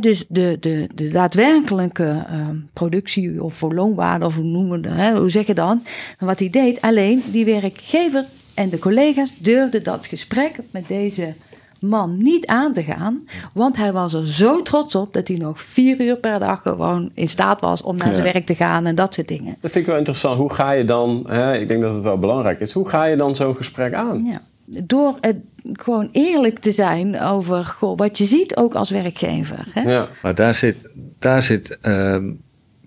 Dus 0.00 0.24
de, 0.28 0.56
de, 0.60 0.88
de 0.94 1.08
daadwerkelijke 1.08 2.24
ehm, 2.28 2.56
productie 2.72 3.42
of 3.42 3.54
voor 3.54 3.74
loonwaarde 3.74 4.24
of 4.24 4.34
hoe 4.34 4.44
noemen 4.44 4.80
we 4.80 4.88
dat, 4.88 5.18
hoe 5.18 5.30
zeg 5.30 5.46
je 5.46 5.54
dan? 5.54 5.82
Wat 6.18 6.38
hij 6.38 6.50
deed, 6.50 6.80
alleen 6.80 7.22
die 7.30 7.44
werkgever 7.44 8.24
en 8.54 8.68
de 8.68 8.78
collega's 8.78 9.38
durfden 9.38 9.82
dat 9.82 10.06
gesprek 10.06 10.52
met 10.70 10.88
deze 10.88 11.34
man 11.78 12.22
niet 12.22 12.46
aan 12.46 12.72
te 12.72 12.82
gaan. 12.82 13.26
Want 13.52 13.76
hij 13.76 13.92
was 13.92 14.12
er 14.12 14.26
zo 14.26 14.62
trots 14.62 14.94
op 14.94 15.12
dat 15.12 15.28
hij 15.28 15.36
nog 15.36 15.60
vier 15.60 16.00
uur 16.00 16.16
per 16.16 16.38
dag 16.38 16.62
gewoon 16.62 17.10
in 17.14 17.28
staat 17.28 17.60
was 17.60 17.82
om 17.82 17.96
naar 17.96 18.12
zijn 18.12 18.32
werk 18.32 18.46
te 18.46 18.54
gaan 18.54 18.86
en 18.86 18.94
dat 18.94 19.14
soort 19.14 19.28
dingen. 19.28 19.56
Dat 19.60 19.70
vind 19.70 19.84
ik 19.84 19.86
wel 19.86 19.96
interessant. 19.96 20.38
Hoe 20.38 20.52
ga 20.52 20.70
je 20.70 20.84
dan, 20.84 21.24
hè, 21.28 21.58
ik 21.58 21.68
denk 21.68 21.82
dat 21.82 21.94
het 21.94 22.02
wel 22.02 22.18
belangrijk 22.18 22.60
is, 22.60 22.72
hoe 22.72 22.88
ga 22.88 23.04
je 23.04 23.16
dan 23.16 23.34
zo'n 23.34 23.56
gesprek 23.56 23.92
aan? 23.92 24.24
Ja. 24.24 24.40
Door 24.64 25.18
het 25.20 25.36
gewoon 25.72 26.08
eerlijk 26.12 26.58
te 26.58 26.72
zijn 26.72 27.20
over 27.20 27.64
goh, 27.64 27.98
wat 27.98 28.18
je 28.18 28.24
ziet 28.24 28.56
ook 28.56 28.74
als 28.74 28.90
werkgever. 28.90 29.66
Hè? 29.70 29.80
Ja. 29.80 30.08
Maar 30.22 30.34
daar 30.34 30.54
zit, 30.54 30.90
daar 31.18 31.42
zit 31.42 31.78
ehm, 31.80 32.30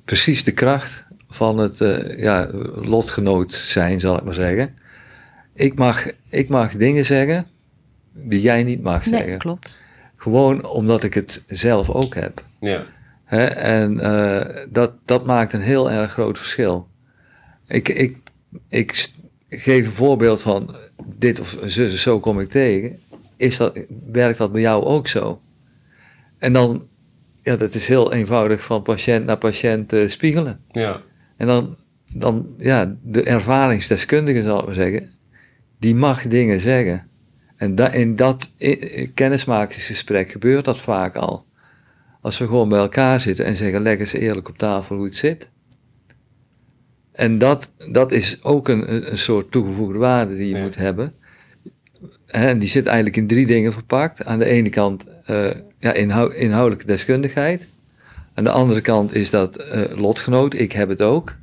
precies 0.05 0.43
de 0.43 0.51
kracht 0.51 1.03
van 1.29 1.57
het 1.57 1.81
eh, 1.81 2.19
ja, 2.19 2.49
lotgenoot 2.75 3.53
zijn, 3.53 3.99
zal 3.99 4.17
ik 4.17 4.23
maar 4.23 4.33
zeggen. 4.33 4.75
Ik 5.53 5.75
mag, 5.75 6.05
ik 6.29 6.49
mag 6.49 6.75
dingen 6.75 7.05
zeggen 7.05 7.47
die 8.13 8.41
jij 8.41 8.63
niet 8.63 8.81
mag 8.81 9.05
Nee, 9.05 9.19
zeggen. 9.19 9.37
klopt. 9.37 9.77
Gewoon 10.15 10.65
omdat 10.65 11.03
ik 11.03 11.13
het 11.13 11.43
zelf 11.47 11.89
ook 11.89 12.15
heb. 12.15 12.43
Ja. 12.59 12.85
Hè? 13.23 13.45
En 13.45 13.99
eh, 13.99 14.65
dat, 14.69 14.91
dat 15.05 15.25
maakt 15.25 15.53
een 15.53 15.61
heel 15.61 15.91
erg 15.91 16.11
groot 16.11 16.37
verschil. 16.37 16.87
Ik, 17.67 17.89
ik, 17.89 18.17
ik 18.69 19.09
geef 19.49 19.85
een 19.85 19.91
voorbeeld 19.91 20.41
van 20.41 20.75
dit 21.15 21.39
of 21.39 21.57
zo, 21.67 21.87
zo 21.87 22.19
kom 22.19 22.39
ik 22.39 22.49
tegen. 22.49 22.99
Is 23.37 23.57
dat, 23.57 23.79
werkt 24.11 24.37
dat 24.37 24.51
bij 24.51 24.61
jou 24.61 24.83
ook 24.83 25.07
zo? 25.07 25.41
En 26.37 26.53
dan, 26.53 26.87
ja, 27.41 27.55
dat 27.55 27.73
is 27.75 27.87
heel 27.87 28.13
eenvoudig 28.13 28.63
van 28.63 28.81
patiënt 28.81 29.25
naar 29.25 29.37
patiënt 29.37 29.93
eh, 29.93 30.07
spiegelen. 30.09 30.59
Ja. 30.71 31.01
En 31.37 31.47
dan, 31.47 31.75
dan, 32.09 32.55
ja, 32.57 32.95
de 33.03 33.23
ervaringsdeskundige 33.23 34.41
zal 34.41 34.59
ik 34.59 34.65
maar 34.65 34.75
zeggen, 34.75 35.09
die 35.79 35.95
mag 35.95 36.27
dingen 36.27 36.59
zeggen. 36.59 37.07
En 37.55 37.75
da, 37.75 37.91
in 37.91 38.15
dat 38.15 38.53
i- 38.59 39.11
kennismakingsgesprek 39.13 40.31
gebeurt 40.31 40.65
dat 40.65 40.77
vaak 40.81 41.15
al. 41.15 41.45
Als 42.21 42.37
we 42.37 42.45
gewoon 42.45 42.69
bij 42.69 42.79
elkaar 42.79 43.21
zitten 43.21 43.45
en 43.45 43.55
zeggen, 43.55 43.81
leg 43.81 43.99
eens 43.99 44.13
eerlijk 44.13 44.49
op 44.49 44.57
tafel 44.57 44.95
hoe 44.95 45.05
het 45.05 45.15
zit. 45.15 45.49
En 47.17 47.37
dat, 47.37 47.69
dat 47.91 48.11
is 48.11 48.39
ook 48.43 48.67
een, 48.67 49.11
een 49.11 49.17
soort 49.17 49.51
toegevoegde 49.51 49.97
waarde 49.97 50.35
die 50.35 50.47
je 50.49 50.55
Ja. 50.55 50.61
moet 50.61 50.75
hebben. 50.75 51.13
En 52.27 52.59
die 52.59 52.69
zit 52.69 52.85
eigenlijk 52.85 53.17
in 53.17 53.27
drie 53.27 53.45
dingen 53.45 53.73
verpakt. 53.73 54.25
Aan 54.25 54.39
de 54.39 54.45
ene 54.45 54.69
kant 54.69 55.03
eh, 55.25 55.45
ja, 55.79 55.93
inhou- 55.93 56.33
inhoudelijke 56.33 56.85
deskundigheid. 56.85 57.67
Aan 58.33 58.43
de 58.43 58.49
andere 58.49 58.81
kant 58.81 59.15
is 59.15 59.29
dat 59.29 59.55
eh, 59.55 59.81
lotgenoot, 59.95 60.53
ik 60.53 60.71
heb 60.71 60.89
het 60.89 61.01
ook. 61.01 61.35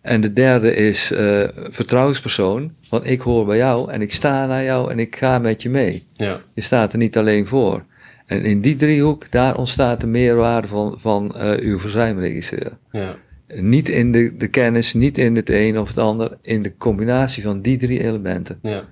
En 0.00 0.20
de 0.20 0.32
derde 0.32 0.74
is 0.74 1.10
eh, 1.12 1.42
vertrouwenspersoon, 1.70 2.72
want 2.90 3.06
ik 3.06 3.20
hoor 3.20 3.46
bij 3.46 3.56
jou 3.56 3.90
en 3.90 4.02
ik 4.02 4.12
sta 4.12 4.46
naar 4.46 4.64
jou 4.64 4.90
en 4.90 4.98
ik 4.98 5.16
ga 5.16 5.38
met 5.38 5.62
je 5.62 5.70
mee. 5.70 6.06
Ja. 6.12 6.40
Je 6.54 6.60
staat 6.60 6.92
er 6.92 6.98
niet 6.98 7.16
alleen 7.16 7.46
voor. 7.46 7.84
En 8.26 8.44
in 8.44 8.60
die 8.60 8.76
driehoek, 8.76 9.30
daar 9.30 9.56
ontstaat 9.56 10.00
de 10.00 10.06
meerwaarde 10.06 10.68
van, 10.68 10.94
van 10.98 11.34
uw 11.60 11.78
verzuimregisseur. 11.78 12.72
Ja. 12.90 13.16
Niet 13.54 13.88
in 13.88 14.12
de, 14.12 14.36
de 14.36 14.48
kennis, 14.48 14.94
niet 14.94 15.18
in 15.18 15.36
het 15.36 15.50
een 15.50 15.78
of 15.78 15.88
het 15.88 15.98
ander, 15.98 16.38
in 16.42 16.62
de 16.62 16.76
combinatie 16.76 17.42
van 17.42 17.60
die 17.60 17.76
drie 17.76 18.02
elementen. 18.02 18.58
Ja. 18.62 18.84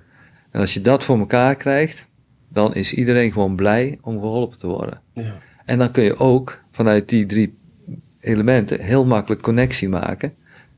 En 0.51 0.59
als 0.59 0.73
je 0.73 0.81
dat 0.81 1.03
voor 1.03 1.19
elkaar 1.19 1.55
krijgt, 1.55 2.07
dan 2.49 2.75
is 2.75 2.93
iedereen 2.93 3.31
gewoon 3.31 3.55
blij 3.55 3.99
om 4.01 4.19
geholpen 4.19 4.59
te 4.59 4.67
worden. 4.67 5.01
Ja. 5.13 5.37
En 5.65 5.77
dan 5.77 5.91
kun 5.91 6.03
je 6.03 6.17
ook 6.17 6.61
vanuit 6.71 7.09
die 7.09 7.25
drie 7.25 7.57
elementen 8.19 8.81
heel 8.81 9.05
makkelijk 9.05 9.41
connectie 9.41 9.89
maken 9.89 10.33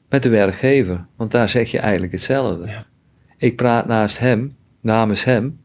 met 0.09 0.23
de 0.23 0.29
werkgever. 0.29 1.05
Want 1.15 1.31
daar 1.31 1.49
zeg 1.49 1.71
je 1.71 1.79
eigenlijk 1.79 2.11
hetzelfde. 2.11 2.65
Ja. 2.65 2.85
Ik 3.37 3.55
praat 3.55 3.87
naast 3.87 4.19
hem, 4.19 4.55
namens 4.81 5.23
hem 5.23 5.59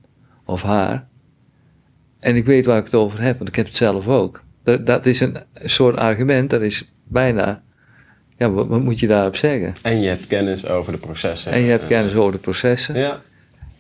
of 0.45 0.63
haar. 0.63 1.09
En 2.19 2.37
ik 2.37 2.45
weet 2.45 2.67
waar 2.67 2.79
ik 2.79 2.85
het 2.85 2.95
over 2.95 3.21
heb, 3.21 3.37
want 3.37 3.49
ik 3.49 3.57
heb 3.57 3.67
het 3.67 3.77
zelf 3.77 4.09
ook. 4.09 4.43
Dat, 4.63 4.87
dat 4.87 5.07
is 5.07 5.21
een 5.21 5.37
soort 5.55 5.97
argument, 5.97 6.51
dat 6.51 6.61
is 6.61 6.93
bijna. 7.05 7.63
Ja, 8.41 8.51
wat, 8.51 8.67
wat 8.67 8.83
moet 8.83 9.01
je 9.01 9.07
daarop 9.07 9.37
zeggen? 9.37 9.73
En 9.83 10.01
je 10.01 10.09
hebt 10.09 10.27
kennis 10.27 10.69
over 10.69 10.93
de 10.93 10.99
processen. 10.99 11.53
En 11.53 11.61
je 11.61 11.71
hebt 11.71 11.87
kennis 11.87 12.15
over 12.15 12.33
de 12.33 12.39
processen. 12.39 12.99
Ja. 12.99 13.21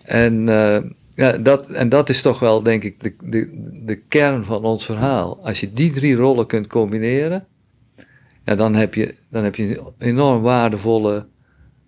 En, 0.02 0.48
eh, 0.48 0.78
ja, 1.14 1.32
dat, 1.32 1.70
en 1.70 1.88
dat 1.88 2.08
is 2.08 2.22
toch 2.22 2.38
wel, 2.38 2.62
denk 2.62 2.84
ik, 2.84 3.00
de, 3.00 3.14
de, 3.22 3.50
de 3.84 3.96
kern 3.96 4.44
van 4.44 4.64
ons 4.64 4.84
verhaal. 4.84 5.38
Als 5.42 5.60
je 5.60 5.72
die 5.72 5.90
drie 5.90 6.14
rollen 6.14 6.46
kunt 6.46 6.66
combineren, 6.66 7.46
ja, 8.44 8.54
dan, 8.54 8.74
heb 8.74 8.94
je, 8.94 9.14
dan 9.30 9.44
heb 9.44 9.54
je 9.54 9.78
een 9.78 9.92
enorm 9.98 10.42
waardevolle 10.42 11.26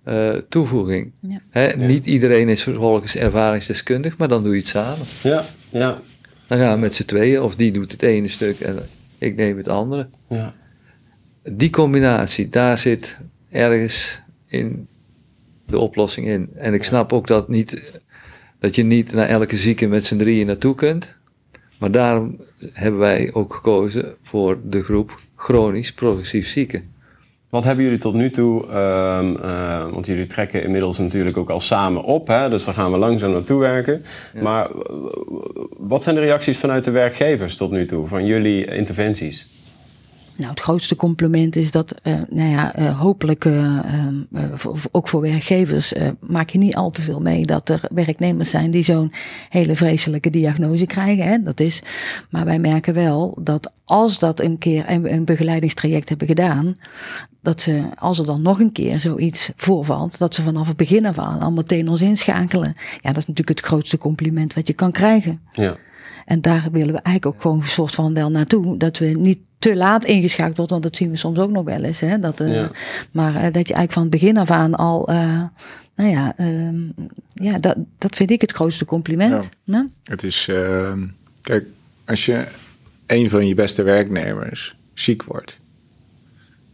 eh, 0.04 0.30
toevoeging. 0.48 1.12
Ja. 1.20 1.40
Hè, 1.50 1.76
Niet 1.76 2.06
iedereen 2.06 2.48
is 2.48 2.62
vervolgens 2.62 3.16
ervaringsdeskundig, 3.16 4.16
maar 4.16 4.28
dan 4.28 4.42
doe 4.42 4.52
je 4.52 4.58
het 4.60 4.68
samen. 4.68 5.06
Ja. 5.22 5.44
Ja. 5.70 5.98
Dan 6.46 6.58
gaan 6.58 6.74
we 6.74 6.80
met 6.80 6.94
z'n 6.94 7.04
tweeën, 7.04 7.42
of 7.42 7.54
die 7.54 7.72
doet 7.72 7.92
het 7.92 8.02
ene 8.02 8.28
stuk 8.28 8.60
en 8.60 8.78
ik 9.18 9.36
neem 9.36 9.56
het 9.56 9.68
andere. 9.68 10.06
Ja. 10.28 10.54
Die 11.44 11.70
combinatie, 11.70 12.48
daar 12.48 12.78
zit 12.78 13.16
ergens 13.50 14.20
in 14.46 14.88
de 15.66 15.78
oplossing 15.78 16.26
in. 16.26 16.48
En 16.54 16.74
ik 16.74 16.84
snap 16.84 17.12
ook 17.12 17.26
dat, 17.26 17.48
niet, 17.48 18.00
dat 18.58 18.74
je 18.74 18.82
niet 18.82 19.12
naar 19.12 19.28
elke 19.28 19.56
zieke 19.56 19.86
met 19.86 20.04
z'n 20.04 20.16
drieën 20.16 20.46
naartoe 20.46 20.74
kunt. 20.74 21.16
Maar 21.78 21.90
daarom 21.90 22.40
hebben 22.72 23.00
wij 23.00 23.30
ook 23.32 23.54
gekozen 23.54 24.14
voor 24.22 24.58
de 24.64 24.82
groep 24.82 25.20
chronisch 25.36 25.92
progressief 25.92 26.48
zieken. 26.48 26.90
Wat 27.48 27.64
hebben 27.64 27.84
jullie 27.84 27.98
tot 27.98 28.14
nu 28.14 28.30
toe, 28.30 28.68
ehm, 28.68 29.36
eh, 29.36 29.90
want 29.90 30.06
jullie 30.06 30.26
trekken 30.26 30.62
inmiddels 30.62 30.98
natuurlijk 30.98 31.36
ook 31.36 31.50
al 31.50 31.60
samen 31.60 32.02
op, 32.02 32.26
hè, 32.26 32.48
dus 32.48 32.64
daar 32.64 32.74
gaan 32.74 32.92
we 32.92 32.98
langzaam 32.98 33.32
naartoe 33.32 33.60
werken. 33.60 34.04
Maar 34.42 34.68
wat 35.78 36.02
zijn 36.02 36.14
de 36.14 36.20
reacties 36.20 36.58
vanuit 36.58 36.84
de 36.84 36.90
werkgevers 36.90 37.56
tot 37.56 37.70
nu 37.70 37.86
toe, 37.86 38.06
van 38.06 38.26
jullie 38.26 38.64
interventies? 38.64 39.48
Nou, 40.36 40.50
het 40.50 40.60
grootste 40.60 40.96
compliment 40.96 41.56
is 41.56 41.70
dat, 41.70 41.94
eh, 42.02 42.14
nou 42.30 42.50
ja, 42.50 42.74
eh, 42.74 43.00
hopelijk, 43.00 43.44
eh, 43.44 43.78
ehm, 43.78 44.14
eh, 44.32 44.44
ook 44.90 45.08
voor 45.08 45.20
werkgevers, 45.20 45.92
maak 46.20 46.50
je 46.50 46.58
niet 46.58 46.76
al 46.76 46.90
te 46.90 47.02
veel 47.02 47.20
mee 47.20 47.46
dat 47.46 47.68
er 47.68 47.80
werknemers 47.90 48.50
zijn 48.50 48.70
die 48.70 48.82
zo'n 48.82 49.12
hele 49.48 49.76
vreselijke 49.76 50.30
diagnose 50.30 50.86
krijgen. 50.86 51.24
Hè? 51.24 51.42
Dat 51.42 51.60
is, 51.60 51.82
maar 52.30 52.44
wij 52.44 52.58
merken 52.58 52.94
wel 52.94 53.38
dat 53.40 53.72
als 53.84 54.18
dat 54.18 54.40
een 54.40 54.58
keer 54.58 54.90
een, 54.90 55.12
een 55.12 55.24
begeleidingstraject 55.24 56.08
hebben 56.08 56.26
gedaan, 56.26 56.76
dat 57.42 57.60
ze, 57.60 57.82
als 57.94 58.18
er 58.18 58.26
dan 58.26 58.42
nog 58.42 58.60
een 58.60 58.72
keer 58.72 59.00
zoiets 59.00 59.50
voorvalt, 59.56 60.18
dat 60.18 60.34
ze 60.34 60.42
vanaf 60.42 60.68
het 60.68 60.76
begin 60.76 61.06
af 61.06 61.18
aan 61.18 61.40
al 61.40 61.52
meteen 61.52 61.88
ons 61.88 62.00
inschakelen. 62.00 62.74
Ja, 62.76 63.08
dat 63.12 63.16
is 63.16 63.26
natuurlijk 63.26 63.58
het 63.58 63.66
grootste 63.68 63.98
compliment 63.98 64.54
wat 64.54 64.66
je 64.66 64.72
kan 64.72 64.92
krijgen. 64.92 65.40
Ja. 65.52 65.76
En 66.32 66.40
daar 66.40 66.68
willen 66.72 66.94
we 66.94 67.00
eigenlijk 67.00 67.26
ook 67.26 67.42
gewoon 67.42 67.60
een 67.60 67.66
soort 67.66 67.94
van 67.94 68.14
wel 68.14 68.30
naartoe. 68.30 68.76
Dat 68.76 68.98
we 68.98 69.06
niet 69.06 69.38
te 69.58 69.76
laat 69.76 70.04
ingeschakeld 70.04 70.56
worden, 70.56 70.80
want 70.80 70.82
dat 70.82 70.96
zien 70.96 71.10
we 71.10 71.16
soms 71.16 71.38
ook 71.38 71.50
nog 71.50 71.64
wel 71.64 71.82
eens. 71.82 72.00
Hè? 72.00 72.18
Dat, 72.18 72.40
eh, 72.40 72.54
Ja. 72.54 72.70
Maar 73.10 73.34
eh, 73.34 73.42
dat 73.42 73.68
je 73.68 73.74
eigenlijk 73.74 73.92
van 73.92 74.02
het 74.02 74.10
begin 74.10 74.36
af 74.36 74.50
aan 74.50 74.74
al, 74.74 75.08
eh, 75.08 75.42
nou 75.96 76.10
ja, 76.10 76.34
ehm, 76.36 76.80
ja 77.34 77.58
dat, 77.58 77.76
dat 77.98 78.16
vind 78.16 78.30
ik 78.30 78.40
het 78.40 78.52
grootste 78.52 78.84
compliment. 78.84 79.48
Ja. 79.64 79.88
Het 80.04 80.22
is, 80.22 80.48
eh, 80.48 80.92
kijk, 81.42 81.64
als 82.04 82.26
je 82.26 82.46
een 83.06 83.30
van 83.30 83.46
je 83.46 83.54
beste 83.54 83.82
werknemers 83.82 84.76
ziek 84.94 85.22
wordt, 85.22 85.60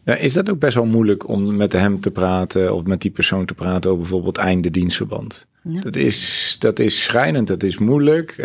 is 0.05 0.33
dat 0.33 0.51
ook 0.51 0.59
best 0.59 0.75
wel 0.75 0.87
moeilijk 0.87 1.29
om 1.29 1.57
met 1.57 1.73
hem 1.73 2.01
te 2.01 2.11
praten 2.11 2.75
of 2.75 2.85
met 2.85 3.01
die 3.01 3.11
persoon 3.11 3.47
te 3.47 3.55
praten 3.55 3.91
over 3.91 4.03
bijvoorbeeld 4.03 4.37
einde 4.37 4.71
dienstverband. 4.71 5.47
Dat, 5.63 5.97
is, 5.97 6.57
dat 6.59 6.79
is 6.79 7.03
schrijnend, 7.03 7.47
dat 7.47 7.63
is 7.63 7.79
moeilijk. 7.79 8.37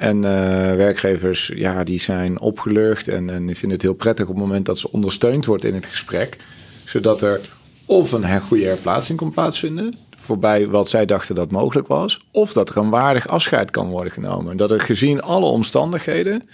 En 0.00 0.24
eh, 0.24 0.30
werkgevers, 0.76 1.52
ja, 1.54 1.84
die 1.84 2.00
zijn 2.00 2.40
opgelucht 2.40 3.08
en, 3.08 3.30
en 3.30 3.46
die 3.46 3.56
vinden 3.56 3.76
het 3.78 3.86
heel 3.86 3.94
prettig 3.94 4.26
op 4.26 4.34
het 4.34 4.42
moment 4.44 4.66
dat 4.66 4.78
ze 4.78 4.92
ondersteund 4.92 5.46
wordt 5.46 5.64
in 5.64 5.74
het 5.74 5.86
gesprek. 5.86 6.36
Zodat 6.84 7.22
er 7.22 7.40
of 7.86 8.12
een 8.12 8.24
her- 8.24 8.40
goede 8.40 8.64
herplaatsing 8.64 9.18
kan 9.18 9.30
plaatsvinden, 9.30 9.96
voorbij 10.16 10.66
wat 10.68 10.88
zij 10.88 11.06
dachten 11.06 11.34
dat 11.34 11.50
mogelijk 11.50 11.88
was, 11.88 12.26
of 12.30 12.52
dat 12.52 12.68
er 12.68 12.76
een 12.76 12.90
waardig 12.90 13.28
afscheid 13.28 13.70
kan 13.70 13.90
worden 13.90 14.12
genomen. 14.12 14.56
Dat 14.56 14.70
er 14.70 14.80
gezien 14.80 15.22
alle 15.22 15.46
omstandigheden, 15.46 16.48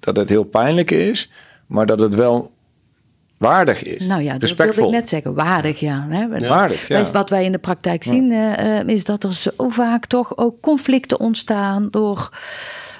dat 0.00 0.16
het 0.16 0.28
heel 0.28 0.44
pijnlijk 0.44 0.90
is, 0.90 1.30
maar 1.66 1.86
dat 1.86 2.00
het 2.00 2.14
wel 2.14 2.50
waardig 3.36 3.82
is. 3.82 4.00
Nou 4.00 4.22
ja, 4.22 4.32
dat 4.32 4.40
wilde 4.40 4.46
respectvol. 4.46 4.86
ik 4.86 4.90
net 4.90 5.08
zeggen. 5.08 5.34
Waardig, 5.34 5.80
ja. 5.80 6.06
Hè? 6.08 6.48
Waardig, 6.48 6.88
ja. 6.88 6.98
Je, 6.98 7.10
Wat 7.12 7.30
wij 7.30 7.44
in 7.44 7.52
de 7.52 7.58
praktijk 7.58 8.02
zien, 8.02 8.32
eh, 8.32 8.78
eh, 8.80 8.88
is 8.88 9.04
dat 9.04 9.24
er 9.24 9.32
zo 9.32 9.68
vaak 9.68 10.06
toch 10.06 10.36
ook 10.36 10.60
conflicten 10.60 11.20
ontstaan 11.20 11.88
door 11.90 12.30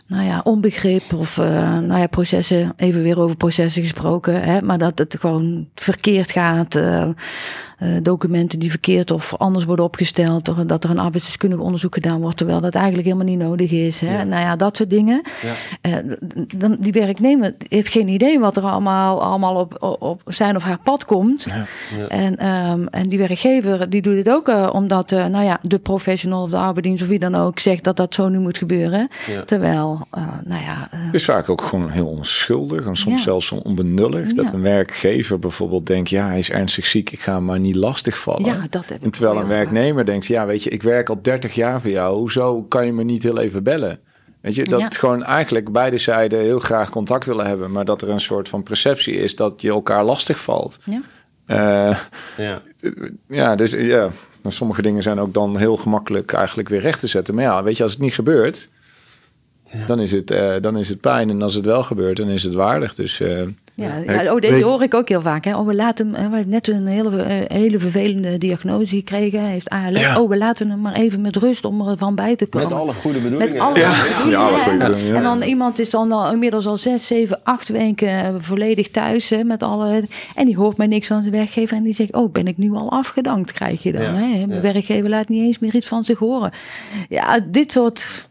nou 0.06 0.24
ja, 0.24 0.40
onbegrip 0.44 1.12
of 1.12 1.36
uh, 1.36 1.78
nou 1.78 2.00
ja, 2.00 2.06
processen, 2.06 2.72
even 2.76 3.02
weer 3.02 3.20
over 3.20 3.36
processen 3.36 3.82
gesproken, 3.82 4.42
hè, 4.42 4.62
maar 4.62 4.78
dat 4.78 4.98
het 4.98 5.16
gewoon 5.20 5.68
verkeerd 5.74 6.30
gaat. 6.30 6.74
Uh, 6.74 7.08
uh, 7.82 7.88
documenten 8.02 8.58
die 8.58 8.70
verkeerd 8.70 9.10
of 9.10 9.34
anders 9.36 9.64
worden 9.64 9.84
opgesteld, 9.84 10.68
dat 10.68 10.84
er 10.84 10.90
een 10.90 10.98
arbeidsdeskundig 10.98 11.58
onderzoek 11.58 11.94
gedaan 11.94 12.20
wordt, 12.20 12.36
terwijl 12.36 12.60
dat 12.60 12.74
eigenlijk 12.74 13.06
helemaal 13.06 13.26
niet 13.26 13.38
nodig 13.38 13.70
is. 13.70 14.00
Hè? 14.00 14.18
Ja. 14.18 14.24
Nou 14.24 14.42
ja, 14.42 14.56
dat 14.56 14.76
soort 14.76 14.90
dingen. 14.90 15.22
Ja. 15.82 16.02
dan, 16.56 16.76
die 16.80 16.92
werknemer 16.92 17.54
heeft 17.68 17.88
geen 17.88 18.08
idee 18.08 18.40
wat 18.40 18.56
er 18.56 18.62
allemaal, 18.62 19.22
allemaal 19.22 19.54
op, 19.54 19.96
op 20.00 20.22
zijn 20.26 20.56
of 20.56 20.62
haar 20.62 20.78
pad 20.82 21.04
komt. 21.04 21.44
Ja. 21.44 21.66
En, 22.08 22.46
um, 22.46 22.88
en 22.88 23.06
die 23.06 23.18
werkgever 23.18 23.90
die 23.90 24.02
doet 24.02 24.16
het 24.16 24.30
ook 24.30 24.72
omdat 24.72 25.10
nou 25.10 25.44
ja, 25.44 25.58
de 25.62 25.78
professional 25.78 26.42
of 26.42 26.50
de 26.50 26.56
arbeidsdienst 26.56 27.02
of 27.02 27.08
wie 27.08 27.18
dan 27.18 27.34
ook 27.34 27.58
zegt 27.58 27.84
dat 27.84 27.96
dat 27.96 28.14
zo 28.14 28.28
nu 28.28 28.38
moet 28.38 28.58
gebeuren. 28.58 29.08
Terwijl, 29.44 29.95
nou 30.44 30.62
ja. 30.62 30.88
het 30.90 31.14
is 31.14 31.24
vaak 31.24 31.48
ook 31.48 31.62
gewoon 31.62 31.90
heel 31.90 32.08
onschuldig 32.08 32.86
en 32.86 32.96
soms 32.96 33.22
zelfs 33.22 33.52
onbenullig. 33.52 34.34
Dat 34.34 34.52
een 34.52 34.62
werkgever 34.62 35.38
bijvoorbeeld 35.38 35.86
denkt, 35.86 36.10
ja, 36.10 36.26
hij 36.26 36.38
is 36.38 36.50
ernstig 36.50 36.86
ziek, 36.86 37.10
ik 37.10 37.20
ga 37.20 37.34
hem 37.34 37.44
maar 37.44 37.60
niet 37.60 37.76
lastig 37.76 38.18
vallen. 38.18 38.44
Ja, 38.44 38.66
dat 38.70 38.88
heb 38.88 38.98
ik 38.98 39.04
en 39.04 39.10
terwijl 39.10 39.40
een 39.40 39.48
werknemer 39.48 40.04
denkt, 40.04 40.26
ja, 40.26 40.46
weet 40.46 40.62
je, 40.62 40.70
ik 40.70 40.82
werk 40.82 41.08
al 41.08 41.18
30 41.22 41.54
jaar 41.54 41.80
voor 41.80 41.90
jou, 41.90 42.16
hoezo 42.16 42.62
kan 42.62 42.86
je 42.86 42.92
me 42.92 43.02
niet 43.02 43.22
heel 43.22 43.38
even 43.38 43.62
bellen? 43.62 43.98
Weet 44.40 44.54
je, 44.54 44.64
dat 44.64 44.80
ja. 44.80 44.88
gewoon 44.90 45.22
eigenlijk 45.22 45.72
beide 45.72 45.98
zijden 45.98 46.40
heel 46.40 46.58
graag 46.58 46.90
contact 46.90 47.26
willen 47.26 47.46
hebben, 47.46 47.70
maar 47.70 47.84
dat 47.84 48.02
er 48.02 48.08
een 48.08 48.20
soort 48.20 48.48
van 48.48 48.62
perceptie 48.62 49.14
is 49.14 49.36
dat 49.36 49.62
je 49.62 49.68
elkaar 49.68 50.04
lastig 50.04 50.40
valt. 50.40 50.78
Ja. 50.84 51.00
Uh, 51.46 51.98
ja. 52.36 52.62
ja, 53.28 53.56
dus 53.56 53.70
ja, 53.70 54.10
sommige 54.46 54.82
dingen 54.82 55.02
zijn 55.02 55.20
ook 55.20 55.34
dan 55.34 55.56
heel 55.56 55.76
gemakkelijk 55.76 56.32
eigenlijk 56.32 56.68
weer 56.68 56.80
recht 56.80 57.00
te 57.00 57.06
zetten. 57.06 57.34
Maar 57.34 57.44
ja, 57.44 57.62
weet 57.62 57.76
je, 57.76 57.82
als 57.82 57.92
het 57.92 58.00
niet 58.00 58.14
gebeurt, 58.14 58.68
ja. 59.78 59.86
dan, 59.86 60.00
is 60.00 60.12
het, 60.12 60.30
uh, 60.30 60.52
dan 60.60 60.76
is 60.76 60.88
het 60.88 61.00
pijn. 61.00 61.30
En 61.30 61.42
als 61.42 61.54
het 61.54 61.64
wel 61.64 61.82
gebeurt, 61.82 62.16
dan 62.16 62.28
is 62.28 62.42
het 62.42 62.54
waardig. 62.54 62.94
Dus 62.94 63.20
uh, 63.20 63.42
ja, 63.76 63.96
ja 64.06 64.34
oh, 64.34 64.40
deze 64.40 64.64
hoor 64.64 64.82
ik 64.82 64.94
ook 64.94 65.08
heel 65.08 65.20
vaak. 65.20 65.44
Hè. 65.44 65.56
Oh, 65.56 65.66
we 65.66 65.74
laten 65.74 66.14
hem, 66.14 66.30
we 66.30 66.44
net 66.46 66.68
een 66.68 66.86
hele, 66.86 67.22
eh, 67.22 67.56
hele 67.56 67.78
vervelende 67.78 68.38
diagnose 68.38 68.96
gekregen. 68.96 69.40
Hij 69.40 69.50
heeft 69.50 69.68
ALS. 69.68 70.00
Ja. 70.00 70.20
Oh, 70.20 70.28
we 70.28 70.36
laten 70.36 70.70
hem 70.70 70.80
maar 70.80 70.94
even 70.94 71.20
met 71.20 71.36
rust 71.36 71.64
om 71.64 71.88
er 71.88 71.96
van 71.98 72.14
bij 72.14 72.36
te 72.36 72.46
komen. 72.46 72.68
Met 72.68 72.78
alle 72.78 72.92
goede 72.92 73.18
bedoelingen. 73.18 73.52
Met 73.52 73.62
alle 73.62 73.78
ja. 73.78 73.92
goede 73.92 74.76
bedoelingen. 74.78 75.14
En 75.14 75.22
dan 75.22 75.42
iemand 75.42 75.78
is 75.78 75.90
dan 75.90 76.12
al 76.12 76.32
inmiddels 76.32 76.66
al 76.66 76.76
zes, 76.76 77.06
zeven, 77.06 77.40
acht 77.42 77.68
weken 77.68 78.08
eh, 78.08 78.34
volledig 78.38 78.90
thuis. 78.90 79.30
Hè, 79.30 79.44
met 79.44 79.62
alle, 79.62 80.02
en 80.34 80.46
die 80.46 80.56
hoort 80.56 80.76
mij 80.76 80.86
niks 80.86 81.06
van 81.06 81.20
zijn 81.20 81.34
werkgever. 81.34 81.76
En 81.76 81.82
die 81.82 81.94
zegt, 81.94 82.12
oh, 82.12 82.32
ben 82.32 82.46
ik 82.46 82.56
nu 82.56 82.72
al 82.72 82.90
afgedankt, 82.90 83.52
krijg 83.52 83.82
je 83.82 83.92
dan. 83.92 84.14
Hè? 84.14 84.46
Mijn 84.46 84.62
werkgever 84.62 85.08
laat 85.08 85.28
niet 85.28 85.46
eens 85.46 85.58
meer 85.58 85.74
iets 85.74 85.88
van 85.88 86.04
zich 86.04 86.18
horen. 86.18 86.50
Ja, 87.08 87.40
dit 87.48 87.72
soort... 87.72 88.28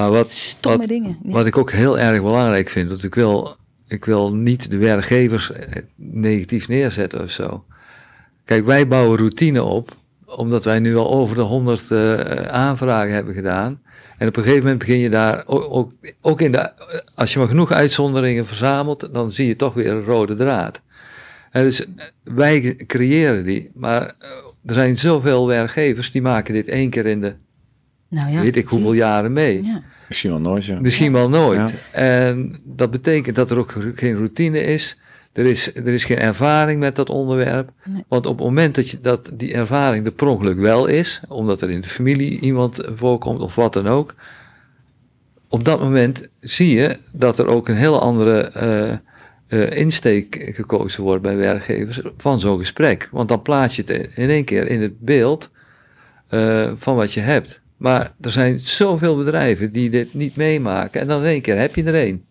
Maar 0.00 0.10
wat, 0.10 0.30
stomme 0.30 0.78
wat, 0.78 0.88
dingen. 0.88 1.18
Wat 1.22 1.46
ik 1.46 1.56
ook 1.56 1.70
heel 1.70 1.98
erg 1.98 2.22
belangrijk 2.22 2.68
vind, 2.68 2.90
dat 2.90 3.02
ik 3.02 3.14
wil 3.14 3.56
ik 3.86 4.04
wil 4.04 4.34
niet 4.34 4.70
de 4.70 4.76
werkgevers 4.76 5.52
eh, 5.52 5.82
negatief 5.96 6.68
neerzetten 6.68 7.22
of 7.22 7.30
zo. 7.30 7.64
Kijk, 8.44 8.66
wij 8.66 8.88
bouwen 8.88 9.18
routine 9.18 9.62
op, 9.62 9.96
omdat 10.24 10.64
wij 10.64 10.78
nu 10.78 10.96
al 10.96 11.10
over 11.10 11.36
de 11.36 11.42
100 11.42 11.90
uh, 11.90 12.20
eh, 12.20 12.46
aanvragen 12.46 13.14
hebben 13.14 13.34
gedaan. 13.34 13.80
En 14.18 14.28
op 14.28 14.36
een 14.36 14.42
gegeven 14.42 14.62
moment 14.62 14.78
begin 14.78 14.98
je 14.98 15.10
daar 15.10 15.42
ook, 15.46 15.92
ook, 16.20 16.40
in 16.40 16.52
de, 16.52 16.72
als 17.14 17.32
je 17.32 17.38
maar 17.38 17.48
genoeg 17.48 17.72
uitzonderingen 17.72 18.46
verzamelt, 18.46 19.08
dan 19.12 19.30
zie 19.30 19.46
je 19.46 19.56
toch 19.56 19.74
weer 19.74 19.90
een 19.90 20.04
rode 20.04 20.34
draad. 20.34 20.80
En 21.50 21.64
dus 21.64 21.86
wij 22.22 22.76
creëren 22.86 23.44
die, 23.44 23.70
maar 23.74 24.02
eh, 24.02 24.28
er 24.66 24.74
zijn 24.74 24.98
zoveel 24.98 25.46
werkgevers 25.46 26.10
die 26.10 26.22
maken 26.22 26.54
dit 26.54 26.68
één 26.68 26.90
keer 26.90 27.06
in 27.06 27.20
de, 27.20 27.34
nou 28.10 28.30
ja, 28.30 28.40
weet 28.40 28.56
ik 28.56 28.66
hoeveel 28.66 28.92
jaren 28.92 29.32
mee. 29.32 29.64
Ja. 29.64 29.82
Misschien 30.08 30.30
wel 30.30 30.40
nooit, 30.40 30.64
ja. 30.64 30.80
Misschien 30.80 31.12
wel 31.12 31.28
nooit. 31.28 31.74
En 31.90 32.60
dat 32.64 32.90
betekent 32.90 33.36
dat 33.36 33.50
er 33.50 33.58
ook 33.58 33.74
geen 33.94 34.16
routine 34.16 34.60
is. 34.60 34.98
Er 35.32 35.46
is, 35.46 35.76
er 35.76 35.88
is 35.88 36.04
geen 36.04 36.18
ervaring 36.18 36.80
met 36.80 36.96
dat 36.96 37.10
onderwerp. 37.10 37.70
Want 38.08 38.26
op 38.26 38.36
het 38.36 38.46
moment 38.46 38.74
dat, 38.74 38.90
je, 38.90 39.00
dat 39.00 39.30
die 39.32 39.54
ervaring 39.54 40.04
de 40.04 40.12
per 40.12 40.60
wel 40.60 40.86
is, 40.86 41.20
omdat 41.28 41.62
er 41.62 41.70
in 41.70 41.80
de 41.80 41.88
familie 41.88 42.40
iemand 42.40 42.88
voorkomt 42.94 43.40
of 43.40 43.54
wat 43.54 43.72
dan 43.72 43.86
ook, 43.86 44.14
op 45.48 45.64
dat 45.64 45.80
moment 45.80 46.28
zie 46.40 46.74
je 46.74 46.96
dat 47.12 47.38
er 47.38 47.46
ook 47.46 47.68
een 47.68 47.76
heel 47.76 48.00
andere 48.00 48.52
uh, 49.50 49.58
uh, 49.60 49.70
insteek 49.70 50.50
gekozen 50.54 51.02
wordt 51.02 51.22
bij 51.22 51.36
werkgevers 51.36 52.00
van 52.16 52.40
zo'n 52.40 52.58
gesprek. 52.58 53.08
Want 53.10 53.28
dan 53.28 53.42
plaats 53.42 53.76
je 53.76 53.82
het 53.86 54.14
in 54.14 54.30
één 54.30 54.44
keer 54.44 54.68
in 54.68 54.82
het 54.82 55.00
beeld 55.00 55.50
uh, 56.30 56.72
van 56.78 56.96
wat 56.96 57.12
je 57.12 57.20
hebt. 57.20 57.59
Maar 57.80 58.12
er 58.20 58.30
zijn 58.30 58.58
zoveel 58.58 59.16
bedrijven 59.16 59.72
die 59.72 59.90
dit 59.90 60.14
niet 60.14 60.36
meemaken. 60.36 61.00
En 61.00 61.06
dan 61.06 61.20
in 61.20 61.26
één 61.26 61.40
keer 61.40 61.58
heb 61.58 61.74
je 61.74 61.84
er 61.84 61.94
één. 61.94 62.24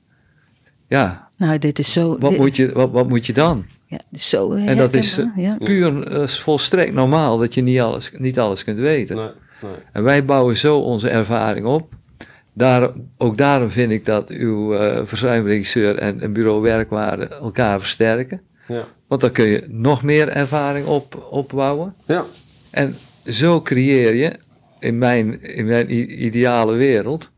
Ja. 0.87 1.29
Nou, 1.37 1.57
dit 1.57 1.79
is 1.79 1.93
zo. 1.93 2.17
Wat, 2.19 2.37
moet, 2.37 2.55
je, 2.55 2.71
wat, 2.73 2.91
wat 2.91 3.09
moet 3.09 3.25
je 3.25 3.33
dan? 3.33 3.65
Ja, 3.85 3.99
zo. 4.13 4.51
En 4.51 4.77
dat 4.77 4.93
is 4.93 5.19
ja. 5.35 5.57
puur 5.57 6.09
dat 6.09 6.29
is 6.29 6.39
volstrekt 6.39 6.93
normaal 6.93 7.37
dat 7.37 7.53
je 7.53 7.61
niet 7.61 7.79
alles, 7.79 8.11
niet 8.17 8.39
alles 8.39 8.63
kunt 8.63 8.77
weten. 8.77 9.15
Nee, 9.15 9.25
nee. 9.61 9.71
En 9.91 10.03
wij 10.03 10.25
bouwen 10.25 10.57
zo 10.57 10.77
onze 10.77 11.09
ervaring 11.09 11.65
op. 11.65 11.93
Daar, 12.53 12.89
ook 13.17 13.37
daarom 13.37 13.69
vind 13.69 13.91
ik 13.91 14.05
dat 14.05 14.29
uw 14.29 14.73
uh, 14.73 14.99
verzuimregisseur 15.03 15.97
en, 15.97 16.21
en 16.21 16.33
bureau 16.33 16.61
werkwaarde 16.61 17.27
elkaar 17.27 17.79
versterken. 17.79 18.41
Ja. 18.67 18.87
Want 19.07 19.21
dan 19.21 19.31
kun 19.31 19.45
je 19.45 19.65
nog 19.67 20.03
meer 20.03 20.29
ervaring 20.29 20.85
op, 20.85 21.27
opbouwen. 21.31 21.95
Ja. 22.05 22.25
En 22.71 22.95
zo 23.25 23.61
creëer 23.61 24.15
je 24.15 24.31
in 24.79 24.97
mijn, 24.97 25.41
in 25.41 25.65
mijn 25.65 26.23
ideale 26.25 26.75
wereld 26.75 27.31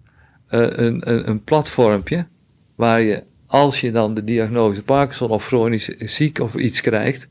uh, 0.50 0.62
een, 0.70 1.10
een, 1.12 1.30
een 1.30 1.44
platformpje 1.44 2.26
waar 2.76 3.02
je, 3.02 3.24
als 3.46 3.82
je 3.82 3.92
dan 3.92 4.14
de 4.14 4.24
diagnose 4.24 4.84
Parkinson 4.84 5.30
of 5.30 5.46
chronisch 5.46 5.88
ziek 5.88 6.40
of 6.40 6.56
iets 6.56 6.82
krijgt, 6.82 7.30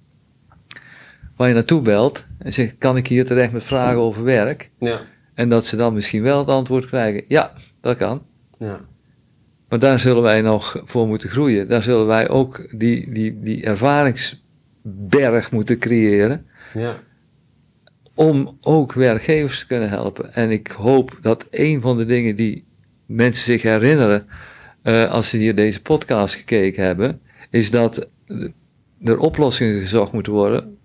waar 1.36 1.48
je 1.48 1.54
naartoe 1.54 1.80
belt 1.82 2.24
en 2.38 2.52
zegt: 2.52 2.74
Kan 2.78 2.96
ik 2.96 3.06
hier 3.06 3.24
terecht 3.24 3.52
met 3.52 3.64
vragen 3.64 4.00
over 4.00 4.24
werk? 4.24 4.70
Ja. 4.78 5.00
En 5.34 5.48
dat 5.48 5.66
ze 5.66 5.76
dan 5.76 5.94
misschien 5.94 6.22
wel 6.22 6.38
het 6.38 6.48
antwoord 6.48 6.86
krijgen: 6.86 7.24
Ja, 7.28 7.52
dat 7.80 7.96
kan. 7.96 8.22
Ja. 8.58 8.80
Maar 9.68 9.78
daar 9.78 10.00
zullen 10.00 10.22
wij 10.22 10.40
nog 10.40 10.82
voor 10.84 11.06
moeten 11.06 11.28
groeien. 11.28 11.68
Daar 11.68 11.82
zullen 11.82 12.06
wij 12.06 12.28
ook 12.28 12.78
die, 12.78 13.12
die, 13.12 13.40
die 13.42 13.64
ervaringsberg 13.64 15.50
moeten 15.50 15.78
creëren. 15.78 16.46
Ja 16.74 17.00
om 18.14 18.58
ook 18.61 18.92
werkgevers 18.92 19.58
te 19.58 19.66
kunnen 19.66 19.88
helpen. 19.88 20.34
En 20.34 20.50
ik 20.50 20.68
hoop 20.68 21.18
dat 21.20 21.46
een 21.50 21.80
van 21.80 21.96
de 21.96 22.06
dingen 22.06 22.36
die 22.36 22.64
mensen 23.06 23.44
zich 23.44 23.62
herinneren 23.62 24.26
uh, 24.82 25.11
als 25.11 25.28
ze 25.28 25.36
hier 25.36 25.54
deze 25.54 25.82
podcast 25.82 26.34
gekeken 26.34 26.84
hebben, 26.84 27.20
is 27.50 27.70
dat 27.70 28.08
er 29.04 29.18
oplossingen 29.18 29.80
gezocht 29.80 30.12
moeten 30.12 30.32
worden 30.32 30.78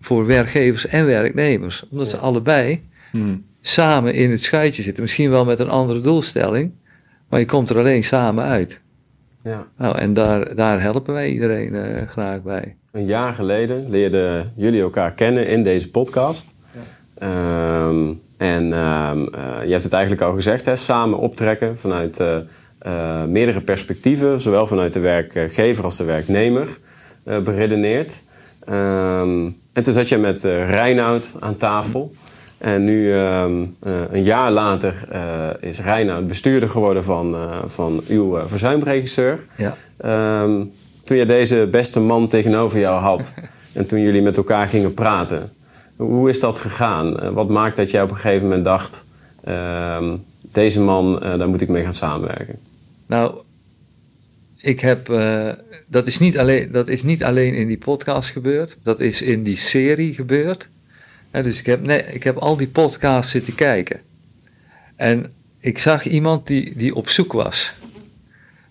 voor 0.00 0.26
werkgevers 0.26 0.86
en 0.86 1.06
werknemers. 1.06 1.84
Omdat 1.90 2.08
ze 2.08 2.16
allebei 2.16 2.82
hmm. 3.10 3.44
samen 3.60 4.14
in 4.14 4.30
het 4.30 4.42
schuitje 4.42 4.82
zitten. 4.82 5.02
Misschien 5.02 5.30
wel 5.30 5.44
met 5.44 5.58
een 5.58 5.68
andere 5.68 6.00
doelstelling, 6.00 6.72
maar 7.28 7.40
je 7.40 7.46
komt 7.46 7.70
er 7.70 7.78
alleen 7.78 8.04
samen 8.04 8.44
uit. 8.44 8.80
Ja. 9.42 9.68
Nou, 9.76 9.98
en 9.98 10.14
daar, 10.14 10.54
daar 10.54 10.80
helpen 10.80 11.14
wij 11.14 11.30
iedereen 11.30 11.74
uh, 11.74 12.02
graag 12.06 12.42
bij. 12.42 12.76
Een 12.92 13.06
jaar 13.06 13.34
geleden 13.34 13.90
leerden 13.90 14.52
jullie 14.56 14.80
elkaar 14.80 15.12
kennen 15.12 15.46
in 15.46 15.62
deze 15.62 15.90
podcast. 15.90 16.54
Ja. 17.18 17.86
Um, 17.86 18.20
en 18.36 18.64
um, 18.64 19.20
uh, 19.20 19.64
je 19.64 19.70
hebt 19.70 19.84
het 19.84 19.92
eigenlijk 19.92 20.22
al 20.22 20.32
gezegd, 20.32 20.64
hè, 20.64 20.76
samen 20.76 21.18
optrekken 21.18 21.78
vanuit 21.78 22.20
uh, 22.20 22.36
uh, 22.86 23.24
meerdere 23.24 23.60
perspectieven, 23.60 24.40
zowel 24.40 24.66
vanuit 24.66 24.92
de 24.92 25.00
werkgever 25.00 25.84
als 25.84 25.96
de 25.96 26.04
werknemer, 26.04 26.78
beredeneerd. 27.24 28.22
Um, 28.68 29.56
en 29.72 29.82
toen 29.82 29.92
zat 29.92 30.08
je 30.08 30.18
met 30.18 30.42
Reinoud 30.42 31.30
aan 31.40 31.56
tafel. 31.56 32.12
En 32.58 32.84
nu, 32.84 33.12
een 33.12 34.22
jaar 34.22 34.50
later, 34.50 35.08
is 35.60 35.80
Reinoud 35.80 36.28
bestuurder 36.28 36.70
geworden 36.70 37.04
van, 37.04 37.36
van 37.66 38.02
uw 38.08 38.46
verzuimregisseur. 38.46 39.38
Ja. 39.56 39.76
Toen 41.08 41.16
je 41.16 41.26
deze 41.26 41.68
beste 41.70 42.00
man 42.00 42.28
tegenover 42.28 42.78
jou 42.78 43.00
had 43.00 43.34
en 43.72 43.86
toen 43.86 44.00
jullie 44.00 44.22
met 44.22 44.36
elkaar 44.36 44.68
gingen 44.68 44.94
praten, 44.94 45.52
hoe 45.96 46.28
is 46.28 46.40
dat 46.40 46.58
gegaan? 46.58 47.32
wat 47.34 47.48
maakt 47.48 47.76
dat 47.76 47.90
jij 47.90 48.02
op 48.02 48.10
een 48.10 48.16
gegeven 48.16 48.42
moment 48.42 48.64
dacht: 48.64 49.04
uh, 49.48 50.12
deze 50.52 50.80
man, 50.80 51.20
daar 51.20 51.48
moet 51.48 51.60
ik 51.60 51.68
mee 51.68 51.82
gaan 51.82 51.94
samenwerken? 51.94 52.58
Nou, 53.06 53.40
ik 54.56 54.80
heb, 54.80 55.08
uh, 55.08 55.52
dat, 55.86 56.06
is 56.06 56.18
niet 56.18 56.38
alleen, 56.38 56.72
dat 56.72 56.88
is 56.88 57.02
niet 57.02 57.24
alleen 57.24 57.54
in 57.54 57.66
die 57.66 57.78
podcast 57.78 58.30
gebeurd, 58.30 58.78
dat 58.82 59.00
is 59.00 59.22
in 59.22 59.42
die 59.42 59.56
serie 59.56 60.14
gebeurd. 60.14 60.68
En 61.30 61.42
dus 61.42 61.58
ik 61.58 61.66
heb, 61.66 61.82
nee, 61.82 62.02
ik 62.02 62.22
heb 62.22 62.36
al 62.36 62.56
die 62.56 62.68
podcasts 62.68 63.32
zitten 63.32 63.54
kijken. 63.54 64.00
En 64.96 65.32
ik 65.60 65.78
zag 65.78 66.06
iemand 66.06 66.46
die, 66.46 66.76
die 66.76 66.94
op 66.94 67.08
zoek 67.08 67.32
was. 67.32 67.72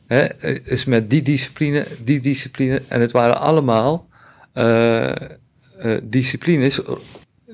He, 0.07 0.27
is 0.63 0.85
met 0.85 1.09
die 1.09 1.21
discipline, 1.21 1.85
die 2.03 2.19
discipline. 2.19 2.81
En 2.87 3.01
het 3.01 3.11
waren 3.11 3.39
allemaal 3.39 4.07
uh, 4.53 5.11
uh, 5.83 5.97
disciplines 6.03 6.81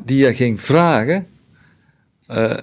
die 0.04 0.26
je 0.26 0.36
ging 0.36 0.62
vragen. 0.62 1.28
Uh, 2.28 2.58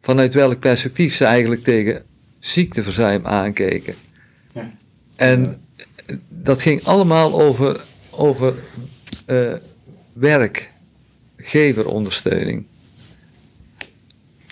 vanuit 0.00 0.34
welk 0.34 0.58
perspectief 0.58 1.14
ze 1.14 1.24
eigenlijk 1.24 1.62
tegen 1.62 2.02
ziekteverzuim 2.38 3.26
aankeken. 3.26 3.94
Ja. 4.52 4.70
En 5.16 5.56
dat 6.28 6.62
ging 6.62 6.84
allemaal 6.84 7.40
over, 7.40 7.80
over 8.10 8.54
eh, 9.26 9.52
werkgeverondersteuning. 10.12 12.66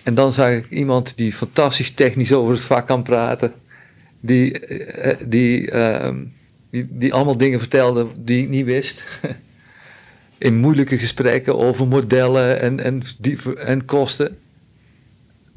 En 0.09 0.15
dan 0.15 0.33
zag 0.33 0.51
ik 0.51 0.71
iemand 0.71 1.17
die 1.17 1.33
fantastisch 1.33 1.91
technisch 1.91 2.33
over 2.33 2.53
het 2.53 2.63
vak 2.63 2.87
kan 2.87 3.03
praten. 3.03 3.53
Die, 4.21 4.59
eh, 4.59 5.17
die, 5.29 5.71
ehm, 5.71 6.25
die, 6.71 6.87
die 6.91 7.15
allemaal 7.15 7.37
dingen 7.37 7.59
vertelde 7.59 8.07
die 8.17 8.43
ik 8.43 8.49
niet 8.49 8.65
wist. 8.65 9.21
In 10.39 10.57
moeilijke 10.57 10.99
gesprekken 10.99 11.59
over 11.59 11.87
modellen 11.87 12.61
en, 12.61 12.81
en, 12.81 13.03
die, 13.19 13.55
en 13.55 13.85
kosten. 13.85 14.39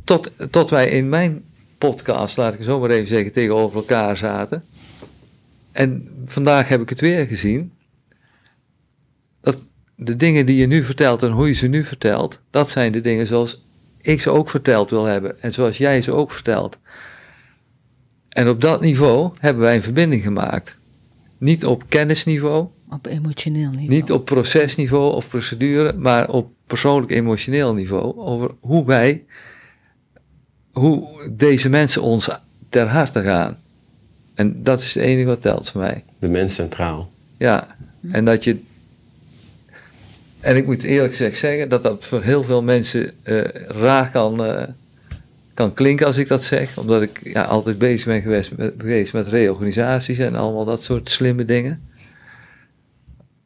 Tot, 0.04 0.32
tot 0.50 0.70
wij 0.70 0.90
in 0.90 1.10
mijn 1.10 1.44
podcast, 1.78 2.38
laat 2.38 2.54
ik 2.54 2.64
zo 2.64 2.80
maar 2.80 2.90
even 2.90 3.08
zeggen, 3.08 3.32
tegenover 3.32 3.78
elkaar 3.78 4.18
zaten. 4.18 4.64
En 5.72 6.08
vandaag 6.26 6.68
heb 6.68 6.82
ik 6.82 6.90
het 6.90 7.02
weer 7.02 7.26
gezien. 7.26 7.72
Dat 9.42 9.68
de 9.96 10.16
dingen 10.16 10.46
die 10.46 10.56
je 10.56 10.68
nu 10.68 10.84
vertelt 10.84 11.24
en 11.24 11.32
hoe 11.32 11.48
je 11.48 11.54
ze 11.54 11.68
nu 11.68 11.84
vertelt, 11.84 12.40
dat 12.50 12.70
zijn 12.70 12.92
de 12.92 13.02
dingen 13.02 13.28
zoals 13.28 13.70
ik 14.02 14.22
ze 14.22 14.30
ook 14.30 14.50
verteld 14.50 14.90
wil 14.90 15.06
hebben 15.06 15.42
en 15.42 15.54
zoals 15.54 15.78
jij 15.78 16.02
ze 16.02 16.12
ook 16.12 16.32
vertelt. 16.32 16.78
En 18.30 18.50
op 18.50 18.62
dat 18.62 18.82
niveau 18.82 19.32
hebben 19.40 19.64
wij 19.64 19.76
een 19.76 19.84
verbinding 19.84 20.24
gemaakt. 20.24 20.78
Niet 21.38 21.66
op 21.66 21.84
kennisniveau, 21.90 22.68
Op 22.90 23.06
emotioneel 23.06 23.70
niveau. 23.70 23.88
niet 23.88 24.12
op 24.12 24.26
procesniveau 24.26 25.14
of 25.14 25.30
procedure, 25.30 25.94
maar 25.94 26.30
op 26.30 26.52
persoonlijk 26.68 27.12
emotioneel 27.12 27.74
niveau. 27.74 28.18
Over 28.18 28.52
hoe 28.60 28.86
wij, 28.86 29.24
hoe 30.72 31.30
deze 31.32 31.70
mensen 31.70 32.02
ons 32.02 32.30
ter 32.70 32.88
harte 32.88 33.22
gaan. 33.22 33.58
En 34.34 34.64
dat 34.64 34.82
is 34.82 34.94
het 34.94 35.04
enige 35.04 35.28
wat 35.28 35.42
telt 35.42 35.70
voor 35.70 35.82
mij. 35.82 36.04
De 36.20 36.30
mens 36.30 36.54
centraal. 36.56 37.12
Ja, 37.38 37.76
en 38.12 38.26
dat 38.26 38.44
je. 38.44 38.60
En 40.42 40.56
ik 40.56 40.66
moet 40.66 40.84
eerlijk 40.84 41.12
gezegd 41.12 41.38
zeggen 41.38 41.70
dat 41.70 41.84
dat 41.84 42.06
voor 42.06 42.22
heel 42.22 42.44
veel 42.44 42.64
mensen 42.64 43.12
eh, 43.24 43.44
raar 43.66 44.12
kan, 44.12 44.46
eh, 44.46 44.68
kan 45.54 45.74
klinken 45.74 46.06
als 46.06 46.18
ik 46.18 46.28
dat 46.28 46.44
zeg. 46.44 46.78
Omdat 46.78 47.02
ik 47.02 47.20
ja, 47.24 47.44
altijd 47.44 47.78
bezig 47.78 48.06
ben 48.06 48.22
geweest 48.22 48.58
met, 48.58 48.74
geweest 48.78 49.14
met 49.14 49.28
reorganisaties 49.28 50.18
en 50.18 50.36
allemaal 50.36 50.66
dat 50.66 50.84
soort 50.84 51.10
slimme 51.10 51.46
dingen. 51.46 51.90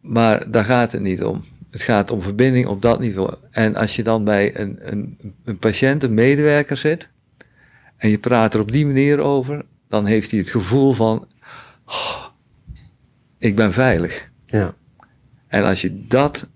Maar 0.02 0.52
daar 0.52 0.66
gaat 0.66 0.92
het 0.92 1.02
niet 1.02 1.24
om. 1.24 1.44
Het 1.72 1.82
gaat 1.82 2.12
om 2.12 2.22
verbinding 2.22 2.68
op 2.68 2.82
dat 2.82 3.00
niveau. 3.00 3.34
En 3.52 3.76
als 3.76 3.96
je 3.96 4.04
dan 4.04 4.24
bij 4.24 4.60
een, 4.60 4.78
een, 4.80 5.18
een 5.44 5.58
patiënt, 5.58 6.04
een 6.04 6.14
medewerker 6.14 6.78
zit. 6.78 7.10
en 7.98 8.10
je 8.10 8.18
praat 8.18 8.54
er 8.54 8.60
op 8.60 8.72
die 8.72 8.86
manier 8.86 9.20
over. 9.20 9.66
dan 9.90 10.06
heeft 10.06 10.32
hij 10.32 10.40
het 10.40 10.50
gevoel 10.50 10.94
van. 10.94 11.28
"Oh, 11.86 12.26
ik 13.38 13.56
ben 13.56 13.74
veilig. 13.74 14.30
Ja. 14.46 14.74
En 15.48 15.64
als 15.64 15.82
je 15.82 16.08
dat 16.08 16.50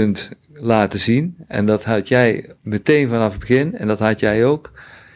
kunt 0.00 0.30
laten 0.52 0.98
zien, 0.98 1.36
en 1.48 1.66
dat 1.66 1.84
had 1.84 2.08
jij 2.08 2.50
meteen 2.62 3.08
vanaf 3.08 3.30
het 3.30 3.40
begin, 3.40 3.76
en 3.76 3.86
dat 3.86 3.98
had 3.98 4.20
jij 4.20 4.44
ook, 4.44 4.72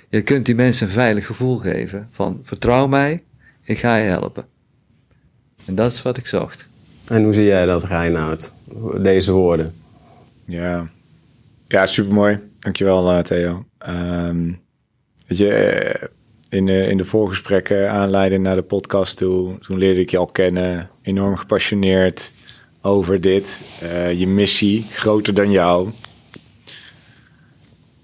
je 0.08 0.22
kunt 0.22 0.46
die 0.46 0.54
mensen 0.54 0.86
een 0.86 0.92
veilig 0.92 1.26
gevoel 1.26 1.56
geven 1.56 2.08
van 2.10 2.40
vertrouw 2.42 2.86
mij, 2.86 3.22
ik 3.64 3.78
ga 3.78 3.96
je 3.96 4.08
helpen. 4.08 4.46
En 5.66 5.74
dat 5.74 5.92
is 5.92 6.02
wat 6.02 6.16
ik 6.16 6.26
zocht. 6.26 6.68
En 7.08 7.24
hoe 7.24 7.32
zie 7.32 7.44
jij 7.44 7.66
dat, 7.66 7.84
Reinoud? 7.84 8.52
Deze 9.00 9.32
woorden. 9.32 9.74
Ja, 10.44 10.88
ja 11.66 11.86
supermooi. 11.86 12.38
Dankjewel, 12.60 13.10
eh, 13.10 13.18
Theo. 13.18 13.64
Ehm, 13.78 14.52
weet 15.26 15.38
je, 15.38 15.48
eh, 15.48 16.08
in 16.48 16.66
de, 16.66 16.86
in 16.86 16.96
de 16.96 17.04
voorgesprekken 17.04 17.90
aanleiding 17.90 18.42
naar 18.42 18.56
de 18.56 18.62
podcast 18.62 19.16
toe, 19.16 19.58
toen 19.58 19.78
leerde 19.78 20.00
ik 20.00 20.10
je 20.10 20.18
al 20.18 20.26
kennen. 20.26 20.90
Enorm 21.02 21.36
gepassioneerd 21.36 22.32
over 22.82 23.20
dit. 23.20 23.60
Eh, 23.80 24.18
je 24.18 24.26
missie, 24.26 24.82
groter 24.82 25.34
dan 25.34 25.50
jou. 25.50 25.88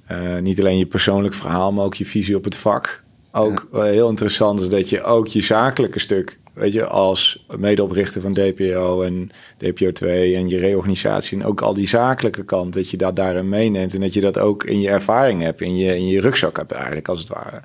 Eh, 0.07 0.39
niet 0.39 0.59
alleen 0.61 0.79
je 0.79 0.87
persoonlijk 0.87 1.35
verhaal, 1.35 1.73
maar 1.73 1.85
ook 1.85 1.95
je 1.95 2.07
visie 2.07 2.37
op 2.37 2.45
het 2.45 2.57
vak. 2.57 3.03
Ook 3.33 3.69
heel 3.73 4.09
interessant 4.09 4.61
is 4.61 4.69
dat 4.69 4.89
je 4.89 5.03
ook 5.03 5.27
je 5.27 5.43
zakelijke 5.43 5.99
stuk, 5.99 6.39
weet 6.53 6.73
je, 6.73 6.87
als 6.87 7.45
medeoprichter 7.59 8.21
van 8.21 8.33
DPO 8.33 9.03
en 9.03 9.31
DPO2 9.57 10.07
en 10.35 10.49
je 10.49 10.59
reorganisatie 10.59 11.39
en 11.39 11.47
ook 11.47 11.61
al 11.61 11.75
die 11.75 11.89
zakelijke 11.89 12.45
kant, 12.45 12.73
dat 12.73 12.91
je 12.91 12.97
dat 12.97 13.17
daarin 13.17 13.49
meeneemt 13.49 13.95
en 13.95 14.01
dat 14.01 14.15
je 14.15 14.21
dat 14.21 14.39
ook 14.39 14.65
in 14.65 14.81
je 14.81 14.89
ervaring 14.89 15.43
hebt, 15.43 15.61
in 15.61 15.77
je, 15.77 15.97
in 15.97 16.07
je 16.07 16.21
rugzak 16.21 16.57
hebt 16.57 16.73
eigenlijk 16.73 17.09
als 17.09 17.21
het 17.21 17.29
ware. 17.29 17.61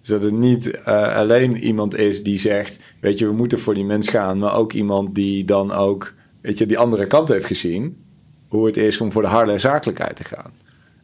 Dus 0.00 0.08
dat 0.08 0.22
het 0.22 0.32
niet 0.32 0.70
eh, 0.70 1.16
alleen 1.16 1.56
iemand 1.56 1.96
is 1.96 2.22
die 2.22 2.38
zegt, 2.38 2.78
weet 3.00 3.18
je, 3.18 3.26
we 3.26 3.32
moeten 3.32 3.58
voor 3.58 3.74
die 3.74 3.84
mens 3.84 4.08
gaan, 4.08 4.38
maar 4.38 4.56
ook 4.56 4.72
iemand 4.72 5.14
die 5.14 5.44
dan 5.44 5.72
ook, 5.72 6.12
weet 6.40 6.58
je, 6.58 6.66
die 6.66 6.78
andere 6.78 7.06
kant 7.06 7.28
heeft 7.28 7.46
gezien, 7.46 7.96
hoe 8.48 8.66
het 8.66 8.76
is 8.76 9.00
om 9.00 9.12
voor 9.12 9.22
de 9.22 9.28
harde 9.28 9.58
zakelijkheid 9.58 10.16
te 10.16 10.24
gaan. 10.24 10.50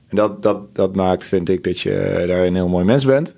En 0.09 0.17
dat, 0.17 0.43
dat, 0.43 0.75
dat 0.75 0.97
maakt, 0.97 1.27
vind 1.27 1.49
ik, 1.49 1.65
dat 1.65 1.81
je 1.81 2.25
daar 2.27 2.45
een 2.45 2.55
heel 2.55 2.69
mooi 2.69 2.85
mens 2.85 3.05
bent. 3.05 3.35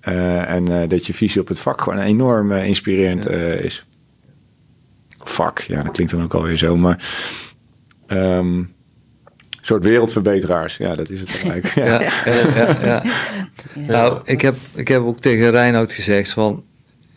Eh, 0.00 0.50
en 0.50 0.82
eh, 0.82 0.88
dat 0.88 1.06
je 1.06 1.14
visie 1.14 1.40
op 1.40 1.48
het 1.48 1.58
vak 1.58 1.80
gewoon 1.80 1.98
enorm 1.98 2.52
eh, 2.52 2.66
inspirerend 2.66 3.28
is. 3.64 3.84
Vak, 5.18 5.58
ja, 5.58 5.82
dat 5.82 5.92
klinkt 5.92 6.12
dan 6.12 6.22
ook 6.22 6.34
alweer 6.34 6.56
zo, 6.56 6.76
maar... 6.76 7.04
een 8.06 8.68
soort 9.60 9.84
wereldverbeteraars, 9.84 10.76
ja, 10.76 10.96
dat 10.96 11.10
is 11.10 11.20
het 11.20 11.28
eigenlijk. 11.28 11.66
ja. 11.74 11.84
Ja, 11.84 12.10
ja, 12.24 12.54
ja, 12.54 12.76
ja. 12.86 13.02
Nou, 13.74 14.20
ik 14.24 14.40
heb, 14.40 14.54
ik 14.74 14.88
heb 14.88 15.02
ook 15.02 15.20
tegen 15.20 15.50
Reinoud 15.50 15.92
gezegd 15.92 16.30
van, 16.30 16.64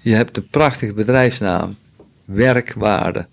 je 0.02 0.14
hebt 0.14 0.38
een 0.38 0.48
prachtige 0.48 0.94
bedrijfsnaam, 0.94 1.76
werkwaarde. 2.26 3.28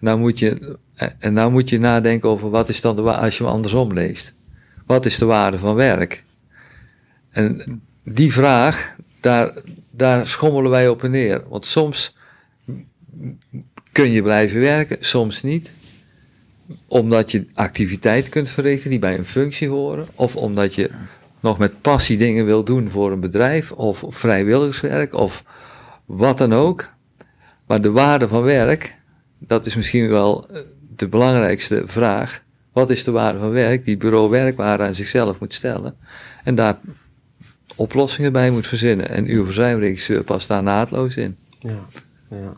Nou 0.00 0.18
moet 0.18 0.38
je, 0.38 0.76
en 1.18 1.32
nou 1.32 1.52
moet 1.52 1.68
je 1.68 1.78
nadenken 1.78 2.28
over 2.28 2.50
wat 2.50 2.68
is 2.68 2.80
dan 2.80 2.96
de 2.96 3.02
waarde, 3.02 3.24
als 3.24 3.38
je 3.38 3.44
hem 3.44 3.52
andersom 3.52 3.92
leest. 3.92 4.36
Wat 4.86 5.06
is 5.06 5.18
de 5.18 5.24
waarde 5.24 5.58
van 5.58 5.74
werk? 5.74 6.24
En 7.30 7.82
die 8.04 8.32
vraag, 8.32 8.96
daar, 9.20 9.62
daar 9.90 10.26
schommelen 10.26 10.70
wij 10.70 10.88
op 10.88 11.04
en 11.04 11.10
neer. 11.10 11.42
Want 11.48 11.66
soms 11.66 12.16
kun 13.92 14.10
je 14.10 14.22
blijven 14.22 14.60
werken, 14.60 14.96
soms 15.00 15.42
niet. 15.42 15.72
Omdat 16.86 17.30
je 17.30 17.46
activiteit 17.54 18.28
kunt 18.28 18.48
verrichten 18.48 18.90
die 18.90 18.98
bij 18.98 19.18
een 19.18 19.26
functie 19.26 19.68
horen. 19.68 20.06
Of 20.14 20.36
omdat 20.36 20.74
je 20.74 20.90
nog 21.40 21.58
met 21.58 21.80
passie 21.80 22.18
dingen 22.18 22.44
wil 22.44 22.64
doen 22.64 22.90
voor 22.90 23.12
een 23.12 23.20
bedrijf. 23.20 23.72
Of 23.72 24.04
vrijwilligerswerk 24.08 25.14
of 25.14 25.44
wat 26.04 26.38
dan 26.38 26.52
ook. 26.52 26.88
Maar 27.66 27.80
de 27.80 27.90
waarde 27.90 28.28
van 28.28 28.42
werk, 28.42 28.99
dat 29.46 29.66
is 29.66 29.76
misschien 29.76 30.08
wel 30.08 30.46
eh, 30.48 30.60
de 30.96 31.08
belangrijkste 31.08 31.82
vraag. 31.86 32.42
Wat 32.72 32.90
is 32.90 33.04
de 33.04 33.10
waarde 33.10 33.38
van 33.38 33.50
werk 33.50 33.84
die 33.84 33.96
bureau 33.96 34.30
werkwaarde 34.30 34.82
aan 34.84 34.94
zichzelf 34.94 35.40
moet 35.40 35.54
stellen? 35.54 35.96
En 36.44 36.54
daar 36.54 36.78
oplossingen 37.76 38.32
bij 38.32 38.50
moet 38.50 38.66
verzinnen. 38.66 39.08
En 39.08 39.26
uw 39.26 39.44
verzuimregisseur 39.44 40.24
past 40.24 40.48
daar 40.48 40.62
naadloos 40.62 41.16
in. 41.16 41.36
Ja. 41.58 41.86
ja. 42.30 42.56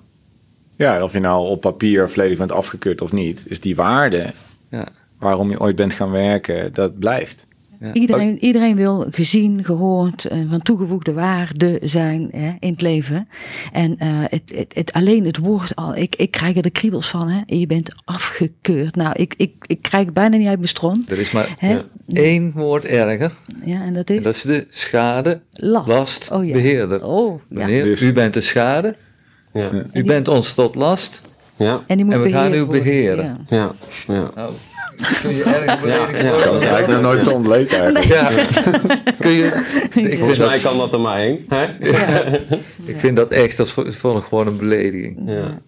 Ja, 0.76 1.02
of 1.02 1.12
je 1.12 1.20
nou 1.20 1.46
op 1.48 1.60
papier 1.60 2.10
volledig 2.10 2.38
bent 2.38 2.52
afgekeurd 2.52 3.00
of 3.00 3.12
niet, 3.12 3.44
is 3.48 3.60
die 3.60 3.76
waarde 3.76 4.30
Ja. 4.70 4.88
waarom 5.18 5.50
je 5.50 5.60
ooit 5.60 5.76
bent 5.76 5.92
gaan 5.92 6.10
werken, 6.10 6.74
dat 6.74 6.98
blijft. 6.98 7.46
Iedereen, 7.92 8.44
iedereen 8.44 8.76
wil 8.76 9.06
gezien, 9.10 9.64
gehoord, 9.64 10.24
eh, 10.24 10.38
van 10.50 10.62
toegevoegde 10.62 11.12
waarde 11.12 11.78
zijn 11.84 12.28
hè, 12.32 12.52
in 12.60 12.70
het 12.70 12.80
leven. 12.80 13.28
En 13.72 13.98
eh, 13.98 14.09
het, 14.10 14.42
het, 14.54 14.74
het, 14.74 14.92
alleen 14.92 15.24
het 15.26 15.38
woord 15.38 15.76
al, 15.76 15.96
ik, 15.96 16.16
ik 16.16 16.30
krijg 16.30 16.56
er 16.56 16.62
de 16.62 16.70
kriebels 16.70 17.09
van. 17.10 17.28
Hè. 17.28 17.40
Je 17.46 17.66
bent 17.66 17.94
afgekeurd. 18.04 18.94
Nou, 18.96 19.14
ik, 19.16 19.34
ik, 19.36 19.52
ik 19.66 19.82
krijg 19.82 20.04
het 20.04 20.14
bijna 20.14 20.36
niet 20.36 20.46
uit 20.48 20.56
mijn 20.56 20.68
stront. 20.68 21.10
Er 21.10 21.18
is 21.18 21.30
maar 21.30 21.54
Hè? 21.59 21.78
één 22.12 22.52
woord 22.54 22.84
erger. 22.84 23.32
Ja, 23.64 23.82
en 23.82 23.94
dat 23.94 24.09
En 24.10 24.16
is 24.16 24.22
dat 24.22 24.34
is 24.34 24.42
de 24.42 24.66
schade 24.70 25.40
last. 25.50 25.88
last 25.88 26.30
Oh, 26.30 26.44
ja. 26.46 26.52
beheerder. 26.52 27.04
Oh, 27.06 27.40
ja. 27.48 27.56
Meneer, 27.59 27.84
Dus- 27.84 28.02
u 28.02 28.12
bent 28.12 28.34
de 28.34 28.40
schade, 28.40 28.96
Ja. 29.52 29.70
u 29.92 30.04
bent 30.04 30.28
ons 30.28 30.54
tot 30.54 30.74
last. 30.74 31.20
Ja. 31.56 31.80
En 31.86 31.96
die 31.96 32.04
moet 32.04 32.14
En 32.14 32.22
we 32.22 32.30
gaan 32.30 32.54
u 32.54 32.64
beheren. 32.64 33.24
Ja. 33.48 33.56
Ja. 33.56 33.72
Ja. 34.14 34.30
Nou, 34.34 34.52
kun 35.23 35.35
je 35.35 35.43
erg 35.43 35.81
beledigd 35.81 36.20
ja, 36.20 36.31
worden? 36.31 36.47
dat 36.47 36.62
is 36.62 36.69
Lijkt 36.69 37.01
nooit 37.01 37.23
zo 37.23 37.31
ontleed 37.31 37.73
eigenlijk. 37.73 38.05
Ja. 38.05 38.31
Kun 39.19 39.31
je, 39.31 39.45
ik, 39.45 39.91
vind 39.91 40.15
Volgens 40.15 40.39
mij 40.39 40.49
dat, 40.49 40.61
kan 40.61 40.79
dat 40.79 40.93
er 40.93 41.01
maar 41.01 41.19
één. 41.19 41.47
Ik 42.85 42.97
vind 42.97 43.16
dat 43.16 43.31
echt, 43.31 43.57
dat 43.57 43.70
vond 43.70 44.19
ik 44.19 44.24
gewoon 44.29 44.47
een 44.47 44.57
belediging. 44.57 45.19
Ja. 45.27 45.59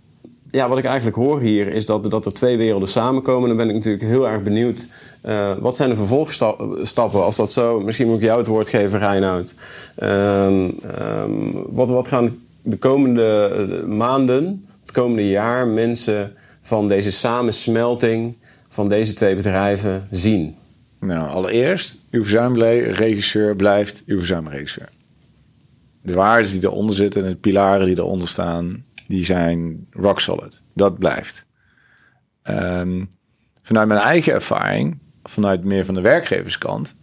ja, 0.51 0.69
wat 0.69 0.79
ik 0.79 0.85
eigenlijk 0.85 1.17
hoor 1.17 1.41
hier 1.41 1.69
is 1.69 1.87
dat, 1.87 2.11
dat 2.11 2.27
er 2.27 2.33
twee 2.33 2.57
werelden 2.57 2.89
samenkomen. 2.89 3.49
Dan 3.49 3.57
ben 3.57 3.69
ik 3.69 3.75
natuurlijk 3.75 4.05
heel 4.05 4.29
erg 4.29 4.43
benieuwd. 4.43 4.89
eh, 5.23 5.53
wat 5.59 5.77
zijn 5.77 5.89
de 5.89 5.97
vervolgstappen 5.97 7.25
als 7.25 7.37
dat 7.37 7.53
zo... 7.53 7.81
Misschien 7.81 8.07
moet 8.07 8.17
ik 8.17 8.23
jou 8.23 8.39
het 8.39 8.47
woord 8.47 8.69
geven, 8.69 8.99
Reinoud. 8.99 9.55
Ehm, 9.97 10.69
ehm, 10.99 11.31
wat, 11.67 11.91
wat 11.91 12.09
gaan 12.09 12.39
de 12.63 12.77
komende 12.77 13.51
eh, 13.83 13.89
maanden, 13.89 14.67
het 14.81 14.93
komende 14.93 15.29
jaar... 15.29 15.67
mensen 15.67 16.33
van 16.65 16.89
deze 16.89 17.13
samensmelting 17.13 18.37
van 18.75 18.89
deze 18.89 19.15
twee 19.15 19.37
bedrijven 19.37 20.07
zien? 20.11 20.57
Nou, 21.01 21.29
allereerst, 21.29 22.01
uw 22.11 22.23
verzuimregisseur 22.23 23.57
blijft 23.57 24.03
uw 24.07 24.17
verzuimregisseur. 24.17 24.89
De 26.03 26.13
waarden 26.13 26.53
die 26.53 26.65
eronder 26.65 26.97
zitten 26.97 27.25
en 27.25 27.31
de 27.31 27.37
pilaren 27.37 27.87
die 27.87 27.99
eronder 27.99 28.29
staan, 28.29 28.85
die 29.07 29.25
zijn 29.25 29.87
rock 29.91 30.21
solid. 30.21 30.61
Dat 30.73 30.99
blijft. 30.99 31.45
Ehm, 32.43 33.05
vanuit 33.63 33.89
mijn 33.89 34.01
eigen 34.01 34.33
ervaring, 34.33 34.99
vanuit 35.23 35.65
meer 35.65 35.85
van 35.85 35.95
de 35.95 36.01
werkgeverskant, 36.01 36.95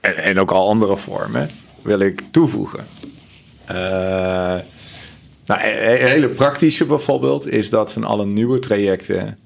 en, 0.00 0.16
en 0.16 0.38
ook 0.38 0.50
al 0.50 0.68
andere 0.68 0.96
vormen, 0.96 1.48
wil 1.82 1.98
ik 1.98 2.22
toevoegen. 2.30 2.84
Uh, 3.70 3.76
nou, 5.46 5.60
een 5.62 6.08
hele 6.08 6.28
praktische 6.28 6.84
bijvoorbeeld 6.84 7.46
is 7.46 7.70
dat 7.70 7.92
van 7.92 8.04
alle 8.04 8.26
nieuwe 8.26 8.58
trajecten 8.58 9.38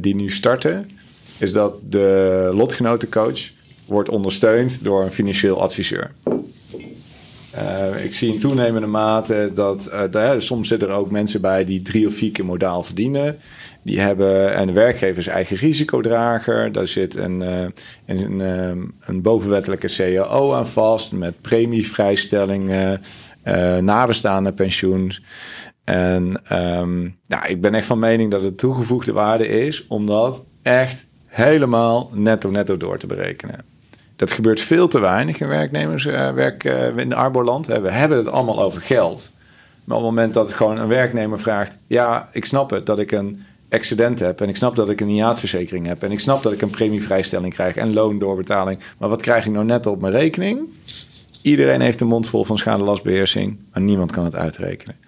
die 0.00 0.14
nu 0.14 0.30
starten, 0.30 0.90
is 1.38 1.52
dat 1.52 1.74
de 1.82 2.50
lotgenotencoach 2.54 3.40
wordt 3.84 4.08
ondersteund 4.08 4.84
door 4.84 5.02
een 5.02 5.12
financieel 5.12 5.60
adviseur. 5.60 6.10
Uh, 7.54 8.04
ik 8.04 8.14
zie 8.14 8.32
in 8.32 8.40
toenemende 8.40 8.86
mate 8.86 9.50
dat 9.54 9.92
uh, 10.14 10.32
soms 10.38 10.68
zitten 10.68 10.88
er 10.88 10.94
ook 10.94 11.10
mensen 11.10 11.40
bij 11.40 11.64
die 11.64 11.82
drie 11.82 12.06
of 12.06 12.14
vier 12.14 12.32
keer 12.32 12.44
modaal 12.44 12.82
verdienen. 12.82 13.34
Die 13.82 14.00
hebben 14.00 14.60
een 14.60 14.72
werkgever 14.72 15.22
zijn 15.22 15.34
eigen 15.34 15.56
risicodrager. 15.56 16.72
Daar 16.72 16.88
zit 16.88 17.16
een, 17.16 17.40
een, 18.06 18.40
een, 19.00 19.22
bovenwettelijke 19.22 19.88
CAO 19.96 20.54
aan 20.54 20.68
vast 20.68 21.12
met 21.12 21.40
premievrijstellingen, 21.40 23.00
nabestaande 23.80 24.52
pensioens. 24.52 25.22
En 25.88 26.42
um, 26.52 27.16
nou, 27.26 27.46
ik 27.46 27.60
ben 27.60 27.74
echt 27.74 27.86
van 27.86 27.98
mening 27.98 28.30
dat 28.30 28.42
het 28.42 28.58
toegevoegde 28.58 29.12
waarde 29.12 29.48
is 29.48 29.86
om 29.86 30.06
dat 30.06 30.46
echt 30.62 31.06
helemaal 31.26 32.10
netto-netto 32.12 32.76
door 32.76 32.98
te 32.98 33.06
berekenen. 33.06 33.64
Dat 34.16 34.30
gebeurt 34.30 34.60
veel 34.60 34.88
te 34.88 35.00
weinig 35.00 35.40
in 35.40 35.48
werknemerswerk 35.48 36.64
uh, 36.64 36.88
uh, 36.88 36.96
in 36.96 37.14
Arboland. 37.14 37.66
We 37.66 37.90
hebben 37.90 38.18
het 38.18 38.26
allemaal 38.26 38.62
over 38.62 38.82
geld. 38.82 39.32
Maar 39.84 39.96
op 39.96 40.02
het 40.02 40.12
moment 40.12 40.34
dat 40.34 40.52
gewoon 40.52 40.78
een 40.78 40.88
werknemer 40.88 41.40
vraagt... 41.40 41.78
ja, 41.86 42.28
ik 42.32 42.44
snap 42.44 42.70
het 42.70 42.86
dat 42.86 42.98
ik 42.98 43.12
een 43.12 43.44
excedent 43.68 44.18
heb... 44.18 44.40
en 44.40 44.48
ik 44.48 44.56
snap 44.56 44.76
dat 44.76 44.90
ik 44.90 45.00
een 45.00 45.08
IAAT-verzekering 45.08 45.86
heb... 45.86 46.02
en 46.02 46.12
ik 46.12 46.20
snap 46.20 46.42
dat 46.42 46.52
ik 46.52 46.62
een 46.62 46.70
premievrijstelling 46.70 47.54
krijg 47.54 47.76
en 47.76 47.92
loondoorbetaling... 47.92 48.80
maar 48.98 49.08
wat 49.08 49.22
krijg 49.22 49.46
ik 49.46 49.52
nou 49.52 49.64
net 49.64 49.86
op 49.86 50.00
mijn 50.00 50.12
rekening? 50.12 50.60
Iedereen 51.42 51.80
heeft 51.80 52.00
een 52.00 52.06
mond 52.06 52.28
vol 52.28 52.44
van 52.44 52.58
schadelastbeheersing... 52.58 53.58
maar 53.72 53.82
niemand 53.82 54.12
kan 54.12 54.24
het 54.24 54.34
uitrekenen. 54.34 55.06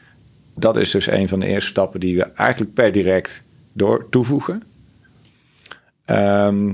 Dat 0.54 0.76
is 0.76 0.90
dus 0.90 1.06
een 1.06 1.28
van 1.28 1.40
de 1.40 1.46
eerste 1.46 1.70
stappen 1.70 2.00
die 2.00 2.16
we 2.16 2.22
eigenlijk 2.22 2.74
per 2.74 2.92
direct 2.92 3.46
door 3.72 4.08
toevoegen. 4.10 4.62
Um, 6.06 6.68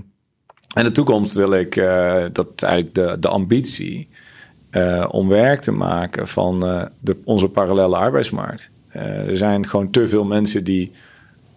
in 0.74 0.84
de 0.84 0.92
toekomst 0.92 1.34
wil 1.34 1.52
ik, 1.52 1.76
uh, 1.76 2.24
dat 2.32 2.62
eigenlijk 2.62 2.94
de, 2.94 3.16
de 3.20 3.28
ambitie, 3.28 4.08
uh, 4.70 5.06
om 5.10 5.28
werk 5.28 5.60
te 5.60 5.72
maken 5.72 6.28
van 6.28 6.64
uh, 6.64 6.82
de, 7.00 7.16
onze 7.24 7.48
parallele 7.48 7.96
arbeidsmarkt. 7.96 8.70
er 8.90 9.36
zijn 9.36 9.68
gewoon 9.68 9.90
te 9.90 10.08
veel 10.08 10.24
mensen 10.24 10.64
die 10.64 10.92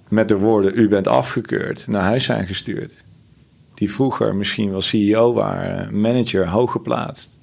met 0.09 0.27
de 0.27 0.37
woorden 0.37 0.71
u 0.75 0.87
bent 0.87 1.07
afgekeurd 1.07 1.87
naar 1.87 2.01
huis 2.01 2.25
zijn 2.25 2.47
gestuurd. 2.47 3.03
Die 3.73 3.91
vroeger 3.91 4.35
misschien 4.35 4.71
wel 4.71 4.81
CEO 4.81 5.33
waren, 5.33 6.01
manager, 6.01 6.47
hoog 6.47 6.71
geplaatst. 6.71 7.37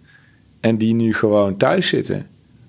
En 0.60 0.78
die 0.78 0.94
nu 0.94 1.14
gewoon 1.14 1.56
thuis 1.56 1.88
zitten, 1.88 2.26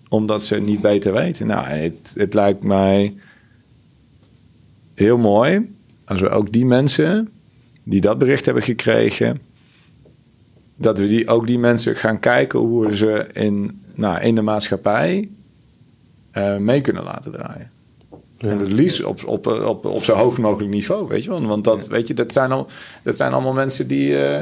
omdat 0.10 0.46
ze 0.46 0.56
niet 0.56 0.82
beter 0.82 1.14
weten. 1.14 1.48
Nou, 1.48 1.66
het, 1.66 2.14
het 2.18 2.34
lijkt 2.34 2.64
mij 2.64 3.16
heel 4.94 5.18
mooi 5.18 5.76
als 6.06 6.22
we 6.22 6.30
ook 6.30 6.52
die 6.52 6.66
mensen 6.66 7.30
die 7.84 8.02
dat 8.02 8.18
bericht 8.18 8.46
hebben 8.46 8.64
gekregen, 8.64 9.42
dat 10.76 11.00
we 11.00 11.08
die, 11.08 11.28
ook 11.28 11.48
die 11.48 11.60
mensen 11.60 11.96
gaan 11.96 12.20
kijken 12.20 12.60
hoe 12.60 12.88
we 12.88 12.96
ze 12.96 13.28
in, 13.34 13.82
nou, 13.96 14.22
in 14.22 14.36
de 14.36 14.42
maatschappij 14.42 15.30
uh, 16.34 16.58
mee 16.58 16.82
kunnen 16.82 17.04
laten 17.04 17.32
draaien. 17.32 17.72
Ja. 18.40 18.50
En 18.50 18.60
het 18.60 18.72
liefst 18.72 19.04
op, 19.04 19.26
op, 19.26 19.48
op, 19.48 19.86
op 19.86 20.04
zo 20.04 20.14
hoog 20.14 20.38
mogelijk 20.38 20.72
niveau, 20.72 21.08
weet 21.08 21.24
je 21.24 21.30
wel. 21.30 21.46
Want 21.46 21.64
dat, 21.64 21.88
weet 21.88 22.08
je, 22.08 22.14
dat, 22.14 22.34
zijn, 22.34 22.52
al, 22.52 22.68
dat 23.04 23.18
zijn 23.18 23.34
allemaal 23.34 23.54
mensen 23.54 23.88
die... 23.88 24.10
Uh, 24.10 24.40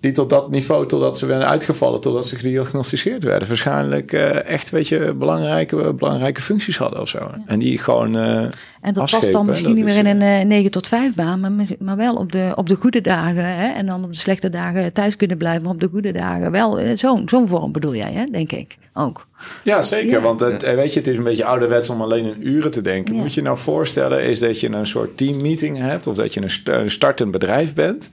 die 0.00 0.12
tot 0.12 0.30
dat 0.30 0.50
niveau, 0.50 0.86
totdat 0.86 1.18
ze 1.18 1.26
werden 1.26 1.48
uitgevallen, 1.48 2.00
totdat 2.00 2.26
ze 2.26 2.36
gediagnosticeerd 2.36 3.24
werden, 3.24 3.48
waarschijnlijk 3.48 4.12
uh, 4.12 4.44
echt, 4.44 4.70
weet 4.70 4.88
je, 4.88 5.14
belangrijke, 5.14 5.92
belangrijke 5.92 6.42
functies 6.42 6.76
hadden 6.76 7.00
of 7.00 7.08
zo. 7.08 7.18
Ja. 7.18 7.42
En 7.46 7.58
die 7.58 7.78
gewoon. 7.78 8.16
Uh, 8.16 8.40
en 8.80 8.92
dat 8.92 9.10
past 9.10 9.32
dan 9.32 9.46
misschien 9.46 9.74
niet 9.74 9.84
meer 9.84 9.96
in 9.96 10.06
een 10.06 10.40
uh, 10.40 10.46
9 10.46 10.70
tot 10.70 10.88
5 10.88 11.14
baan, 11.14 11.40
maar, 11.40 11.66
maar 11.78 11.96
wel 11.96 12.14
op 12.14 12.32
de, 12.32 12.52
op 12.54 12.68
de 12.68 12.74
goede 12.74 13.00
dagen. 13.00 13.44
Hè? 13.44 13.68
En 13.72 13.86
dan 13.86 14.04
op 14.04 14.12
de 14.12 14.18
slechte 14.18 14.50
dagen 14.50 14.92
thuis 14.92 15.16
kunnen 15.16 15.36
blijven, 15.36 15.62
maar 15.62 15.72
op 15.72 15.80
de 15.80 15.88
goede 15.88 16.12
dagen 16.12 16.50
wel. 16.50 16.80
Zo'n 16.94 17.28
zo'n 17.28 17.48
vorm 17.48 17.72
bedoel 17.72 17.94
jij, 17.94 18.12
hè? 18.12 18.24
denk 18.30 18.52
ik 18.52 18.76
ook. 18.94 19.26
Ja, 19.62 19.82
zeker. 19.82 20.10
Ja. 20.10 20.20
Want 20.20 20.40
het, 20.40 20.74
weet 20.74 20.92
je, 20.92 20.98
het 20.98 21.08
is 21.08 21.16
een 21.16 21.22
beetje 21.22 21.44
ouderwets 21.44 21.90
om 21.90 22.02
alleen 22.02 22.24
in 22.24 22.48
uren 22.48 22.70
te 22.70 22.82
denken. 22.82 23.14
Ja. 23.14 23.20
Moet 23.20 23.34
je 23.34 23.42
nou 23.42 23.58
voorstellen, 23.58 24.22
is 24.22 24.38
dat 24.38 24.60
je 24.60 24.68
een 24.68 24.86
soort 24.86 25.16
teammeeting 25.16 25.78
hebt 25.78 26.06
of 26.06 26.16
dat 26.16 26.34
je 26.34 26.42
een 26.64 26.90
startend 26.90 27.30
bedrijf 27.30 27.74
bent. 27.74 28.12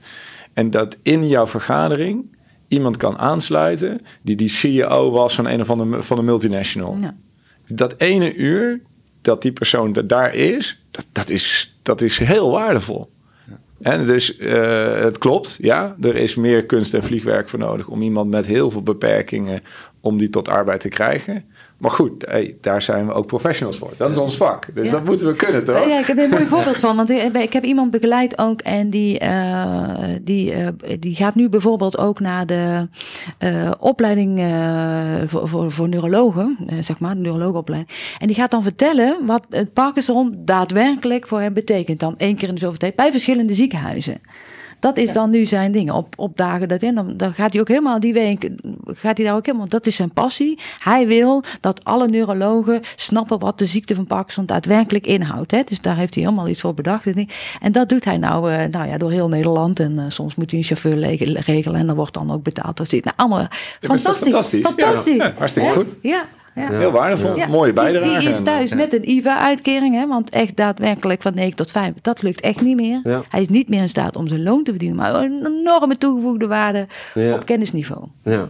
En 0.56 0.70
dat 0.70 0.96
in 1.02 1.28
jouw 1.28 1.46
vergadering 1.46 2.36
iemand 2.68 2.96
kan 2.96 3.18
aansluiten 3.18 4.00
die 4.22 4.36
die 4.36 4.48
CEO 4.48 5.10
was 5.10 5.34
van 5.34 5.46
een 5.46 5.60
of 5.60 5.70
andere 5.70 6.02
van 6.02 6.18
een 6.18 6.24
multinational. 6.24 6.96
Ja. 7.00 7.14
Dat 7.66 7.94
ene 7.98 8.34
uur 8.34 8.80
dat 9.20 9.42
die 9.42 9.52
persoon 9.52 9.92
daar 9.92 10.34
is, 10.34 10.80
dat, 10.90 11.04
dat, 11.12 11.28
is, 11.28 11.74
dat 11.82 12.00
is 12.00 12.18
heel 12.18 12.50
waardevol. 12.50 13.10
Ja. 13.48 13.58
En 13.90 14.06
dus 14.06 14.38
uh, 14.38 15.00
het 15.00 15.18
klopt, 15.18 15.56
ja, 15.60 15.96
er 16.00 16.16
is 16.16 16.34
meer 16.34 16.64
kunst 16.64 16.94
en 16.94 17.04
vliegwerk 17.04 17.48
voor 17.48 17.58
nodig 17.58 17.88
om 17.88 18.02
iemand 18.02 18.30
met 18.30 18.46
heel 18.46 18.70
veel 18.70 18.82
beperkingen 18.82 19.62
om 20.00 20.18
die 20.18 20.30
tot 20.30 20.48
arbeid 20.48 20.80
te 20.80 20.88
krijgen. 20.88 21.44
Maar 21.78 21.90
goed, 21.90 22.24
hey, 22.26 22.56
daar 22.60 22.82
zijn 22.82 23.06
we 23.06 23.12
ook 23.12 23.26
professionals 23.26 23.78
voor. 23.78 23.92
Dat 23.96 24.10
is 24.10 24.16
ons 24.16 24.36
vak. 24.36 24.74
Dus 24.74 24.84
ja. 24.84 24.90
dat 24.90 25.04
moeten 25.04 25.26
we 25.26 25.34
kunnen, 25.34 25.64
toch? 25.64 25.88
Ja, 25.88 25.98
ik 25.98 26.06
heb 26.06 26.18
er 26.18 26.24
een 26.24 26.30
mooi 26.30 26.46
voorbeeld 26.56 26.80
van. 26.80 26.96
Want 26.96 27.10
ik 27.34 27.52
heb 27.52 27.64
iemand 27.64 27.90
begeleid 27.90 28.38
ook. 28.38 28.60
En 28.60 28.90
die, 28.90 29.22
uh, 29.22 29.94
die, 30.22 30.56
uh, 30.56 30.68
die 30.98 31.14
gaat 31.14 31.34
nu 31.34 31.48
bijvoorbeeld 31.48 31.98
ook 31.98 32.20
naar 32.20 32.46
de 32.46 32.88
uh, 33.38 33.70
opleiding 33.78 34.40
voor, 35.26 35.48
voor, 35.48 35.72
voor 35.72 35.88
neurologen. 35.88 36.56
zeg 36.80 36.98
maar, 36.98 37.14
de 37.14 37.20
neurologenopleiding. 37.20 37.96
En 38.18 38.26
die 38.26 38.36
gaat 38.36 38.50
dan 38.50 38.62
vertellen 38.62 39.26
wat 39.26 39.46
het 39.50 39.72
Parkinson 39.72 40.34
daadwerkelijk 40.38 41.26
voor 41.26 41.40
hem 41.40 41.52
betekent. 41.52 42.00
Dan 42.00 42.16
één 42.16 42.36
keer 42.36 42.48
in 42.48 42.54
de 42.54 42.60
zoveel 42.60 42.78
tijd 42.78 42.94
bij 42.96 43.10
verschillende 43.10 43.54
ziekenhuizen. 43.54 44.20
Dat 44.86 44.96
is 44.96 45.12
dan 45.12 45.30
nu 45.30 45.44
zijn 45.44 45.72
ding. 45.72 45.90
Op, 45.90 46.14
op 46.16 46.36
dagen 46.36 46.68
dat 46.68 46.82
in, 46.82 46.94
dan, 46.94 47.16
dan 47.16 47.34
gaat 47.34 47.52
hij 47.52 47.60
ook 47.60 47.68
helemaal 47.68 48.00
die 48.00 48.12
week, 48.12 48.50
gaat 48.86 49.16
hij 49.16 49.26
daar 49.26 49.36
ook 49.36 49.46
helemaal, 49.46 49.68
dat 49.68 49.86
is 49.86 49.96
zijn 49.96 50.12
passie. 50.12 50.58
Hij 50.78 51.06
wil 51.06 51.42
dat 51.60 51.84
alle 51.84 52.08
neurologen 52.08 52.80
snappen 52.96 53.38
wat 53.38 53.58
de 53.58 53.66
ziekte 53.66 53.94
van 53.94 54.06
Parkinson 54.06 54.46
daadwerkelijk 54.46 55.06
inhoudt. 55.06 55.50
Hè? 55.50 55.62
Dus 55.64 55.80
daar 55.80 55.96
heeft 55.96 56.14
hij 56.14 56.24
helemaal 56.24 56.48
iets 56.48 56.60
voor 56.60 56.74
bedacht. 56.74 57.04
En 57.60 57.72
dat 57.72 57.88
doet 57.88 58.04
hij 58.04 58.16
nou, 58.16 58.52
uh, 58.52 58.64
nou 58.64 58.88
ja, 58.88 58.98
door 58.98 59.10
heel 59.10 59.28
Nederland. 59.28 59.80
En 59.80 59.92
uh, 59.92 60.04
soms 60.08 60.34
moet 60.34 60.50
hij 60.50 60.58
een 60.58 60.64
chauffeur 60.64 60.98
regelen 61.46 61.74
en 61.74 61.86
dan 61.86 61.96
wordt 61.96 62.14
dan 62.14 62.32
ook 62.32 62.42
betaald. 62.42 62.76
Dus, 62.76 62.90
nou, 62.90 63.16
allemaal 63.16 63.46
fantastisch. 63.80 64.22
Fantastisch. 64.22 64.60
fantastisch. 64.60 65.16
Ja, 65.16 65.24
ja, 65.24 65.34
hartstikke 65.38 65.72
goed. 65.72 65.96
Ja. 66.02 66.24
Ja. 66.56 66.70
Heel 66.70 66.90
waardevol, 66.90 67.36
ja. 67.36 67.46
mooie 67.46 67.72
bijdrage. 67.72 68.18
Die 68.18 68.28
is 68.28 68.42
thuis 68.42 68.74
met 68.74 68.92
een 68.92 69.10
IVA-uitkering, 69.10 69.94
hè, 69.94 70.06
want 70.06 70.30
echt 70.30 70.56
daadwerkelijk 70.56 71.22
van 71.22 71.34
9 71.34 71.56
tot 71.56 71.70
5, 71.70 71.92
dat 72.02 72.22
lukt 72.22 72.40
echt 72.40 72.60
niet 72.60 72.76
meer. 72.76 73.00
Ja. 73.02 73.22
Hij 73.28 73.40
is 73.40 73.48
niet 73.48 73.68
meer 73.68 73.82
in 73.82 73.88
staat 73.88 74.16
om 74.16 74.28
zijn 74.28 74.42
loon 74.42 74.64
te 74.64 74.70
verdienen, 74.70 74.96
maar 74.96 75.14
een 75.14 75.46
enorme 75.46 75.98
toegevoegde 75.98 76.46
waarde 76.46 76.86
op 77.14 77.44
kennisniveau. 77.44 78.04
Ja. 78.22 78.48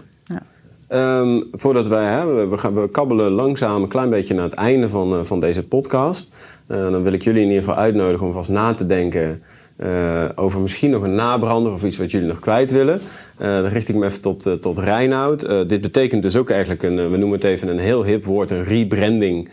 Um, 0.89 1.49
voordat 1.53 1.87
wij, 1.87 2.05
hè, 2.05 2.47
we, 2.49 2.59
gaan, 2.59 2.75
we 2.75 2.91
kabbelen 2.91 3.31
langzaam 3.31 3.83
een 3.83 3.89
klein 3.89 4.11
beetje 4.11 4.35
naar 4.35 4.45
het 4.45 4.55
einde 4.55 4.89
van, 4.89 5.19
uh, 5.19 5.25
van 5.25 5.41
deze 5.41 5.67
podcast. 5.67 6.35
Uh, 6.69 6.91
dan 6.91 7.03
wil 7.03 7.13
ik 7.13 7.23
jullie 7.23 7.43
in 7.43 7.49
ieder 7.49 7.63
geval 7.63 7.79
uitnodigen 7.79 8.27
om 8.27 8.33
vast 8.33 8.51
na 8.51 8.75
te 8.75 8.87
denken 8.87 9.43
uh, 9.77 10.25
over 10.35 10.61
misschien 10.61 10.91
nog 10.91 11.03
een 11.03 11.15
nabrander 11.15 11.73
of 11.73 11.85
iets 11.85 11.97
wat 11.97 12.11
jullie 12.11 12.29
nog 12.29 12.41
kwijt 12.41 12.71
willen. 12.71 13.01
Uh, 13.41 13.47
dan 13.47 13.67
richt 13.67 13.89
ik 13.89 13.95
me 13.95 14.07
even 14.07 14.21
tot, 14.21 14.47
uh, 14.47 14.53
tot 14.53 14.79
Reinoud. 14.79 15.69
dit 15.69 15.81
betekent 15.81 16.23
dus 16.23 16.37
ook 16.37 16.51
eigenlijk, 16.51 16.83
een, 16.83 17.11
we 17.11 17.17
noemen 17.17 17.39
het 17.39 17.45
even 17.45 17.69
een 17.69 17.79
heel 17.79 18.05
hip 18.05 18.25
woord, 18.25 18.51
een 18.51 18.65
rebranding 18.65 19.51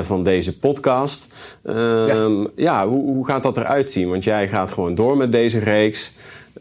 van 0.00 0.22
deze 0.22 0.58
podcast. 0.58 1.34
Ja, 1.64 2.06
ehm, 2.06 2.46
ja 2.56 2.88
hoe, 2.88 3.04
hoe 3.04 3.26
gaat 3.26 3.42
dat 3.42 3.56
eruit 3.56 3.88
zien? 3.88 4.08
Want 4.08 4.24
jij 4.24 4.48
gaat 4.48 4.70
gewoon 4.70 4.94
door 4.94 5.16
met 5.16 5.32
deze 5.32 5.58
reeks. 5.58 6.12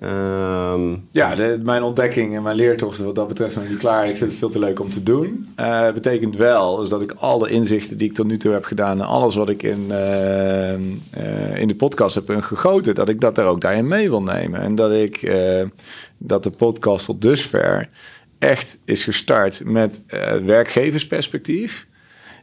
Um, 0.04 1.08
ja, 1.12 1.36
de, 1.36 1.60
mijn 1.64 1.84
ontdekking 1.84 2.36
en 2.36 2.44
mijn 2.44 2.56
leertocht 2.56 3.00
wat 3.00 3.16
dat 3.16 3.28
betreft 3.28 3.54
zijn 3.54 3.70
niet 3.70 3.78
klaar. 3.78 4.10
Ik 4.10 4.18
vind 4.18 4.30
het 4.30 4.40
veel 4.40 4.50
te 4.50 4.60
leuk 4.60 4.80
om 4.80 4.90
te 4.90 5.04
doen. 5.04 5.48
Uh, 5.60 5.92
betekent 5.92 6.36
wel 6.36 6.76
dus 6.76 6.90
dat 6.90 7.02
ik 7.02 7.12
alle 7.12 7.50
inzichten 7.50 7.98
die 7.98 8.10
ik 8.10 8.16
tot 8.16 8.26
nu 8.26 8.38
toe 8.38 8.52
heb 8.52 8.66
gedaan... 8.66 9.00
en 9.00 9.06
alles 9.06 9.36
wat 9.36 9.50
ik 9.50 9.64
in, 9.64 9.86
uh, 9.90 10.72
uh, 10.72 11.58
in 11.58 11.68
de 11.68 11.76
podcast 11.76 12.16
heb 12.16 12.44
gegoten... 12.44 12.96
dat 12.96 13.10
ik 13.10 13.22
dat 13.22 13.38
er 13.38 13.46
ook 13.46 13.62
daarin 13.62 13.88
mee 13.88 14.10
wil 14.10 14.24
nemen. 14.24 14.60
En 14.60 14.76
dat 14.76 14.92
ik 14.92 15.32
dat 16.18 16.44
de 16.44 16.52
podcast 16.52 17.06
tot 17.06 17.22
dusver 17.22 17.90
echt 18.40 18.80
is 18.86 19.04
gestart 19.04 19.62
met 19.66 20.04
werkgeversperspectief... 20.46 21.88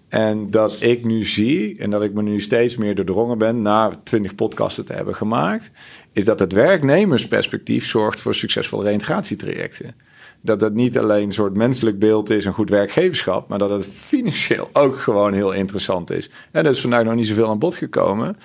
En 0.08 0.50
dat 0.50 0.82
ik 0.82 1.04
nu 1.04 1.24
zie, 1.24 1.78
en 1.78 1.90
dat 1.90 2.02
ik 2.02 2.12
me 2.12 2.22
nu 2.22 2.40
steeds 2.40 2.76
meer 2.76 2.94
doordrongen 2.94 3.38
ben, 3.38 3.62
na 3.62 4.00
twintig 4.04 4.34
podcasten 4.34 4.84
te 4.84 4.92
hebben 4.92 5.14
gemaakt, 5.14 5.72
is 6.12 6.24
dat 6.24 6.38
het 6.38 6.52
werknemersperspectief 6.52 7.86
zorgt 7.86 8.20
voor 8.20 8.34
succesvolle 8.34 8.82
reintegratietrajecten. 8.82 9.94
Dat 10.40 10.60
dat 10.60 10.74
niet 10.74 10.98
alleen 10.98 11.24
een 11.24 11.32
soort 11.32 11.54
menselijk 11.54 11.98
beeld 11.98 12.30
is, 12.30 12.44
een 12.44 12.52
goed 12.52 12.70
werkgeverschap, 12.70 13.48
maar 13.48 13.58
dat 13.58 13.70
het 13.70 13.86
financieel 13.86 14.68
ook 14.82 14.98
gewoon 14.98 15.32
heel 15.32 15.52
interessant 15.52 16.10
is. 16.10 16.30
En 16.50 16.64
dat 16.64 16.74
is 16.74 16.80
vandaag 16.80 17.04
nog 17.04 17.14
niet 17.14 17.26
zoveel 17.26 17.48
aan 17.48 17.58
bod 17.58 17.76
gekomen, 17.76 18.36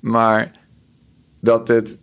maar 0.00 0.52
dat 1.40 1.68
het 1.68 2.00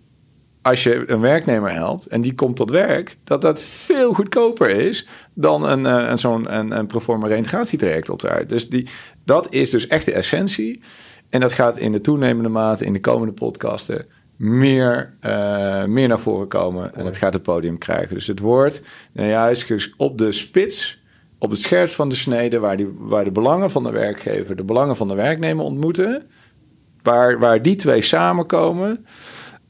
als 0.62 0.84
je 0.84 1.12
een 1.12 1.20
werknemer 1.20 1.72
helpt 1.72 2.08
en 2.08 2.22
die 2.22 2.34
komt 2.34 2.56
tot 2.56 2.70
werk, 2.70 3.18
dat 3.24 3.42
dat 3.42 3.62
veel 3.64 4.14
goedkoper 4.14 4.70
is 4.70 5.08
dan 5.34 5.64
een, 5.64 5.86
uh, 5.86 6.10
een 6.10 6.20
zo'n 6.20 6.56
een, 6.58 6.78
een 6.78 6.88
proforma 6.88 7.28
reintegratietraject 7.28 8.10
op 8.10 8.20
de 8.20 8.46
Dus 8.48 8.70
die, 8.70 8.88
dat 9.24 9.54
is 9.54 9.70
dus 9.70 9.88
echt 9.88 10.06
de 10.06 10.12
essentie. 10.12 10.82
En 11.30 11.40
dat 11.40 11.54
gaat 11.54 11.78
in 11.78 11.92
de 11.92 12.02
toenemende 12.02 12.50
mate 12.50 12.86
in 12.86 12.94
de 12.94 13.00
komende 13.00 13.34
podcasten 13.34 14.06
meer, 14.36 15.14
uh, 15.26 15.86
meer 15.86 16.08
naar 16.08 16.20
voren 16.20 16.48
komen. 16.48 16.96
En 16.96 17.06
het 17.06 17.18
gaat 17.18 17.34
het 17.34 17.44
podium 17.44 17.78
krijgen. 17.78 18.16
Dus 18.16 18.28
het 18.28 18.40
wordt 18.40 18.86
nou 19.12 19.30
juist 19.30 19.94
op 19.98 20.18
de 20.18 20.32
spits, 20.32 21.02
op 21.38 21.50
het 21.50 21.60
scherp 21.60 21.90
van 21.90 22.10
de 22.10 22.16
snede, 22.16 22.60
waar, 22.60 22.78
die, 22.78 22.94
waar 22.98 23.24
de 23.24 23.32
belangen 23.32 23.72
van 23.72 23.84
de 23.84 23.92
werkgever, 23.92 24.56
de 24.56 24.64
belangen 24.64 24.98
van 24.98 25.08
de 25.08 25.16
werknemer 25.16 25.66
ontmoeten. 25.66 26.24
Waar, 27.04 27.40
waar 27.40 27.62
die 27.62 27.76
twee 27.76 28.02
samenkomen 28.02 29.06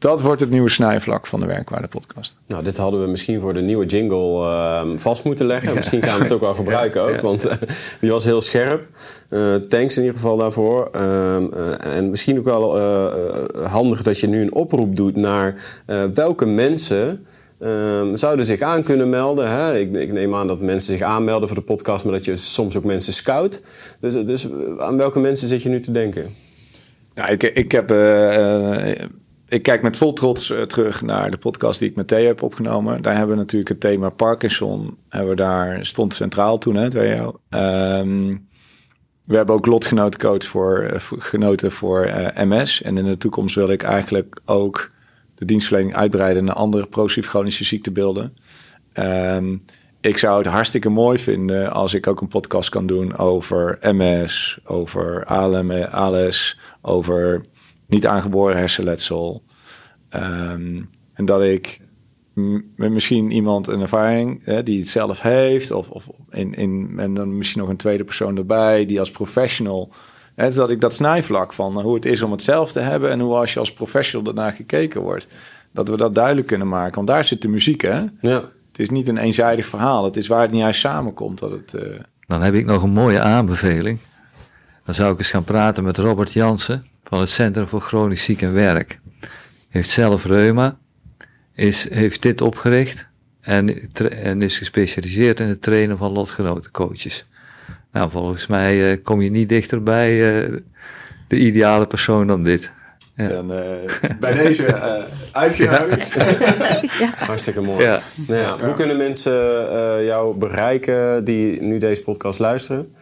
dat 0.06 0.22
wordt 0.22 0.42
het 0.42 0.50
nieuwe 0.50 0.70
snijvlak 0.70 1.28
van 1.28 1.40
de 1.40 1.46
Werkwaarde 1.46 1.88
podcast. 1.88 2.36
Nou, 2.48 2.64
dit 2.64 2.78
hadden 2.78 3.02
we 3.02 3.08
misschien 3.08 3.40
voor 3.40 3.54
de 3.54 3.62
nieuwe 3.62 3.86
jingle 3.86 4.40
uh, 4.40 4.82
vast 4.96 5.24
moeten 5.24 5.46
leggen. 5.46 5.76
Misschien 5.76 6.04
gaan 6.04 6.18
we 6.18 6.24
het 6.24 6.34
ook 6.34 6.42
wel 6.42 6.56
gebruiken 6.64 7.02
ook, 7.02 7.22
want 7.22 7.46
uh, 7.46 7.52
die 8.00 8.12
was 8.12 8.24
heel 8.24 8.42
scherp. 8.42 8.88
Uh, 9.30 9.56
thanks 9.56 9.96
in 9.98 10.02
ieder 10.02 10.18
geval 10.18 10.38
daarvoor. 10.38 10.90
Ehm, 10.92 11.46
eh, 11.54 11.98
en 11.98 12.10
misschien 12.10 12.38
ook 12.38 12.46
wel 12.46 12.80
handig 13.64 14.04
dat 14.04 14.20
je 14.20 14.28
nu 14.28 14.42
een 14.42 14.54
oproep 14.54 14.96
doet 14.96 15.16
naar 15.16 15.56
welke 16.14 16.46
mensen... 16.46 17.26
Ehm, 17.60 18.16
zouden 18.16 18.46
zich 18.46 18.62
aan 18.62 18.84
kunnen 18.84 19.10
melden. 19.10 19.50
Hè? 19.50 19.78
Ik, 19.78 19.94
ik, 19.94 20.12
neem 20.12 20.36
aan 20.36 20.48
dat 20.48 20.60
mensen 20.60 20.98
zich 20.98 21.08
aanmelden 21.08 21.48
voor 21.48 21.58
de 21.58 21.64
podcast, 21.64 22.04
maar 22.04 22.14
dat 22.14 22.26
je 22.26 22.36
soms 22.36 22.78
ook 22.78 22.84
mensen 22.84 23.14
scout. 23.14 23.62
Dus, 24.00 24.14
dus 24.14 24.48
aan 24.78 24.98
welke 24.98 25.20
mensen 25.20 25.48
zit 25.48 25.64
je 25.64 25.70
nu 25.70 25.80
te 25.80 25.92
denken? 25.92 26.26
Ja, 27.14 27.28
ik, 27.28 27.44
ik 27.44 27.72
heb 27.72 27.90
ik 29.56 29.64
kijk 29.64 29.82
met 29.82 29.98
vol 29.98 30.14
trots 30.14 30.52
eh, 30.52 30.62
terug 30.62 31.02
naar 31.02 31.32
de 31.32 31.38
podcast 31.38 31.80
die 31.80 31.90
ik 31.90 31.96
met 31.96 32.08
Theo 32.08 32.26
heb 32.26 32.42
opgenomen. 32.42 33.02
Daar 33.02 33.18
hebben 33.18 33.36
we 33.36 33.42
natuurlijk 33.42 33.70
het 33.70 33.80
thema 33.80 34.10
Parkinson. 34.10 34.98
Hebben 35.10 35.30
we 35.30 35.36
daar 35.36 35.86
stond 35.86 36.14
centraal 36.14 36.58
toen, 36.58 36.76
hè, 36.76 36.90
Theo. 36.90 37.40
Um, 37.50 38.48
we 39.26 39.36
hebben 39.38 39.56
ook 39.56 39.66
lotgenotencoach 39.66 40.44
voor, 40.44 40.84
uh, 40.84 41.00
genoten 41.00 41.72
voor 41.72 42.04
eh, 42.04 42.46
MS. 42.46 42.82
En 42.82 42.98
in 42.98 43.06
de 43.06 43.18
toekomst 43.18 43.56
wil 43.56 43.70
ik 43.70 43.84
eigenlijk 43.84 44.42
ook 44.46 44.92
de 45.36 45.46
dienstverlening 45.46 45.96
uitbreiden 45.96 46.44
naar 46.44 46.56
andere 46.56 46.86
progressief 46.86 47.28
chronische 47.28 47.64
ziektebeelden. 47.64 48.38
Um, 48.94 49.66
ik 50.02 50.18
zou 50.18 50.38
het 50.38 50.48
hartstikke 50.48 50.90
mooi 50.90 51.20
vinden 51.20 51.72
als 51.72 51.94
ik 51.94 52.08
ook 52.08 52.22
een 52.22 52.28
podcast 52.28 52.70
kan 52.70 52.88
doen 52.88 53.18
over 53.18 53.78
MS, 53.82 54.60
over 54.64 55.26
ALM, 55.26 55.72
ALS, 55.72 56.60
over 56.82 57.46
niet 57.88 58.08
aangeboren 58.08 58.58
hersenletsel. 58.58 59.44
Ehm, 60.22 60.82
en 61.14 61.26
dat 61.26 61.42
ik 61.42 61.82
met 62.76 62.92
misschien 62.92 63.32
iemand 63.32 63.68
een 63.68 63.82
ervaring 63.82 64.42
hè, 64.44 64.64
die 64.64 64.80
het 64.80 64.90
zelf 64.90 65.22
heeft, 65.22 65.72
of, 65.72 65.90
of 65.90 66.10
in, 66.30 66.54
in, 66.54 66.94
en 66.98 67.14
dan 67.14 67.38
misschien 67.38 67.62
nog 67.62 67.70
een 67.70 67.78
tweede 67.78 68.04
persoon 68.04 68.38
erbij, 68.38 68.86
die 68.86 69.00
als 69.00 69.12
professional. 69.12 69.94
Hè, 70.36 70.52
dat 70.52 70.70
ik 70.70 70.82
dat 70.82 70.94
snijvlak 70.94 71.54
van 71.54 71.82
hoe 71.82 71.96
het 71.96 72.06
is 72.06 72.22
om 72.22 72.32
het 72.32 72.44
zelf 72.44 72.72
te 72.72 72.80
hebben 72.80 73.12
en 73.12 73.20
hoe 73.20 73.36
als 73.36 73.54
je 73.54 73.60
als 73.60 73.74
professional 73.74 74.28
ernaar 74.28 74.52
gekeken 74.52 75.02
wordt. 75.02 75.28
Dat 75.72 75.90
we 75.90 75.98
dat 75.98 76.16
duidelijk 76.16 76.48
kunnen 76.48 76.68
maken. 76.68 76.96
Want 76.96 77.08
daar 77.08 77.26
zit 77.26 77.42
de 77.42 77.48
muziek, 77.48 77.82
hè? 77.82 78.04
Ja. 78.22 78.44
Het 78.68 78.80
is 78.80 78.90
niet 78.90 79.08
een 79.08 79.18
eenzijdig 79.18 79.68
verhaal. 79.68 80.04
Het 80.04 80.18
is 80.18 80.28
waar 80.28 80.42
het 80.42 80.52
niet 80.52 80.62
juist 80.62 80.80
samenkomt. 80.80 81.40
Dat 81.40 81.52
het, 81.52 81.74
uh... 81.74 82.00
Dan 82.28 82.42
heb 82.42 82.54
ik 82.54 82.66
nog 82.66 82.84
een 82.84 82.90
mooie 82.90 83.20
aanbeveling. 83.20 84.00
Dan 84.86 84.96
zou 84.96 85.12
ik 85.14 85.18
eens 85.18 85.30
gaan 85.30 85.44
praten 85.44 85.84
met 85.84 85.98
Robert 85.98 86.34
Jansen 86.34 86.86
van 87.04 87.20
het 87.20 87.30
Centrum 87.30 87.68
voor 87.68 87.82
Chronisch 87.82 88.24
Ziek 88.24 88.42
en 88.42 88.54
Werk. 88.54 89.00
Heeft 89.76 89.90
zelf 89.90 90.26
reuma, 90.26 90.78
is, 91.54 91.90
heeft 91.90 92.22
dit 92.22 92.42
opgericht 92.42 93.08
en, 93.42 93.90
en 94.10 94.42
is 94.42 94.58
gespecialiseerd 94.58 95.40
in 95.40 95.48
het 95.48 95.62
trainen 95.62 95.98
van 95.98 96.12
lotgenotencoaches. 96.12 97.26
Nou, 97.92 98.12
volgens 98.12 98.48
mij 98.48 98.92
uh, 98.92 98.98
kom 99.04 99.22
je 99.22 99.30
niet 99.30 99.50
dichter 99.50 99.84
bij 99.84 100.44
uh, 100.44 100.58
de 101.28 101.38
ideale 101.38 101.86
persoon 101.86 102.28
dan 102.28 102.44
dit. 102.44 102.72
Ja. 103.16 103.28
Dan, 103.28 103.52
uh, 103.52 103.60
bij 104.20 104.34
deze 104.34 104.66
uh, 104.66 105.58
ja. 107.00 107.14
Hartstikke 107.16 107.62
mooi. 107.62 107.84
Ja. 107.84 108.02
Nou 108.28 108.42
ja, 108.42 108.60
hoe 108.66 108.74
kunnen 108.74 108.98
mensen 108.98 109.34
jou 110.04 110.38
bereiken 110.38 111.24
die 111.24 111.62
nu 111.62 111.78
deze 111.78 112.02
podcast 112.02 112.40
luisteren? 112.40 112.94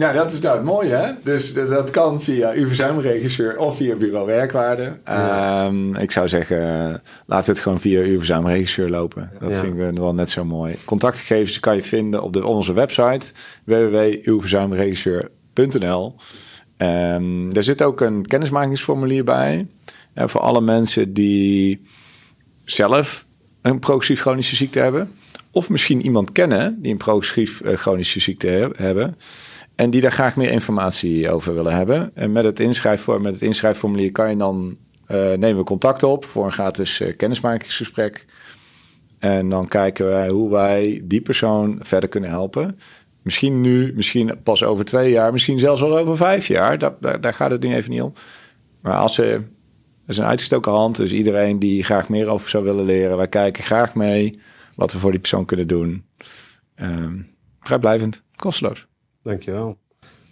Ja, 0.00 0.12
dat 0.12 0.32
is 0.32 0.40
nou 0.40 0.56
het 0.56 0.64
mooie, 0.64 0.94
hè? 0.94 1.12
Dus 1.22 1.54
dat 1.54 1.90
kan 1.90 2.22
via 2.22 2.52
uw 2.52 2.66
verzuimregisseur 2.66 3.58
of 3.58 3.76
via 3.76 3.96
bureau 3.96 4.26
werkwaarde. 4.26 4.92
Ehm, 5.04 5.94
ik 5.94 6.10
zou 6.10 6.28
zeggen, 6.28 7.02
laat 7.26 7.46
het 7.46 7.58
gewoon 7.58 7.80
via 7.80 8.00
uw 8.00 8.16
verzuimregisseur 8.16 8.88
lopen. 8.88 9.30
Dat 9.40 9.56
vind 9.56 9.78
ik 9.78 9.98
wel 9.98 10.14
net 10.14 10.30
zo 10.30 10.44
mooi. 10.44 10.76
Contactgegevens 10.84 11.60
kan 11.60 11.74
je 11.74 11.82
vinden 11.82 12.22
op 12.22 12.32
de, 12.32 12.46
onze 12.46 12.72
website 12.72 13.26
www.uwverzuimregisseur.nl. 13.64 16.14
Um, 16.76 17.52
er 17.52 17.62
zit 17.62 17.82
ook 17.82 18.00
een 18.00 18.26
kennismakingsformulier 18.26 19.24
bij. 19.24 19.66
Uh, 20.14 20.24
voor 20.26 20.40
alle 20.40 20.60
mensen 20.60 21.12
die 21.12 21.86
zelf 22.64 23.24
een 23.62 23.78
progressief 23.78 24.20
chronische 24.20 24.56
ziekte 24.56 24.78
hebben. 24.78 25.12
Of 25.50 25.68
misschien 25.68 26.02
iemand 26.02 26.32
kennen 26.32 26.82
die 26.82 26.92
een 26.92 26.98
progressief 26.98 27.60
uh, 27.60 27.76
chronische 27.76 28.20
ziekte 28.20 28.72
hebben. 28.76 29.16
En 29.80 29.90
die 29.90 30.00
daar 30.00 30.12
graag 30.12 30.36
meer 30.36 30.50
informatie 30.50 31.30
over 31.30 31.54
willen 31.54 31.74
hebben. 31.74 32.10
En 32.14 32.32
met 32.32 32.44
het, 32.44 32.58
met 33.20 33.32
het 33.32 33.42
inschrijfformulier 33.42 34.12
kan 34.12 34.30
je 34.30 34.36
dan 34.36 34.76
uh, 35.10 35.16
nemen 35.16 35.56
we 35.56 35.64
contact 35.64 36.02
op 36.02 36.24
voor 36.24 36.44
een 36.44 36.52
gratis 36.52 37.00
uh, 37.00 37.16
kennismakingsgesprek. 37.16 38.26
En 39.18 39.48
dan 39.48 39.68
kijken 39.68 40.06
wij 40.06 40.28
hoe 40.28 40.50
wij 40.50 41.00
die 41.04 41.20
persoon 41.20 41.78
verder 41.82 42.08
kunnen 42.08 42.30
helpen. 42.30 42.78
Misschien 43.22 43.60
nu, 43.60 43.92
misschien 43.94 44.38
pas 44.42 44.64
over 44.64 44.84
twee 44.84 45.10
jaar, 45.10 45.32
misschien 45.32 45.58
zelfs 45.58 45.82
al 45.82 45.98
over 45.98 46.16
vijf 46.16 46.46
jaar. 46.46 46.78
Daar, 46.78 47.20
daar, 47.20 47.34
gaat 47.34 47.50
het 47.50 47.62
nu 47.62 47.74
even 47.74 47.90
niet 47.90 48.02
om. 48.02 48.12
Maar 48.80 48.96
als 48.96 49.18
er 49.18 49.48
is 50.06 50.18
een 50.18 50.24
uitgestoken 50.24 50.72
hand, 50.72 50.96
dus 50.96 51.12
iedereen 51.12 51.58
die 51.58 51.84
graag 51.84 52.08
meer 52.08 52.26
over 52.26 52.50
zou 52.50 52.64
willen 52.64 52.84
leren, 52.84 53.16
wij 53.16 53.28
kijken 53.28 53.64
graag 53.64 53.94
mee 53.94 54.40
wat 54.74 54.92
we 54.92 54.98
voor 54.98 55.10
die 55.10 55.20
persoon 55.20 55.44
kunnen 55.44 55.66
doen. 55.66 56.04
Um, 56.76 57.28
vrijblijvend, 57.60 58.22
kosteloos. 58.36 58.88
Dankjewel. 59.22 59.76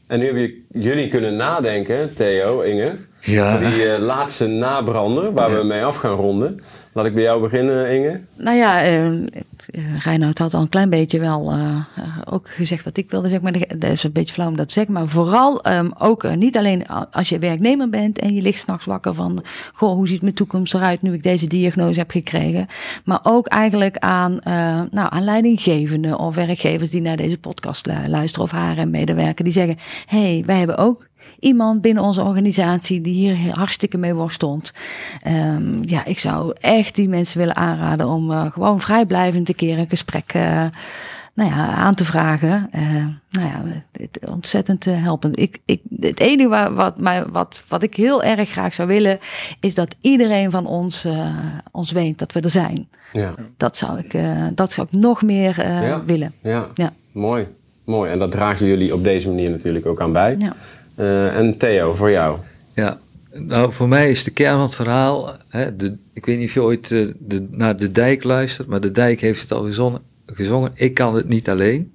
En 0.07 0.19
nu 0.19 0.25
hebben 0.25 0.65
jullie 0.71 1.09
kunnen 1.09 1.37
nadenken, 1.37 2.15
Theo, 2.15 2.61
Inge. 2.61 2.97
Ja. 3.21 3.59
Die 3.59 3.85
uh, 3.85 3.99
laatste 3.99 4.47
nabrander 4.47 5.33
waar 5.33 5.59
we 5.59 5.65
mee 5.65 5.85
af 5.85 5.97
gaan 5.97 6.15
ronden. 6.15 6.61
Laat 6.93 7.07
ik 7.07 7.15
bij 7.15 7.23
jou 7.23 7.41
beginnen, 7.41 7.91
Inge. 7.91 8.21
Nou 8.37 8.57
ja, 8.57 8.91
uh, 8.91 9.27
uh, 9.71 9.99
Reinoud 10.05 10.39
had 10.39 10.55
al 10.55 10.61
een 10.61 10.69
klein 10.69 10.91
beetje 10.91 11.19
wel 11.21 11.55
uh, 11.55 11.77
ook 12.25 12.49
gezegd 12.49 12.85
wat 12.85 12.97
ik 12.97 13.11
wilde 13.11 13.29
zeggen. 13.29 13.53
Maar 13.53 13.79
dat 13.79 13.91
is 13.91 14.05
een 14.05 14.13
beetje 14.13 14.33
flauw 14.33 14.49
om 14.49 14.57
dat 14.57 14.67
te 14.67 14.73
zeggen. 14.73 14.93
Maar 14.93 15.09
vooral 15.09 15.67
um, 15.73 15.91
ook 15.99 16.25
uh, 16.25 16.33
niet 16.33 16.57
alleen 16.57 16.87
als 17.11 17.29
je 17.29 17.39
werknemer 17.39 17.91
bent 17.91 18.19
en 18.19 18.35
je 18.35 18.43
ligt 18.43 18.59
s'nachts 18.59 18.87
wakker 18.87 19.15
van... 19.15 19.45
Goh, 19.73 19.93
hoe 19.93 20.09
ziet 20.09 20.23
mijn 20.23 20.35
toekomst 20.35 20.75
eruit 20.75 21.03
nu 21.03 21.13
ik 21.13 21.23
deze 21.23 21.47
diagnose 21.47 21.99
heb 21.99 22.11
gekregen? 22.11 22.67
Maar 23.05 23.21
ook 23.23 23.47
eigenlijk 23.47 23.99
aan, 23.99 24.39
nou, 24.91 25.07
aan 25.11 25.25
leidinggevenden 25.25 26.19
of 26.19 26.35
werkgevers 26.35 26.91
die 26.91 27.01
naar 27.01 27.17
deze 27.17 27.39
podcast 27.39 27.87
luisteren... 28.07 28.45
of 28.45 28.51
HRM-medewerker 28.51 29.45
die 29.45 29.53
zeggen... 29.53 29.77
hey, 30.07 30.43
wij 30.47 30.59
hebben 30.59 30.77
ook 30.77 31.08
iemand 31.39 31.81
binnen 31.81 32.03
onze 32.03 32.23
organisatie 32.23 33.01
die 33.01 33.15
hier 33.15 33.55
hartstikke 33.55 33.99
mee 33.99 34.15
worstelt. 34.15 34.73
Um, 35.27 35.81
ja, 35.85 36.05
ik 36.05 36.19
zou 36.19 36.55
echt 36.61 36.95
die 36.95 37.09
mensen 37.09 37.39
willen 37.39 37.57
aanraden 37.57 38.07
om 38.09 38.31
uh, 38.31 38.53
gewoon 38.53 38.81
vrijblijvend 38.81 39.49
een 39.49 39.55
keer 39.55 39.79
een 39.79 39.89
gesprek 39.89 40.35
uh, 40.35 40.67
nou 41.35 41.51
ja, 41.51 41.69
aan 41.69 41.95
te 41.95 42.05
vragen. 42.05 42.71
Uh, 42.75 42.83
nou 43.31 43.47
ja, 43.47 43.63
het, 43.93 44.19
ontzettend 44.29 44.85
helpend. 44.85 45.39
Ik, 45.39 45.59
ik, 45.65 45.81
het 46.01 46.21
enige 46.21 46.49
wat, 46.49 46.73
wat, 46.73 46.99
mij, 46.99 47.25
wat, 47.33 47.65
wat 47.69 47.83
ik 47.83 47.95
heel 47.95 48.23
erg 48.23 48.51
graag 48.51 48.75
zou 48.75 48.89
willen, 48.89 49.19
is 49.61 49.75
dat 49.75 49.95
iedereen 50.01 50.51
van 50.51 50.67
ons, 50.67 51.07
ons 51.73 51.93
weet 51.93 52.19
dat 52.19 52.33
we 52.33 52.41
er 52.41 52.51
zijn. 52.51 52.89
Ja. 53.13 53.35
Dat, 53.57 53.77
zou 53.77 53.99
ik, 53.99 54.19
dat 54.55 54.73
zou 54.73 54.87
ik 54.91 54.99
nog 54.99 55.23
meer 55.23 55.63
ja. 55.67 56.05
willen. 56.05 56.33
Ja. 56.43 56.67
ja, 56.75 56.93
mooi. 57.13 57.47
Mooi. 57.85 58.11
En 58.11 58.19
dat 58.19 58.31
dragen 58.31 58.67
jullie 58.67 58.95
op 58.95 59.03
deze 59.03 59.29
manier 59.29 59.51
natuurlijk 59.51 59.87
ook 59.87 60.01
aan 60.01 60.13
bij. 60.13 60.37
Ja. 60.39 60.57
Uh, 60.99 61.37
en 61.37 61.59
Theo, 61.59 61.95
voor 61.95 62.11
jou? 62.11 62.39
Ja, 62.75 63.01
nou 63.33 63.73
voor 63.73 63.89
mij 63.89 64.11
is 64.11 64.25
de 64.25 64.31
kern 64.31 64.55
van 64.55 64.63
het 64.63 64.75
verhaal, 64.75 65.37
hè, 65.49 65.77
de, 65.77 65.97
ik 66.13 66.27
weet 66.27 66.39
niet 66.39 66.49
of 66.49 66.55
je 66.55 66.63
ooit 66.63 66.93
eh, 66.93 67.07
de, 67.19 67.47
naar 67.51 67.77
De 67.77 67.93
Dijk 67.93 68.25
luistert, 68.25 68.69
maar 68.69 68.81
De 68.81 68.93
Dijk 68.93 69.21
heeft 69.21 69.41
het 69.41 69.53
al 69.53 69.63
gezongen, 70.27 70.73
ik 70.75 70.95
kan 70.95 71.15
het 71.15 71.29
niet 71.29 71.49
alleen. 71.49 71.93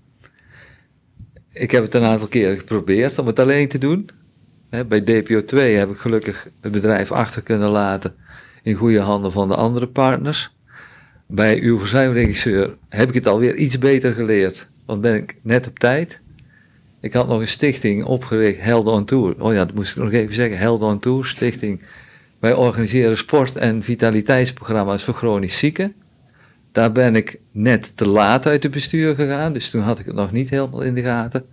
ik 1.51 1.71
heb 1.71 1.83
het 1.83 1.93
een 1.93 2.03
aantal 2.03 2.27
keren 2.27 2.57
geprobeerd 2.57 3.19
om 3.19 3.27
het 3.27 3.39
alleen 3.39 3.67
te 3.67 3.77
doen. 3.77 4.09
Hè, 4.69 4.85
bij 4.85 5.03
DPO 5.03 5.45
2 5.45 5.75
heb 5.75 5.89
ik 5.89 5.97
gelukkig 5.97 6.47
het 6.61 6.71
bedrijf 6.71 7.11
achter 7.11 7.41
kunnen 7.41 7.69
laten 7.69 8.15
in 8.63 8.75
goede 8.75 8.99
handen 8.99 9.31
van 9.31 9.47
de 9.47 9.55
andere 9.55 9.87
partners. 9.87 10.55
Bij 11.27 11.61
uw 11.61 11.79
verzuimregisseur 11.79 12.75
heb 12.89 13.07
ik 13.07 13.13
het 13.13 13.27
alweer 13.27 13.55
iets 13.55 13.77
beter 13.77 14.13
geleerd, 14.13 14.67
want 14.85 15.01
ben 15.01 15.15
ik 15.15 15.35
net 15.41 15.67
op 15.67 15.79
tijd. 15.79 16.19
Ik 17.03 17.13
had 17.13 17.27
nog 17.27 17.39
een 17.39 17.47
stichting 17.47 18.03
opgericht, 18.03 18.61
Held 18.61 18.87
on 18.87 19.05
Tour. 19.05 19.35
Oh 19.39 19.53
ja, 19.53 19.65
dat 19.65 19.75
moest 19.75 19.97
ik 19.97 20.03
nog 20.03 20.11
even 20.11 20.33
zeggen, 20.33 20.57
Held 20.57 20.81
on 20.81 20.99
Tour, 20.99 21.25
stichting. 21.25 21.81
Wij 22.39 22.53
organiseren 22.53 23.17
sport- 23.17 23.55
en 23.55 23.83
vitaliteitsprogramma's 23.83 25.03
voor 25.03 25.13
chronisch 25.13 25.57
zieken. 25.57 25.93
Daar 26.71 26.91
ben 26.91 27.15
ik 27.15 27.39
net 27.51 27.97
te 27.97 28.07
laat 28.07 28.45
uit 28.45 28.63
het 28.63 28.71
bestuur 28.71 29.15
gegaan, 29.15 29.53
dus 29.53 29.69
toen 29.69 29.81
had 29.81 29.99
ik 29.99 30.05
het 30.05 30.15
nog 30.15 30.31
niet 30.31 30.49
helemaal 30.49 30.81
in 30.81 30.93
de 30.93 31.01
gaten. 31.01 31.45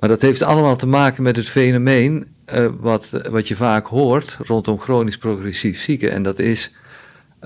Maar 0.00 0.08
dat 0.08 0.22
heeft 0.22 0.42
allemaal 0.42 0.76
te 0.76 0.86
maken 0.86 1.22
met 1.22 1.36
het 1.36 1.48
fenomeen 1.48 2.26
uh, 2.54 2.66
wat, 2.80 3.10
wat 3.30 3.48
je 3.48 3.56
vaak 3.56 3.86
hoort 3.86 4.38
rondom 4.42 4.78
chronisch 4.78 5.18
progressief 5.18 5.80
zieken. 5.80 6.10
En 6.12 6.22
dat 6.22 6.38
is 6.38 6.76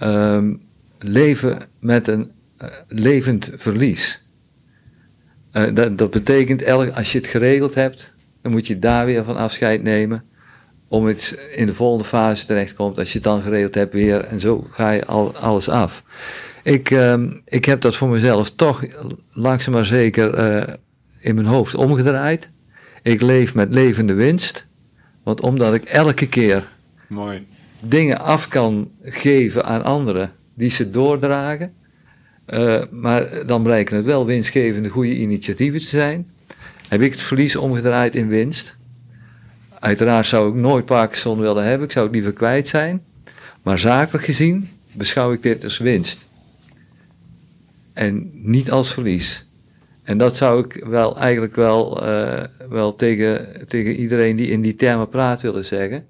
um, 0.02 0.62
leven 0.98 1.68
met 1.80 2.08
een 2.08 2.30
uh, 2.62 2.68
levend 2.88 3.52
verlies. 3.56 4.23
Uh, 5.56 5.74
dat, 5.74 5.98
dat 5.98 6.10
betekent, 6.10 6.62
elk, 6.62 6.96
als 6.96 7.12
je 7.12 7.18
het 7.18 7.26
geregeld 7.26 7.74
hebt, 7.74 8.14
dan 8.42 8.52
moet 8.52 8.66
je 8.66 8.78
daar 8.78 9.06
weer 9.06 9.24
van 9.24 9.36
afscheid 9.36 9.82
nemen. 9.82 10.24
Om 10.88 11.06
het 11.06 11.48
in 11.54 11.66
de 11.66 11.74
volgende 11.74 12.04
fase 12.04 12.46
terechtkomt. 12.46 12.98
Als 12.98 13.08
je 13.08 13.14
het 13.14 13.22
dan 13.22 13.42
geregeld 13.42 13.74
hebt 13.74 13.92
weer. 13.92 14.20
En 14.20 14.40
zo 14.40 14.66
ga 14.70 14.90
je 14.90 15.04
al, 15.04 15.36
alles 15.36 15.68
af. 15.68 16.02
Ik, 16.62 16.90
uh, 16.90 17.22
ik 17.44 17.64
heb 17.64 17.80
dat 17.80 17.96
voor 17.96 18.08
mezelf 18.08 18.50
toch 18.50 18.84
langzaam 19.32 19.72
maar 19.72 19.84
zeker 19.84 20.38
uh, 20.38 20.74
in 21.20 21.34
mijn 21.34 21.46
hoofd 21.46 21.74
omgedraaid. 21.74 22.48
Ik 23.02 23.22
leef 23.22 23.54
met 23.54 23.70
levende 23.70 24.14
winst. 24.14 24.66
Want 25.22 25.40
omdat 25.40 25.74
ik 25.74 25.84
elke 25.84 26.28
keer 26.28 26.64
Mooi. 27.06 27.46
dingen 27.80 28.18
af 28.18 28.48
kan 28.48 28.90
geven 29.02 29.64
aan 29.64 29.84
anderen 29.84 30.32
die 30.54 30.70
ze 30.70 30.90
doordragen. 30.90 31.72
Uh, 32.46 32.82
maar 32.90 33.46
dan 33.46 33.62
blijken 33.62 33.96
het 33.96 34.04
wel 34.04 34.26
winstgevende 34.26 34.88
goede 34.88 35.16
initiatieven 35.16 35.80
te 35.80 35.86
zijn. 35.86 36.30
Heb 36.88 37.00
ik 37.00 37.12
het 37.12 37.22
verlies 37.22 37.56
omgedraaid 37.56 38.14
in 38.14 38.28
winst. 38.28 38.76
Uiteraard 39.78 40.26
zou 40.26 40.48
ik 40.48 40.54
nooit 40.54 40.84
Parkinson 40.84 41.40
willen 41.40 41.64
hebben. 41.64 41.86
Ik 41.86 41.92
zou 41.92 42.06
het 42.06 42.14
liever 42.14 42.32
kwijt 42.32 42.68
zijn. 42.68 43.02
Maar 43.62 43.78
zakelijk 43.78 44.24
gezien 44.24 44.68
beschouw 44.96 45.32
ik 45.32 45.42
dit 45.42 45.64
als 45.64 45.78
winst 45.78 46.28
en 47.92 48.30
niet 48.32 48.70
als 48.70 48.92
verlies. 48.92 49.46
En 50.02 50.18
dat 50.18 50.36
zou 50.36 50.64
ik 50.64 50.84
wel 50.84 51.18
eigenlijk 51.18 51.56
wel, 51.56 52.08
uh, 52.08 52.42
wel 52.68 52.96
tegen, 52.96 53.66
tegen 53.66 53.94
iedereen 53.94 54.36
die 54.36 54.50
in 54.50 54.62
die 54.62 54.76
termen 54.76 55.08
praat 55.08 55.42
willen 55.42 55.64
zeggen. 55.64 56.06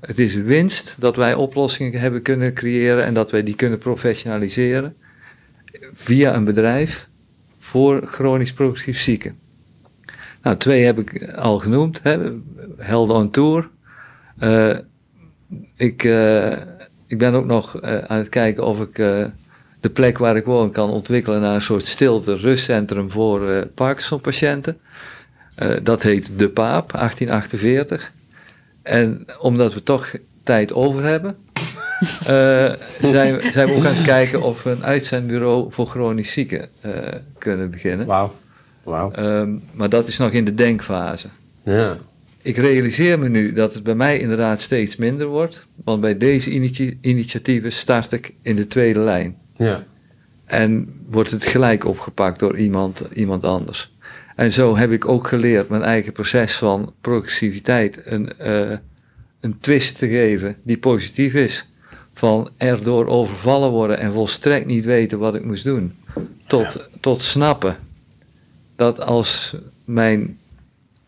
Het 0.00 0.18
is 0.18 0.34
winst 0.34 0.96
dat 0.98 1.16
wij 1.16 1.34
oplossingen 1.34 2.00
hebben 2.00 2.22
kunnen 2.22 2.52
creëren 2.52 3.04
en 3.04 3.14
dat 3.14 3.30
wij 3.30 3.42
die 3.42 3.54
kunnen 3.54 3.78
professionaliseren 3.78 4.96
via 5.92 6.34
een 6.34 6.44
bedrijf 6.44 7.08
voor 7.58 8.06
chronisch 8.06 8.52
progressief 8.52 9.00
zieken. 9.00 9.38
Nou, 10.42 10.56
twee 10.56 10.84
heb 10.84 10.98
ik 10.98 11.32
al 11.32 11.58
genoemd. 11.58 12.02
Hè. 12.02 12.18
Held 12.76 13.10
on 13.10 13.30
Tour. 13.30 13.68
Uh, 14.42 14.76
ik, 15.76 16.04
uh, 16.04 16.52
ik 17.06 17.18
ben 17.18 17.34
ook 17.34 17.46
nog 17.46 17.82
aan 17.82 18.18
het 18.18 18.28
kijken 18.28 18.64
of 18.64 18.80
ik 18.80 18.94
de 19.80 19.90
plek 19.92 20.18
waar 20.18 20.36
ik 20.36 20.44
woon 20.44 20.70
kan 20.70 20.90
ontwikkelen 20.90 21.40
naar 21.40 21.54
een 21.54 21.62
soort 21.62 21.86
stilte 21.86 22.36
rustcentrum 22.36 23.10
voor 23.10 23.66
Parkinson-patiënten. 23.74 24.78
Dat 25.82 26.02
heet 26.02 26.30
De 26.36 26.48
Paap, 26.48 26.92
1848. 26.92 28.12
En 28.82 29.26
omdat 29.40 29.74
we 29.74 29.82
toch 29.82 30.10
tijd 30.48 30.72
over 30.72 31.04
hebben, 31.04 31.36
uh, 31.52 32.72
zijn, 33.14 33.52
zijn 33.52 33.68
we 33.68 33.74
ook 33.74 33.84
aan 33.84 33.94
het 33.94 34.02
kijken 34.04 34.42
of 34.42 34.62
we 34.62 34.70
een 34.70 34.84
uitzendbureau 34.84 35.72
voor 35.72 35.86
chronisch 35.86 36.32
zieken 36.32 36.68
kunnen 37.38 37.70
beginnen. 37.70 38.06
Wauw. 38.06 38.32
Wow. 38.82 39.18
Um, 39.18 39.62
maar 39.72 39.88
dat 39.88 40.08
is 40.08 40.18
nog 40.18 40.30
in 40.30 40.44
de 40.44 40.54
denkfase. 40.54 41.28
Ja. 41.62 41.96
Ik 42.42 42.56
realiseer 42.56 43.18
me 43.18 43.28
nu 43.28 43.52
dat 43.52 43.74
het 43.74 43.82
bij 43.82 43.94
mij 43.94 44.18
inderdaad 44.18 44.60
steeds 44.60 44.96
minder 44.96 45.26
wordt, 45.26 45.66
want 45.84 46.00
bij 46.00 46.16
deze 46.16 46.50
initiatieven 47.00 47.72
start 47.72 48.12
ik 48.12 48.34
in 48.42 48.56
de 48.56 48.66
tweede 48.66 49.00
lijn. 49.00 49.36
Ja. 49.56 49.84
En 50.44 50.94
wordt 51.08 51.30
het 51.30 51.44
gelijk 51.44 51.84
opgepakt 51.84 52.38
door 52.38 52.56
iemand, 52.56 53.02
iemand 53.12 53.44
anders. 53.44 53.90
En 54.36 54.52
zo 54.52 54.76
heb 54.76 54.92
ik 54.92 55.08
ook 55.08 55.28
geleerd 55.28 55.68
mijn 55.68 55.82
eigen 55.82 56.12
proces 56.12 56.56
van 56.56 56.92
progressiviteit 57.00 58.00
een, 58.04 58.30
uh, 58.42 58.72
een 59.40 59.60
twist 59.60 59.98
te 59.98 60.08
geven 60.08 60.56
die 60.62 60.78
positief 60.78 61.34
is. 61.34 61.66
Van 62.14 62.50
erdoor 62.56 63.06
overvallen 63.06 63.70
worden 63.70 63.98
en 63.98 64.12
volstrekt 64.12 64.66
niet 64.66 64.84
weten 64.84 65.18
wat 65.18 65.34
ik 65.34 65.44
moest 65.44 65.64
doen. 65.64 65.94
Tot, 66.46 66.72
ja. 66.72 66.98
tot 67.00 67.22
snappen 67.22 67.76
dat 68.76 69.00
als 69.00 69.56
mijn, 69.84 70.38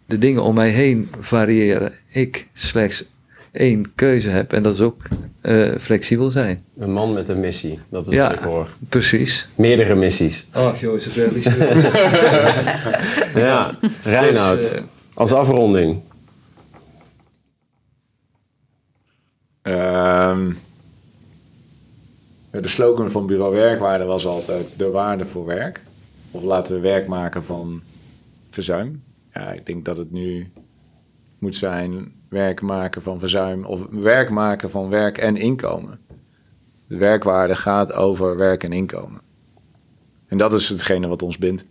de 0.06 0.18
dingen 0.18 0.42
om 0.42 0.54
mij 0.54 0.70
heen 0.70 1.08
variëren, 1.20 1.92
ik 2.08 2.46
slechts 2.52 3.04
één 3.52 3.92
keuze 3.94 4.28
heb. 4.28 4.52
En 4.52 4.62
dat 4.62 4.74
is 4.74 4.80
ook 4.80 5.08
uh, 5.42 5.70
flexibel 5.80 6.30
zijn. 6.30 6.64
Een 6.78 6.92
man 6.92 7.12
met 7.12 7.28
een 7.28 7.40
missie, 7.40 7.78
dat 7.88 8.06
is 8.06 8.14
ja, 8.14 8.28
wat 8.28 8.38
ik 8.38 8.44
hoor. 8.44 8.68
precies. 8.88 9.48
Meerdere 9.54 9.94
missies. 9.94 10.46
Ach, 10.50 10.80
Jozef 10.80 11.16
Ellis. 11.16 11.44
ja, 13.44 13.78
Reinoud, 14.02 14.60
dus, 14.60 14.72
uh, 14.72 14.78
als 15.14 15.32
afronding. 15.32 16.00
Um, 19.62 20.58
de 22.50 22.68
slogan 22.68 23.10
van 23.10 23.26
Bureau 23.26 23.54
Werkwaarde 23.54 24.04
was 24.04 24.26
altijd 24.26 24.78
de 24.78 24.90
waarde 24.90 25.26
voor 25.26 25.44
werk. 25.44 25.80
Of 26.32 26.42
laten 26.42 26.74
we 26.74 26.80
werk 26.80 27.06
maken 27.06 27.44
van 27.44 27.82
verzuim. 28.50 29.02
Ja, 29.34 29.52
ik 29.52 29.66
denk 29.66 29.84
dat 29.84 29.96
het 29.96 30.12
nu 30.12 30.50
moet 31.38 31.56
zijn 31.56 32.12
werk 32.28 32.60
maken 32.60 33.02
van 33.02 33.18
verzuim 33.18 33.64
of 33.64 33.86
werk 33.90 34.30
maken 34.30 34.70
van 34.70 34.88
werk 34.88 35.18
en 35.18 35.36
inkomen. 35.36 36.00
De 36.86 36.96
werkwaarde 36.96 37.54
gaat 37.54 37.92
over 37.92 38.36
werk 38.36 38.64
en 38.64 38.72
inkomen. 38.72 39.20
En 40.26 40.38
dat 40.38 40.52
is 40.52 40.68
hetgene 40.68 41.06
wat 41.06 41.22
ons 41.22 41.38
bindt. 41.38 41.66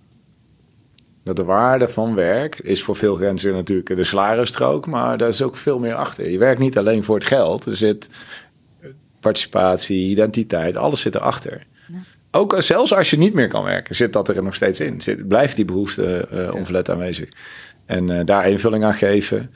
Dat 1.30 1.38
de 1.38 1.54
waarde 1.54 1.90
van 1.90 2.16
werk 2.16 2.60
is 2.60 2.84
voor 2.84 2.96
veel 2.96 3.18
mensen 3.18 3.54
natuurlijk 3.54 3.96
de 3.96 4.04
salarisstrook, 4.04 4.86
maar 4.86 5.18
daar 5.18 5.28
is 5.28 5.42
ook 5.42 5.56
veel 5.56 5.80
meer 5.80 5.94
achter. 5.94 6.30
Je 6.30 6.38
werkt 6.38 6.60
niet 6.60 6.78
alleen 6.78 7.04
voor 7.04 7.16
het 7.16 7.24
geld, 7.24 7.66
er 7.66 7.78
zit 7.78 8.10
participatie, 9.20 10.10
identiteit, 10.10 10.76
alles 10.76 11.02
zit 11.02 11.16
erachter. 11.16 11.66
Ja. 11.88 11.98
Ook 12.32 12.56
zelfs 12.58 12.94
als 12.94 13.10
je 13.10 13.18
niet 13.18 13.34
meer 13.34 13.48
kan 13.48 13.64
werken, 13.64 13.96
zit 13.96 14.14
dat 14.14 14.28
er 14.28 14.44
nog 14.44 14.56
steeds 14.56 14.80
in. 14.80 15.02
Zit, 15.02 15.28
blijft 15.28 15.56
die 15.56 15.66
behoefte 15.66 16.28
uh, 16.34 16.54
onverlet 16.54 16.90
aanwezig. 16.90 17.30
En 17.86 18.08
uh, 18.08 18.26
daar 18.26 18.50
invulling 18.50 18.84
aan 18.84 18.94
geven. 18.94 19.52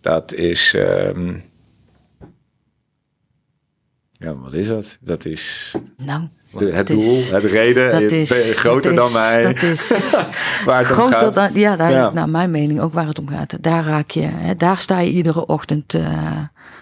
Dat 0.00 0.32
is. 0.32 0.74
Um, 0.76 1.44
ja, 4.12 4.36
wat 4.36 4.52
is 4.52 4.68
dat? 4.68 4.98
Dat 5.00 5.24
is. 5.24 5.74
Nou. 5.96 6.28
De, 6.58 6.72
het 6.72 6.86
doel, 6.86 7.16
is, 7.16 7.30
het 7.30 7.44
reden, 7.44 8.00
dat 8.00 8.10
is, 8.10 8.56
groter 8.56 8.94
dat 8.94 9.04
dan 9.04 9.12
mij. 9.12 9.42
Dat 9.42 9.62
is 9.62 9.92
waar 10.66 10.78
het 10.78 10.86
groter 10.86 11.04
om 11.04 11.22
gaat. 11.22 11.34
Dan, 11.34 11.60
ja, 11.60 11.76
daar, 11.76 11.90
ja. 11.90 12.10
naar 12.10 12.28
mijn 12.28 12.50
mening 12.50 12.80
ook 12.80 12.92
waar 12.92 13.06
het 13.06 13.18
om 13.18 13.28
gaat. 13.28 13.56
Daar 13.60 13.84
raak 13.84 14.10
je, 14.10 14.22
hè, 14.22 14.56
daar 14.56 14.78
sta 14.78 14.98
je 15.00 15.10
iedere 15.10 15.46
ochtend 15.46 15.94
uh, 15.94 16.08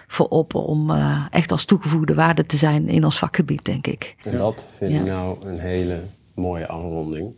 voor 0.07 0.27
op 0.27 0.55
om 0.55 0.89
uh, 0.89 1.25
echt 1.31 1.51
als 1.51 1.65
toegevoegde 1.65 2.13
waarde 2.13 2.45
te 2.45 2.57
zijn 2.57 2.87
in 2.87 3.03
ons 3.03 3.19
vakgebied, 3.19 3.65
denk 3.65 3.87
ik. 3.87 4.15
En 4.21 4.37
dat 4.37 4.67
vind 4.77 4.93
ja. 4.93 4.99
ik 4.99 5.05
nou 5.05 5.37
een 5.45 5.59
hele 5.59 5.99
mooie 6.33 6.67
afronding. 6.67 7.33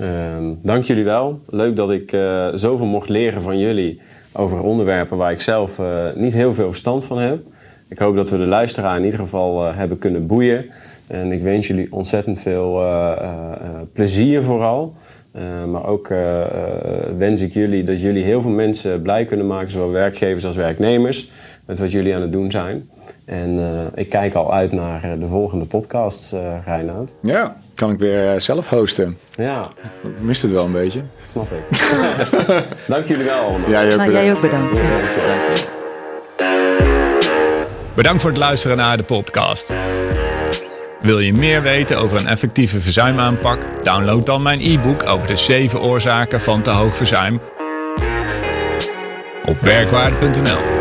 Um, 0.00 0.58
dank 0.62 0.84
jullie 0.84 1.04
wel. 1.04 1.40
Leuk 1.46 1.76
dat 1.76 1.90
ik 1.90 2.12
uh, 2.12 2.48
zoveel 2.54 2.86
mocht 2.86 3.08
leren 3.08 3.42
van 3.42 3.58
jullie 3.58 4.00
over 4.32 4.62
onderwerpen 4.62 5.16
waar 5.16 5.32
ik 5.32 5.40
zelf 5.40 5.78
uh, 5.78 6.12
niet 6.14 6.32
heel 6.32 6.54
veel 6.54 6.70
verstand 6.70 7.04
van 7.04 7.18
heb. 7.18 7.42
Ik 7.90 7.98
hoop 7.98 8.14
dat 8.16 8.30
we 8.30 8.38
de 8.38 8.46
luisteraar 8.46 8.96
in 8.96 9.04
ieder 9.04 9.20
geval 9.20 9.66
uh, 9.66 9.76
hebben 9.76 9.98
kunnen 9.98 10.26
boeien. 10.26 10.70
En 11.08 11.32
ik 11.32 11.42
wens 11.42 11.66
jullie 11.66 11.92
ontzettend 11.92 12.40
veel 12.40 12.82
plezier 13.92 14.42
vooral. 14.42 14.94
maar 15.68 15.86
ook 15.86 16.08
wens 17.16 17.42
ik 17.42 17.52
jullie 17.52 17.82
dat 17.82 18.00
jullie 18.00 18.24
heel 18.24 18.40
veel 18.40 18.50
mensen 18.50 19.02
blij 19.02 19.24
kunnen 19.24 19.46
maken, 19.46 19.70
zowel 19.70 19.90
werkgevers 19.90 20.44
als 20.44 20.56
werknemers, 20.56 21.30
met 21.66 21.78
wat 21.78 21.92
jullie 21.92 22.14
aan 22.14 22.22
het 22.22 22.32
doen 22.32 22.50
zijn. 22.50 22.88
En 23.30 23.50
uh, 23.50 23.68
ik 23.94 24.08
kijk 24.08 24.34
al 24.34 24.52
uit 24.52 24.72
naar 24.72 25.18
de 25.18 25.26
volgende 25.26 25.64
podcast, 25.64 26.32
uh, 26.32 26.40
Reinoud. 26.64 27.14
Ja, 27.22 27.56
kan 27.74 27.90
ik 27.90 27.98
weer 27.98 28.34
uh, 28.34 28.40
zelf 28.40 28.68
hosten. 28.68 29.18
Ja. 29.34 29.68
Ik 30.02 30.20
mist 30.20 30.42
het 30.42 30.50
wel 30.50 30.64
een 30.64 30.72
beetje. 30.72 31.02
Snap 31.24 31.48
ik. 31.52 31.78
Dank 32.86 33.04
jullie 33.04 33.24
wel 33.24 33.44
allemaal. 33.44 33.70
Ja, 33.70 33.82
jij 33.82 33.92
ook 33.92 33.98
nou, 33.98 34.12
jij 34.12 34.32
ook 34.32 34.40
bedankt. 34.40 34.76
Ja, 34.76 35.78
Bedankt 38.00 38.22
voor 38.22 38.30
het 38.30 38.40
luisteren 38.40 38.76
naar 38.76 38.96
de 38.96 39.02
podcast. 39.02 39.72
Wil 41.00 41.18
je 41.18 41.32
meer 41.32 41.62
weten 41.62 41.98
over 41.98 42.16
een 42.16 42.26
effectieve 42.26 42.80
verzuimaanpak? 42.80 43.58
Download 43.82 44.26
dan 44.26 44.42
mijn 44.42 44.60
e-book 44.60 45.06
over 45.06 45.28
de 45.28 45.36
7 45.36 45.80
oorzaken 45.80 46.40
van 46.40 46.62
te 46.62 46.70
hoog 46.70 46.96
verzuim 46.96 47.40
op 49.44 49.60
werkwaarde.nl. 49.60 50.79